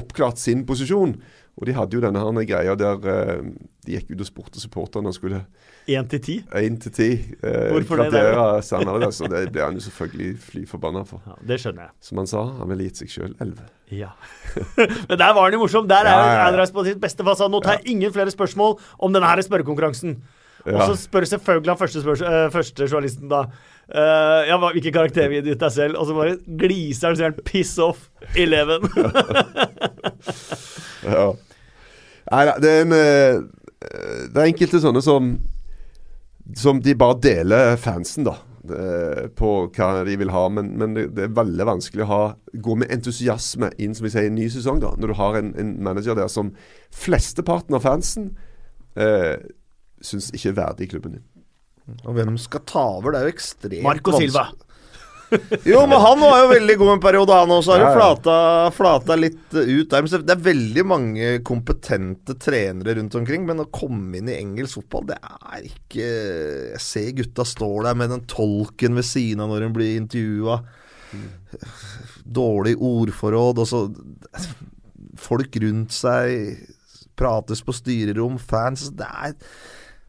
oppklart 0.00 0.42
sin 0.42 0.64
posisjon. 0.66 1.14
Og 1.60 1.68
de 1.68 1.74
hadde 1.76 1.96
jo 1.96 2.00
denne 2.00 2.20
her 2.24 2.46
greia 2.48 2.74
der 2.78 3.10
eh, 3.12 3.42
de 3.84 3.96
gikk 3.96 4.14
ut 4.14 4.22
og 4.24 4.28
spurte 4.28 4.62
supporterne 4.62 5.12
og 5.12 5.16
skulle 5.16 5.42
Én 5.90 6.08
til 6.08 6.20
ti. 6.24 6.36
én 6.56 6.76
til 6.80 6.92
ti 6.92 7.08
eh, 7.42 7.70
Hvorfor 7.74 8.00
det? 8.08 8.22
Sandnes. 8.64 9.20
Og 9.20 9.32
det 9.32 9.46
ble 9.52 9.64
han 9.64 9.76
jo 9.76 9.84
selvfølgelig 9.84 10.30
fly 10.40 10.64
forbanna 10.68 11.04
for. 11.04 11.20
Ja, 11.26 11.36
det 11.52 11.60
skjønner 11.60 11.88
jeg. 11.88 11.92
Som 12.00 12.20
han 12.22 12.30
sa, 12.30 12.44
han 12.60 12.72
ville 12.72 12.88
gitt 12.88 13.00
seg 13.02 13.12
sjøl 13.12 13.34
elleve. 13.40 13.68
Ja. 13.92 14.12
Men 15.08 15.16
der 15.18 15.32
var 15.36 15.42
han 15.42 15.56
jo 15.56 15.62
morsom. 15.64 15.88
Der 15.90 16.08
er 16.08 16.16
jo 16.16 16.28
ja, 16.30 16.52
ja. 16.56 16.68
På 16.72 16.84
sitt 16.86 17.00
beste. 17.02 17.26
For 17.26 17.52
nå 17.52 17.60
tar 17.64 17.80
jeg 17.80 17.96
ingen 17.96 18.14
flere 18.14 18.32
spørsmål 18.32 18.78
om 18.98 19.12
denne 19.16 19.28
her 19.28 19.42
spørrekonkurransen. 19.44 20.16
Og 20.68 20.80
så 20.90 20.96
spør 21.00 21.24
selvfølgelig 21.24 21.72
han 21.72 21.80
første, 21.80 22.00
spørs, 22.04 22.20
eh, 22.20 22.48
første 22.52 22.88
journalisten 22.88 23.28
da 23.32 23.44
Uh, 23.90 24.46
ja, 24.46 24.54
hvilken 24.54 24.92
karakter 24.94 25.26
vil 25.26 25.40
du 25.42 25.48
gi 25.50 25.56
deg 25.58 25.72
selv? 25.74 25.96
Og 25.98 26.06
så 26.06 26.14
bare 26.14 26.36
gliser 26.60 27.08
han 27.10 27.16
sånn 27.18 27.40
'piss 27.42 27.72
off, 27.82 28.06
eleven'. 28.38 28.86
Ja. 31.02 31.32
Nei 32.30 32.44
da, 32.46 32.52
det 32.62 32.70
er 32.70 32.84
en 32.84 32.92
eh, 32.94 33.40
Det 34.30 34.38
er 34.38 34.46
enkelte 34.52 34.80
sånne 34.82 35.02
som 35.02 35.32
Som 36.58 36.80
de 36.84 36.94
bare 36.98 37.18
deler 37.22 37.76
fansen, 37.80 38.24
da. 38.28 38.36
eh, 38.70 39.24
På 39.38 39.68
hva 39.74 39.90
de 40.06 40.16
vil 40.20 40.30
ha. 40.34 40.44
Men, 40.52 40.72
men 40.78 40.94
det, 40.98 41.08
det 41.16 41.24
er 41.28 41.34
veldig 41.38 41.66
vanskelig 41.68 42.04
å 42.06 42.10
ha 42.10 42.20
gå 42.54 42.76
med 42.82 42.90
entusiasme 42.94 43.70
inn 43.78 43.94
som 43.94 44.06
vi 44.06 44.12
sier, 44.14 44.26
i 44.28 44.32
en 44.32 44.38
ny 44.38 44.48
sesong. 44.52 44.80
da 44.82 44.92
Når 44.98 45.12
du 45.12 45.18
har 45.20 45.38
en, 45.40 45.52
en 45.58 45.74
manager 45.86 46.18
der 46.18 46.30
som 46.32 46.52
flesteparten 46.94 47.74
av 47.78 47.84
fansen 47.86 48.32
eh, 48.98 49.36
syns 50.02 50.30
ikke 50.34 50.50
er 50.54 50.58
verdig 50.58 50.88
i 50.88 50.90
klubben 50.94 51.18
din. 51.18 51.26
Og 52.06 52.14
hvem 52.14 52.36
skal 52.38 52.62
ta 52.68 52.82
over? 52.98 53.12
Det 53.14 53.20
er 53.20 53.26
jo 53.28 53.34
ekstremt 53.34 53.82
Marco 53.86 54.12
Silva. 54.18 54.44
Jo, 55.64 55.84
men 55.86 56.00
han 56.00 56.20
var 56.20 56.40
jo 56.42 56.48
veldig 56.50 56.76
god 56.80 56.92
en 56.94 57.02
periode, 57.02 57.36
han 57.42 57.52
også. 57.54 57.74
Har 57.74 57.82
jo 57.84 57.90
flata, 57.94 58.34
flata 58.74 59.16
litt 59.18 59.54
ut 59.54 59.90
der. 59.90 60.04
Men 60.04 60.24
det 60.26 60.34
er 60.34 60.42
veldig 60.48 60.84
mange 60.88 61.30
kompetente 61.46 62.36
trenere 62.40 62.96
rundt 62.98 63.16
omkring, 63.20 63.46
men 63.48 63.62
å 63.62 63.68
komme 63.72 64.18
inn 64.18 64.30
i 64.30 64.38
engelsk 64.40 64.80
fotball, 64.80 65.06
det 65.12 65.18
er 65.22 65.68
ikke 65.68 66.08
Jeg 66.74 66.82
ser 66.84 67.10
gutta 67.20 67.46
står 67.46 67.88
der 67.88 68.00
med 68.02 68.12
den 68.14 68.26
tolken 68.30 68.98
ved 68.98 69.06
siden 69.06 69.44
av 69.44 69.52
når 69.52 69.66
de 69.66 69.72
blir 69.78 69.96
intervjua. 70.00 70.60
Dårlig 72.40 72.76
ordforråd, 72.78 73.62
og 73.62 73.70
så 73.70 73.86
Folk 75.20 75.56
rundt 75.60 75.92
seg 75.92 76.60
prates 77.18 77.60
på 77.66 77.74
styrerom, 77.76 78.38
fans 78.40 78.86
Det 78.96 79.04
er 79.04 79.34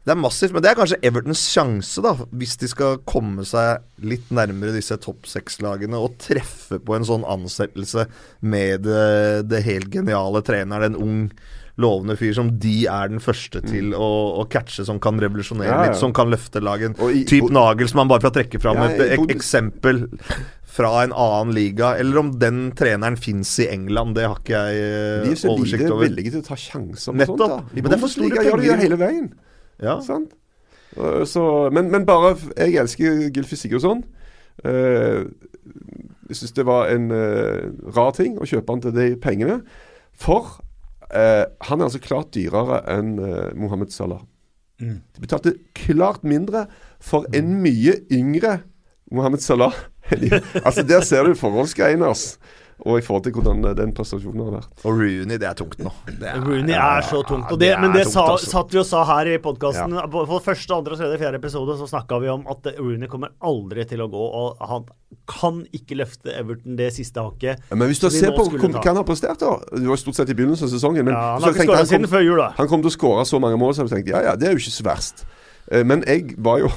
Det 0.02 0.10
er 0.10 0.18
massivt, 0.18 0.50
men 0.52 0.64
det 0.64 0.70
er 0.72 0.78
kanskje 0.80 0.98
Evertons 1.06 1.42
sjanse, 1.52 2.02
da, 2.02 2.16
hvis 2.34 2.56
de 2.58 2.66
skal 2.72 2.96
komme 3.06 3.44
seg 3.46 3.84
litt 4.02 4.32
nærmere 4.34 4.74
disse 4.74 4.96
topp 4.98 5.28
seks-lagene 5.30 5.94
og 5.94 6.16
treffe 6.18 6.80
på 6.82 6.96
en 6.96 7.06
sånn 7.06 7.22
ansettelse 7.30 8.08
med 8.42 8.82
det, 8.82 9.46
det 9.46 9.60
helt 9.68 9.92
geniale 9.94 10.42
treneren, 10.42 10.96
en 10.96 11.02
ung 11.04 11.20
lovende 11.80 12.16
fyr 12.20 12.34
som 12.36 12.50
de 12.60 12.82
er 12.90 13.08
den 13.14 13.22
første 13.22 13.62
til 13.64 13.94
å, 13.96 14.08
å 14.42 14.46
catche, 14.50 14.84
som 14.84 14.98
kan 15.02 15.22
revolusjonere 15.22 15.70
Ja, 15.70 15.76
ja. 15.78 15.92
litt, 15.92 16.00
som 16.02 16.12
kan 16.12 16.28
løfte 16.34 16.60
laget. 16.60 16.98
typ 16.98 17.30
Typ 17.30 17.46
og- 17.46 17.54
Nagelsmann, 17.56 18.10
bare 18.10 18.20
for 18.26 18.28
å 18.32 18.36
trekke 18.36 18.60
fram 18.60 18.76
Ja, 18.82 18.88
et 18.90 19.14
ek 19.20 19.30
eksempel 19.32 20.02
fra 20.72 20.90
en 21.04 21.12
annen 21.14 21.54
liga. 21.54 21.94
Eller 22.00 22.18
om 22.18 22.34
den 22.42 22.72
treneren 22.76 23.16
fins 23.16 23.54
i 23.62 23.68
England, 23.72 24.16
det 24.18 24.26
har 24.26 24.36
ikke 24.42 24.66
jeg 24.66 25.46
oversikt 25.46 25.46
over 25.48 25.62
De 25.62 25.70
er 25.70 25.78
så 25.78 25.78
lite 25.78 26.02
villige 26.02 26.34
til 26.34 26.42
å 26.42 26.46
ta 26.50 26.58
sjanser 26.58 27.16
på 27.22 27.26
sånt. 27.30 27.38
da 27.38 27.62
I 27.72 27.80
Men 27.80 27.90
det 27.90 27.96
er 27.96 28.02
for 28.04 28.08
store 28.08 28.28
Bundesliga 28.28 28.44
gjør 28.50 28.62
de 28.62 28.68
det 28.68 28.80
hele 28.84 29.00
veien. 29.06 29.32
Ja. 29.80 30.00
Sant? 30.04 30.34
Så, 31.24 31.70
men, 31.72 31.86
men 31.88 32.04
bare 32.04 32.34
Jeg 32.56 32.76
elsker 32.82 33.30
Gylfi 33.32 33.56
Sigurdsson. 33.56 34.02
Uh, 34.60 35.24
jeg 36.28 36.36
syns 36.36 36.52
det 36.56 36.66
var 36.68 36.90
en 36.92 37.10
uh, 37.12 37.72
rar 37.96 38.12
ting 38.16 38.36
å 38.40 38.48
kjøpe 38.48 38.74
han 38.74 38.82
til 38.84 38.94
de 38.96 39.06
pengene. 39.20 39.60
For 40.12 40.58
uh, 41.08 41.44
han 41.68 41.80
er 41.80 41.88
altså 41.88 42.02
klart 42.02 42.34
dyrere 42.36 42.82
enn 42.92 43.14
uh, 43.20 43.50
Mohammed 43.56 43.92
Salah. 43.94 44.22
Mm. 44.82 44.98
De 45.14 45.22
betalte 45.22 45.54
klart 45.78 46.24
mindre 46.26 46.66
for 47.00 47.28
en 47.36 47.54
mye 47.62 48.00
yngre 48.12 48.58
Mohammed 49.12 49.44
Salah. 49.44 49.76
altså 50.66 50.82
Der 50.82 51.00
ser 51.00 51.24
du 51.24 51.34
forholdsgreiene. 51.38 52.08
ass. 52.08 52.38
Og 52.82 52.98
i 52.98 53.02
forhold 53.06 53.22
til 53.22 53.32
hvordan 53.36 53.60
uh, 53.64 53.72
den 53.78 53.92
prestasjonen 53.94 54.42
har 54.42 54.54
vært. 54.56 54.70
Og 54.82 54.96
Rooney, 54.98 55.36
det 55.38 55.46
er 55.46 55.54
tungt 55.58 55.78
nå. 55.78 55.92
Det 56.08 56.26
er- 56.32 56.40
Rooney 56.42 56.74
er 56.74 57.04
så 57.06 57.20
tungt. 57.28 57.46
ja, 57.46 57.52
Og 57.54 57.60
det, 57.60 57.68
er 57.70 57.80
men 57.80 57.92
det 57.94 58.04
tungt, 58.08 58.14
sa, 58.16 58.24
altså. 58.32 58.50
satt 58.50 58.72
vi 58.74 58.80
og 58.82 58.86
sa 58.88 59.04
her 59.06 59.30
i 59.30 59.38
podkasten. 59.38 59.94
På 60.10 60.40
første, 60.42 60.74
andre, 60.74 60.96
tredje, 60.98 61.20
fjerde 61.22 61.38
episode 61.38 61.76
så 61.78 61.86
snakka 61.92 62.18
vi 62.24 62.28
om 62.32 62.42
at 62.50 62.66
Rooney 62.80 63.06
kommer 63.12 63.30
aldri 63.40 63.86
til 63.86 64.02
å 64.02 64.08
gå, 64.10 64.24
og 64.42 64.58
han 64.66 64.88
kan 65.30 65.60
ikke 65.76 65.96
løfte 66.00 66.32
Everton 66.34 66.74
det 66.76 66.90
siste 66.96 67.22
hakket. 67.22 67.62
Ja, 67.70 67.76
Men 67.78 67.86
hvis 67.92 68.00
du 68.02 68.08
ser 68.10 68.34
på 68.34 68.48
hva 68.50 68.82
han 68.82 68.96
har 68.96 69.04
prestert, 69.06 69.38
da 69.38 69.58
Det 69.70 69.86
var 69.86 69.96
stort 70.00 70.16
sett 70.18 70.30
i 70.30 70.34
begynnelsen 70.34 70.66
av 70.66 70.72
sesongen. 70.74 71.04
Men 71.04 71.14
Ja, 71.14 71.34
han 71.36 71.42
har 71.42 71.52
ikke 71.54 71.68
skåra 71.68 71.86
siden 71.86 72.08
før 72.10 72.24
jul, 72.26 72.38
da. 72.40 72.50
Han 72.58 72.68
kom 72.68 72.82
til 72.82 72.90
å 72.90 72.96
skåre 72.96 73.24
så 73.28 73.38
mange 73.38 73.58
mål, 73.60 73.74
så 73.76 73.86
jeg 73.86 73.94
tenkte 73.94 74.16
ja, 74.16 74.22
ja, 74.32 74.34
det 74.36 74.48
er 74.48 74.56
jo 74.56 74.62
ikke 74.62 74.74
så 74.74 74.86
verst. 74.88 75.24
Eh, 75.70 75.84
Men 75.84 76.02
jeg 76.06 76.34
var 76.38 76.58
jo 76.58 76.72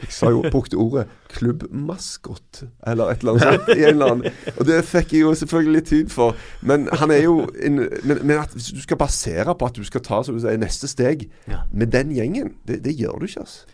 Jeg 0.00 0.10
sa 0.10 0.30
jo, 0.34 0.40
brukte 0.50 0.74
ordet 0.80 1.04
klubbmaskot, 1.30 2.64
eller 2.86 3.12
et 3.12 3.20
eller 3.22 3.36
annet 3.36 3.44
sånt. 3.46 3.68
I 3.76 3.84
en 3.86 3.94
eller 3.94 4.12
annen. 4.12 4.38
Og 4.58 4.66
det 4.66 4.78
fikk 4.88 5.12
jeg 5.14 5.22
jo 5.22 5.34
selvfølgelig 5.38 5.74
litt 5.76 5.88
tid 5.92 6.10
for. 6.10 6.34
Men 6.66 6.88
han 6.98 7.12
er 7.14 7.22
jo 7.22 7.36
en, 7.62 7.78
men, 8.02 8.20
men 8.26 8.40
at 8.40 8.54
du 8.56 8.80
skal 8.82 8.98
basere 8.98 9.54
på 9.54 9.68
at 9.70 9.78
du 9.78 9.84
skal 9.86 10.02
ta 10.06 10.18
som 10.26 10.34
du 10.34 10.42
sier, 10.42 10.58
neste 10.58 10.90
steg 10.90 11.28
Ja. 11.50 11.60
med 11.70 11.92
den 11.94 12.10
gjengen, 12.16 12.56
det, 12.66 12.80
det 12.84 12.96
gjør 12.98 13.20
du 13.22 13.28
ikke, 13.30 13.44
altså. 13.46 13.66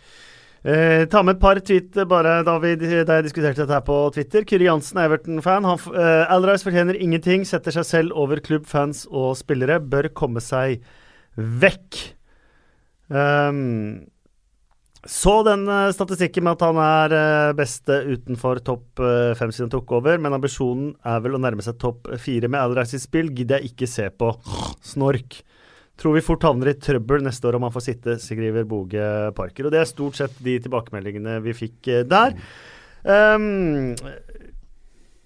Eh, 0.64 1.02
ta 1.12 1.20
med 1.20 1.34
et 1.36 1.40
par 1.42 1.58
tweet 1.60 1.96
eh, 2.00 2.06
bare 2.08 2.38
da, 2.46 2.54
vi, 2.62 2.70
da 2.80 3.18
jeg 3.18 3.26
diskuterte 3.26 3.60
dette 3.66 3.74
her 3.76 3.82
på 3.84 3.98
Twitter. 4.14 4.46
Kyrre 4.48 4.64
Jansen 4.64 4.96
er 5.00 5.10
Everton-fan. 5.10 5.66
Han 5.68 5.82
eh, 5.92 6.22
Allardyce 6.32 6.64
fortjener 6.64 6.96
ingenting, 6.96 7.44
setter 7.48 7.74
seg 7.76 7.84
selv 7.84 8.16
over 8.16 8.40
klubb, 8.44 8.64
fans 8.70 9.02
og 9.10 9.34
spillere. 9.36 9.76
Bør 9.80 10.08
komme 10.16 10.40
seg 10.40 10.80
vekk. 11.36 12.00
Ehm, 13.12 14.06
så 15.06 15.34
den 15.44 15.66
eh, 15.68 15.90
statistikken 15.92 16.46
med 16.46 16.56
at 16.56 16.64
han 16.64 16.78
er 16.80 17.14
eh, 17.16 17.54
beste 17.56 17.98
utenfor 18.08 18.60
topp 18.64 19.02
eh, 19.04 19.32
fem 19.38 19.52
siden 19.52 19.68
han 19.68 19.74
tok 19.76 19.96
over, 19.98 20.20
men 20.20 20.36
ambisjonen 20.36 20.94
er 21.04 21.24
vel 21.24 21.36
å 21.36 21.40
nærme 21.42 21.64
seg 21.64 21.76
topp 21.82 22.08
fire 22.22 22.48
med 22.48 22.62
Allardyce 22.62 22.96
i 22.96 23.02
spill, 23.02 23.32
gidder 23.36 23.60
jeg 23.60 23.74
ikke 23.74 23.90
se 23.90 24.08
på. 24.08 24.30
Snork. 24.84 25.42
Tror 26.00 26.16
vi 26.16 26.24
fort 26.26 26.46
havner 26.46 26.72
i 26.72 26.78
trøbbel 26.80 27.22
neste 27.22 27.46
år 27.46 27.58
om 27.58 27.68
han 27.68 27.74
får 27.74 27.86
sitte, 27.86 28.16
skriver 28.22 28.64
Boge 28.66 29.08
Parker. 29.36 29.68
Og 29.68 29.74
det 29.74 29.82
er 29.82 29.90
stort 29.90 30.18
sett 30.18 30.40
de 30.42 30.56
tilbakemeldingene 30.64 31.36
vi 31.44 31.54
fikk 31.54 31.92
der. 32.10 32.34
Ehm, 33.04 33.94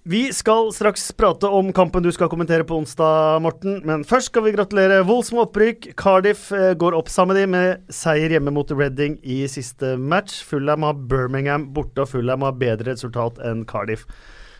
vi 0.08 0.32
skal 0.32 0.70
straks 0.72 1.12
prate 1.12 1.46
om 1.52 1.68
kampen 1.76 2.00
du 2.02 2.08
skal 2.12 2.30
kommentere 2.32 2.64
på 2.64 2.78
onsdag, 2.80 3.42
Morten. 3.44 3.82
Men 3.84 4.06
først 4.08 4.30
skal 4.30 4.46
vi 4.46 4.54
gratulere 4.54 5.02
Wolls 5.04 5.28
med 5.34 5.42
opprykk. 5.42 5.90
Cardiff 6.00 6.46
eh, 6.56 6.72
går 6.80 6.96
opp 6.96 7.10
sammen 7.12 7.36
med 7.36 7.42
de 7.42 7.50
med 7.52 7.92
seier 7.92 8.32
hjemme 8.32 8.54
mot 8.56 8.72
Reading 8.72 9.18
i 9.20 9.42
siste 9.52 9.98
match. 10.00 10.38
Fulham 10.48 10.86
har 10.88 10.96
Birmingham 11.10 11.66
borte, 11.76 12.06
og 12.06 12.08
Fulham 12.14 12.46
har 12.46 12.56
bedre 12.56 12.94
resultat 12.94 13.36
enn 13.44 13.66
Cardiff. 13.68 14.06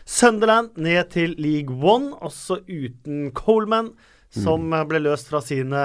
Sunderland 0.05 0.77
ned 0.77 1.09
til 1.15 1.33
League 1.41 1.73
One, 1.81 2.13
også 2.21 2.61
uten 2.69 3.31
Coleman, 3.33 3.95
som 4.29 4.69
eh, 4.69 4.85
ble 4.85 5.01
løst 5.07 5.33
fra 5.33 5.41
sine 5.41 5.81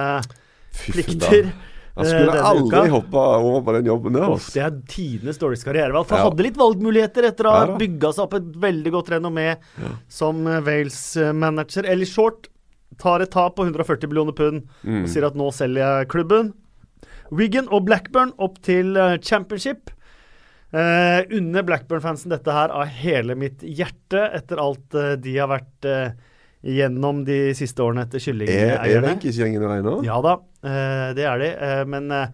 plikter. 0.77 1.55
Eh, 2.03 2.09
skulle 2.11 2.33
denne 2.33 2.49
aldri 2.51 2.81
uka. 2.81 2.91
hoppa 2.91 3.23
over 3.39 3.61
på 3.69 3.73
den 3.77 3.87
jobben 3.87 4.13
der. 4.19 4.29
Uff, 4.35 4.49
det 4.53 4.63
er 4.67 4.75
tidenes 4.91 5.39
dårligste 5.39 5.69
karrierevalg. 5.71 6.07
For 6.09 6.17
Ja. 6.19 6.25
hadde 6.31 6.43
litt 6.43 6.57
valgmuligheter 6.59 7.29
etter 7.31 7.45
å 7.47 7.53
ha 7.55 7.67
Ja 7.67 7.77
bygga 7.79 8.13
seg 8.17 8.25
opp 8.25 8.35
et 8.35 8.53
veldig 8.65 8.91
godt 8.93 9.11
renommé 9.15 9.57
som 10.09 10.47
eh, 10.47 10.61
Wales-manager. 10.61 11.85
Ellie 11.87 12.07
Short 12.07 12.49
tar 12.99 13.21
et 13.23 13.31
tap 13.31 13.57
på 13.57 13.65
140 13.67 14.07
millioner 14.09 14.33
pund 14.33 14.67
Mm. 14.85 15.03
og 15.05 15.09
sier 15.09 15.25
at 15.27 15.35
nå 15.35 15.51
selger 15.53 15.83
jeg 16.01 16.09
klubben. 16.09 16.53
Wigan 17.33 17.69
og 17.73 17.85
Blackburn 17.87 18.33
opp 18.39 18.61
til 18.63 18.97
eh, 18.97 19.17
championship. 19.19 19.91
Eh, 20.75 21.23
unner 21.31 21.63
Blackburn-fansen 21.63 22.29
dette 22.31 22.51
her 22.51 22.69
av 22.75 22.87
hele 22.87 23.35
mitt 23.39 23.61
hjerte, 23.63 24.31
etter 24.35 24.59
alt 24.59 24.95
eh, 24.99 25.15
de 25.23 25.37
har 25.39 25.47
vært 25.49 25.87
eh, 25.87 26.11
gjennom 26.65 27.25
de 27.25 27.53
siste 27.55 27.79
årene 27.85 28.03
etter 28.09 28.19
Er, 28.51 28.79
er 28.83 29.01
det 29.05 29.13
ikke 29.21 29.31
gjengen 29.37 29.63
ennå? 29.85 30.05
Ja 30.05 30.21
da, 30.25 30.33
eh, 30.35 30.54
det 31.17 31.29
er 31.29 31.41
de. 31.43 31.53
eh, 31.69 31.85
men 31.91 32.11
eh, 32.15 32.29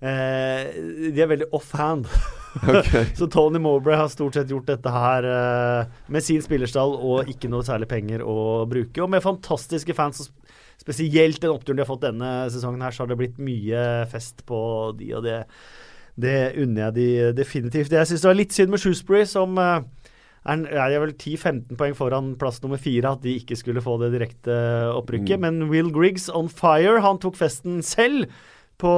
eh, 0.00 0.78
de 1.10 1.22
er 1.22 1.32
veldig 1.34 1.50
offhand. 1.56 2.10
Okay. 2.50 3.04
Så 3.14 3.28
Tony 3.30 3.60
Mowbray 3.62 3.94
har 3.94 4.08
stort 4.10 4.34
sett 4.34 4.50
gjort 4.50 4.66
dette 4.66 4.90
her 4.90 5.22
uh, 5.22 5.90
med 6.10 6.24
sin 6.26 6.42
spillerstall 6.42 6.96
og 6.98 7.28
ikke 7.30 7.46
noe 7.46 7.62
særlig 7.62 7.86
penger 7.86 8.24
å 8.26 8.64
bruke. 8.66 8.98
Og 9.04 9.06
med 9.12 9.22
fantastiske 9.22 9.94
fans, 9.94 10.24
og 10.26 10.82
spesielt 10.82 11.38
den 11.38 11.52
oppturen 11.54 11.78
de 11.78 11.84
har 11.84 11.90
fått 11.92 12.08
denne 12.08 12.32
sesongen, 12.50 12.82
her, 12.82 12.90
så 12.90 13.04
har 13.04 13.12
det 13.12 13.20
blitt 13.20 13.38
mye 13.38 13.84
fest 14.10 14.42
på 14.50 14.58
de, 14.98 15.12
og 15.14 15.28
det, 15.28 15.38
det 16.18 16.36
unner 16.64 16.88
jeg 16.88 16.96
de 16.98 17.08
definitivt. 17.38 17.94
Jeg 17.94 18.10
syns 18.10 18.26
det 18.26 18.32
var 18.32 18.40
litt 18.42 18.58
synd 18.58 18.74
med 18.74 18.82
Shoesbury, 18.82 19.22
som 19.30 19.54
eh, 19.62 19.86
er, 20.44 20.62
er 20.72 21.00
vel 21.02 21.12
10-15 21.14 21.76
poeng 21.80 21.96
foran 21.98 22.32
plass 22.40 22.62
nummer 22.62 22.80
fire, 22.80 23.12
at 23.12 23.24
de 23.24 23.36
ikke 23.40 23.58
skulle 23.58 23.82
få 23.84 23.98
det 24.00 24.12
direkte 24.14 24.54
opprykket. 24.94 25.36
Mm. 25.36 25.44
Men 25.44 25.68
Will 25.72 25.90
Griggs 25.92 26.30
on 26.32 26.48
fire, 26.48 27.00
han 27.04 27.20
tok 27.20 27.36
festen 27.40 27.82
selv 27.84 28.30
på 28.80 28.94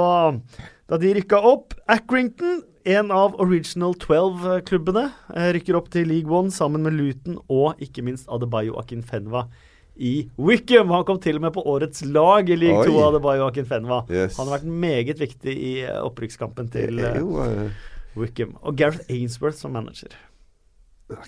da 0.90 0.98
de 1.00 1.14
rykka 1.16 1.40
opp. 1.48 1.74
Accrington, 1.90 2.62
en 2.84 3.12
av 3.14 3.36
Original 3.42 3.94
12-klubbene, 4.02 5.08
eh, 5.34 5.50
rykker 5.56 5.78
opp 5.78 5.90
til 5.94 6.08
League 6.10 6.30
One 6.30 6.52
sammen 6.54 6.84
med 6.86 6.96
Luton 6.98 7.38
og 7.48 7.80
ikke 7.82 8.04
minst 8.06 8.30
Adebayo 8.30 8.76
Akinfenwa 8.80 9.46
i 9.94 10.30
Wickham. 10.36 10.90
Han 10.90 11.06
kom 11.08 11.20
til 11.22 11.38
og 11.38 11.46
med 11.46 11.54
på 11.54 11.64
årets 11.68 12.04
lag 12.04 12.50
i 12.50 12.58
League 12.58 12.82
Oi. 12.84 12.90
2, 12.90 12.98
Adebayo 13.08 13.46
Akinfenwa. 13.48 14.02
Yes. 14.10 14.36
Han 14.38 14.48
har 14.48 14.58
vært 14.58 14.68
meget 14.84 15.22
viktig 15.22 15.54
i 15.54 15.72
eh, 15.86 15.98
opprykkskampen 16.02 16.70
til 16.72 17.02
eh, 17.02 17.18
eh, 17.20 17.88
Wickham. 18.18 18.56
Og 18.62 18.76
Gareth 18.78 19.04
Ainsworth 19.12 19.60
som 19.60 19.74
manager. 19.76 20.14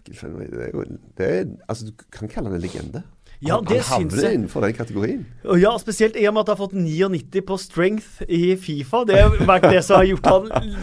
Det 0.06 0.22
er 0.22 0.70
jo 0.74 0.84
det 1.18 1.26
er, 1.28 1.44
Altså, 1.68 1.86
du 1.86 1.92
kan 2.12 2.28
kalle 2.28 2.48
han 2.48 2.56
en 2.56 2.64
legende. 2.64 3.02
Ja, 3.44 3.58
han, 3.58 3.64
det 3.68 3.80
han 3.84 4.04
havner 4.08 4.30
innenfor 4.34 4.64
den 4.64 4.74
kategorien. 4.76 5.24
Ja, 5.60 5.74
spesielt 5.80 6.16
i 6.16 6.24
og 6.28 6.34
med 6.36 6.44
at 6.44 6.52
han 6.52 6.56
har 6.56 6.62
fått 6.64 6.76
99 6.78 7.42
på 7.48 7.58
strength 7.60 8.22
i 8.28 8.54
Fifa. 8.60 9.02
Det 9.08 9.18
har 9.20 9.34
vært 9.48 9.66
det 9.70 9.82
som 9.84 9.98
har 10.00 10.08
gjort 10.08 10.28
han 10.30 10.76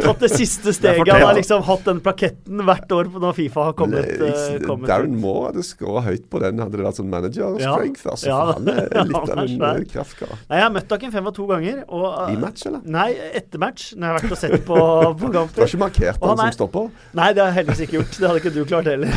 tatt 0.00 0.24
det 0.24 0.30
siste 0.32 0.74
steget. 0.74 1.08
Han 1.10 1.22
har 1.28 1.36
liksom 1.38 1.62
hatt 1.68 1.84
den 1.86 2.00
plaketten 2.04 2.64
hvert 2.66 2.94
år 2.96 3.10
når 3.14 3.36
Fifa 3.38 3.68
har 3.70 3.76
kommet, 3.78 4.08
Le, 4.10 4.30
ikke, 4.32 4.56
eh, 4.56 4.64
kommet 4.66 4.90
Darren. 4.90 5.14
Moore 5.20 5.50
hadde 5.50 5.64
skåra 5.66 6.02
høyt 6.08 6.26
på 6.32 6.42
den, 6.42 6.58
hadde 6.62 6.78
det 6.80 6.86
vært 6.88 7.00
sånn 7.00 7.10
manager 7.12 7.58
Ja. 7.60 7.76
strength. 7.76 8.06
Altså, 8.06 8.26
Ja, 8.30 8.40
han 8.52 8.68
er 8.68 9.04
litt 9.10 9.16
av 9.20 9.44
en 9.44 9.62
eh, 9.70 9.84
kraftkar. 9.92 10.34
Nei, 10.48 10.56
Jeg 10.60 10.66
har 10.66 10.74
møtt 10.74 10.92
Akin 10.98 11.16
av 11.20 11.32
to 11.36 11.46
ganger. 11.46 11.84
Og, 11.88 12.06
eh, 12.28 12.34
I 12.34 12.36
match, 12.42 12.66
eller? 12.66 12.80
Nei, 12.84 13.08
etter 13.38 13.58
match. 13.62 13.92
Når 13.94 14.06
jeg 14.06 14.10
har 14.10 14.20
vært 14.20 14.32
og 14.36 14.42
sett 14.42 14.66
på, 14.66 14.80
på 15.20 15.32
Du 15.32 15.38
har 15.38 15.66
ikke 15.68 15.82
markert 15.86 16.18
han, 16.20 16.28
han 16.34 16.38
er, 16.46 16.50
som 16.52 16.58
stopper? 16.60 16.90
Nei, 17.14 17.32
det 17.32 17.42
har 17.44 17.52
jeg 17.52 17.58
heldigvis 17.62 17.82
ikke 17.86 17.98
gjort. 18.00 18.18
Det 18.20 18.28
hadde 18.30 18.42
ikke 18.42 18.54
du 18.54 18.62
klart 18.64 18.90
heller. 18.90 19.08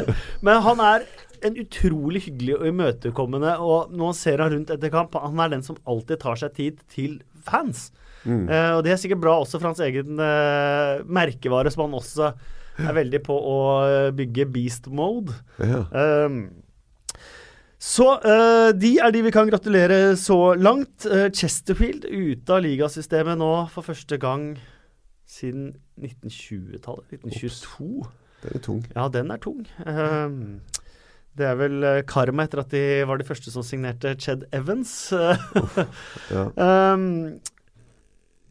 Men 0.46 0.62
han 0.66 0.80
er 0.90 1.08
en 1.46 1.58
utrolig 1.60 2.24
hyggelig 2.26 2.58
og 2.58 2.68
imøtekommende, 2.70 3.56
og 3.58 3.90
når 3.94 4.12
man 4.12 4.16
ser 4.18 4.42
han 4.42 4.54
rundt 4.54 4.72
etter 4.74 4.92
kamp, 4.92 5.16
han 5.18 5.42
er 5.42 5.52
den 5.54 5.66
som 5.66 5.78
alltid 5.88 6.22
tar 6.22 6.40
seg 6.40 6.54
tid 6.56 6.80
til 6.92 7.18
fans. 7.46 7.88
Mm. 8.24 8.48
Uh, 8.50 8.72
og 8.76 8.82
det 8.84 8.94
er 8.94 9.00
sikkert 9.00 9.22
bra 9.22 9.38
også 9.40 9.58
for 9.58 9.70
hans 9.70 9.82
egen 9.84 10.20
uh, 10.20 11.00
merkevare, 11.08 11.72
som 11.72 11.86
han 11.86 12.00
også 12.00 12.32
er 12.80 12.96
veldig 12.96 13.20
på 13.26 13.36
å 13.36 13.60
eh, 13.84 14.08
bygge 14.16 14.48
beast 14.54 14.90
mode. 14.92 15.34
Ja. 15.60 15.84
Um, 16.26 16.42
så 17.80 18.06
uh, 18.20 18.70
de 18.76 18.92
er 19.00 19.12
de 19.14 19.22
vi 19.24 19.32
kan 19.32 19.48
gratulere 19.48 20.16
så 20.20 20.52
langt. 20.56 21.06
Uh, 21.08 21.28
Chesterfield 21.32 22.04
ute 22.04 22.52
av 22.52 22.64
ligasystemet 22.66 23.40
nå 23.40 23.52
for 23.72 23.86
første 23.86 24.20
gang 24.20 24.52
siden 25.30 25.72
1920-tallet. 26.00 27.20
1922. 27.22 28.04
Den 28.40 28.56
er 28.56 28.64
tung. 28.64 28.84
Ja, 28.96 29.08
den 29.12 29.32
er 29.32 29.40
tung. 29.40 29.64
Um, 29.86 30.60
det 31.38 31.46
er 31.46 31.56
vel 31.60 31.84
eh, 31.86 32.00
karma 32.08 32.44
etter 32.48 32.62
at 32.64 32.72
de 32.74 32.82
var 33.08 33.20
de 33.20 33.26
første 33.28 33.52
som 33.54 33.62
signerte 33.66 34.16
Ched 34.18 34.46
Evans. 34.56 34.92
Ja. 36.34 36.48
um, 36.94 37.38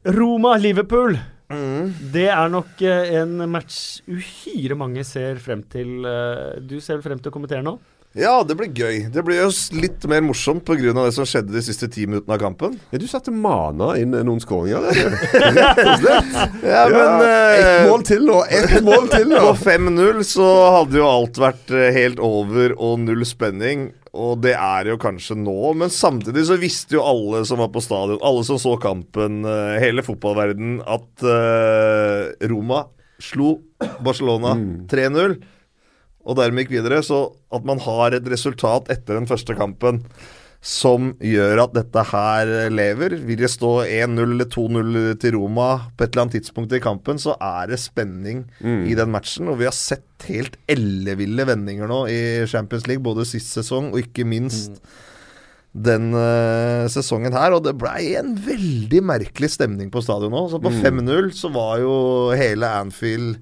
Roma-Liverpool. 0.07 1.17
Mm. 1.49 1.91
Det 2.13 2.27
er 2.31 2.49
nok 2.53 2.81
eh, 2.85 3.15
en 3.19 3.41
match 3.51 3.99
uhyre 4.07 4.77
mange 4.79 5.03
ser 5.07 5.39
frem 5.43 5.63
til. 5.71 6.05
eh, 6.05 6.59
du 6.61 6.77
ser 6.79 6.99
vel 6.99 7.07
frem 7.09 7.19
til 7.21 7.31
å 7.31 7.35
kommentere 7.35 7.65
nå? 7.65 7.75
Ja, 8.17 8.39
det 8.41 8.55
blir 8.57 8.71
gøy. 8.73 9.03
Det 9.13 9.21
blir 9.21 9.37
jo 9.37 9.49
litt 9.77 10.05
mer 10.09 10.23
morsomt 10.25 10.63
pga. 10.65 10.93
det 10.97 11.11
som 11.13 11.27
skjedde 11.29 11.53
de 11.53 11.61
siste 11.61 11.85
ti 11.93 12.07
minuttene 12.09 12.33
av 12.33 12.41
kampen. 12.41 12.79
Ja, 12.89 12.97
du 12.97 13.05
satte 13.05 13.29
mana 13.29 13.91
inn 14.01 14.15
noen 14.17 14.41
skåringer 14.41 14.87
der. 14.87 14.97
ja, 15.53 15.69
og. 15.77 16.39
Ja, 16.65 16.87
men 16.89 17.21
Ett 17.29 17.67
eh, 17.67 17.85
mål 17.85 18.05
til 18.09 18.25
nå! 18.25 18.39
Ett 18.49 18.73
mål 18.81 19.11
til 19.13 19.29
nå! 19.29 19.43
På 19.45 19.53
5-0 19.61 20.23
så 20.25 20.47
hadde 20.79 20.97
jo 20.97 21.05
alt 21.05 21.37
vært 21.37 21.69
eh, 21.75 21.91
helt 21.99 22.23
over 22.23 22.73
og 22.79 23.03
null 23.03 23.21
spenning. 23.29 23.91
Og 24.17 24.41
det 24.41 24.55
er 24.57 24.89
jo 24.89 24.97
kanskje 24.97 25.37
nå, 25.37 25.59
men 25.77 25.93
samtidig 25.93 26.47
så 26.49 26.57
visste 26.57 26.97
jo 26.97 27.05
alle 27.05 27.43
som 27.45 27.61
var 27.61 27.69
på 27.69 27.83
stadion, 27.85 28.17
alle 28.25 28.41
som 28.47 28.57
så 28.57 28.73
kampen, 28.81 29.43
eh, 29.45 29.77
hele 29.85 30.01
fotballverden, 30.01 30.79
at 30.81 31.29
eh, 31.29 32.49
Roma 32.49 32.87
slo 33.21 33.59
Barcelona 34.01 34.55
3-0. 34.89 35.37
Og 36.29 36.37
dermed 36.37 36.65
gikk 36.67 36.77
videre. 36.77 37.01
Så 37.05 37.23
at 37.53 37.65
man 37.65 37.81
har 37.81 38.13
et 38.13 38.29
resultat 38.29 38.91
etter 38.93 39.17
den 39.17 39.29
første 39.29 39.57
kampen 39.57 40.03
som 40.59 41.13
gjør 41.23 41.61
at 41.63 41.75
dette 41.77 42.01
her 42.11 42.49
lever. 42.73 43.15
Vil 43.23 43.39
det 43.39 43.51
stå 43.51 43.71
1-0 43.85 44.19
eller 44.25 44.47
2-0 44.51 44.97
til 45.21 45.37
Roma 45.37 45.69
på 45.95 46.03
et 46.03 46.11
eller 46.11 46.25
annet 46.25 46.35
tidspunkt 46.39 46.75
i 46.75 46.81
kampen, 46.83 47.19
så 47.21 47.37
er 47.39 47.71
det 47.71 47.79
spenning 47.79 48.43
i 48.59 48.97
den 48.97 49.13
matchen. 49.13 49.47
Og 49.47 49.61
vi 49.61 49.69
har 49.69 49.75
sett 49.75 50.27
helt 50.27 50.59
elleville 50.67 51.47
vendinger 51.47 51.87
nå 51.87 52.01
i 52.11 52.19
Champions 52.51 52.89
League, 52.91 53.03
både 53.05 53.27
sist 53.27 53.55
sesong 53.55 53.93
og 53.93 54.03
ikke 54.03 54.27
minst 54.27 54.81
den 55.71 56.11
uh, 56.17 56.89
sesongen 56.91 57.35
her. 57.35 57.55
Og 57.55 57.63
det 57.63 57.77
blei 57.79 58.17
en 58.19 58.35
veldig 58.43 59.03
merkelig 59.13 59.53
stemning 59.55 59.87
på 59.93 60.03
stadion 60.03 60.35
nå. 60.35 60.43
Så 60.51 60.59
på 60.59 60.75
5-0 60.75 61.31
så 61.39 61.53
var 61.55 61.79
jo 61.85 61.95
hele 62.35 62.67
Anfield 62.81 63.39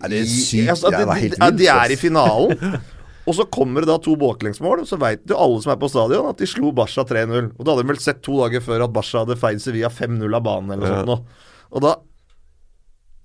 Ja, 0.00 0.08
det 0.10 0.22
er 0.22 0.30
sykt. 0.32 0.72
altså, 0.72 0.90
Det 0.94 1.04
var 1.06 1.52
de, 1.58 1.68
er 1.68 1.94
i 1.94 2.00
finalen. 2.00 2.80
Og 3.28 3.36
så 3.36 3.44
kommer 3.52 3.84
det 3.84 3.90
da 3.90 3.98
to 4.02 4.16
baklengsmål, 4.18 4.80
og 4.82 4.88
så 4.88 4.96
veit 4.98 5.20
jo 5.28 5.36
alle 5.38 5.60
som 5.62 5.70
er 5.70 5.76
på 5.78 5.90
stadion, 5.92 6.30
at 6.32 6.40
de 6.40 6.46
slo 6.48 6.72
Barca 6.74 7.04
3-0. 7.06 7.50
Og 7.52 7.60
da 7.62 7.74
hadde 7.74 7.84
de 7.84 7.90
vel 7.92 8.00
sett 8.02 8.22
to 8.26 8.38
dager 8.40 8.64
før 8.64 8.86
at 8.86 8.94
Barca 8.96 9.20
hadde 9.22 9.36
feid 9.38 9.60
Sevilla 9.62 9.90
5-0 9.92 10.24
av 10.34 10.42
banen, 10.42 10.72
eller 10.74 11.04
noe 11.04 11.20
sånt. 11.20 11.36
Og 11.70 11.84
da 11.84 11.92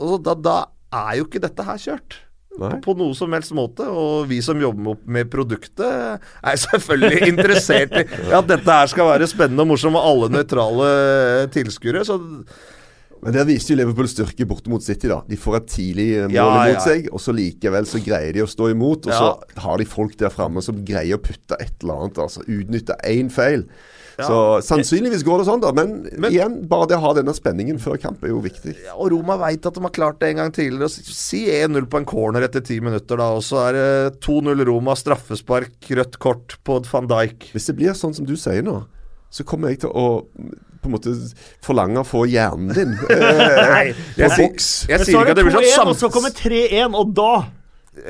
og 0.04 0.20
da, 0.28 0.36
da 0.36 0.56
er 0.92 1.20
jo 1.22 1.28
ikke 1.28 1.44
dette 1.44 1.66
her 1.66 1.80
kjørt. 1.82 2.20
På, 2.56 2.70
på 2.84 2.94
noe 2.96 3.16
som 3.18 3.34
helst 3.36 3.52
måte. 3.56 3.88
Og 3.88 4.30
vi 4.30 4.42
som 4.44 4.60
jobber 4.62 4.84
med, 4.84 5.02
med 5.18 5.32
produktet, 5.32 6.22
er 6.40 6.62
selvfølgelig 6.62 7.28
interessert 7.34 7.98
i 8.00 8.06
at 8.36 8.48
dette 8.52 8.78
her 8.80 8.92
skal 8.92 9.10
være 9.12 9.28
spennende 9.32 9.66
og 9.66 9.74
morsomt 9.74 10.00
og 10.00 10.08
alle 10.12 10.32
nøytrale 10.38 10.90
tilskuere. 11.56 12.06
Så 12.08 12.20
Men 13.26 13.34
der 13.34 13.48
viste 13.50 13.74
jo 13.74 13.80
Liverpool 13.80 14.08
styrke 14.12 14.46
borte 14.48 14.70
mot 14.70 14.84
City. 14.86 15.08
da 15.10 15.22
De 15.28 15.36
får 15.42 15.58
et 15.58 15.68
tidlig 15.74 16.08
eh, 16.20 16.28
mål 16.30 16.36
Ja, 16.38 16.46
mot 16.54 16.76
ja. 16.76 16.80
seg, 16.86 17.10
og 17.12 17.20
så 17.24 17.34
likevel 17.34 17.88
så 17.90 18.00
greier 18.06 18.32
de 18.38 18.46
å 18.46 18.50
stå 18.50 18.70
imot. 18.72 19.08
Og 19.10 19.12
Ja. 19.14 19.20
så 19.20 19.62
har 19.66 19.78
de 19.82 19.86
folk 19.90 20.16
der 20.22 20.30
framme 20.30 20.62
som 20.62 20.84
greier 20.86 21.18
å 21.18 21.22
putte 21.26 21.58
et 21.60 21.74
eller 21.82 22.06
annet. 22.06 22.22
Altså 22.22 22.46
Utnytte 22.46 22.96
én 23.04 23.32
feil. 23.34 23.66
Så 24.16 24.62
sannsynligvis 24.64 25.26
går 25.28 25.42
det 25.42 25.46
sånn, 25.50 25.60
da. 25.60 25.74
Men, 25.76 26.08
Men- 26.18 26.32
igjen, 26.32 26.54
bare 26.70 26.88
det 26.88 26.96
å 26.96 27.02
ha 27.02 27.14
denne 27.18 27.34
spenningen 27.36 27.78
før 27.84 27.98
kamp 28.00 28.24
er 28.24 28.30
jo 28.30 28.40
viktig. 28.40 28.76
Ja, 28.86 28.94
og 28.96 29.12
Roma 29.12 29.36
veit 29.42 29.66
at 29.68 29.74
de 29.74 29.82
har 29.84 29.90
klart 29.92 30.20
det 30.22 30.30
en 30.30 30.38
gang 30.38 30.52
tidligere. 30.56 30.88
Si 30.88 31.42
1-0 31.52 31.86
på 31.92 31.98
en 31.98 32.06
corner 32.06 32.42
etter 32.48 32.62
ti 32.64 32.80
minutter, 32.80 33.18
da. 33.18 33.34
Og 33.36 33.42
så 33.44 33.60
er 33.68 33.74
det 33.74 34.22
2-0 34.22 34.64
Roma, 34.70 34.96
straffespark, 34.96 35.82
rødt 36.00 36.18
kort 36.20 36.56
på 36.64 36.80
van 36.94 37.08
Dijk. 37.12 37.52
Hvis 37.52 37.66
det 37.68 37.76
blir 37.76 37.92
sånn 37.92 38.16
som 38.16 38.24
du 38.26 38.38
sier 38.38 38.64
nå, 38.64 38.86
så 39.30 39.44
kommer 39.44 39.68
jeg 39.74 39.82
til 39.82 39.90
å 39.90 40.26
på 40.86 40.92
en 40.92 40.96
måte 40.96 41.16
forlange 41.66 42.02
å 42.02 42.08
få 42.08 42.24
hjernen 42.32 42.72
din 42.78 42.96
eh, 43.12 43.28
Nei, 43.60 43.86
jeg, 43.90 44.30
på 44.30 44.32
sier- 44.32 44.42
boks. 44.46 44.72
jeg 44.94 45.06
sier 45.10 45.20
ikke 45.22 45.36
at 45.36 45.42
det 45.42 45.48
blir 45.50 45.60
2-1, 45.60 45.72
sånn 45.76 45.94
og 45.94 46.00
så 46.06 46.12
kommer 46.14 46.36
3-1, 46.38 46.96
og 47.02 47.16
da 47.18 47.32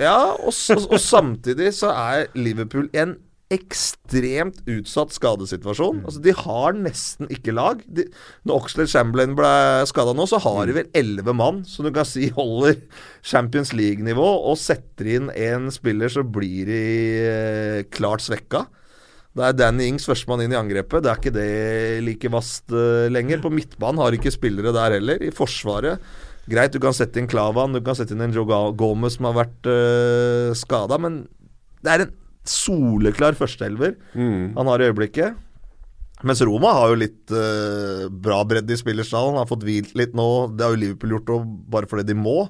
Ja, 0.01 0.17
og, 0.35 0.51
og, 0.53 0.89
og 0.91 0.99
samtidig 1.01 1.71
så 1.77 1.91
er 1.95 2.27
Liverpool 2.37 2.91
en 2.97 3.17
ekstremt 3.53 4.57
utsatt 4.65 5.13
skadesituasjon. 5.13 5.99
Altså, 6.09 6.21
De 6.25 6.33
har 6.33 6.73
nesten 6.73 7.27
ikke 7.31 7.53
lag. 7.53 7.83
De, 7.85 8.07
når 8.49 8.57
Oxlade 8.63 8.89
Chamberlain 8.89 9.35
ble 9.37 9.51
skada 9.87 10.15
nå, 10.17 10.25
så 10.27 10.39
har 10.41 10.65
de 10.65 10.73
vel 10.79 10.89
elleve 10.97 11.35
mann 11.37 11.59
som 11.69 11.85
du 11.85 11.91
kan 11.93 12.07
si 12.09 12.31
holder 12.35 12.79
Champions 13.21 13.69
League-nivå, 13.77 14.25
og 14.49 14.57
setter 14.59 15.11
inn 15.19 15.29
en 15.29 15.69
spiller, 15.71 16.09
så 16.11 16.25
blir 16.25 16.65
de 16.71 16.81
eh, 17.21 17.79
klart 17.93 18.25
svekka. 18.25 18.65
Det 19.35 19.43
er 19.43 19.55
Danny 19.57 19.89
Ings 19.91 20.05
førstemann 20.07 20.45
inn 20.45 20.53
i 20.53 20.59
angrepet. 20.59 21.03
Det 21.03 21.11
er 21.11 21.19
ikke 21.19 21.35
det 21.35 21.49
like 22.05 22.31
vast 22.31 22.71
eh, 22.71 23.09
lenger. 23.11 23.41
På 23.43 23.51
midtbanen 23.51 23.99
har 23.99 24.15
ikke 24.15 24.31
spillere 24.31 24.71
der 24.75 24.95
heller. 24.95 25.19
I 25.19 25.33
forsvaret 25.35 26.03
Greit, 26.45 26.75
du 26.75 26.81
kan 26.81 26.93
sette 26.93 27.17
inn 27.17 27.29
Klavan, 27.29 27.73
du 27.73 27.81
kan 27.81 27.97
sette 27.97 28.13
inn 28.13 28.21
en 28.21 28.35
Joe 28.35 28.59
Gomez 28.77 29.15
som 29.17 29.25
har 29.25 29.33
vært 29.39 29.65
uh, 29.65 30.51
skada, 30.53 30.99
men 31.01 31.23
det 31.81 31.89
er 31.89 32.03
en 32.03 32.11
soleklar 32.45 33.33
førsteelver 33.33 33.95
han 34.13 34.69
har 34.69 34.83
i 34.83 34.91
øyeblikket. 34.91 35.39
Mens 36.25 36.43
Roma 36.45 36.75
har 36.77 36.93
jo 36.93 36.99
litt 37.01 37.33
uh, 37.33 38.05
bra 38.09 38.43
bredde 38.47 38.73
i 38.73 38.79
spillerstallen. 38.79 39.39
Har 39.41 39.49
fått 39.49 39.65
hvilt 39.65 39.97
litt 39.97 40.13
nå. 40.17 40.53
Det 40.53 40.63
har 40.63 40.75
jo 40.75 40.81
Liverpool 40.83 41.17
gjort 41.17 41.33
og 41.33 41.49
bare 41.73 41.89
fordi 41.89 42.05
de 42.11 42.15
må. 42.17 42.45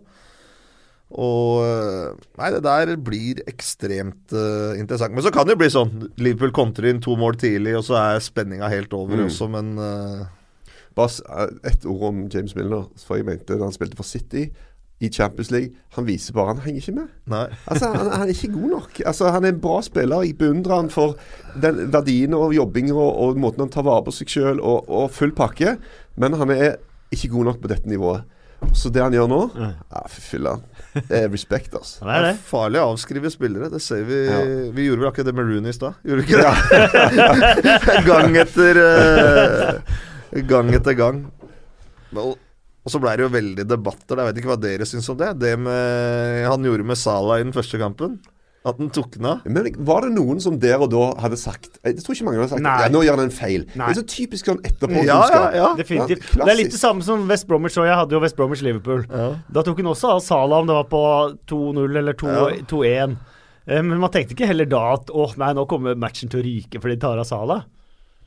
Og 1.14 1.62
eh, 1.64 2.16
Nei, 2.40 2.50
det 2.56 2.64
der 2.66 2.96
blir 2.98 3.42
ekstremt 3.48 4.34
uh, 4.34 4.74
interessant. 4.80 5.14
Men 5.14 5.24
så 5.24 5.32
kan 5.32 5.46
det 5.46 5.54
jo 5.56 5.62
bli 5.62 5.70
sånn. 5.72 5.92
Liverpool 6.18 6.52
kontrer 6.56 6.90
inn 6.90 7.02
to 7.04 7.14
mål 7.20 7.38
tidlig, 7.40 7.76
og 7.78 7.86
så 7.88 8.00
er 8.02 8.24
spenninga 8.26 8.68
helt 8.74 8.94
over 8.98 9.16
Mm. 9.22 9.28
også, 9.30 9.48
men 9.52 9.76
uh... 9.80 10.26
Bare 10.96 11.12
ett 11.68 11.84
ord 11.86 12.04
om 12.08 12.20
James 12.32 12.54
Milner. 12.56 12.86
For 13.04 13.18
jeg 13.20 13.26
mente 13.28 13.58
da 13.60 13.66
han 13.68 13.74
spilte 13.76 13.98
for 14.00 14.08
City 14.08 14.46
i 15.04 15.10
Champions 15.12 15.50
League 15.52 15.74
Han 15.98 16.06
viser 16.08 16.32
bare 16.32 16.54
han 16.54 16.62
henger 16.64 16.80
ikke 16.86 16.94
med. 16.96 17.10
Nei. 17.28 17.42
Altså, 17.68 17.90
han, 17.92 18.08
han 18.14 18.30
er 18.30 18.32
ikke 18.32 18.54
god 18.54 18.70
nok. 18.78 19.02
Altså, 19.06 19.28
han 19.36 19.44
er 19.44 19.52
en 19.52 19.60
bra 19.60 19.82
spiller. 19.84 20.24
Jeg 20.24 20.38
beundrer 20.40 20.76
han 20.80 20.90
for 20.94 21.18
den 21.62 21.92
verdiene 21.92 22.40
og 22.40 22.56
jobbing 22.56 22.94
og, 22.94 23.10
og 23.12 23.42
måten 23.44 23.66
han 23.66 23.74
tar 23.76 23.84
vare 23.84 24.06
på 24.08 24.14
seg 24.16 24.32
sjøl 24.32 24.64
og, 24.64 24.88
og 24.88 25.12
full 25.12 25.36
pakke. 25.36 25.76
Men 26.16 26.40
han 26.40 26.56
er 26.56 26.78
ikke 27.12 27.34
god 27.36 27.52
nok 27.52 27.60
på 27.66 27.74
dette 27.76 27.92
nivået. 27.92 28.24
Så 28.72 28.88
det 28.90 29.04
han 29.04 29.14
gjør 29.14 29.28
nå 29.30 29.42
ja, 29.60 30.06
Fy 30.10 30.24
filler'n. 30.32 30.64
Det 30.96 31.20
er 31.20 31.28
respekt, 31.32 31.74
altså. 31.76 32.06
Det 32.06 32.14
er 32.16 32.24
det. 32.24 32.32
Det 32.32 32.40
er 32.40 32.48
farlig 32.48 32.80
å 32.82 32.88
avskrive 32.94 33.32
spillere. 33.34 33.70
Det 33.74 33.82
ser 33.84 34.06
vi 34.08 34.20
Ja. 34.30 34.40
Vi 34.76 34.88
gjorde 34.88 35.04
vel 35.04 35.10
akkurat 35.12 35.30
det 35.30 35.36
med 35.36 35.50
Rooney 35.52 35.74
i 35.74 35.76
stad. 35.76 35.98
Gjorde 36.08 36.24
vi 36.24 36.28
ikke 36.30 36.44
det? 36.46 38.06
gang 38.10 38.38
etter 38.40 38.80
uh, 38.82 39.98
Gang 40.50 40.72
etter 40.76 40.98
gang. 40.98 41.26
Og, 42.16 42.36
og 42.36 42.94
så 42.94 43.02
ble 43.04 43.16
det 43.18 43.26
jo 43.26 43.34
veldig 43.34 43.66
debatter. 43.68 44.22
Jeg 44.22 44.30
vet 44.30 44.40
ikke 44.42 44.54
hva 44.54 44.62
dere 44.62 44.88
syns 44.88 45.12
om 45.12 45.20
det. 45.20 45.34
Det 45.42 45.54
med 45.60 46.48
han 46.48 46.68
gjorde 46.70 46.88
med 46.88 47.00
Salah 47.00 47.42
i 47.42 47.46
den 47.48 47.56
første 47.56 47.80
kampen. 47.82 48.20
At 48.66 48.80
den 48.82 48.88
tukna? 48.90 49.36
Men 49.46 49.68
var 49.86 50.02
det 50.08 50.12
noen 50.16 50.40
som 50.42 50.56
der 50.60 50.82
og 50.82 50.90
da 50.90 51.04
hadde 51.22 51.38
sagt 51.38 51.76
Jeg 51.86 52.00
tror 52.02 52.16
ikke 52.16 52.26
mange 52.26 52.40
hadde 52.42 52.50
sagt 52.56 52.64
Nei. 52.66 52.78
ja, 52.82 52.88
nå 52.90 53.04
gjør 53.06 53.20
han 53.20 53.28
en 53.28 53.34
feil. 53.36 53.66
Nei. 53.78 53.92
Det 53.92 53.94
er 53.94 54.00
så 54.00 54.06
typisk 54.10 54.50
sånn 54.50 54.58
Ja, 54.58 54.66
ja, 54.66 54.72
etterpåklokskap. 54.72 55.54
ja. 55.60 55.68
Definitivt. 55.78 56.26
Ja, 56.40 56.46
det 56.48 56.54
er 56.56 56.60
litt 56.64 56.72
det 56.74 56.80
samme 56.82 57.06
som 57.06 57.28
West 57.30 57.46
Bromwich. 57.48 57.78
Og 57.78 57.86
jeg 57.86 57.96
hadde 58.00 58.18
jo 58.18 58.22
West 58.24 58.36
Bromwich 58.40 58.64
Liverpool. 58.66 59.06
Ja. 59.12 59.28
Da 59.54 59.62
tok 59.68 59.78
hun 59.84 59.92
også 59.94 60.16
av 60.16 60.24
Salah 60.26 60.64
om 60.66 60.68
det 60.72 60.74
var 60.80 60.90
på 60.90 61.04
2-0 61.54 61.98
eller 62.02 62.18
2 62.18 62.28
Ja. 62.34 62.50
2-1. 62.74 63.16
Eh, 63.68 63.82
Men 63.86 64.00
man 64.02 64.10
tenkte 64.14 64.34
ikke 64.34 64.48
heller 64.50 64.66
da 64.66 64.82
at 64.96 65.14
åh, 65.14 65.38
nei, 65.38 65.54
nå 65.54 65.68
kommer 65.70 65.96
matchen 65.96 66.30
til 66.34 66.42
å 66.42 66.46
ryke 66.46 66.82
fordi 66.82 66.98
de 66.98 67.02
tar 67.06 67.22
av 67.22 67.26
Salah. 67.30 67.64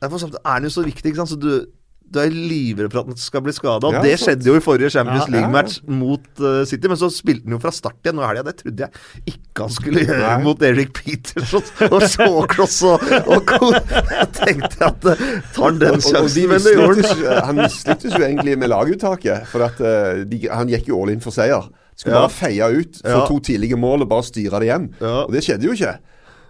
Derfor 0.01 0.23
er 0.23 0.39
han 0.47 0.63
jo 0.63 0.69
så 0.71 0.83
viktig, 0.87 1.11
ikke 1.11 1.25
sant. 1.25 1.35
Så 1.35 1.39
du, 1.39 1.65
du 2.11 2.19
er 2.21 2.29
livredd 2.33 2.91
for 2.93 3.01
at 3.03 3.09
han 3.11 3.17
skal 3.21 3.43
bli 3.45 3.53
skada. 3.53 3.91
Ja, 3.93 4.01
det 4.03 4.15
skjedde 4.21 4.47
jo 4.49 4.55
i 4.57 4.63
forrige 4.63 4.89
Champions 4.93 5.27
Ja, 5.27 5.33
League-match 5.35 5.79
mot 5.87 6.25
uh, 6.41 6.63
City. 6.69 6.87
Men 6.91 6.97
så 7.01 7.09
spilte 7.13 7.45
han 7.45 7.55
jo 7.57 7.59
fra 7.63 7.71
start 7.75 7.99
igjen 8.03 8.17
nå 8.19 8.23
i 8.25 8.29
helga. 8.31 8.43
Det 8.49 8.55
trodde 8.63 8.87
jeg 8.87 9.33
ikke 9.35 9.65
han 9.67 9.75
skulle 9.75 10.05
gjøre 10.07 10.23
Nei. 10.25 10.43
mot 10.47 10.65
Eric 10.69 10.93
Peterson 10.97 11.89
og, 11.91 12.05
Shawcross 12.09 12.79
og, 12.89 13.05
og. 13.35 13.53
Jeg 14.09 14.29
tenkte 14.39 14.89
at 14.89 15.09
uh, 15.11 15.25
tar 15.53 15.67
han 15.69 15.81
den 15.85 16.01
sjansen, 16.03 16.49
men 16.53 16.63
det 16.65 16.75
gjorde 16.77 16.87
han. 16.87 16.97
mislyktes 17.03 17.23
jo- 17.25 17.43
Han 17.49 17.61
mislyktes 17.63 18.17
jo 18.17 18.23
egentlig 18.29 18.57
med 18.65 18.73
laguttaket. 18.73 19.45
For 19.51 19.67
at 19.69 19.79
uh, 19.83 20.23
de, 20.29 20.43
han 20.49 20.71
gikk 20.73 20.89
jo 20.93 21.01
all 21.03 21.13
in 21.13 21.21
for 21.23 21.35
seier. 21.35 21.69
Skulle 21.99 22.15
Ja. 22.15 22.21
bare 22.25 22.31
feie 22.31 22.67
ut 22.79 23.01
Ja. 23.03 23.25
to 23.27 23.39
tidlige 23.43 23.75
mål 23.75 24.05
og 24.05 24.09
bare 24.13 24.23
styre 24.23 24.61
det 24.63 24.69
hjem. 24.71 24.85
Ja. 25.01 25.15
Og 25.25 25.33
det 25.35 25.41
skjedde 25.43 25.67
jo 25.67 25.73
ikke. 25.75 25.97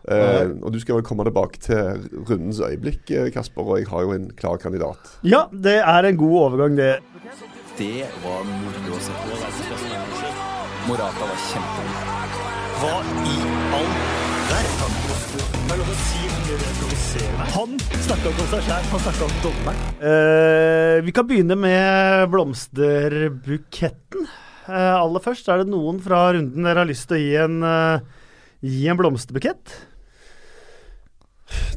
Eh, 0.09 0.51
og 0.65 0.73
du 0.73 0.79
skal 0.81 0.97
vel 0.97 1.05
komme 1.05 1.25
tilbake 1.27 1.61
til 1.61 2.05
rundens 2.25 2.59
øyeblikk, 2.65 3.03
eh, 3.13 3.29
Kasper. 3.33 3.61
Og 3.61 3.81
jeg 3.81 3.89
har 3.91 4.07
jo 4.07 4.15
en 4.15 4.29
klar 4.33 4.57
kandidat. 4.57 5.11
Ja, 5.21 5.45
det 5.53 5.77
er 5.85 6.09
en 6.09 6.17
god 6.17 6.37
overgang, 6.43 6.77
det. 6.77 6.97
Det 7.77 8.07
var 8.23 8.41
moro 8.43 8.95
å 8.95 9.01
se 9.05 9.13
på. 9.13 9.37
Morata 10.89 11.27
var 11.29 11.43
kjempegod. 11.45 12.07
Hva 12.79 12.95
i 13.29 13.37
all 13.77 13.91
verden? 14.49 14.95
Er. 17.09 17.45
Han 17.53 17.75
snakka 17.79 18.29
om 18.29 18.39
seg 18.51 18.63
sjæl, 18.65 18.83
han 18.89 19.01
snakka 19.03 19.25
om 19.25 19.35
dommeren. 19.43 19.79
Uh, 20.01 20.97
vi 21.05 21.13
kan 21.13 21.27
begynne 21.29 21.57
med 21.57 22.29
blomsterbuketten. 22.33 24.27
Uh, 24.69 24.95
aller 24.97 25.23
først, 25.23 25.49
er 25.49 25.61
det 25.61 25.69
noen 25.69 26.01
fra 26.01 26.27
runden 26.33 26.65
dere 26.65 26.83
har 26.83 26.89
lyst 26.89 27.07
til 27.09 27.17
å 27.17 27.21
gi 27.21 27.35
en, 27.45 27.57
gi 28.65 28.89
en 28.89 28.99
blomsterbukett? 28.99 29.77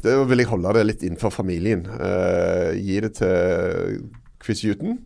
Det 0.03 0.17
vil 0.29 0.43
jeg 0.43 0.51
holde 0.51 0.75
det 0.77 0.85
litt 0.89 1.05
innenfor 1.07 1.33
familien. 1.33 1.85
Eh, 1.87 2.73
gi 2.77 2.99
det 3.05 3.13
til 3.21 4.03
Chris 4.43 4.63
Huton. 4.67 4.99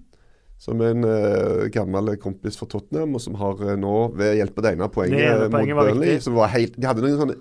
Som 0.57 0.82
er 0.82 0.95
en 0.95 1.05
eh, 1.05 1.68
gammel 1.70 2.15
kompis 2.18 2.57
fra 2.57 2.65
Tottenham, 2.70 3.13
og 3.13 3.22
som 3.22 3.36
har 3.38 3.59
eh, 3.61 3.78
nå, 3.78 3.97
ved 4.18 4.39
hjelp 4.39 4.57
av 4.57 4.65
det 4.65 4.72
ene 4.74 4.89
poenget, 4.89 5.20
Det 5.20 5.28
ene 5.36 5.51
poenget 5.53 5.78
mot 5.78 5.91
Burnley 5.91 6.18
som 6.26 6.34
var 6.38 6.49
helt, 6.55 6.74
De 6.74 6.89
hadde 6.89 7.03
noen 7.05 7.20
sånne 7.20 7.38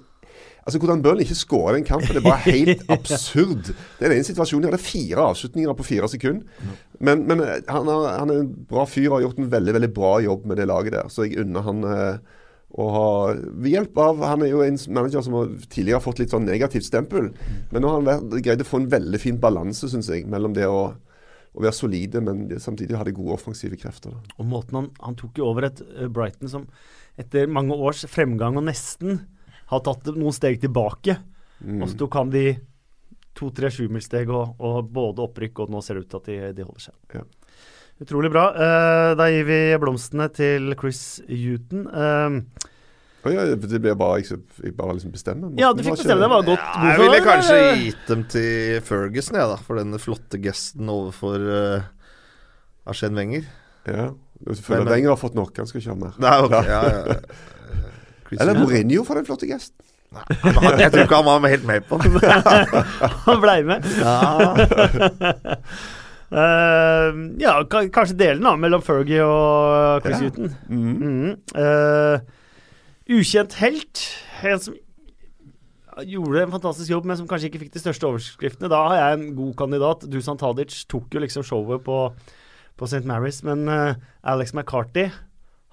Altså 0.67 0.81
Hvordan 0.83 1.03
Burnley 1.03 1.23
ikke 1.23 1.39
skåra 1.39 1.77
den 1.77 1.85
kampen, 1.87 2.11
det 2.11 2.19
er 2.19 2.27
bare 2.27 2.43
helt 2.57 2.81
absurd. 2.91 3.69
Det 3.71 4.09
er 4.09 4.13
den 4.17 4.27
situasjonen. 4.27 4.65
De 4.65 4.73
hadde 4.73 4.83
fire 4.83 5.29
avslutninger 5.31 5.77
på 5.79 5.87
fire 5.87 6.09
sekunder. 6.11 6.73
Men, 6.99 7.23
men 7.29 7.43
eh, 7.45 7.61
han, 7.71 7.87
har, 7.87 8.09
han 8.19 8.33
er 8.35 8.41
en 8.43 8.51
bra 8.69 8.83
fyr 8.91 9.07
og 9.13 9.21
har 9.21 9.29
gjort 9.29 9.39
en 9.45 9.53
veldig 9.53 9.77
veldig 9.79 9.93
bra 9.95 10.17
jobb 10.25 10.49
med 10.51 10.59
det 10.59 10.67
laget 10.67 10.97
der. 10.99 11.13
Så 11.13 11.29
jeg 11.29 11.39
unner 11.45 11.65
han 11.69 11.87
eh, 11.87 12.35
å 12.77 12.87
har, 12.93 13.39
Ved 13.57 13.71
hjelp 13.73 13.99
av 14.03 14.21
Han 14.21 14.45
er 14.45 14.51
jo 14.51 14.63
en 14.65 14.77
manager 14.93 15.25
som 15.25 15.37
har 15.39 15.53
tidligere 15.65 15.97
har 15.97 16.05
fått 16.05 16.21
litt 16.21 16.35
sånn 16.35 16.45
negativt 16.49 16.85
stempel. 16.85 17.31
Men 17.73 17.83
nå 17.83 17.93
har 17.93 18.05
han 18.11 18.35
greid 18.45 18.61
å 18.63 18.69
få 18.69 18.83
en 18.83 18.91
veldig 18.93 19.21
fin 19.23 19.41
balanse, 19.41 19.89
syns 19.89 20.11
jeg, 20.13 20.27
mellom 20.29 20.53
det 20.57 20.69
å, 20.69 20.91
å 20.93 21.65
være 21.65 21.77
solide, 21.77 22.21
men 22.25 22.45
samtidig 22.61 22.99
ha 22.99 23.07
de 23.07 23.17
gode 23.17 23.39
offensive 23.39 23.79
krefter. 23.81 24.13
Da. 24.13 24.37
Og 24.37 24.51
måten 24.51 24.81
han, 24.81 24.91
han 25.01 25.17
tok 25.17 25.41
jo 25.41 25.49
over 25.49 25.71
et 25.71 25.81
eh, 25.87 26.11
Brighton 26.13 26.53
som 26.53 26.69
etter 27.17 27.49
mange 27.49 27.77
års 27.81 28.05
fremgang 28.13 28.59
og 28.61 28.69
nesten 28.69 29.23
har 29.71 29.83
tatt 29.83 30.13
noen 30.13 30.37
steg 30.37 30.61
tilbake. 30.63 31.17
Mm. 31.65 31.81
Og 31.81 31.89
så 31.91 32.01
tok 32.03 32.21
han 32.21 32.33
de 32.35 32.47
to-tre 33.37 33.71
sjumilssteg 33.73 34.31
og, 34.33 34.61
og 34.65 34.93
både 34.93 35.25
opprykk, 35.27 35.65
og 35.65 35.73
nå 35.73 35.83
ser 35.85 35.99
det 35.99 36.07
ut 36.07 36.13
til 36.13 36.21
at 36.21 36.29
de, 36.31 36.39
de 36.61 36.67
holder 36.69 36.87
seg. 36.89 36.97
Ja. 37.17 37.25
Utrolig 38.03 38.29
bra. 38.33 38.47
Eh, 38.53 39.11
da 39.17 39.27
gir 39.33 39.47
vi 39.49 39.59
blomstene 39.81 40.27
til 40.37 40.75
Chris 40.77 41.01
Huton. 41.31 41.87
Uh, 41.89 42.43
Og 43.27 43.33
ja, 43.35 43.47
det 43.49 43.57
blir 43.81 43.97
bare 43.99 44.21
jeg, 44.21 44.37
jeg 44.63 44.75
bare 44.77 44.95
liksom 44.99 45.15
bestemmer. 45.15 45.55
ja, 45.59 45.73
du 45.75 45.81
fikk 45.83 45.97
bestemme. 45.97 46.21
Det 46.23 46.29
var 46.31 46.45
godt. 46.47 46.61
Ja, 46.77 46.91
jeg 46.93 47.01
ville 47.01 47.23
kanskje 47.25 47.57
gitt 47.81 48.05
dem 48.13 48.23
til 48.31 48.77
Ferguson, 48.87 49.39
jeg, 49.41 49.49
da. 49.51 49.57
For 49.67 49.81
den 49.81 49.97
flotte 49.99 50.39
gesten 50.45 50.93
overfor 50.93 51.43
uh, 51.49 51.89
Arsène 52.87 53.17
Wenger. 53.19 53.49
Ja. 53.89 54.11
Du 54.45 54.53
føler 54.61 54.85
Men- 54.85 54.93
Wenger 54.93 55.15
har 55.15 55.21
fått 55.25 55.35
nok, 55.39 55.57
han 55.57 55.67
skal 55.67 55.81
ikke 55.81 55.95
ha 55.95 56.01
mer. 56.05 56.17
Nei, 56.21 56.37
okay, 56.45 56.71
Ja, 56.71 56.83
ja. 56.85 57.19
Chris 58.29 58.41
Eller 58.43 58.59
Mourinho 58.59 59.05
for 59.07 59.15
den 59.19 59.25
flotte 59.27 59.47
gesten. 59.49 59.81
Jeg 60.17 60.91
tror 60.93 61.03
ikke 61.03 61.19
han 61.19 61.27
var 61.27 61.49
helt 61.51 61.65
med 61.67 61.85
på 61.89 61.99
det. 61.99 62.21
Han 63.27 63.41
blei 63.43 63.57
med. 63.67 63.85
Ja. 63.99 64.55
Eh, 66.33 67.19
ja, 67.39 67.53
kanskje 67.71 68.17
delen 68.19 68.43
da, 68.43 68.57
mellom 68.59 68.83
Fergie 68.83 69.23
og 69.23 70.03
Chris 70.03 70.19
Ja. 70.21 70.31
Huton. 70.31 70.57
Mm. 70.69 70.97
Mhm. 70.97 71.37
Eh, 71.55 72.21
ukjent 73.17 73.55
helt. 73.61 74.03
En 74.43 74.59
som 74.61 74.75
gjorde 76.05 76.43
en 76.43 76.51
fantastisk 76.53 76.91
jobb, 76.91 77.07
men 77.09 77.17
som 77.17 77.29
kanskje 77.29 77.49
ikke 77.51 77.63
fikk 77.65 77.73
de 77.77 77.81
største 77.81 78.09
overskriftene. 78.09 78.69
Da 78.69 78.83
har 78.89 78.97
jeg 78.97 79.19
en 79.21 79.37
god 79.37 79.55
kandidat. 79.57 80.05
Dusan 80.11 80.37
Tadic 80.37 80.75
tok 80.91 81.15
jo 81.15 81.23
liksom 81.23 81.47
showet 81.47 81.85
på, 81.87 82.01
på 82.77 82.85
St. 82.91 83.07
Mary's, 83.09 83.43
men 83.47 83.65
uh, 83.69 83.95
Alex 84.23 84.53
McCarthy 84.53 85.07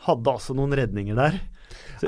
hadde 0.06 0.32
altså 0.32 0.56
noen 0.56 0.76
redninger 0.78 1.18
der. 1.18 1.42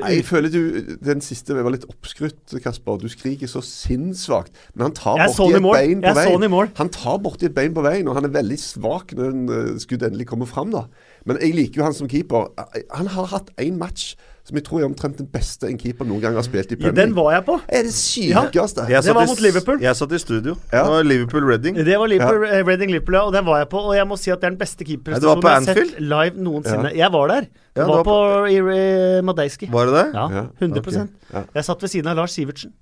Jeg 0.04 0.24
føler 0.24 0.50
du 0.52 0.96
Den 1.04 1.20
siste 1.24 1.54
var 1.56 1.70
litt 1.72 1.84
oppskrytt, 1.88 2.54
Kasper. 2.62 2.98
Du 3.02 3.08
skriker 3.08 3.46
så 3.50 3.62
sinnssvakt. 3.64 4.52
Men 4.74 4.88
han 4.88 4.94
tar 4.98 5.18
borti 5.26 5.54
et 5.56 5.62
bein 5.80 6.00
på 6.02 6.08
veien. 6.16 6.42
Han 6.76 6.88
tar 6.88 7.18
borti 7.24 7.46
et 7.48 7.54
bein 7.56 7.74
på 7.74 7.82
veien, 7.86 8.08
og 8.08 8.14
han 8.18 8.24
er 8.28 8.34
veldig 8.36 8.58
svak 8.58 9.12
når 9.16 9.32
en 9.32 9.78
skudd 9.82 10.02
endelig 10.02 10.26
kommer 10.26 10.46
fram. 10.46 10.70
da. 10.70 10.86
Men 11.26 11.38
jeg 11.42 11.54
liker 11.54 11.80
jo 11.82 11.84
han 11.88 11.94
som 11.94 12.08
keeper. 12.08 12.48
Eh, 12.58 12.82
Han 12.94 13.06
har 13.08 13.26
hatt 13.26 13.50
én 13.58 13.76
match 13.78 14.14
som 14.46 14.54
jeg 14.58 14.62
tror 14.66 14.80
er 14.80 14.86
omtrent 14.86 15.18
den 15.18 15.26
beste 15.26 15.66
en 15.66 15.78
keeper 15.80 16.06
noen 16.06 16.20
gang 16.22 16.36
har 16.38 16.44
spilt 16.46 16.70
i 16.70 16.76
Ja, 16.76 16.84
Premier 16.84 17.00
den 17.00 17.14
var 17.16 17.32
jeg 17.34 17.44
på. 17.48 17.56
er 17.66 17.82
det 17.88 17.92
sykeste. 17.96 18.84
Ja, 18.92 19.00
det 19.02 19.14
var 19.16 19.26
mot 19.26 19.40
Liverpool. 19.42 19.80
Jeg 19.82 19.98
satt 19.98 20.12
i 20.14 20.20
studio. 20.22 20.54
Ja. 20.70 20.84
Det 20.84 20.92
var 20.92 21.08
Liverpool-Reading. 21.08 21.80
Det 21.84 21.98
var 21.98 22.06
Liverpool, 22.12 22.46
ja. 22.46 22.62
Reading 22.68 22.92
Liverpool, 22.94 23.14
ja, 23.18 23.24
og 23.26 23.32
den 23.34 23.46
var 23.48 23.58
jeg 23.64 23.68
på. 23.74 23.82
Og 23.90 23.96
jeg 23.98 24.06
må 24.06 24.18
si 24.22 24.30
at 24.30 24.38
det 24.40 24.46
er 24.46 24.54
den 24.54 24.60
beste 24.60 24.84
det 24.84 24.88
keeperprestasjonen 24.92 25.42
jeg 25.42 25.66
har 25.66 25.80
sett 25.90 26.00
live 26.00 26.46
noensinne. 26.46 26.94
Jeg 26.94 27.12
var 27.12 27.32
der. 27.34 27.48
Det 27.50 27.82
Ja, 27.82 27.82
det 27.82 27.88
var 27.90 27.96
var 27.96 28.06
på 28.06 28.46
i, 28.48 28.56
i 28.56 29.22
Madeiski. 29.26 29.66
Var 29.72 29.90
det 29.90 29.94
det? 29.98 30.06
Ja, 30.14 30.28
Ja, 30.32 30.44
100 30.62 30.80
okay. 30.80 31.06
Ja. 31.34 31.42
Jeg 31.58 31.64
satt 31.64 31.82
ved 31.82 31.90
siden 31.92 32.08
av 32.08 32.16
Lars 32.16 32.30
Sivertsen. 32.38 32.72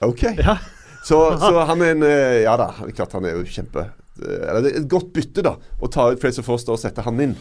Ok. 0.00 0.22
Ja. 0.38 0.56
Så, 1.04 1.18
så 1.42 1.64
han 1.68 1.82
er 1.82 1.90
en 1.92 2.02
eh, 2.06 2.42
Ja 2.46 2.54
da, 2.56 2.70
klart 2.96 3.12
han 3.12 3.26
er 3.28 3.34
jo 3.36 3.42
kjempe 3.44 3.82
eh, 3.84 4.48
Eller 4.48 4.62
det 4.64 4.70
er 4.72 4.78
et 4.80 4.88
godt 4.88 5.10
bytte, 5.12 5.42
da, 5.44 5.56
å 5.82 5.90
ta 5.92 6.06
ut 6.14 6.22
Fraser 6.22 6.46
Foster 6.46 6.72
og 6.72 6.80
sette 6.80 7.04
han 7.04 7.20
inn. 7.20 7.34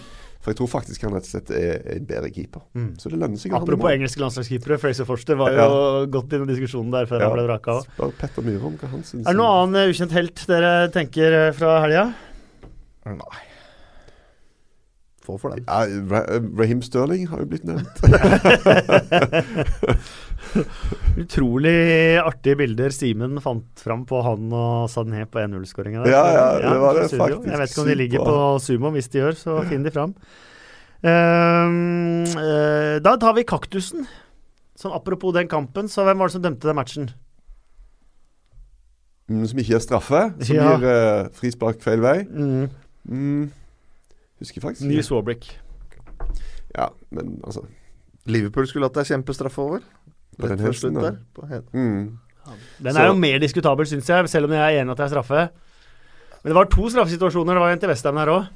For 0.44 0.52
jeg 0.52 0.58
tror 0.60 0.68
faktisk 0.74 1.06
han 1.08 1.14
rett 1.16 1.24
og 1.24 1.32
slett 1.32 1.52
er 1.56 1.86
en 1.96 2.04
bedre 2.10 2.28
keeper. 2.36 2.66
Så 3.00 3.08
det 3.14 3.16
lønner 3.22 3.40
seg 3.40 3.54
Apropos 3.56 3.94
engelske 3.94 4.20
landslagskeepere, 4.20 4.76
Fraser 4.82 5.08
Forster 5.08 5.38
var 5.40 5.56
jo 5.56 5.70
godt 6.12 6.36
i 6.36 6.42
den 6.42 6.50
diskusjonen 6.52 6.92
der 6.92 7.08
før 7.08 7.24
Ja. 7.24 7.30
han 7.30 7.38
ble 7.38 7.46
vraka. 7.48 7.78
Spør 7.88 8.12
Petter 8.20 8.44
Myhre 8.44 8.68
om 8.68 8.76
hva 8.82 8.90
han 8.92 9.06
syns. 9.08 9.24
Er 9.24 9.32
det 9.32 9.40
noe 9.40 9.56
annen 9.64 9.88
ukjent 9.94 10.12
helt 10.18 10.44
dere 10.52 10.74
tenker 10.92 11.38
eh, 11.40 11.50
fra 11.56 11.78
helga? 11.86 12.06
Nei. 13.08 13.42
Få 15.24 15.38
for 15.40 15.56
den. 15.56 15.64
Ja, 15.64 15.88
Raheem 16.60 16.82
Sterling 16.84 17.30
har 17.32 17.40
jo 17.40 17.48
blitt 17.48 17.64
nevnt. 17.64 18.04
Utrolig 21.24 21.76
artige 22.22 22.58
bilder 22.60 22.94
Simen 22.96 23.40
fant 23.44 23.84
fram 23.84 24.06
på 24.10 24.22
han 24.26 24.48
og 24.54 24.90
Sané 24.92 25.26
på 25.30 25.42
1-0-skåringa. 25.42 26.06
Ja, 26.10 26.24
ja, 26.34 26.48
det 26.62 26.80
var 26.82 27.00
det 27.00 27.08
studio. 27.10 27.26
faktisk. 27.26 27.52
Jeg 27.52 27.62
vet 27.62 27.74
ikke 27.74 27.84
om 27.84 27.92
de 27.92 28.00
ligger 28.00 28.26
på 28.28 28.38
Sumo. 28.64 28.92
Hvis 28.96 29.10
de 29.14 29.22
gjør, 29.24 29.40
så 29.40 29.58
finn 29.70 29.86
de 29.86 29.94
fram. 29.94 30.16
Ehm, 31.04 32.24
eh, 32.40 33.00
da 33.04 33.18
tar 33.20 33.36
vi 33.36 33.44
kaktusen. 33.48 34.08
Sånn 34.80 34.96
apropos 34.96 35.36
den 35.36 35.50
kampen, 35.52 35.90
så 35.92 36.06
hvem 36.08 36.18
var 36.22 36.30
det 36.32 36.36
som 36.38 36.46
dømte 36.46 36.70
den 36.70 36.80
matchen? 36.80 37.12
Mm, 39.30 39.44
som 39.48 39.60
ikke 39.60 39.76
gir 39.76 39.84
straffe. 39.84 40.24
Som 40.44 40.56
Ja. 40.56 40.78
gir 40.78 40.88
uh, 40.88 41.30
frispark 41.36 41.82
feil 41.82 42.02
vei. 42.02 42.24
Mm. 42.24 42.70
Mm, 43.08 43.52
husker 44.40 44.62
faktisk 44.62 44.88
Ny 44.88 45.02
Warbrick. 45.12 45.60
Ja, 46.76 46.90
men 47.12 47.40
altså 47.44 47.66
Liverpool 48.26 48.68
skulle 48.68 48.88
hatt 48.88 48.98
ei 48.98 49.04
kjempestraffe 49.04 49.60
over. 49.60 49.82
På 50.40 50.48
den 50.50 50.60
Rett 50.60 50.68
hesten, 50.68 50.94
der. 51.00 51.18
På 51.36 51.48
hen- 51.48 51.68
mm. 51.74 52.20
Den 52.84 52.98
er 53.00 53.08
jo 53.08 53.14
mer 53.16 53.40
diskutabel, 53.40 53.86
syns 53.88 54.08
jeg, 54.10 54.30
selv 54.30 54.46
om 54.50 54.52
jeg 54.52 54.60
er 54.76 54.82
enig 54.82 54.92
at 54.92 54.98
det 55.00 55.06
er 55.06 55.14
straffe. 55.16 55.44
Men 56.44 56.52
det 56.52 56.56
var 56.58 56.66
to 56.74 56.90
straffesituasjoner. 56.92 57.54
Det 57.56 57.62
var 57.64 57.72
en 57.72 57.80
til 57.80 57.90
Vestheim 57.94 58.18
her 58.20 58.28
òg, 58.34 58.48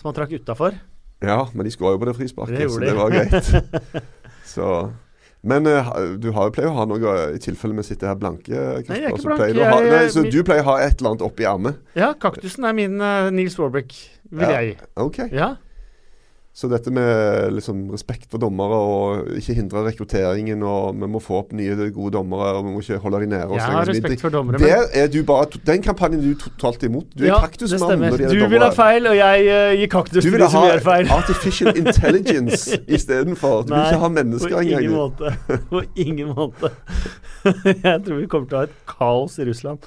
som 0.00 0.08
han 0.08 0.14
trakk 0.16 0.32
utafor. 0.38 0.78
Ja, 1.24 1.42
men 1.54 1.64
de 1.66 1.70
skåra 1.74 1.92
jo 1.94 2.00
på 2.00 2.08
det 2.08 2.16
frisparket, 2.16 2.58
Det 2.58 2.70
så 2.70 2.80
det 2.80 2.94
var 2.96 3.10
greit. 3.12 4.02
så 4.54 4.68
Men 5.44 5.66
uh, 5.68 6.16
du 6.16 6.30
har 6.32 6.48
jo 6.48 6.52
pleier 6.56 6.70
å 6.70 6.76
ha 6.78 6.84
noe 6.88 7.10
eh, 7.28 7.34
i 7.36 7.40
tilfelle 7.44 7.76
vi 7.76 7.82
sitter 7.84 8.08
her 8.08 8.16
blanke. 8.16 8.48
Kasper, 8.48 8.88
Nei, 8.88 8.96
jeg 8.96 9.04
er 9.04 9.12
ikke 9.12 9.20
så 9.20 9.28
blank, 9.28 9.40
pleier 9.42 9.54
du 9.58 9.62
ha, 9.64 9.80
nei, 9.84 10.06
så 10.08 10.22
min- 10.24 10.32
du 10.32 10.38
pleier 10.48 10.64
å 10.64 10.68
ha 10.70 10.76
et 10.86 10.96
eller 10.96 11.10
annet 11.12 11.24
oppi 11.26 11.44
ermet? 11.44 11.82
Ja, 12.00 12.14
kaktusen 12.16 12.64
er 12.64 12.72
min 12.72 12.96
uh, 13.00 13.28
Nils 13.30 13.58
Warbrick, 13.60 13.92
vil 14.32 14.46
Ja. 14.48 14.60
jeg. 14.62 14.78
Ok. 14.96 15.18
Ja. 15.32 15.50
Så 16.54 16.68
dette 16.70 16.86
med 16.94 17.50
liksom 17.56 17.88
respekt 17.90 18.28
for 18.30 18.38
dommere 18.38 18.76
og 18.78 19.30
ikke 19.40 19.56
hindre 19.56 19.80
rekrutteringen, 19.88 20.60
og 20.62 20.92
vi 20.94 21.08
må 21.10 21.18
få 21.18 21.40
opp 21.40 21.48
nye 21.58 21.88
gode 21.90 22.12
dommere, 22.14 22.52
og 22.54 22.68
vi 22.68 22.74
må 22.76 22.82
ikke 22.84 22.98
holde 23.02 23.20
de 23.24 23.28
nede. 23.32 23.46
og 23.48 23.56
Jeg 23.56 23.72
har 23.74 23.88
respekt 23.88 24.20
for 24.22 24.30
dommere, 24.30 24.60
men 24.62 24.92
er 24.94 25.08
du 25.10 25.16
bare, 25.26 25.48
Den 25.66 25.82
kampanjen 25.82 26.20
er 26.20 26.28
du 26.28 26.44
totalt 26.44 26.84
imot. 26.86 27.08
Du 27.10 27.24
er 27.24 27.32
ja, 27.32 27.40
kaktusmann 27.42 27.98
når 27.98 28.20
det 28.20 28.28
Du 28.30 28.44
vil 28.52 28.62
ha 28.62 28.68
feil, 28.70 29.08
og 29.10 29.16
jeg 29.18 29.48
uh, 29.50 29.72
gir 29.80 29.90
kaktus 29.90 30.20
Du 30.20 30.28
til 30.28 30.36
vil 30.36 30.44
de 30.44 30.48
som 30.52 30.62
ha 30.62 30.68
gjør 30.68 30.84
feil. 30.84 31.10
artificial 31.16 31.70
intelligence 31.82 32.78
istedenfor. 32.86 33.64
Du 33.66 33.72
vil 33.74 33.80
ikke 33.88 34.02
ha 34.04 34.10
mennesker 34.18 34.54
på 34.54 34.60
ingen 34.62 34.78
engang. 34.78 34.94
måte. 34.94 35.32
På 35.72 35.82
ingen 36.04 36.30
måte. 36.36 36.70
jeg 37.88 37.96
tror 38.06 38.20
vi 38.20 38.28
kommer 38.30 38.46
til 38.46 38.60
å 38.60 38.62
ha 38.62 38.68
et 38.68 38.76
kaos 38.92 39.40
i 39.42 39.48
Russland. 39.48 39.82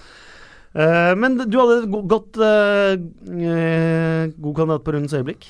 Uh, 0.76 1.16
men 1.16 1.40
du 1.48 1.56
hadde 1.62 1.80
et 1.86 1.88
go 1.96 2.04
godt 2.12 2.42
uh, 2.44 3.00
god 4.36 4.60
kandidat 4.60 4.84
på 4.84 4.98
rundens 4.98 5.16
øyeblikk. 5.16 5.48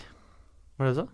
Var 0.77 0.85
det 0.85 0.95
det 0.95 1.01
du 1.01 1.05
sa? 1.05 1.13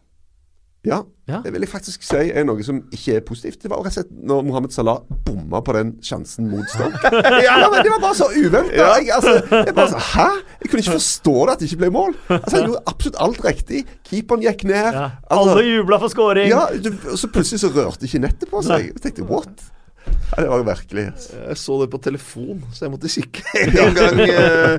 Ja, 0.84 0.98
Ja. 1.30 1.38
det 1.46 1.54
vil 1.54 1.62
jeg 1.64 1.70
faktisk 1.72 2.02
si 2.04 2.26
er 2.36 2.44
noe 2.44 2.60
som 2.68 2.82
ikke 2.92 3.14
er 3.16 3.22
positivt. 3.24 3.62
Det 3.64 3.70
var 3.72 3.78
rett 3.86 3.94
og 3.94 3.94
slett 3.96 4.10
når 4.12 4.42
Mohammed 4.44 4.74
Salah 4.76 4.98
bomma 5.24 5.62
på 5.64 5.72
den 5.78 5.94
sjansen 6.04 6.50
mot 6.52 6.68
Stoke. 6.68 7.00
ja, 7.46 7.54
men 7.72 7.78
Det 7.86 7.94
var 7.94 8.02
bare 8.04 8.18
så 8.20 8.28
uventa. 8.36 8.74
Jeg, 8.76 9.08
altså, 9.16 9.38
jeg 9.64 9.76
bare 9.78 9.94
så, 9.94 10.02
Hæ? 10.10 10.26
Jeg 10.60 10.70
kunne 10.74 10.84
ikke 10.84 10.98
forstå 10.98 11.36
det 11.48 11.54
at 11.56 11.60
det 11.64 11.70
ikke 11.72 11.80
ble 11.86 11.90
mål. 11.96 12.18
Altså, 12.28 12.58
Han 12.58 12.66
gjorde 12.68 12.84
absolutt 12.92 13.22
alt 13.28 13.40
riktig. 13.48 13.86
Keeperen 14.10 14.44
gikk 14.44 14.66
ned. 14.68 14.90
Ja. 15.00 15.06
Altså, 15.32 15.56
Alle 15.56 15.64
jubla 15.70 16.02
for 16.04 16.12
scoring! 16.12 16.50
ja, 16.52 16.66
du, 16.84 16.92
og 17.14 17.18
så 17.24 17.32
plutselig 17.32 17.64
så 17.64 17.72
rørte 17.80 18.04
ikke 18.10 18.20
nettet 18.28 18.52
på 18.52 18.62
seg. 18.68 18.90
Jeg 18.92 19.02
tenkte 19.08 19.30
what? 19.32 19.64
Ja, 20.34 20.42
det 20.42 20.50
var 20.50 20.64
virkelig. 20.66 21.04
yes. 21.14 21.28
Jeg 21.36 21.58
så 21.62 21.76
det 21.84 21.90
på 21.94 22.00
telefon, 22.02 22.64
så 22.74 22.80
jeg 22.88 22.92
måtte 22.96 23.10
kikke 23.14 23.44
en 23.86 23.94
gang 23.98 24.18
eh, 24.26 24.76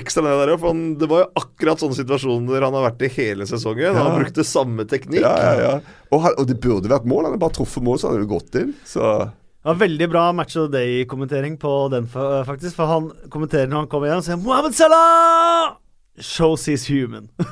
ekstra 0.00 0.22
ned 0.26 0.34
der. 0.42 0.52
For 0.58 0.68
han, 0.74 0.80
det 0.98 1.06
var 1.10 1.18
jo 1.24 1.28
akkurat 1.42 1.78
sånne 1.84 1.98
situasjoner 2.00 2.60
han 2.66 2.74
har 2.74 2.84
vært 2.90 3.02
i 3.06 3.08
hele 3.16 3.44
sesongen. 3.46 3.94
Han 3.94 4.18
brukte 4.18 4.42
samme 4.44 4.82
teknikk. 4.90 5.22
Ja, 5.22 5.34
ja, 5.38 5.54
ja. 5.62 5.74
Og, 6.10 6.18
han, 6.26 6.32
og 6.36 6.44
det 6.50 6.58
burde 6.60 6.90
vært 6.90 7.06
mål. 7.06 7.22
Han 7.24 7.30
hadde 7.36 7.44
bare 7.46 7.54
truffet 7.60 7.82
mål, 7.86 7.98
så 8.02 8.06
hadde 8.10 8.22
det 8.26 8.32
gått 8.34 8.54
inn. 8.60 8.74
Så 8.86 9.00
Det 9.06 9.70
var 9.72 9.80
veldig 9.86 10.08
bra 10.12 10.24
Match 10.32 10.56
of 10.58 10.62
the 10.70 10.74
Day-kommentering 10.78 11.54
på 11.62 11.72
den, 11.94 12.04
faktisk. 12.10 12.74
For 12.78 12.86
han 12.90 13.10
kommenterer 13.30 13.66
når 13.70 13.76
han 13.86 13.90
kommer 13.94 14.06
igjen 14.10 14.22
og 14.22 14.26
sier 14.28 14.38
'Mohammed 14.42 14.74
Salah!' 14.78 15.74
Shows 16.16 16.64
he's 16.64 16.86
human. 16.88 17.26
du 17.36 17.42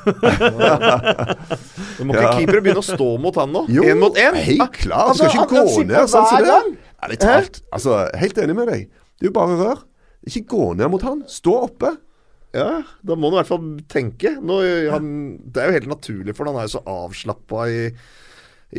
må 2.07 2.13
ikke 2.15 2.23
Ja. 2.23 2.31
keepere 2.39 2.61
begynne 2.65 2.81
å 2.81 2.85
stå 2.85 3.09
mot 3.21 3.35
han 3.37 3.51
nå? 3.53 3.61
Jo, 3.69 3.83
Én 3.85 3.99
mot 4.01 4.17
én? 4.17 4.33
Helt 4.41 4.73
klart. 4.79 5.05
Han 5.11 5.15
skal 5.19 5.29
ikke 5.29 5.37
han 5.37 5.49
gå 5.69 5.83
ned 5.85 6.09
sånn 6.09 6.09
som 6.09 6.25
hver 6.31 6.41
det. 6.49 6.57
Gang. 7.05 7.11
Ærlig 7.11 7.19
talt. 7.21 7.61
Altså, 7.71 7.99
helt 8.17 8.37
enig 8.41 8.55
med 8.57 8.67
deg. 8.71 8.89
Det 9.19 9.27
er 9.27 9.31
jo 9.31 9.35
bare 9.37 9.57
rør. 9.59 9.83
Ikke 10.25 10.43
gå 10.55 10.73
ned 10.79 10.89
mot 10.89 11.01
han. 11.05 11.23
Stå 11.29 11.53
oppe. 11.69 11.93
Ja, 12.55 12.81
da 13.03 13.15
må 13.19 13.27
han 13.29 13.35
i 13.35 13.39
hvert 13.41 13.49
fall 13.51 13.65
tenke. 13.91 14.31
Nå, 14.41 14.61
han, 14.93 15.07
det 15.51 15.59
er 15.61 15.67
jo 15.71 15.75
helt 15.79 15.89
naturlig, 15.91 16.35
for 16.37 16.47
han 16.47 16.55
er 16.61 16.69
jo 16.69 16.77
så 16.77 16.81
avslappa 16.87 17.65
i, 17.67 17.81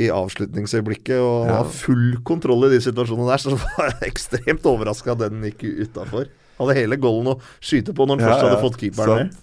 i 0.00 0.08
avslutningsøyeblikket 0.10 1.20
og 1.20 1.46
Ja. 1.50 1.58
har 1.60 1.68
full 1.76 2.16
kontroll 2.24 2.64
i 2.66 2.72
de 2.72 2.80
situasjonene 2.80 3.28
der. 3.28 3.42
Så 3.44 3.52
var 3.60 3.90
jeg 3.92 4.08
ekstremt 4.12 4.64
overraska 4.66 5.12
at 5.12 5.26
den 5.26 5.44
gikk 5.50 5.66
utafor. 5.86 6.30
Hadde 6.56 6.76
hele 6.78 6.96
goalen 6.96 7.34
å 7.34 7.40
skyte 7.60 7.92
på 7.92 8.06
når 8.08 8.16
han 8.16 8.24
Ja, 8.24 8.30
først 8.32 8.46
hadde 8.46 8.56
ja, 8.56 8.64
fått 8.64 8.80
keeperen 8.80 9.12
sant. 9.12 9.36
med. 9.36 9.42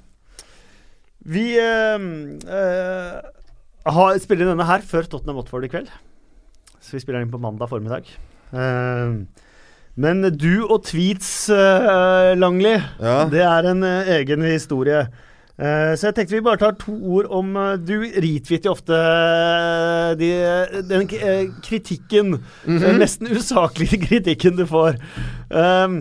Vi 1.33 1.43
øh, 1.61 2.07
øh, 2.51 3.19
har, 3.95 4.17
spiller 4.19 4.49
denne 4.49 4.65
her 4.67 4.81
før 4.83 5.05
Tottenham 5.07 5.37
Watford 5.39 5.69
i 5.69 5.69
kveld. 5.71 5.93
Så 6.83 6.97
vi 6.97 7.03
spiller 7.05 7.21
den 7.21 7.29
inn 7.29 7.35
på 7.37 7.39
mandag 7.39 7.69
formiddag. 7.71 8.09
Eh, 8.53 9.43
men 9.93 10.23
du 10.33 10.63
og 10.65 10.87
tweets, 10.87 11.29
uh, 11.53 12.33
Langli, 12.37 12.79
Ja. 12.99 13.25
det 13.29 13.43
er 13.45 13.67
en 13.69 13.83
eh, 13.85 14.07
egen 14.19 14.41
historie. 14.41 15.03
Eh, 15.53 15.91
så 15.93 16.07
jeg 16.07 16.15
tenkte 16.17 16.33
vi 16.33 16.41
bare 16.41 16.57
tar 16.57 16.73
to 16.81 16.95
ord 17.13 17.27
om 17.29 17.51
eh, 17.61 17.75
Du 17.77 17.99
retweeter 18.01 18.65
jo 18.65 18.71
ofte 18.73 18.97
eh, 18.97 20.15
de, 20.17 20.29
den 20.89 21.05
eh, 21.13 21.43
kritikken, 21.61 22.39
eh, 22.65 22.87
nesten 22.97 23.29
usaklige 23.29 23.99
kritikken 24.07 24.57
du 24.57 24.65
får. 24.65 24.97
Um, 25.53 25.99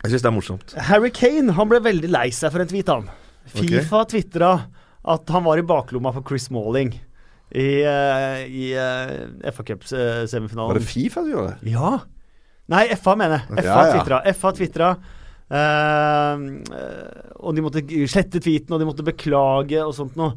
Jeg 0.00 0.14
syns 0.14 0.24
det 0.24 0.30
er 0.30 0.36
morsomt. 0.38 0.72
Harry 0.88 1.12
Kane 1.12 1.52
han 1.58 1.68
ble 1.68 1.82
veldig 1.84 2.08
lei 2.08 2.30
seg 2.32 2.54
for 2.56 2.64
en 2.64 2.72
tweet, 2.72 2.88
han. 2.88 3.12
Fifa 3.52 4.00
okay. 4.00 4.14
tvitra 4.14 4.54
at 5.04 5.28
han 5.36 5.44
var 5.44 5.60
i 5.60 5.66
baklomma 5.68 6.14
for 6.16 6.24
Chris 6.24 6.48
Malling 6.48 6.94
i, 7.54 7.68
uh, 7.86 8.40
i 8.44 8.70
uh, 8.74 9.50
FA 9.54 9.62
Var 9.62 9.68
Cup-semifinalen. 9.70 10.78
det 10.78 10.88
Fifa 10.88 11.22
du 11.22 11.30
gjorde? 11.34 11.56
Ja. 11.70 12.00
Nei, 12.72 12.86
FA, 12.96 13.14
mener 13.20 13.44
jeg. 13.44 13.66
FA 13.66 13.84
tvitra. 13.92 14.22
FA 14.34 14.52
tvitra. 14.56 14.94
Uh, 15.54 16.62
og 17.44 17.52
de 17.54 17.64
måtte 17.64 17.82
slette 18.10 18.40
tweeten, 18.40 18.72
og 18.72 18.80
de 18.80 18.88
måtte 18.88 19.04
beklage 19.06 19.82
og 19.84 19.92
sånt 19.96 20.16
noe. 20.18 20.34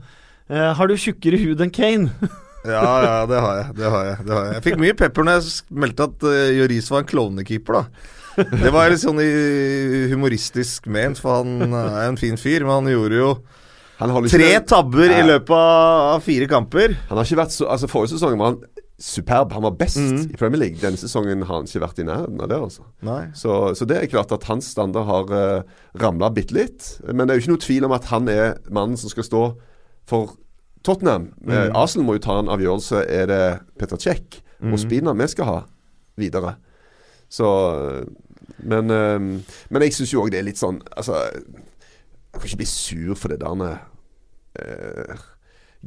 Uh, 0.52 0.74
har 0.78 0.90
du 0.90 0.98
tjukkere 1.00 1.40
hud 1.42 1.64
enn 1.64 1.74
Kane? 1.74 2.12
Ja, 2.68 2.82
ja, 3.00 3.12
det 3.30 3.38
har 3.40 3.54
jeg. 3.56 3.68
Det 3.78 3.90
har 3.94 4.02
jeg, 4.04 4.16
det 4.28 4.34
har 4.34 4.42
jeg. 4.44 4.54
jeg 4.58 4.64
fikk 4.66 4.80
mye 4.82 4.96
pepper 5.00 5.24
når 5.24 5.36
jeg 5.38 5.78
meldte 5.80 6.08
at 6.10 6.24
uh, 6.26 6.50
Joris 6.52 6.90
var 6.92 7.04
en 7.04 7.08
klovnekeeper, 7.08 7.78
da. 7.78 8.42
Det 8.66 8.72
var 8.74 8.90
litt 8.92 9.00
sånn 9.00 9.22
humoristisk 10.12 10.90
ment, 10.92 11.22
for 11.22 11.46
han 11.46 11.72
er 11.72 12.10
en 12.10 12.20
fin 12.20 12.36
fyr. 12.36 12.66
Men 12.66 12.82
han 12.82 12.90
gjorde 12.92 13.22
jo 13.22 13.30
tre 13.98 14.50
tabber 14.62 14.68
tabber 14.70 15.14
i 15.16 15.22
løpet 15.26 15.54
av 15.58 16.26
fire 16.26 16.48
kamper. 16.50 16.98
Han 17.10 17.18
har 17.18 17.26
ikke 17.26 17.40
vært 17.40 17.56
så 17.56 17.70
Altså 17.74 17.90
Forrige 17.90 18.16
sesong 18.16 18.38
var 18.38 18.54
han 18.54 18.60
superb. 18.98 19.52
Han 19.54 19.64
var 19.64 19.76
best 19.78 19.98
mm. 19.98 20.32
i 20.34 20.38
Premier 20.38 20.62
League. 20.62 20.82
Denne 20.82 20.98
sesongen 20.98 21.44
har 21.46 21.60
han 21.60 21.70
ikke 21.70 21.84
vært 21.84 22.02
i 22.02 22.08
nærheten 22.08 22.42
av 22.42 22.50
det. 22.50 22.58
altså. 22.58 22.86
Så, 23.38 23.54
så 23.78 23.88
det 23.90 23.98
er 23.98 24.12
klart 24.12 24.34
at 24.34 24.48
hans 24.50 24.72
standard 24.74 25.06
har 25.10 25.34
uh, 25.34 25.78
ramla 26.02 26.32
bitte 26.34 26.58
litt. 26.58 26.90
Men 27.06 27.26
det 27.26 27.34
er 27.34 27.40
jo 27.40 27.46
ikke 27.46 27.56
noe 27.56 27.66
tvil 27.66 27.88
om 27.90 27.96
at 27.98 28.10
han 28.12 28.30
er 28.34 28.58
mannen 28.74 28.98
som 28.98 29.14
skal 29.14 29.28
stå 29.28 29.44
for 30.10 30.38
Tottenham. 30.86 31.32
Eh, 31.50 31.68
Arsenal 31.76 32.06
må 32.08 32.16
jo 32.16 32.24
ta 32.24 32.38
en 32.40 32.50
avgjørelse. 32.54 33.04
Er 33.12 33.28
det 33.30 33.42
Petr 33.80 34.00
Cech 34.02 34.40
og 34.64 34.78
Spina 34.82 35.14
vi 35.18 35.28
skal 35.30 35.50
ha 35.50 35.58
videre? 36.18 36.56
Så 37.30 37.48
Men, 38.58 38.90
uh, 38.90 39.20
men 39.70 39.84
jeg 39.84 39.94
syns 39.94 40.14
jo 40.14 40.24
òg 40.24 40.32
det 40.34 40.40
er 40.40 40.46
litt 40.48 40.58
sånn 40.58 40.80
Altså 40.98 41.20
Jeg 42.38 42.44
kan 42.44 42.52
ikke 42.54 42.62
bli 42.62 42.70
sur 42.70 43.18
for 43.18 43.34
det 43.34 43.40
der 43.42 43.64
eh, 44.62 45.26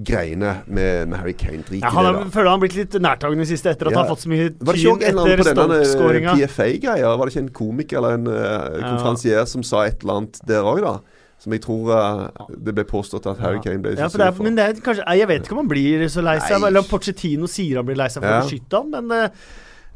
greiene 0.07 0.63
med, 0.67 1.07
med 1.11 1.19
Harry 1.19 1.35
Kane. 1.39 1.63
Drit 1.67 1.83
Ja, 1.83 1.91
han 1.95 2.09
det, 2.15 2.33
føler 2.35 2.51
han 2.51 2.57
har 2.59 2.63
blitt 2.65 2.77
litt 2.79 2.97
nærtagende 3.03 3.45
i 3.47 3.51
siste, 3.51 3.71
etter 3.75 3.91
at 3.91 3.93
Ja. 3.95 3.99
han 4.01 4.07
har 4.09 4.15
fått 4.15 4.25
så 4.25 4.31
mye 4.33 4.51
Var 4.59 4.75
det 4.77 4.83
ikke 4.83 4.99
tyn 4.99 5.23
etter 5.23 5.43
Stoke-skåringa. 5.51 6.35
PFA-greia? 6.39 7.15
Var 7.19 7.27
det 7.27 7.35
ikke 7.35 7.45
en 7.45 7.55
komiker 7.61 7.99
eller 8.01 8.19
en 8.19 8.27
uh, 8.31 8.83
konferansier 8.87 9.47
som 9.51 9.63
sa 9.67 9.85
et 9.87 10.03
eller 10.03 10.21
annet 10.23 10.41
der 10.47 10.67
òg, 10.67 10.83
da? 10.87 10.95
Som 11.41 11.55
jeg 11.57 11.63
tror 11.65 11.91
uh, 11.95 12.47
det 12.53 12.75
ble 12.77 12.85
påstått 12.85 13.27
at 13.31 13.39
Harry 13.43 13.61
Kane 13.65 13.83
ble 13.83 13.95
Ja, 13.97 14.09
så 14.09 14.19
for 14.19 14.27
er, 14.27 14.31
sur 14.33 14.37
for. 14.39 14.45
men 14.49 14.59
det 14.59 14.67
er 14.67 14.81
kanskje 14.85 15.07
Jeg 15.21 15.29
vet 15.31 15.43
ikke 15.47 15.57
om 15.57 15.63
han 15.65 15.73
blir 15.73 16.07
så 16.13 16.23
lei 16.25 16.39
seg, 16.43 16.59
eller 16.63 16.81
om 16.85 16.89
Pochettino 16.91 17.47
sier 17.51 17.81
han 17.81 17.87
blir 17.89 17.97
lei 17.99 18.09
seg 18.13 18.23
for 18.23 18.31
Ja. 18.31 18.41
å 18.41 18.47
beskytte 18.47 18.83
han, 18.83 18.91
men 18.95 19.11
uh, 19.27 19.29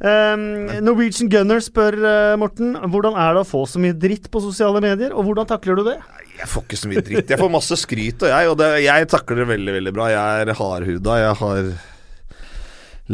Um, 0.05 0.67
Norwegian 0.83 1.29
Gunner 1.31 1.61
spør 1.63 1.95
uh, 2.03 2.37
Morten 2.37 2.73
hvordan 2.91 3.15
er 3.15 3.37
det 3.37 3.45
å 3.45 3.47
få 3.47 3.61
så 3.71 3.79
mye 3.79 3.95
dritt 3.95 4.27
på 4.29 4.41
sosiale 4.43 4.81
medier, 4.83 5.15
og 5.15 5.23
hvordan 5.25 5.47
takler 5.47 5.79
du 5.79 5.85
det? 5.87 5.95
Jeg 6.35 6.51
får 6.51 6.65
ikke 6.67 6.79
så 6.81 6.91
mye 6.91 7.03
dritt. 7.07 7.31
Jeg 7.31 7.41
får 7.41 7.53
masse 7.53 7.77
skryt, 7.79 8.25
og 8.27 8.33
jeg, 8.33 8.51
og 8.51 8.57
det, 8.59 8.71
jeg 8.85 9.11
takler 9.13 9.43
det 9.43 9.51
veldig, 9.53 9.75
veldig 9.79 9.93
bra. 9.95 10.09
Jeg 10.13 10.45
er 10.45 10.57
hardhuda. 10.59 11.19
Jeg 11.23 11.37
har 11.41 11.69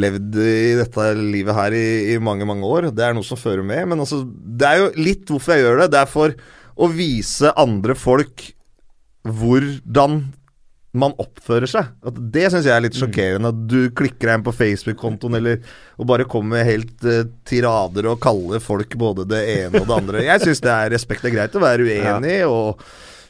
levd 0.01 0.38
i 0.40 0.74
dette 0.78 1.06
livet 1.18 1.56
her 1.56 1.74
i, 1.76 1.86
i 2.14 2.18
mange, 2.22 2.47
mange 2.48 2.66
år. 2.66 2.90
Det 2.94 3.05
er 3.05 3.16
noe 3.16 3.26
som 3.26 3.40
fører 3.40 3.66
med. 3.66 3.84
Men 3.92 4.02
altså, 4.06 4.22
det 4.24 4.68
er 4.68 4.82
jo 4.82 4.90
litt 5.01 5.30
hvorfor 5.30 5.56
jeg 5.56 5.66
gjør 5.66 5.84
det. 5.84 5.92
Det 5.94 6.02
er 6.02 6.10
for 6.10 6.36
å 6.80 6.90
vise 6.94 7.55
andre 7.60 7.97
folk 7.98 8.51
hvordan 9.28 10.22
man 10.97 11.14
oppfører 11.22 11.70
seg. 11.70 11.90
At 12.06 12.16
det 12.34 12.48
syns 12.51 12.66
jeg 12.66 12.74
er 12.74 12.82
litt 12.82 12.97
sjokkerende. 12.98 13.52
At 13.52 13.60
du 13.70 13.92
klikker 13.94 14.30
deg 14.30 14.40
inn 14.40 14.47
på 14.47 14.55
Facebook-kontoen 14.56 15.38
eller 15.38 15.60
og 16.01 16.09
bare 16.10 16.26
kommer 16.30 16.59
med 16.59 16.66
helt 16.66 17.06
uh, 17.06 17.22
tirader 17.47 18.09
og 18.10 18.18
kaller 18.22 18.62
folk 18.64 18.97
både 18.98 19.28
det 19.30 19.44
ene 19.59 19.82
og 19.82 19.86
det 19.86 19.97
andre. 20.01 20.24
Jeg 20.26 20.42
syns 20.47 20.64
det 20.64 20.74
er 20.74 20.90
respekt. 20.97 21.22
Det 21.22 21.30
er 21.30 21.36
greit 21.36 21.59
å 21.59 21.62
være 21.62 21.86
uenig, 21.86 22.40
og 22.48 22.82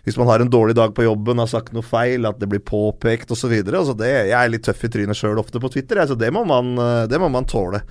hvis 0.04 0.16
man 0.16 0.30
har 0.30 0.40
en 0.40 0.50
dårlig 0.52 0.74
dag 0.78 0.94
på 0.96 1.04
jobben, 1.04 1.38
har 1.42 1.50
sagt 1.50 1.74
noe 1.76 1.84
feil, 1.84 2.24
at 2.28 2.38
det 2.40 2.48
blir 2.48 2.62
påpekt 2.64 3.30
osv. 3.34 3.52
Altså 3.68 3.96
det- 3.96 4.28
jeg 4.30 4.38
er 4.38 4.48
litt 4.48 4.64
tøff 4.64 4.84
i 4.84 4.88
trynet 4.88 5.16
sjøl 5.18 5.38
ofte 5.38 5.60
på 5.60 5.70
Twitter, 5.70 5.96
så 5.96 6.00
altså 6.06 6.18
det 6.18 6.32
eh, 6.78 7.06
det 7.06 7.20
må 7.20 7.28
man 7.30 7.44
tåle. 7.44 7.82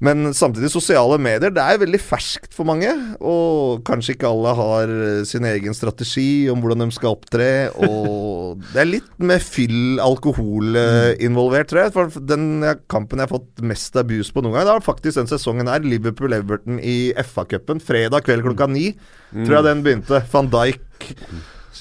Men 0.00 0.32
samtidig, 0.32 0.70
sosiale 0.72 1.18
medier, 1.20 1.52
det 1.52 1.60
er 1.60 1.80
veldig 1.82 2.00
ferskt 2.00 2.54
for 2.56 2.68
mange. 2.68 2.88
Og 3.20 3.82
kanskje 3.84 4.14
ikke 4.16 4.30
alle 4.30 4.54
har 4.56 4.92
eh, 4.94 5.20
sin 5.28 5.44
egen 5.44 5.76
strategi 5.76 6.48
om 6.52 6.62
hvordan 6.62 6.86
de 6.86 6.96
skal 6.96 7.12
opptre. 7.12 7.50
Og 7.84 8.64
det 8.72 8.80
er 8.80 8.88
litt 8.88 9.12
med 9.20 9.44
fyll, 9.44 10.00
alkohol 10.00 10.80
eh, 10.80 11.12
involvert, 11.26 11.68
tror 11.70 11.84
jeg. 11.84 11.94
For 11.96 12.26
den 12.32 12.64
kampen 12.92 13.20
jeg 13.20 13.28
har 13.28 13.34
fått 13.36 13.64
mest 13.64 14.00
abuse 14.00 14.32
på 14.32 14.44
noen 14.44 14.56
gang, 14.56 14.68
det 14.70 14.78
var 14.78 14.88
faktisk 14.88 15.20
den 15.20 15.30
sesongen 15.30 15.68
her. 15.68 15.84
Liverpool-Everton 15.84 16.80
i 16.80 16.98
FA-cupen. 17.20 17.84
Fredag 17.84 18.24
kveld 18.24 18.48
klokka 18.48 18.70
ni, 18.72 18.94
tror 19.34 19.60
jeg 19.60 19.68
den 19.68 19.84
begynte. 19.84 20.24
Van 20.32 20.48
Dijk 20.52 21.10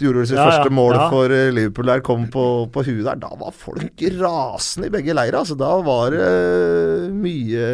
gjorde 0.06 0.26
sitt 0.30 0.38
Ja, 0.40 0.46
første 0.50 0.72
mål 0.74 0.94
ja. 0.96 1.06
for 1.12 1.34
eh, 1.36 1.50
Liverpool 1.56 1.90
der, 1.92 2.02
kom 2.06 2.28
på, 2.32 2.44
på 2.74 2.84
huet 2.88 3.04
der. 3.08 3.20
Da 3.22 3.30
var 3.40 3.52
folk 3.56 4.04
rasende 4.20 4.88
i 4.90 4.94
begge 4.94 5.16
leirer. 5.18 5.40
Altså, 5.42 5.58
da 5.60 5.72
var 5.86 6.14
det 6.16 6.30
mye 7.14 7.70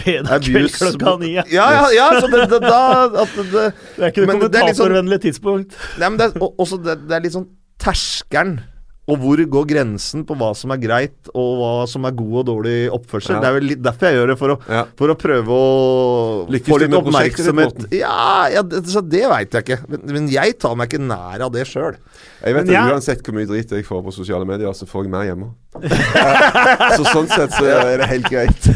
Fredag 0.00 0.44
kveld 0.46 0.72
klokka 0.76 1.14
ni. 1.22 1.32
Ja. 1.38 1.44
Ja, 1.50 1.86
ja, 1.94 2.08
så 2.20 2.28
det, 2.32 2.46
det, 2.52 2.60
da 2.64 2.82
at 3.24 3.36
det, 3.38 3.46
Det 3.52 4.04
er 4.04 4.12
ikke 4.12 4.26
det 4.26 4.34
kommentatorvennlige 4.34 5.20
sånn- 5.20 5.26
tidspunkt. 5.28 5.78
Nei, 6.00 6.08
men 6.12 6.18
det 6.20 6.28
er, 6.30 6.50
også 6.50 6.80
det, 6.84 6.98
det 7.08 7.16
er 7.18 7.24
litt 7.26 7.36
sånn 7.36 7.48
terskelen. 7.80 8.58
Og 9.10 9.18
hvor 9.22 9.42
går 9.56 9.68
grensen 9.72 10.22
på 10.26 10.36
hva 10.38 10.52
som 10.56 10.72
er 10.74 10.80
greit, 10.82 11.30
og 11.34 11.50
hva 11.60 11.72
som 11.90 12.06
er 12.06 12.16
god 12.16 12.36
og 12.42 12.48
dårlig 12.50 12.76
oppførsel? 12.94 13.36
Ja. 13.36 13.42
Det 13.42 13.50
er 13.50 13.56
vel 13.58 13.68
litt 13.72 13.82
derfor 13.84 14.10
jeg 14.10 14.18
gjør 14.20 14.32
det, 14.32 14.38
for 14.40 14.54
å, 14.54 14.58
Ja. 14.70 14.82
for 14.98 15.12
å 15.12 15.16
prøve 15.18 15.56
å 15.56 15.70
Lykkes 16.54 16.70
få 16.70 16.80
litt 16.84 16.98
oppmerksomhet. 17.00 17.86
Ja, 17.98 18.48
ja 18.54 18.62
det, 18.62 18.84
så 18.90 19.02
det 19.02 19.24
veit 19.32 19.56
jeg 19.56 19.66
ikke. 19.66 19.80
Men, 19.90 20.04
men 20.18 20.28
jeg 20.32 20.58
tar 20.62 20.76
meg 20.78 20.92
ikke 20.92 21.02
nær 21.02 21.46
av 21.48 21.52
det 21.54 21.66
sjøl. 21.70 21.98
Jeg 22.40 22.54
vet 22.56 22.66
Men 22.70 22.76
at 22.80 22.92
Uansett 22.94 23.20
hvor 23.26 23.34
mye 23.36 23.48
drit 23.50 23.72
jeg 23.74 23.84
får 23.84 24.00
på 24.06 24.12
sosiale 24.16 24.46
medier, 24.48 24.72
så 24.76 24.86
får 24.88 25.04
jeg 25.04 25.12
mer 25.12 25.26
hjemme. 25.28 25.48
så 26.96 27.04
sånn 27.06 27.28
sett 27.30 27.52
så 27.52 27.66
er 27.68 28.00
det 28.00 28.06
helt 28.10 28.28
greit. 28.32 28.68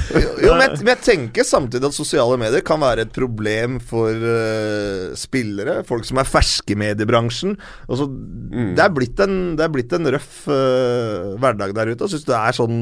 Jo, 0.44 0.52
men, 0.54 0.60
jeg- 0.66 0.82
men 0.82 0.90
jeg 0.92 1.00
tenker 1.06 1.46
samtidig 1.48 1.88
at 1.88 1.96
sosiale 1.96 2.36
medier 2.40 2.60
kan 2.66 2.82
være 2.84 3.06
et 3.06 3.14
problem 3.16 3.78
for 3.82 4.12
uh, 4.12 5.14
spillere. 5.18 5.78
Folk 5.88 6.04
som 6.08 6.20
er 6.20 6.28
ferske 6.28 6.76
i 6.76 6.78
mediebransjen. 6.84 7.56
Altså, 7.88 8.06
det, 8.10 8.84
er 8.84 8.92
blitt 8.94 9.22
en, 9.24 9.38
det 9.58 9.64
er 9.66 9.72
blitt 9.74 9.96
en 9.96 10.10
røff 10.12 10.42
uh, 10.50 11.32
hverdag 11.40 11.72
der 11.80 11.94
ute. 11.94 12.04
Og 12.04 12.12
syns 12.12 12.28
du 12.28 12.34
er 12.36 12.58
sånn 12.60 12.78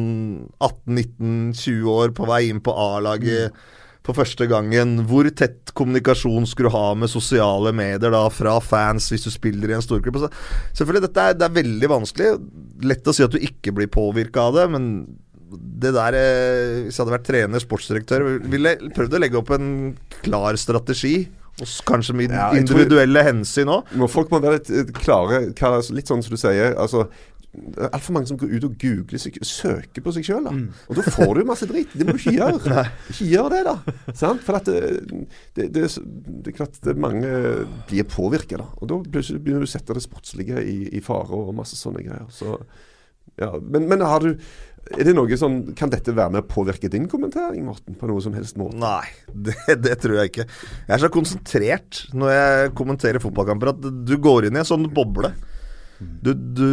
18-19-20 0.58 1.94
år 1.94 2.12
på 2.18 2.26
vei 2.30 2.42
inn 2.50 2.60
på 2.64 2.74
A-laget 2.74 3.54
for 4.06 4.18
første 4.18 4.48
gangen. 4.50 4.96
Hvor 5.06 5.28
tett 5.30 5.70
kommunikasjon 5.78 6.46
skulle 6.50 6.70
du 6.72 6.74
ha 6.76 6.92
med 6.98 7.10
sosiale 7.12 7.70
medier 7.76 8.10
da 8.14 8.24
fra 8.34 8.56
fans 8.64 9.06
hvis 9.12 9.28
du 9.28 9.30
spiller 9.34 9.70
i 9.70 9.76
en 9.78 9.84
storklubb? 9.84 10.18
Altså, 10.18 10.32
selvfølgelig, 10.78 11.04
dette 11.08 11.26
er, 11.28 11.36
det 11.38 11.46
er 11.48 11.58
veldig 11.60 11.90
vanskelig. 11.92 12.32
Lett 12.90 13.06
å 13.06 13.14
si 13.14 13.22
at 13.26 13.34
du 13.34 13.38
ikke 13.42 13.74
blir 13.76 13.90
påvirka 13.92 14.48
av 14.48 14.58
det, 14.58 14.66
men 14.74 14.88
det 15.52 15.90
der 15.92 16.16
eh, 16.16 16.78
Hvis 16.86 16.96
jeg 16.96 17.02
hadde 17.04 17.12
vært 17.18 17.26
trener, 17.28 17.60
sportsdirektør, 17.62 18.22
ville 18.48 18.72
jeg 18.72 18.92
prøvd 18.96 19.18
å 19.18 19.22
legge 19.22 19.38
opp 19.42 19.50
en 19.54 19.70
klar 20.24 20.56
strategi. 20.60 21.28
Og 21.60 21.68
kanskje 21.86 22.14
med 22.16 22.32
Ja, 22.32 22.46
jeg 22.56 22.64
tror- 22.64 22.80
individuelle 22.80 23.22
hensyn 23.26 23.68
òg. 23.68 23.90
Folk 24.10 24.30
må 24.32 24.40
være 24.40 24.58
litt 24.58 24.70
eh, 24.72 24.88
klare. 24.96 25.42
Litt 25.92 26.08
sånn 26.08 26.24
som 26.24 26.32
du 26.32 26.40
sier. 26.40 26.72
Altså 26.80 27.04
altfor 27.52 28.14
mange 28.16 28.30
som 28.30 28.38
går 28.40 28.54
ut 28.54 28.64
og 28.64 28.76
googler 28.80 29.20
seg, 29.20 29.36
søker 29.44 30.04
på 30.04 30.14
seg 30.16 30.24
sjøl. 30.24 30.46
Og 30.88 30.96
da 30.96 31.04
får 31.04 31.34
du 31.34 31.42
jo 31.42 31.48
masse 31.50 31.68
dritt. 31.68 31.92
Det 31.92 32.06
må 32.08 32.14
du 32.16 32.22
ikke 32.22 32.38
gjøre. 32.38 32.84
Ikke 33.12 33.28
gjør 33.28 33.50
det, 33.52 33.60
da. 33.68 33.74
Sant? 34.16 34.40
For 34.46 34.56
at 34.56 34.70
det, 34.70 34.80
det, 35.58 35.68
det, 35.74 35.84
er 35.84 36.08
det 36.46 36.54
er 36.54 36.56
klart 36.62 36.80
det 36.86 36.96
mange 37.00 37.28
blir 37.90 38.08
påvirka, 38.08 38.62
da. 38.62 38.70
Og 38.80 38.88
da 38.88 39.00
begynner 39.04 39.66
du 39.66 39.68
å 39.68 39.72
sette 39.74 39.96
det 39.96 40.04
sportslige 40.04 40.64
i, 40.64 40.78
i 40.96 41.04
fare 41.04 41.36
og 41.36 41.52
masse 41.58 41.76
sånne 41.76 42.04
greier. 42.06 42.28
Så 42.32 42.56
Ja, 43.40 43.52
men, 43.60 43.86
men 43.88 44.02
har 44.04 44.20
du 44.20 44.34
Er 44.92 45.06
det 45.06 45.14
noe 45.14 45.36
sånn 45.38 45.70
Kan 45.78 45.88
dette 45.92 46.12
være 46.12 46.34
med 46.34 46.42
å 46.42 46.48
påvirke 46.50 46.90
din 46.90 47.06
kommentering, 47.08 47.62
Morten? 47.64 47.94
På 47.96 48.08
noe 48.10 48.20
som 48.20 48.34
helst 48.36 48.58
måte? 48.60 48.76
Nei, 48.80 49.06
det, 49.46 49.76
det 49.84 50.00
tror 50.02 50.18
jeg 50.18 50.32
ikke. 50.32 50.48
Jeg 50.88 50.96
er 50.96 51.04
så 51.04 51.12
konsentrert 51.12 52.04
når 52.16 52.34
jeg 52.34 52.76
kommenterer 52.80 53.22
fotballkamper 53.22 53.76
at 53.76 53.88
du 54.08 54.16
går 54.24 54.48
inn 54.48 54.56
i 54.56 54.64
en 54.64 54.68
sånn 54.72 54.88
boble. 54.92 55.34
Du, 56.22 56.32
du, 56.34 56.66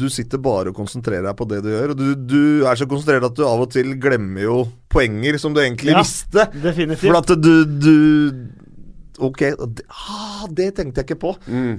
du 0.00 0.06
sitter 0.12 0.40
bare 0.42 0.72
og 0.72 0.76
konsentrerer 0.78 1.26
deg 1.28 1.36
på 1.38 1.46
det 1.50 1.62
du 1.64 1.70
gjør. 1.72 1.92
Og 1.94 1.98
du, 2.00 2.06
du 2.16 2.42
er 2.68 2.78
så 2.80 2.86
konsentrert 2.90 3.26
at 3.28 3.36
du 3.36 3.44
av 3.46 3.62
og 3.66 3.70
til 3.74 3.94
glemmer 4.00 4.46
jo 4.46 4.58
poenger 4.92 5.38
som 5.42 5.54
du 5.56 5.60
egentlig 5.62 5.92
Ja, 5.94 6.02
visste. 6.02 6.46
Definitivt. 6.54 7.04
For 7.08 7.18
at 7.20 7.32
du, 7.40 7.54
du 7.64 7.94
Ok, 9.22 9.44
det, 9.46 9.84
ah, 9.94 10.42
det 10.50 10.72
tenkte 10.74 10.98
jeg 11.02 11.06
ikke 11.06 11.20
på. 11.22 11.32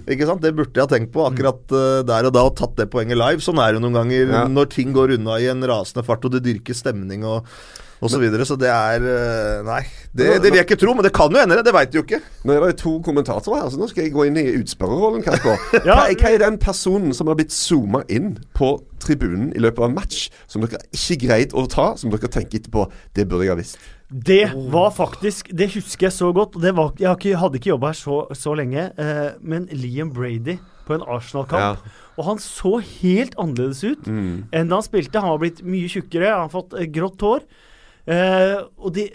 Ikke 0.08 0.28
sant? 0.30 0.40
Det 0.44 0.54
burde 0.56 0.72
jeg 0.72 0.86
ha 0.86 0.92
tenkt 0.92 1.12
på 1.12 1.26
akkurat 1.28 1.74
uh, 1.76 2.00
der 2.08 2.30
og 2.30 2.32
da, 2.36 2.46
og 2.48 2.54
tatt 2.56 2.78
det 2.80 2.86
poenget 2.94 3.20
live. 3.20 3.44
Sånn 3.44 3.60
er 3.60 3.76
det 3.76 3.82
noen 3.84 3.98
ganger 3.98 4.30
Ja. 4.32 4.44
når 4.48 4.70
ting 4.72 4.94
går 4.96 5.18
unna 5.18 5.36
i 5.44 5.50
en 5.52 5.66
rasende 5.68 6.06
fart, 6.08 6.24
og 6.24 6.32
det 6.32 6.46
dyrker 6.46 6.78
stemning 6.78 7.26
og, 7.28 7.50
og 8.02 8.10
så 8.12 8.20
videre. 8.20 8.46
Så 8.46 8.58
det 8.60 8.70
er 8.70 9.04
eh, 9.08 9.62
Nei, 9.66 9.82
det, 10.16 10.42
det 10.44 10.50
vil 10.52 10.60
jeg 10.60 10.68
ikke 10.68 10.78
tro, 10.82 10.94
men 10.98 11.04
det 11.08 11.14
kan 11.16 11.32
jo 11.32 11.40
hende, 11.40 11.58
det. 11.64 11.74
Veit 11.76 11.92
du 11.94 12.00
jo 12.00 12.04
ikke. 12.06 12.20
Nå 12.46 12.54
er 12.56 12.66
det 12.68 12.78
to 12.82 12.98
kommentatorer 13.06 13.64
her, 13.64 13.70
så 13.74 13.80
nå 13.80 13.88
skal 13.92 14.04
jeg 14.06 14.14
gå 14.16 14.26
inn 14.30 14.38
i 14.42 14.46
utspørrerrollen. 14.62 15.24
Ja. 15.86 15.96
hva, 15.96 16.06
hva 16.12 16.30
er 16.34 16.40
den 16.44 16.58
personen 16.62 17.14
som 17.16 17.28
har 17.32 17.38
blitt 17.40 17.54
zooma 17.56 18.04
inn 18.12 18.36
på 18.58 18.76
tribunen 19.04 19.52
i 19.56 19.62
løpet 19.64 19.84
av 19.84 19.90
en 19.90 19.98
match, 19.98 20.30
som 20.50 20.64
dere 20.66 20.80
ikke 20.96 21.18
greide 21.28 21.56
å 21.58 21.66
ta, 21.72 21.92
som 22.00 22.10
dere 22.14 22.30
tenker 22.32 22.60
etterpå 22.62 22.88
Det 23.16 23.28
burde 23.30 23.46
jeg 23.46 23.54
ha 23.54 23.60
visst. 23.60 23.78
Det 24.10 24.44
var 24.72 24.92
faktisk 24.94 25.50
Det 25.58 25.68
husker 25.74 26.08
jeg 26.08 26.14
så 26.14 26.30
godt. 26.34 26.56
det 26.62 26.76
var, 26.78 26.94
Jeg 27.00 27.38
hadde 27.42 27.58
ikke 27.60 27.72
jobba 27.74 27.90
her 27.94 27.98
så, 28.00 28.20
så 28.38 28.54
lenge, 28.58 28.90
eh, 29.02 29.30
men 29.42 29.68
Liam 29.74 30.12
Brady 30.14 30.58
på 30.86 30.94
en 30.94 31.02
Arsenal-kamp. 31.10 31.82
Og 32.16 32.28
han 32.30 32.38
så 32.40 32.78
helt 33.02 33.34
annerledes 33.42 33.82
ut 33.84 34.06
Mm. 34.08 34.44
enn 34.54 34.70
da 34.70 34.78
han 34.78 34.86
spilte. 34.86 35.20
Han 35.20 35.34
var 35.34 35.42
blitt 35.42 35.64
mye 35.66 35.90
tjukkere, 35.90 36.30
han 36.30 36.46
har 36.46 36.54
fått 36.54 36.76
eh, 36.78 36.86
grått 36.94 37.20
hår. 37.26 37.42
Eh, 38.08 38.58
og, 38.78 38.92
de, 38.94 39.08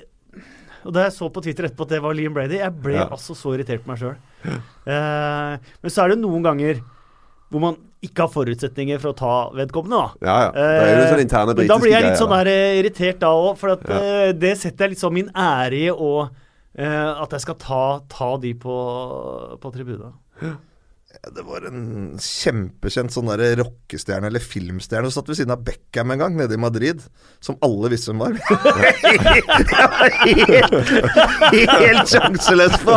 og 0.85 0.95
da 0.97 1.05
jeg 1.07 1.15
så 1.17 1.29
på 1.31 1.43
Twitter 1.45 1.69
etterpå 1.69 1.87
at 1.87 1.93
det 1.95 2.01
var 2.03 2.17
Liam 2.19 2.35
Brady, 2.35 2.59
jeg 2.59 2.73
ble 2.83 2.97
Ja. 2.99 3.09
altså 3.11 3.37
så 3.39 3.55
irritert 3.55 3.85
på 3.85 3.93
meg 3.93 4.01
sjøl. 4.03 4.17
Uh, 4.89 5.61
men 5.83 5.93
så 5.93 6.03
er 6.07 6.15
det 6.15 6.23
noen 6.23 6.43
ganger 6.47 6.81
hvor 7.51 7.61
man 7.61 7.77
ikke 8.01 8.25
har 8.25 8.31
forutsetninger 8.33 9.01
for 9.03 9.13
å 9.13 9.17
ta 9.19 9.33
vedkommende, 9.53 9.99
da. 9.99 10.27
Ja, 10.27 10.37
ja. 10.47 10.51
Det 10.55 10.67
er 10.87 11.17
jo 11.19 11.25
interne 11.25 11.53
Eh, 11.53 11.57
Men 11.59 11.67
da 11.69 11.79
blir 11.83 11.93
jeg 11.93 12.05
litt 12.07 12.21
sånn 12.21 12.33
der 12.33 12.49
eh, 12.49 12.79
irritert 12.81 13.19
da 13.21 13.33
òg, 13.37 13.59
for 13.59 13.75
at, 13.75 13.83
Ja. 13.91 13.99
eh, 13.99 14.33
det 14.33 14.57
setter 14.57 14.87
jeg 14.87 14.91
litt 14.95 15.03
sånn 15.03 15.13
min 15.13 15.31
ære 15.35 15.75
i 15.75 15.89
eh, 15.91 17.23
At 17.23 17.31
jeg 17.33 17.41
skal 17.41 17.55
ta, 17.61 18.01
ta 18.09 18.37
de 18.39 18.55
på, 18.55 19.59
på 19.61 19.73
tribunen. 19.75 20.15
Det 21.21 21.43
var 21.45 21.67
en 21.69 22.15
kjempekjent 22.17 23.13
sånn 23.13 23.29
der 23.29 23.43
rockestjerne 23.61 24.31
eller 24.31 24.41
filmstjerne 24.41 25.11
som 25.11 25.21
satt 25.21 25.29
ved 25.29 25.37
siden 25.37 25.53
av 25.53 25.61
Beckham 25.67 26.15
en 26.15 26.23
gang, 26.23 26.33
nede 26.39 26.57
i 26.57 26.61
Madrid. 26.61 27.03
Som 27.45 27.59
alle 27.61 27.91
visste 27.93 28.15
hvem 28.15 28.23
var. 28.25 28.39
Jeg 30.25 30.39
helt, 30.41 30.73
helt 31.53 32.09
sjanseløs 32.09 32.79
på! 32.81 32.97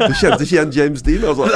Du 0.00 0.14
kjente 0.20 0.46
ikke 0.46 0.54
igjen 0.54 0.72
James 0.78 1.02
Dean, 1.06 1.26
altså? 1.32 1.50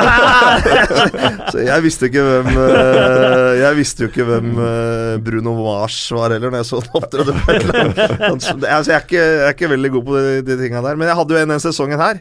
Så 1.54 1.62
jeg 1.64 1.84
visste 1.86 2.08
ikke 2.10 2.22
hvem 2.26 2.50
eh, 2.50 3.50
Jeg 3.62 3.78
visste 3.78 4.04
jo 4.06 4.10
ikke 4.10 4.26
hvem 4.28 4.50
eh, 4.64 5.14
Bruno 5.24 5.54
Mars 5.60 5.98
var 6.14 6.34
heller, 6.34 6.50
når 6.50 6.64
jeg 6.64 6.70
så 6.72 6.82
han 6.82 6.98
opptrede 6.98 7.32
på 7.38 7.54
et 7.54 7.62
eller 7.62 7.80
annet. 7.84 8.42
Så 8.42 8.58
det- 8.58 8.70
Altså, 8.74 8.90
jeg, 8.90 8.98
er 8.98 9.04
ikke, 9.06 9.22
jeg 9.22 9.46
er 9.46 9.54
ikke 9.54 9.70
veldig 9.76 9.90
god 9.94 10.04
på 10.10 10.18
de, 10.18 10.34
de 10.50 10.58
tinga 10.60 10.82
der. 10.84 10.98
Men 10.98 11.06
jeg 11.12 11.18
hadde 11.22 11.36
jo 11.38 11.42
en 11.46 11.54
den 11.54 11.62
sesongen 11.62 12.00
her. 12.02 12.16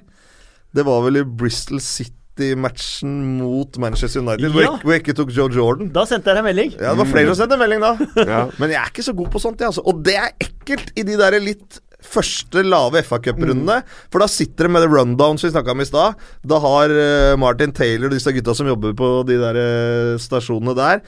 Det 0.73 0.85
var 0.87 1.03
vel 1.05 1.21
i 1.21 1.23
Bristol 1.23 1.79
City-matchen 1.83 3.13
mot 3.37 3.77
Manchester 3.77 4.23
United, 4.23 4.49
hvor, 4.51 4.61
Ja. 4.63 4.71
jeg, 4.71 4.81
hvor 4.83 4.91
jeg 4.95 5.03
ikke 5.03 5.15
tok 5.19 5.31
Joe 5.35 5.49
Jordan. 5.53 5.91
Da 5.93 6.05
sendte 6.09 6.31
jeg 6.33 6.39
deg 6.39 6.47
melding. 6.49 6.71
Ja, 6.79 6.91
det 6.93 6.97
var 7.03 7.09
flere 7.11 7.33
som 7.35 7.43
sendte 7.43 7.59
melding 7.61 7.81
da. 7.83 7.93
Ja. 8.33 8.43
Men 8.59 8.73
jeg 8.73 8.81
er 8.81 8.89
ikke 8.93 9.05
så 9.05 9.13
god 9.15 9.29
på 9.33 9.41
sånt, 9.43 9.59
jeg, 9.61 9.69
altså. 9.69 9.83
Og 9.85 10.01
det 10.05 10.15
er 10.17 10.31
ekkelt 10.41 10.93
i 10.97 11.03
de 11.05 11.17
der 11.19 11.37
litt 11.43 11.79
første 12.03 12.59
lave 12.67 12.99
FA-cuprundene. 13.05 13.77
For 14.11 14.19
da 14.19 14.27
sitter 14.27 14.67
de 14.67 14.73
med 14.75 14.83
det 14.83 14.89
rundown 14.91 15.37
som 15.39 15.47
vi 15.47 15.53
snakka 15.53 15.71
om 15.71 15.79
i 15.79 15.87
stad. 15.87 16.17
Da 16.43 16.57
har 16.59 16.91
eh, 16.91 17.35
Martin 17.39 17.71
Taylor 17.71 18.09
og 18.09 18.17
disse 18.17 18.33
gutta 18.35 18.53
som 18.57 18.67
jobber 18.67 18.91
på 18.99 19.11
de 19.29 19.37
der 19.39 19.55
eh, 19.61 20.17
stasjonene 20.19 20.75
der, 20.75 20.99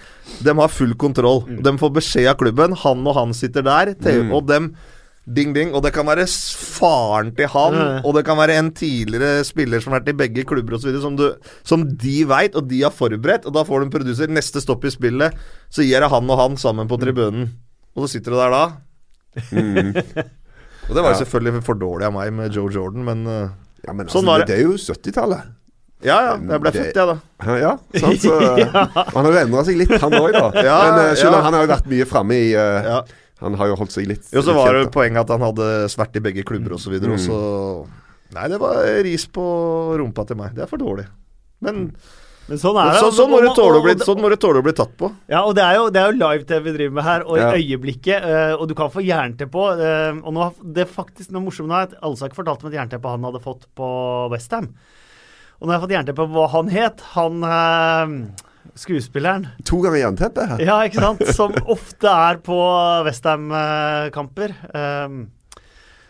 de 0.45 0.53
har 0.55 0.71
full 0.71 0.93
kontroll. 0.95 1.43
De 1.65 1.73
får 1.81 1.91
beskjed 1.99 2.29
av 2.31 2.37
klubben. 2.39 2.77
Han 2.85 3.03
og 3.11 3.17
han 3.17 3.33
sitter 3.35 3.65
der. 3.67 3.91
Te- 3.99 4.21
Og 4.31 4.45
dem 4.47 4.71
Ding, 5.26 5.53
ding. 5.56 5.72
Og 5.73 5.81
det 5.81 5.91
kan 5.95 6.06
være 6.06 6.27
faren 6.30 7.31
til 7.35 7.47
han, 7.49 7.73
Ja. 7.73 8.02
og 8.06 8.14
det 8.14 8.26
kan 8.27 8.38
være 8.38 8.60
en 8.60 8.72
tidligere 8.72 9.43
spiller 9.43 9.81
som 9.81 9.93
har 9.93 10.02
vært 10.02 10.10
i 10.14 10.18
begge 10.19 10.43
klubber 10.45 10.76
osv., 10.77 10.99
som, 11.02 11.15
du- 11.18 11.34
som 11.64 11.84
de 11.97 12.23
veit, 12.30 12.53
og 12.56 12.68
de 12.69 12.81
har 12.84 12.91
forberedt. 12.93 13.45
Og 13.49 13.53
da 13.53 13.64
får 13.65 13.80
du 13.80 13.85
en 13.88 13.91
produser. 13.95 14.27
Neste 14.30 14.61
stopp 14.61 14.85
i 14.85 14.91
spillet, 14.93 15.34
så 15.69 15.81
gir 15.81 15.97
jeg 15.99 16.10
han 16.10 16.30
og 16.30 16.38
han 16.39 16.57
sammen 16.57 16.88
på 16.88 16.99
tribunen. 17.02 17.49
Og 17.95 18.06
så 18.06 18.11
sitter 18.19 18.31
du 18.31 18.38
der 18.38 18.52
da. 18.53 18.64
Og 20.85 20.93
det 20.95 21.02
var 21.02 21.10
jo 21.11 21.18
Ja. 21.18 21.23
selvfølgelig 21.26 21.64
for 21.65 21.73
dårlig 21.81 22.06
av 22.06 22.14
meg 22.14 22.31
med 22.34 22.53
Joe 22.53 22.69
Jordan, 22.72 23.03
men 23.03 23.26
uh, 23.26 23.49
Ja, 23.88 23.93
men 23.93 24.06
Sånn 24.07 24.22
altså, 24.22 24.30
var 24.30 24.39
det. 24.39 24.47
det 24.47 24.56
er 24.60 24.64
jo 24.68 24.77
70-tallet. 24.77 25.41
Ja, 26.06 26.15
ja. 26.22 26.31
Jeg 26.38 26.61
ble 26.61 26.72
Det- 26.72 26.81
født, 26.81 26.95
jeg, 26.95 27.07
da. 27.07 27.18
Ja, 27.45 27.56
ja, 27.57 27.77
sant? 27.99 28.22
Så, 28.22 28.39
Han 29.15 29.26
har 29.26 29.31
jo 29.31 29.39
endra 29.41 29.64
seg 29.65 29.77
litt, 29.77 29.89
han 30.02 30.11
òg, 30.14 30.31
da. 30.34 30.52
Ja, 30.69 30.77
men 30.95 31.15
skjønner, 31.18 31.38
ja. 31.39 31.41
han 31.47 31.53
har 31.57 31.65
jo 31.65 31.72
vært 31.73 31.88
mye 31.89 32.06
framme 32.06 32.34
i 32.38 32.53
uh, 32.53 32.84
Ja. 32.85 32.99
Han 33.41 33.53
har 33.60 33.68
jo 33.68 33.76
holdt 33.76 33.91
seg 33.91 34.07
litt 34.07 34.30
Jo, 34.32 34.41
så 34.41 34.53
var 34.56 34.74
det 34.74 34.91
poenget 34.95 35.26
at 35.26 35.30
han 35.30 35.41
hadde 35.41 35.90
svært 35.91 36.16
i 36.16 36.22
begge 36.24 36.44
klubber 36.48 36.72
osv. 36.78 36.94
Og, 36.95 37.02
Mm. 37.03 37.14
og 37.14 37.20
så 37.20 37.88
Nei, 38.36 38.48
det 38.49 38.60
var 38.60 38.80
ris 39.06 39.26
på 39.28 39.44
rumpa 39.99 40.26
til 40.28 40.36
meg. 40.38 40.56
Det 40.56 40.64
er 40.64 40.68
for 40.68 40.78
dårlig. 40.82 41.06
Men 41.62 41.95
Men 42.48 42.57
sånn 42.57 42.76
er 42.78 42.91
det. 42.94 42.99
så, 43.02 43.12
sånn, 43.12 43.30
må 43.32 43.40
du 43.41 43.48
tåle 43.57 43.80
å 43.80 43.84
bli, 43.84 43.94
sånn 44.06 44.22
tåle 44.38 44.60
å 44.60 44.64
bli 44.64 44.74
tatt 44.74 44.95
på. 44.98 45.12
Ja, 45.30 45.44
og 45.45 45.56
det 45.56 45.64
er 45.64 45.76
jo, 45.76 45.90
det 45.90 46.02
er 46.02 46.12
jo 46.12 46.18
live-TV 46.20 46.64
vi 46.64 46.72
driver 46.78 46.94
med 46.94 47.03
her, 47.03 47.22
og 47.26 47.38
Ja. 47.38 47.52
i 47.53 47.62
øyeblikket 47.64 48.24
eh, 48.24 48.53
Og 48.56 48.68
du 48.68 48.74
kan 48.76 48.90
få 48.90 49.02
jernteppe 49.06 49.52
på. 49.52 49.80
eh, 49.80 50.12
og 50.24 50.34
nå, 50.34 50.40
har- 50.44 50.53
det 50.74 50.88
er 50.88 50.91
faktisk 50.94 51.32
noe 51.32 51.41
morsomt 51.41 51.68
nå 51.70 51.74
er 51.74 51.82
at 51.90 51.95
Alsak 52.02 52.34
fortalte 52.36 52.64
om 52.66 52.72
et 52.72 52.78
jernteppe 52.80 53.10
han 53.10 53.24
hadde 53.24 53.41
fått 53.41 53.66
på 53.76 54.30
Westham. 54.32 54.74
Og 55.62 55.68
nå 55.68 55.72
har 55.72 55.80
jeg 55.80 55.90
fått 55.90 56.06
jernteppe 56.06 56.28
på 56.28 56.34
hva 56.34 56.49
han 56.49 56.68
het. 56.70 56.99
Han 57.16 57.44
eh, 57.44 58.32
skuespilleren. 58.79 59.47
To 59.69 59.79
ganger 59.83 60.01
jernteppe. 60.01 60.47
Ja, 60.63 60.81
ikke 60.87 61.03
sant? 61.03 61.23
Som 61.37 61.55
ofte 61.65 62.11
er 62.11 62.39
på 62.43 62.59
Westham-kamper. 63.07 64.55
Um, 64.73 65.25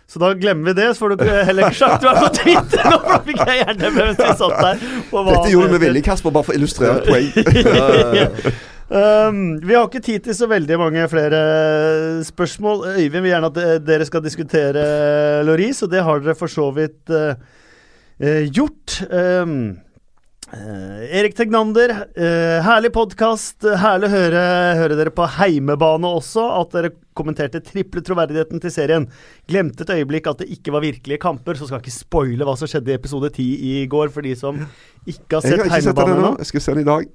så 0.05 0.21
da 0.21 0.29
glemmer 0.37 0.69
vi 0.69 0.75
det, 0.77 0.91
så 0.93 1.05
får 1.05 1.15
du 1.15 1.23
heller 1.25 1.65
ikke 1.65 1.79
sagt 1.79 2.03
du 2.03 2.07
er 2.11 2.19
på 2.21 2.29
Twitter 2.37 2.85
nå, 2.85 2.99
for 3.01 3.09
da 3.09 3.17
fikk 3.25 3.41
jeg 3.41 3.61
jernteppe 3.63 3.95
mens 3.97 4.21
vi 4.21 4.35
satt 4.37 4.61
der. 4.61 4.85
Dette 5.09 5.49
gjorde 5.49 5.65
vi 5.65 5.73
med 5.73 5.83
vilje, 5.87 6.05
Kasper, 6.05 6.35
bare 6.35 6.45
for 6.45 6.53
å 6.55 6.59
illustrere 6.61 7.01
et 7.01 7.09
poeng. 7.09 8.55
Um, 8.85 9.55
vi 9.65 9.73
har 9.73 9.87
ikke 9.87 9.97
tid 10.05 10.27
til 10.27 10.35
så 10.37 10.45
veldig 10.45 10.75
mange 10.77 11.07
flere 11.09 11.39
spørsmål. 12.21 12.83
Øyvind 12.99 13.23
vil 13.23 13.31
gjerne 13.31 13.49
at 13.49 13.81
dere 13.81 14.05
skal 14.05 14.21
diskutere 14.21 14.83
Loris, 15.47 15.81
og 15.81 15.89
det 15.89 16.03
har 16.05 16.21
dere 16.21 16.35
for 16.37 16.53
så 16.53 16.67
vidt 16.75 17.09
eh, 17.09 18.43
gjort. 18.53 18.99
Um, 19.09 19.55
Erik 20.55 21.35
Tegnander, 21.35 21.89
eh, 22.15 22.61
herlig 22.63 22.91
podkast. 22.95 23.65
Herlig 23.75 24.07
å 24.07 24.11
høre, 24.13 24.43
høre 24.79 24.95
dere 24.95 25.11
på 25.11 25.25
heimebane 25.35 26.07
også. 26.07 26.45
At 26.61 26.71
dere 26.71 26.91
kommenterte 27.17 27.59
triple 27.63 27.99
troverdigheten 28.05 28.61
til 28.63 28.71
serien. 28.71 29.07
Glemte 29.51 29.83
et 29.83 29.91
øyeblikk 29.97 30.29
at 30.31 30.39
det 30.43 30.47
ikke 30.55 30.71
var 30.71 30.85
virkelige 30.85 31.19
kamper, 31.19 31.59
så 31.59 31.67
skal 31.67 31.81
jeg 31.81 31.87
ikke 31.89 31.97
spoile 31.97 32.47
hva 32.47 32.55
som 32.59 32.71
skjedde 32.71 32.93
i 32.93 32.95
episode 32.95 33.29
10 33.35 33.49
i 33.73 33.85
går, 33.91 34.09
for 34.15 34.21
de 34.23 34.33
som 34.39 34.55
ikke 35.05 35.35
har 35.35 35.41
Jeg 35.43 35.51
sett 35.51 35.59
har 35.59 35.65
ikke 35.65 35.81
sett 35.81 35.95
den 35.95 36.05
heimebane 36.05 36.15
ennå. 36.15 36.31
ennå. 36.31 36.37
Jeg 36.39 36.51
skal 36.53 36.61
se 36.61 36.71
den 36.73 36.85
i 36.85 36.89
dag. 36.91 37.09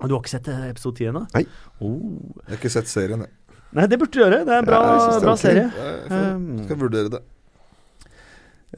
Og 0.00 0.08
Du 0.08 0.14
har 0.14 0.20
ikke 0.22 0.34
sett 0.36 0.48
eh, 0.48 0.68
episode 0.70 0.96
10 1.00 1.10
ennå? 1.14 1.26
Nei. 1.34 1.44
Oh. 1.80 1.98
Jeg 2.44 2.48
har 2.52 2.60
ikke 2.60 2.70
sett 2.76 2.88
serien, 2.92 3.20
jeg. 3.24 3.30
Nei, 3.72 3.86
det 3.86 3.98
burde 4.00 4.10
du 4.12 4.20
gjøre. 4.20 4.44
Det 4.44 4.52
er 4.52 4.58
en 4.58 4.66
bra, 4.68 4.80
Ja, 4.84 5.12
jeg 5.14 5.22
bra 5.22 5.32
okay. 5.32 5.48
serie. 5.48 5.70
Jeg 5.72 6.08
får- 6.10 6.34
Um, 6.34 6.64
skal 6.66 6.76
vurdere 6.76 7.08
det. 7.10 7.20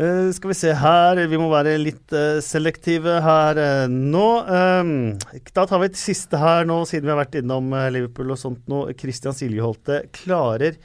Eh, 0.01 0.31
skal 0.33 0.49
vi 0.49 0.57
se 0.57 0.71
her 0.73 1.19
Vi 1.29 1.37
må 1.37 1.51
være 1.53 1.75
litt 1.77 2.15
uh, 2.17 2.41
selektive 2.41 3.19
her 3.25 3.59
uh, 3.61 3.91
nå. 3.93 4.29
Um, 4.49 4.95
da 5.53 5.67
tar 5.69 5.83
vi 5.83 5.91
et 5.91 6.01
siste 6.01 6.41
her 6.41 6.65
nå, 6.69 6.79
siden 6.89 7.11
vi 7.11 7.13
har 7.13 7.21
vært 7.21 7.37
innom 7.43 7.69
Liverpool 7.93 8.33
og 8.33 8.41
sånt 8.41 8.65
nå. 8.73 8.87
Christian 8.99 9.37
Siljeholte. 9.37 10.05
Klarer 10.17 10.81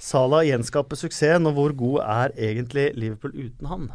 Salah 0.00 0.46
gjenskape 0.48 0.96
suksessen, 0.96 1.44
og 1.48 1.58
hvor 1.58 1.74
god 1.76 1.98
er 2.08 2.36
egentlig 2.48 2.86
Liverpool 2.96 3.34
uten 3.36 3.68
han? 3.68 3.90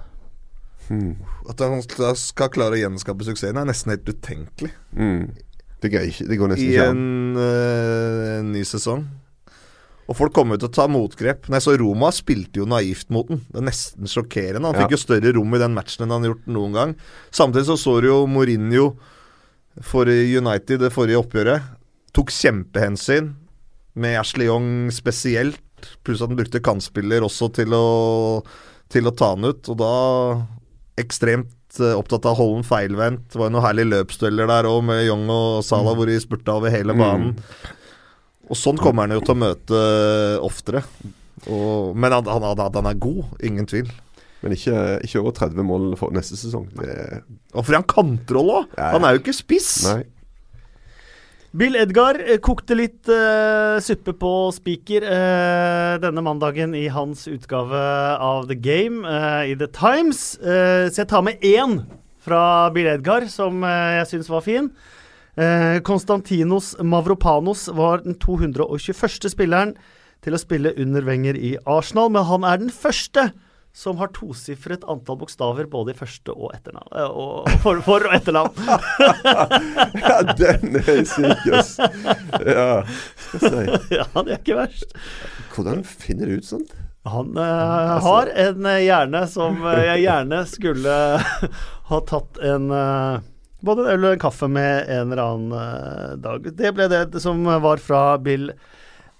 At 1.49 1.61
han 1.65 1.81
skal- 1.81 2.49
klare 2.53 2.77
å 2.77 2.81
gjenskape 2.81 3.25
suksessen, 3.25 3.57
er 3.57 3.65
nesten 3.65 3.89
helt 3.95 4.05
utenkelig 4.05 4.71
Mm. 4.93 5.33
Det, 5.81 5.91
ikke, 5.91 6.27
det 6.29 6.37
går 6.39 6.47
nesten 6.53 6.65
i 6.65 6.73
ikke 6.73 6.89
en 6.89 7.37
I 7.37 8.37
en 8.39 8.51
ny 8.53 8.61
sesong. 8.63 9.01
Og 10.05 10.17
folk 10.19 10.33
kommer 10.37 10.55
ut 10.55 10.61
til 10.61 10.69
å 10.69 10.75
ta 10.75 10.85
motgrep. 10.91 11.47
Nei, 11.49 11.57
så 11.63 11.73
Roma, 11.81 12.11
spilte 12.13 12.61
jo 12.61 12.67
naivt 12.69 13.09
mot 13.09 13.25
den. 13.31 13.39
Det 13.49 13.57
er 13.57 13.65
nesten 13.71 14.05
sjokkerende. 14.11 14.69
Han 14.69 14.75
Ja. 14.77 14.83
fikk 14.85 14.91
jo 14.93 15.01
større 15.01 15.33
rom 15.33 15.55
i 15.55 15.57
den 15.57 15.73
matchen 15.73 16.03
enn 16.05 16.11
han 16.13 16.21
har 16.21 16.33
gjort 16.35 16.45
noen 16.47 16.73
gang. 16.73 16.95
Samtidig 17.31 17.65
så 17.65 17.77
så 17.81 17.95
du 18.01 18.07
jo 18.11 18.19
Mourinho 18.27 18.95
for 19.81 20.05
United 20.05 20.79
det 20.79 20.91
forrige 20.93 21.17
oppgjøret. 21.23 21.61
Tok 22.13 22.29
kjempehensyn, 22.29 23.33
med 23.95 24.19
Ashley 24.19 24.45
Young 24.45 24.91
spesielt. 24.91 25.57
Pluss 26.03 26.21
at 26.21 26.29
han 26.29 26.37
brukte 26.37 26.61
kantspiller 26.61 27.21
også 27.25 27.49
til 27.53 27.73
å, 27.73 28.43
til 28.89 29.03
å 29.09 29.15
ta 29.15 29.33
han 29.33 29.43
ut. 29.43 29.67
Og 29.69 29.77
da 29.77 30.45
ekstremt 31.01 31.79
eh, 31.79 31.95
opptatt 31.97 32.25
av 32.29 32.37
Hollen 32.39 32.63
feilvendt. 32.63 33.29
Det 33.31 33.39
var 33.39 33.49
jo 33.49 33.55
noen 33.57 33.65
herlige 33.65 33.91
løpsdueller 33.93 34.47
der 34.47 34.69
òg, 34.69 34.83
med 34.87 35.05
Young 35.07 35.25
og 35.33 35.63
Salah, 35.65 35.95
hvor 35.97 36.05
de 36.07 36.19
spurta 36.23 36.55
over 36.59 36.69
hele 36.71 36.93
banen. 36.95 37.35
Og 38.45 38.59
sånn 38.59 38.79
kommer 38.81 39.07
han 39.07 39.15
jo 39.17 39.23
til 39.25 39.35
å 39.35 39.41
møte 39.41 39.83
eh, 39.83 40.39
oftere. 40.45 40.83
Og, 41.45 41.93
men 41.97 42.13
han, 42.13 42.27
han, 42.29 42.45
han, 42.45 42.65
han 42.79 42.89
er 42.89 42.99
god, 43.01 43.23
ingen 43.45 43.69
tvil. 43.69 43.89
Men 44.45 44.53
ikke, 44.53 44.81
ikke 45.05 45.21
over 45.23 45.33
30 45.39 45.65
mål 45.65 45.87
for 45.97 46.13
neste 46.13 46.37
sesong. 46.37 46.67
Det 46.77 47.23
Og 47.55 47.63
fordi 47.65 47.79
han 47.79 47.87
kantrolle 47.89 48.59
òg! 48.61 48.75
Han 48.77 49.07
er 49.07 49.15
jo 49.15 49.23
ikke 49.23 49.33
spiss. 49.33 49.71
nei. 49.87 50.03
Bill 51.55 51.77
Edgar 51.79 52.17
eh, 52.19 52.35
kokte 52.43 52.75
litt 52.75 53.07
uh, 53.07 53.77
suppe 53.79 54.11
på 54.19 54.31
spiker 54.51 55.05
uh, 55.07 55.95
denne 56.03 56.23
mandagen 56.25 56.73
i 56.75 56.89
hans 56.91 57.29
utgave 57.31 57.79
av 58.19 58.49
The 58.49 58.57
Game 58.59 59.07
uh, 59.07 59.47
i 59.47 59.55
The 59.55 59.69
Times. 59.71 60.35
Eh, 60.43 60.91
så 60.91 61.05
jeg 61.05 61.11
tar 61.13 61.23
med 61.23 61.39
én 61.47 61.77
fra 62.25 62.67
Bill 62.75 62.89
Edgar 62.97 63.29
som 63.31 63.63
jeg 63.63 64.09
syns 64.11 64.31
var 64.33 64.43
fin. 64.43 64.67
Eh, 65.35 65.79
Konstantinos 65.83 66.75
Mavropanos 66.79 67.67
var 67.75 68.03
den 68.05 68.15
221. 68.15 69.29
spilleren 69.33 69.73
til 70.23 70.33
å 70.35 70.39
spille 70.39 70.71
under 70.79 71.03
Wenger 71.05 71.35
i 71.35 71.57
Arsenal, 71.67 72.07
men 72.15 72.23
han 72.29 72.45
er 72.47 72.61
den 72.63 72.71
første 72.73 73.29
som 73.75 73.97
har 73.99 74.07
tosifret 74.15 74.85
antall 74.87 75.17
bokstaver 75.19 75.67
både 75.67 75.91
i 75.91 75.97
første 75.99 76.31
og 76.31 76.53
etternavn. 76.55 76.87
eh, 76.95 77.11
og 77.11 77.49
for, 77.65 77.81
for 77.83 78.07
og 78.07 78.15
etternavn. 78.15 78.55
Ja, 80.05 80.21
den 80.39 80.79
er 80.79 81.03
syk, 81.09 81.43
ass. 81.51 81.75
Ja, 82.45 82.85
skal 83.35 83.59
jeg 83.65 83.81
si. 83.83 83.95
ja, 83.97 84.07
det 84.15 84.37
er 84.37 84.39
ikke 84.39 84.57
verst. 84.61 84.95
Hvordan 85.51 85.83
finner 85.83 86.31
du 86.31 86.39
ut 86.39 86.47
sånt? 86.47 86.71
Han 87.11 87.35
eh, 87.37 87.95
har 88.07 88.31
en 88.47 88.65
eh, 88.71 88.79
hjerne 88.87 89.25
som 89.29 89.59
jeg 89.83 90.05
gjerne 90.07 90.39
skulle 90.49 90.95
ha 91.91 91.99
tatt 92.09 92.39
en 92.41 92.71
eh, 92.73 93.19
både 93.65 93.85
en 93.85 93.91
øl 93.95 94.07
og 94.09 94.15
en 94.15 94.21
kaffe 94.21 94.49
med 94.51 94.89
en 94.91 95.11
eller 95.11 95.23
annen 95.23 95.57
eh, 95.59 96.13
dag. 96.21 96.47
Det 96.57 96.71
ble 96.75 96.87
det 96.91 97.21
som 97.23 97.43
var 97.45 97.81
fra 97.83 98.05
Bill 98.21 98.51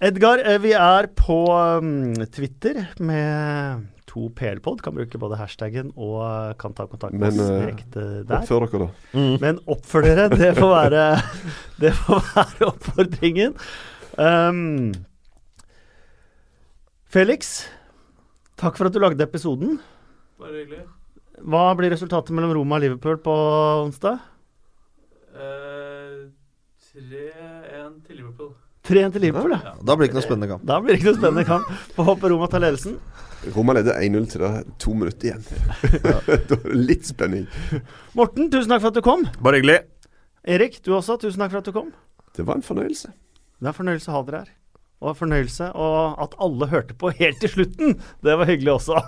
Edgar. 0.04 0.42
Eh, 0.44 0.60
vi 0.62 0.72
er 0.76 1.10
på 1.18 1.40
mm, 1.82 2.26
Twitter 2.34 2.82
med 2.98 3.86
to 4.06 4.28
PL-pod. 4.36 4.82
Kan 4.84 4.96
bruke 4.96 5.20
både 5.20 5.38
hashtaggen 5.40 5.92
og 5.94 6.20
eh, 6.24 6.54
kan 6.60 6.76
ta 6.76 6.88
kontakt 6.90 7.16
med 7.16 7.34
oss 7.34 7.50
direkte 7.50 8.06
der. 8.28 8.42
Oppfør 8.42 8.66
dere, 8.66 8.86
da. 8.86 9.26
Men 9.42 9.60
oppfør 9.66 10.06
dere, 10.08 10.28
det 10.32 10.52
får 10.58 10.72
være, 10.72 11.04
det 11.82 11.92
får 12.04 12.30
være 12.32 12.70
oppfordringen. 12.70 13.58
Um, 14.16 14.94
Felix, 17.12 17.66
takk 18.60 18.78
for 18.78 18.88
at 18.88 18.96
du 18.96 19.02
lagde 19.02 19.24
episoden. 19.24 19.76
Bare 20.40 20.62
hyggelig. 20.62 20.86
Hva 21.44 21.66
blir 21.76 21.92
resultatet 21.92 22.32
mellom 22.36 22.54
Roma 22.56 22.78
og 22.78 22.84
Liverpool 22.84 23.18
på 23.20 23.34
onsdag? 23.84 24.20
Eh, 26.96 27.02
3-1 27.02 28.06
til 28.06 28.16
Liverpool. 28.16 28.52
3-1 28.86 29.12
til 29.12 29.24
Liverpool, 29.26 29.52
ja. 29.52 29.74
Da 29.84 29.96
blir 29.96 30.06
det 30.06 30.12
ikke 30.12 30.16
noe 30.20 30.24
spennende 30.24 30.48
kamp. 30.48 30.62
Da 30.64 30.78
blir 30.80 30.94
det 30.94 31.00
ikke 31.00 31.10
noe 31.10 31.18
spennende 31.18 31.44
kamp. 31.44 31.66
Får 31.96 32.06
håpe 32.08 32.30
Roma 32.32 32.48
tar 32.48 32.62
ledelsen. 32.64 32.96
Roma 33.56 33.74
leder 33.76 33.98
1-0 34.00 34.28
til 34.32 34.42
det 34.42 34.50
er 34.60 34.70
to 34.80 34.94
minutter 34.96 35.28
igjen. 35.28 35.44
Da 36.06 36.14
er 36.32 36.40
det 36.48 36.58
Litt 36.72 37.04
spenning. 37.10 37.44
Morten, 38.16 38.48
tusen 38.52 38.72
takk 38.72 38.86
for 38.86 38.94
at 38.94 38.96
du 38.96 39.04
kom. 39.04 39.26
Bare 39.44 39.60
hyggelig. 39.60 39.82
Erik, 40.56 40.80
du 40.86 40.94
også, 40.96 41.18
tusen 41.20 41.42
takk 41.44 41.52
for 41.52 41.60
at 41.60 41.68
du 41.68 41.74
kom. 41.76 41.92
Det 42.38 42.46
var 42.48 42.60
en 42.60 42.64
fornøyelse. 42.64 43.12
Det 43.12 43.68
er 43.68 43.74
en 43.74 43.80
fornøyelse 43.82 44.12
å 44.12 44.16
ha 44.16 44.24
dere 44.30 44.42
her. 44.46 44.54
Og 45.04 45.12
en 45.12 45.20
fornøyelse 45.20 45.70
og 45.76 46.16
at 46.24 46.40
alle 46.40 46.70
hørte 46.72 46.96
på 46.96 47.12
helt 47.20 47.42
til 47.44 47.52
slutten. 47.52 47.98
Det 48.24 48.40
var 48.40 48.48
hyggelig 48.48 48.78
også. 48.78 49.04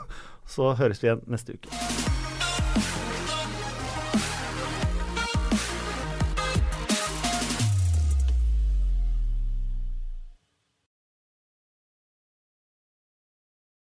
Så 0.48 0.74
høres 0.76 1.00
vi 1.00 1.08
igjen 1.08 1.24
neste 1.32 1.56
uke. 1.56 2.17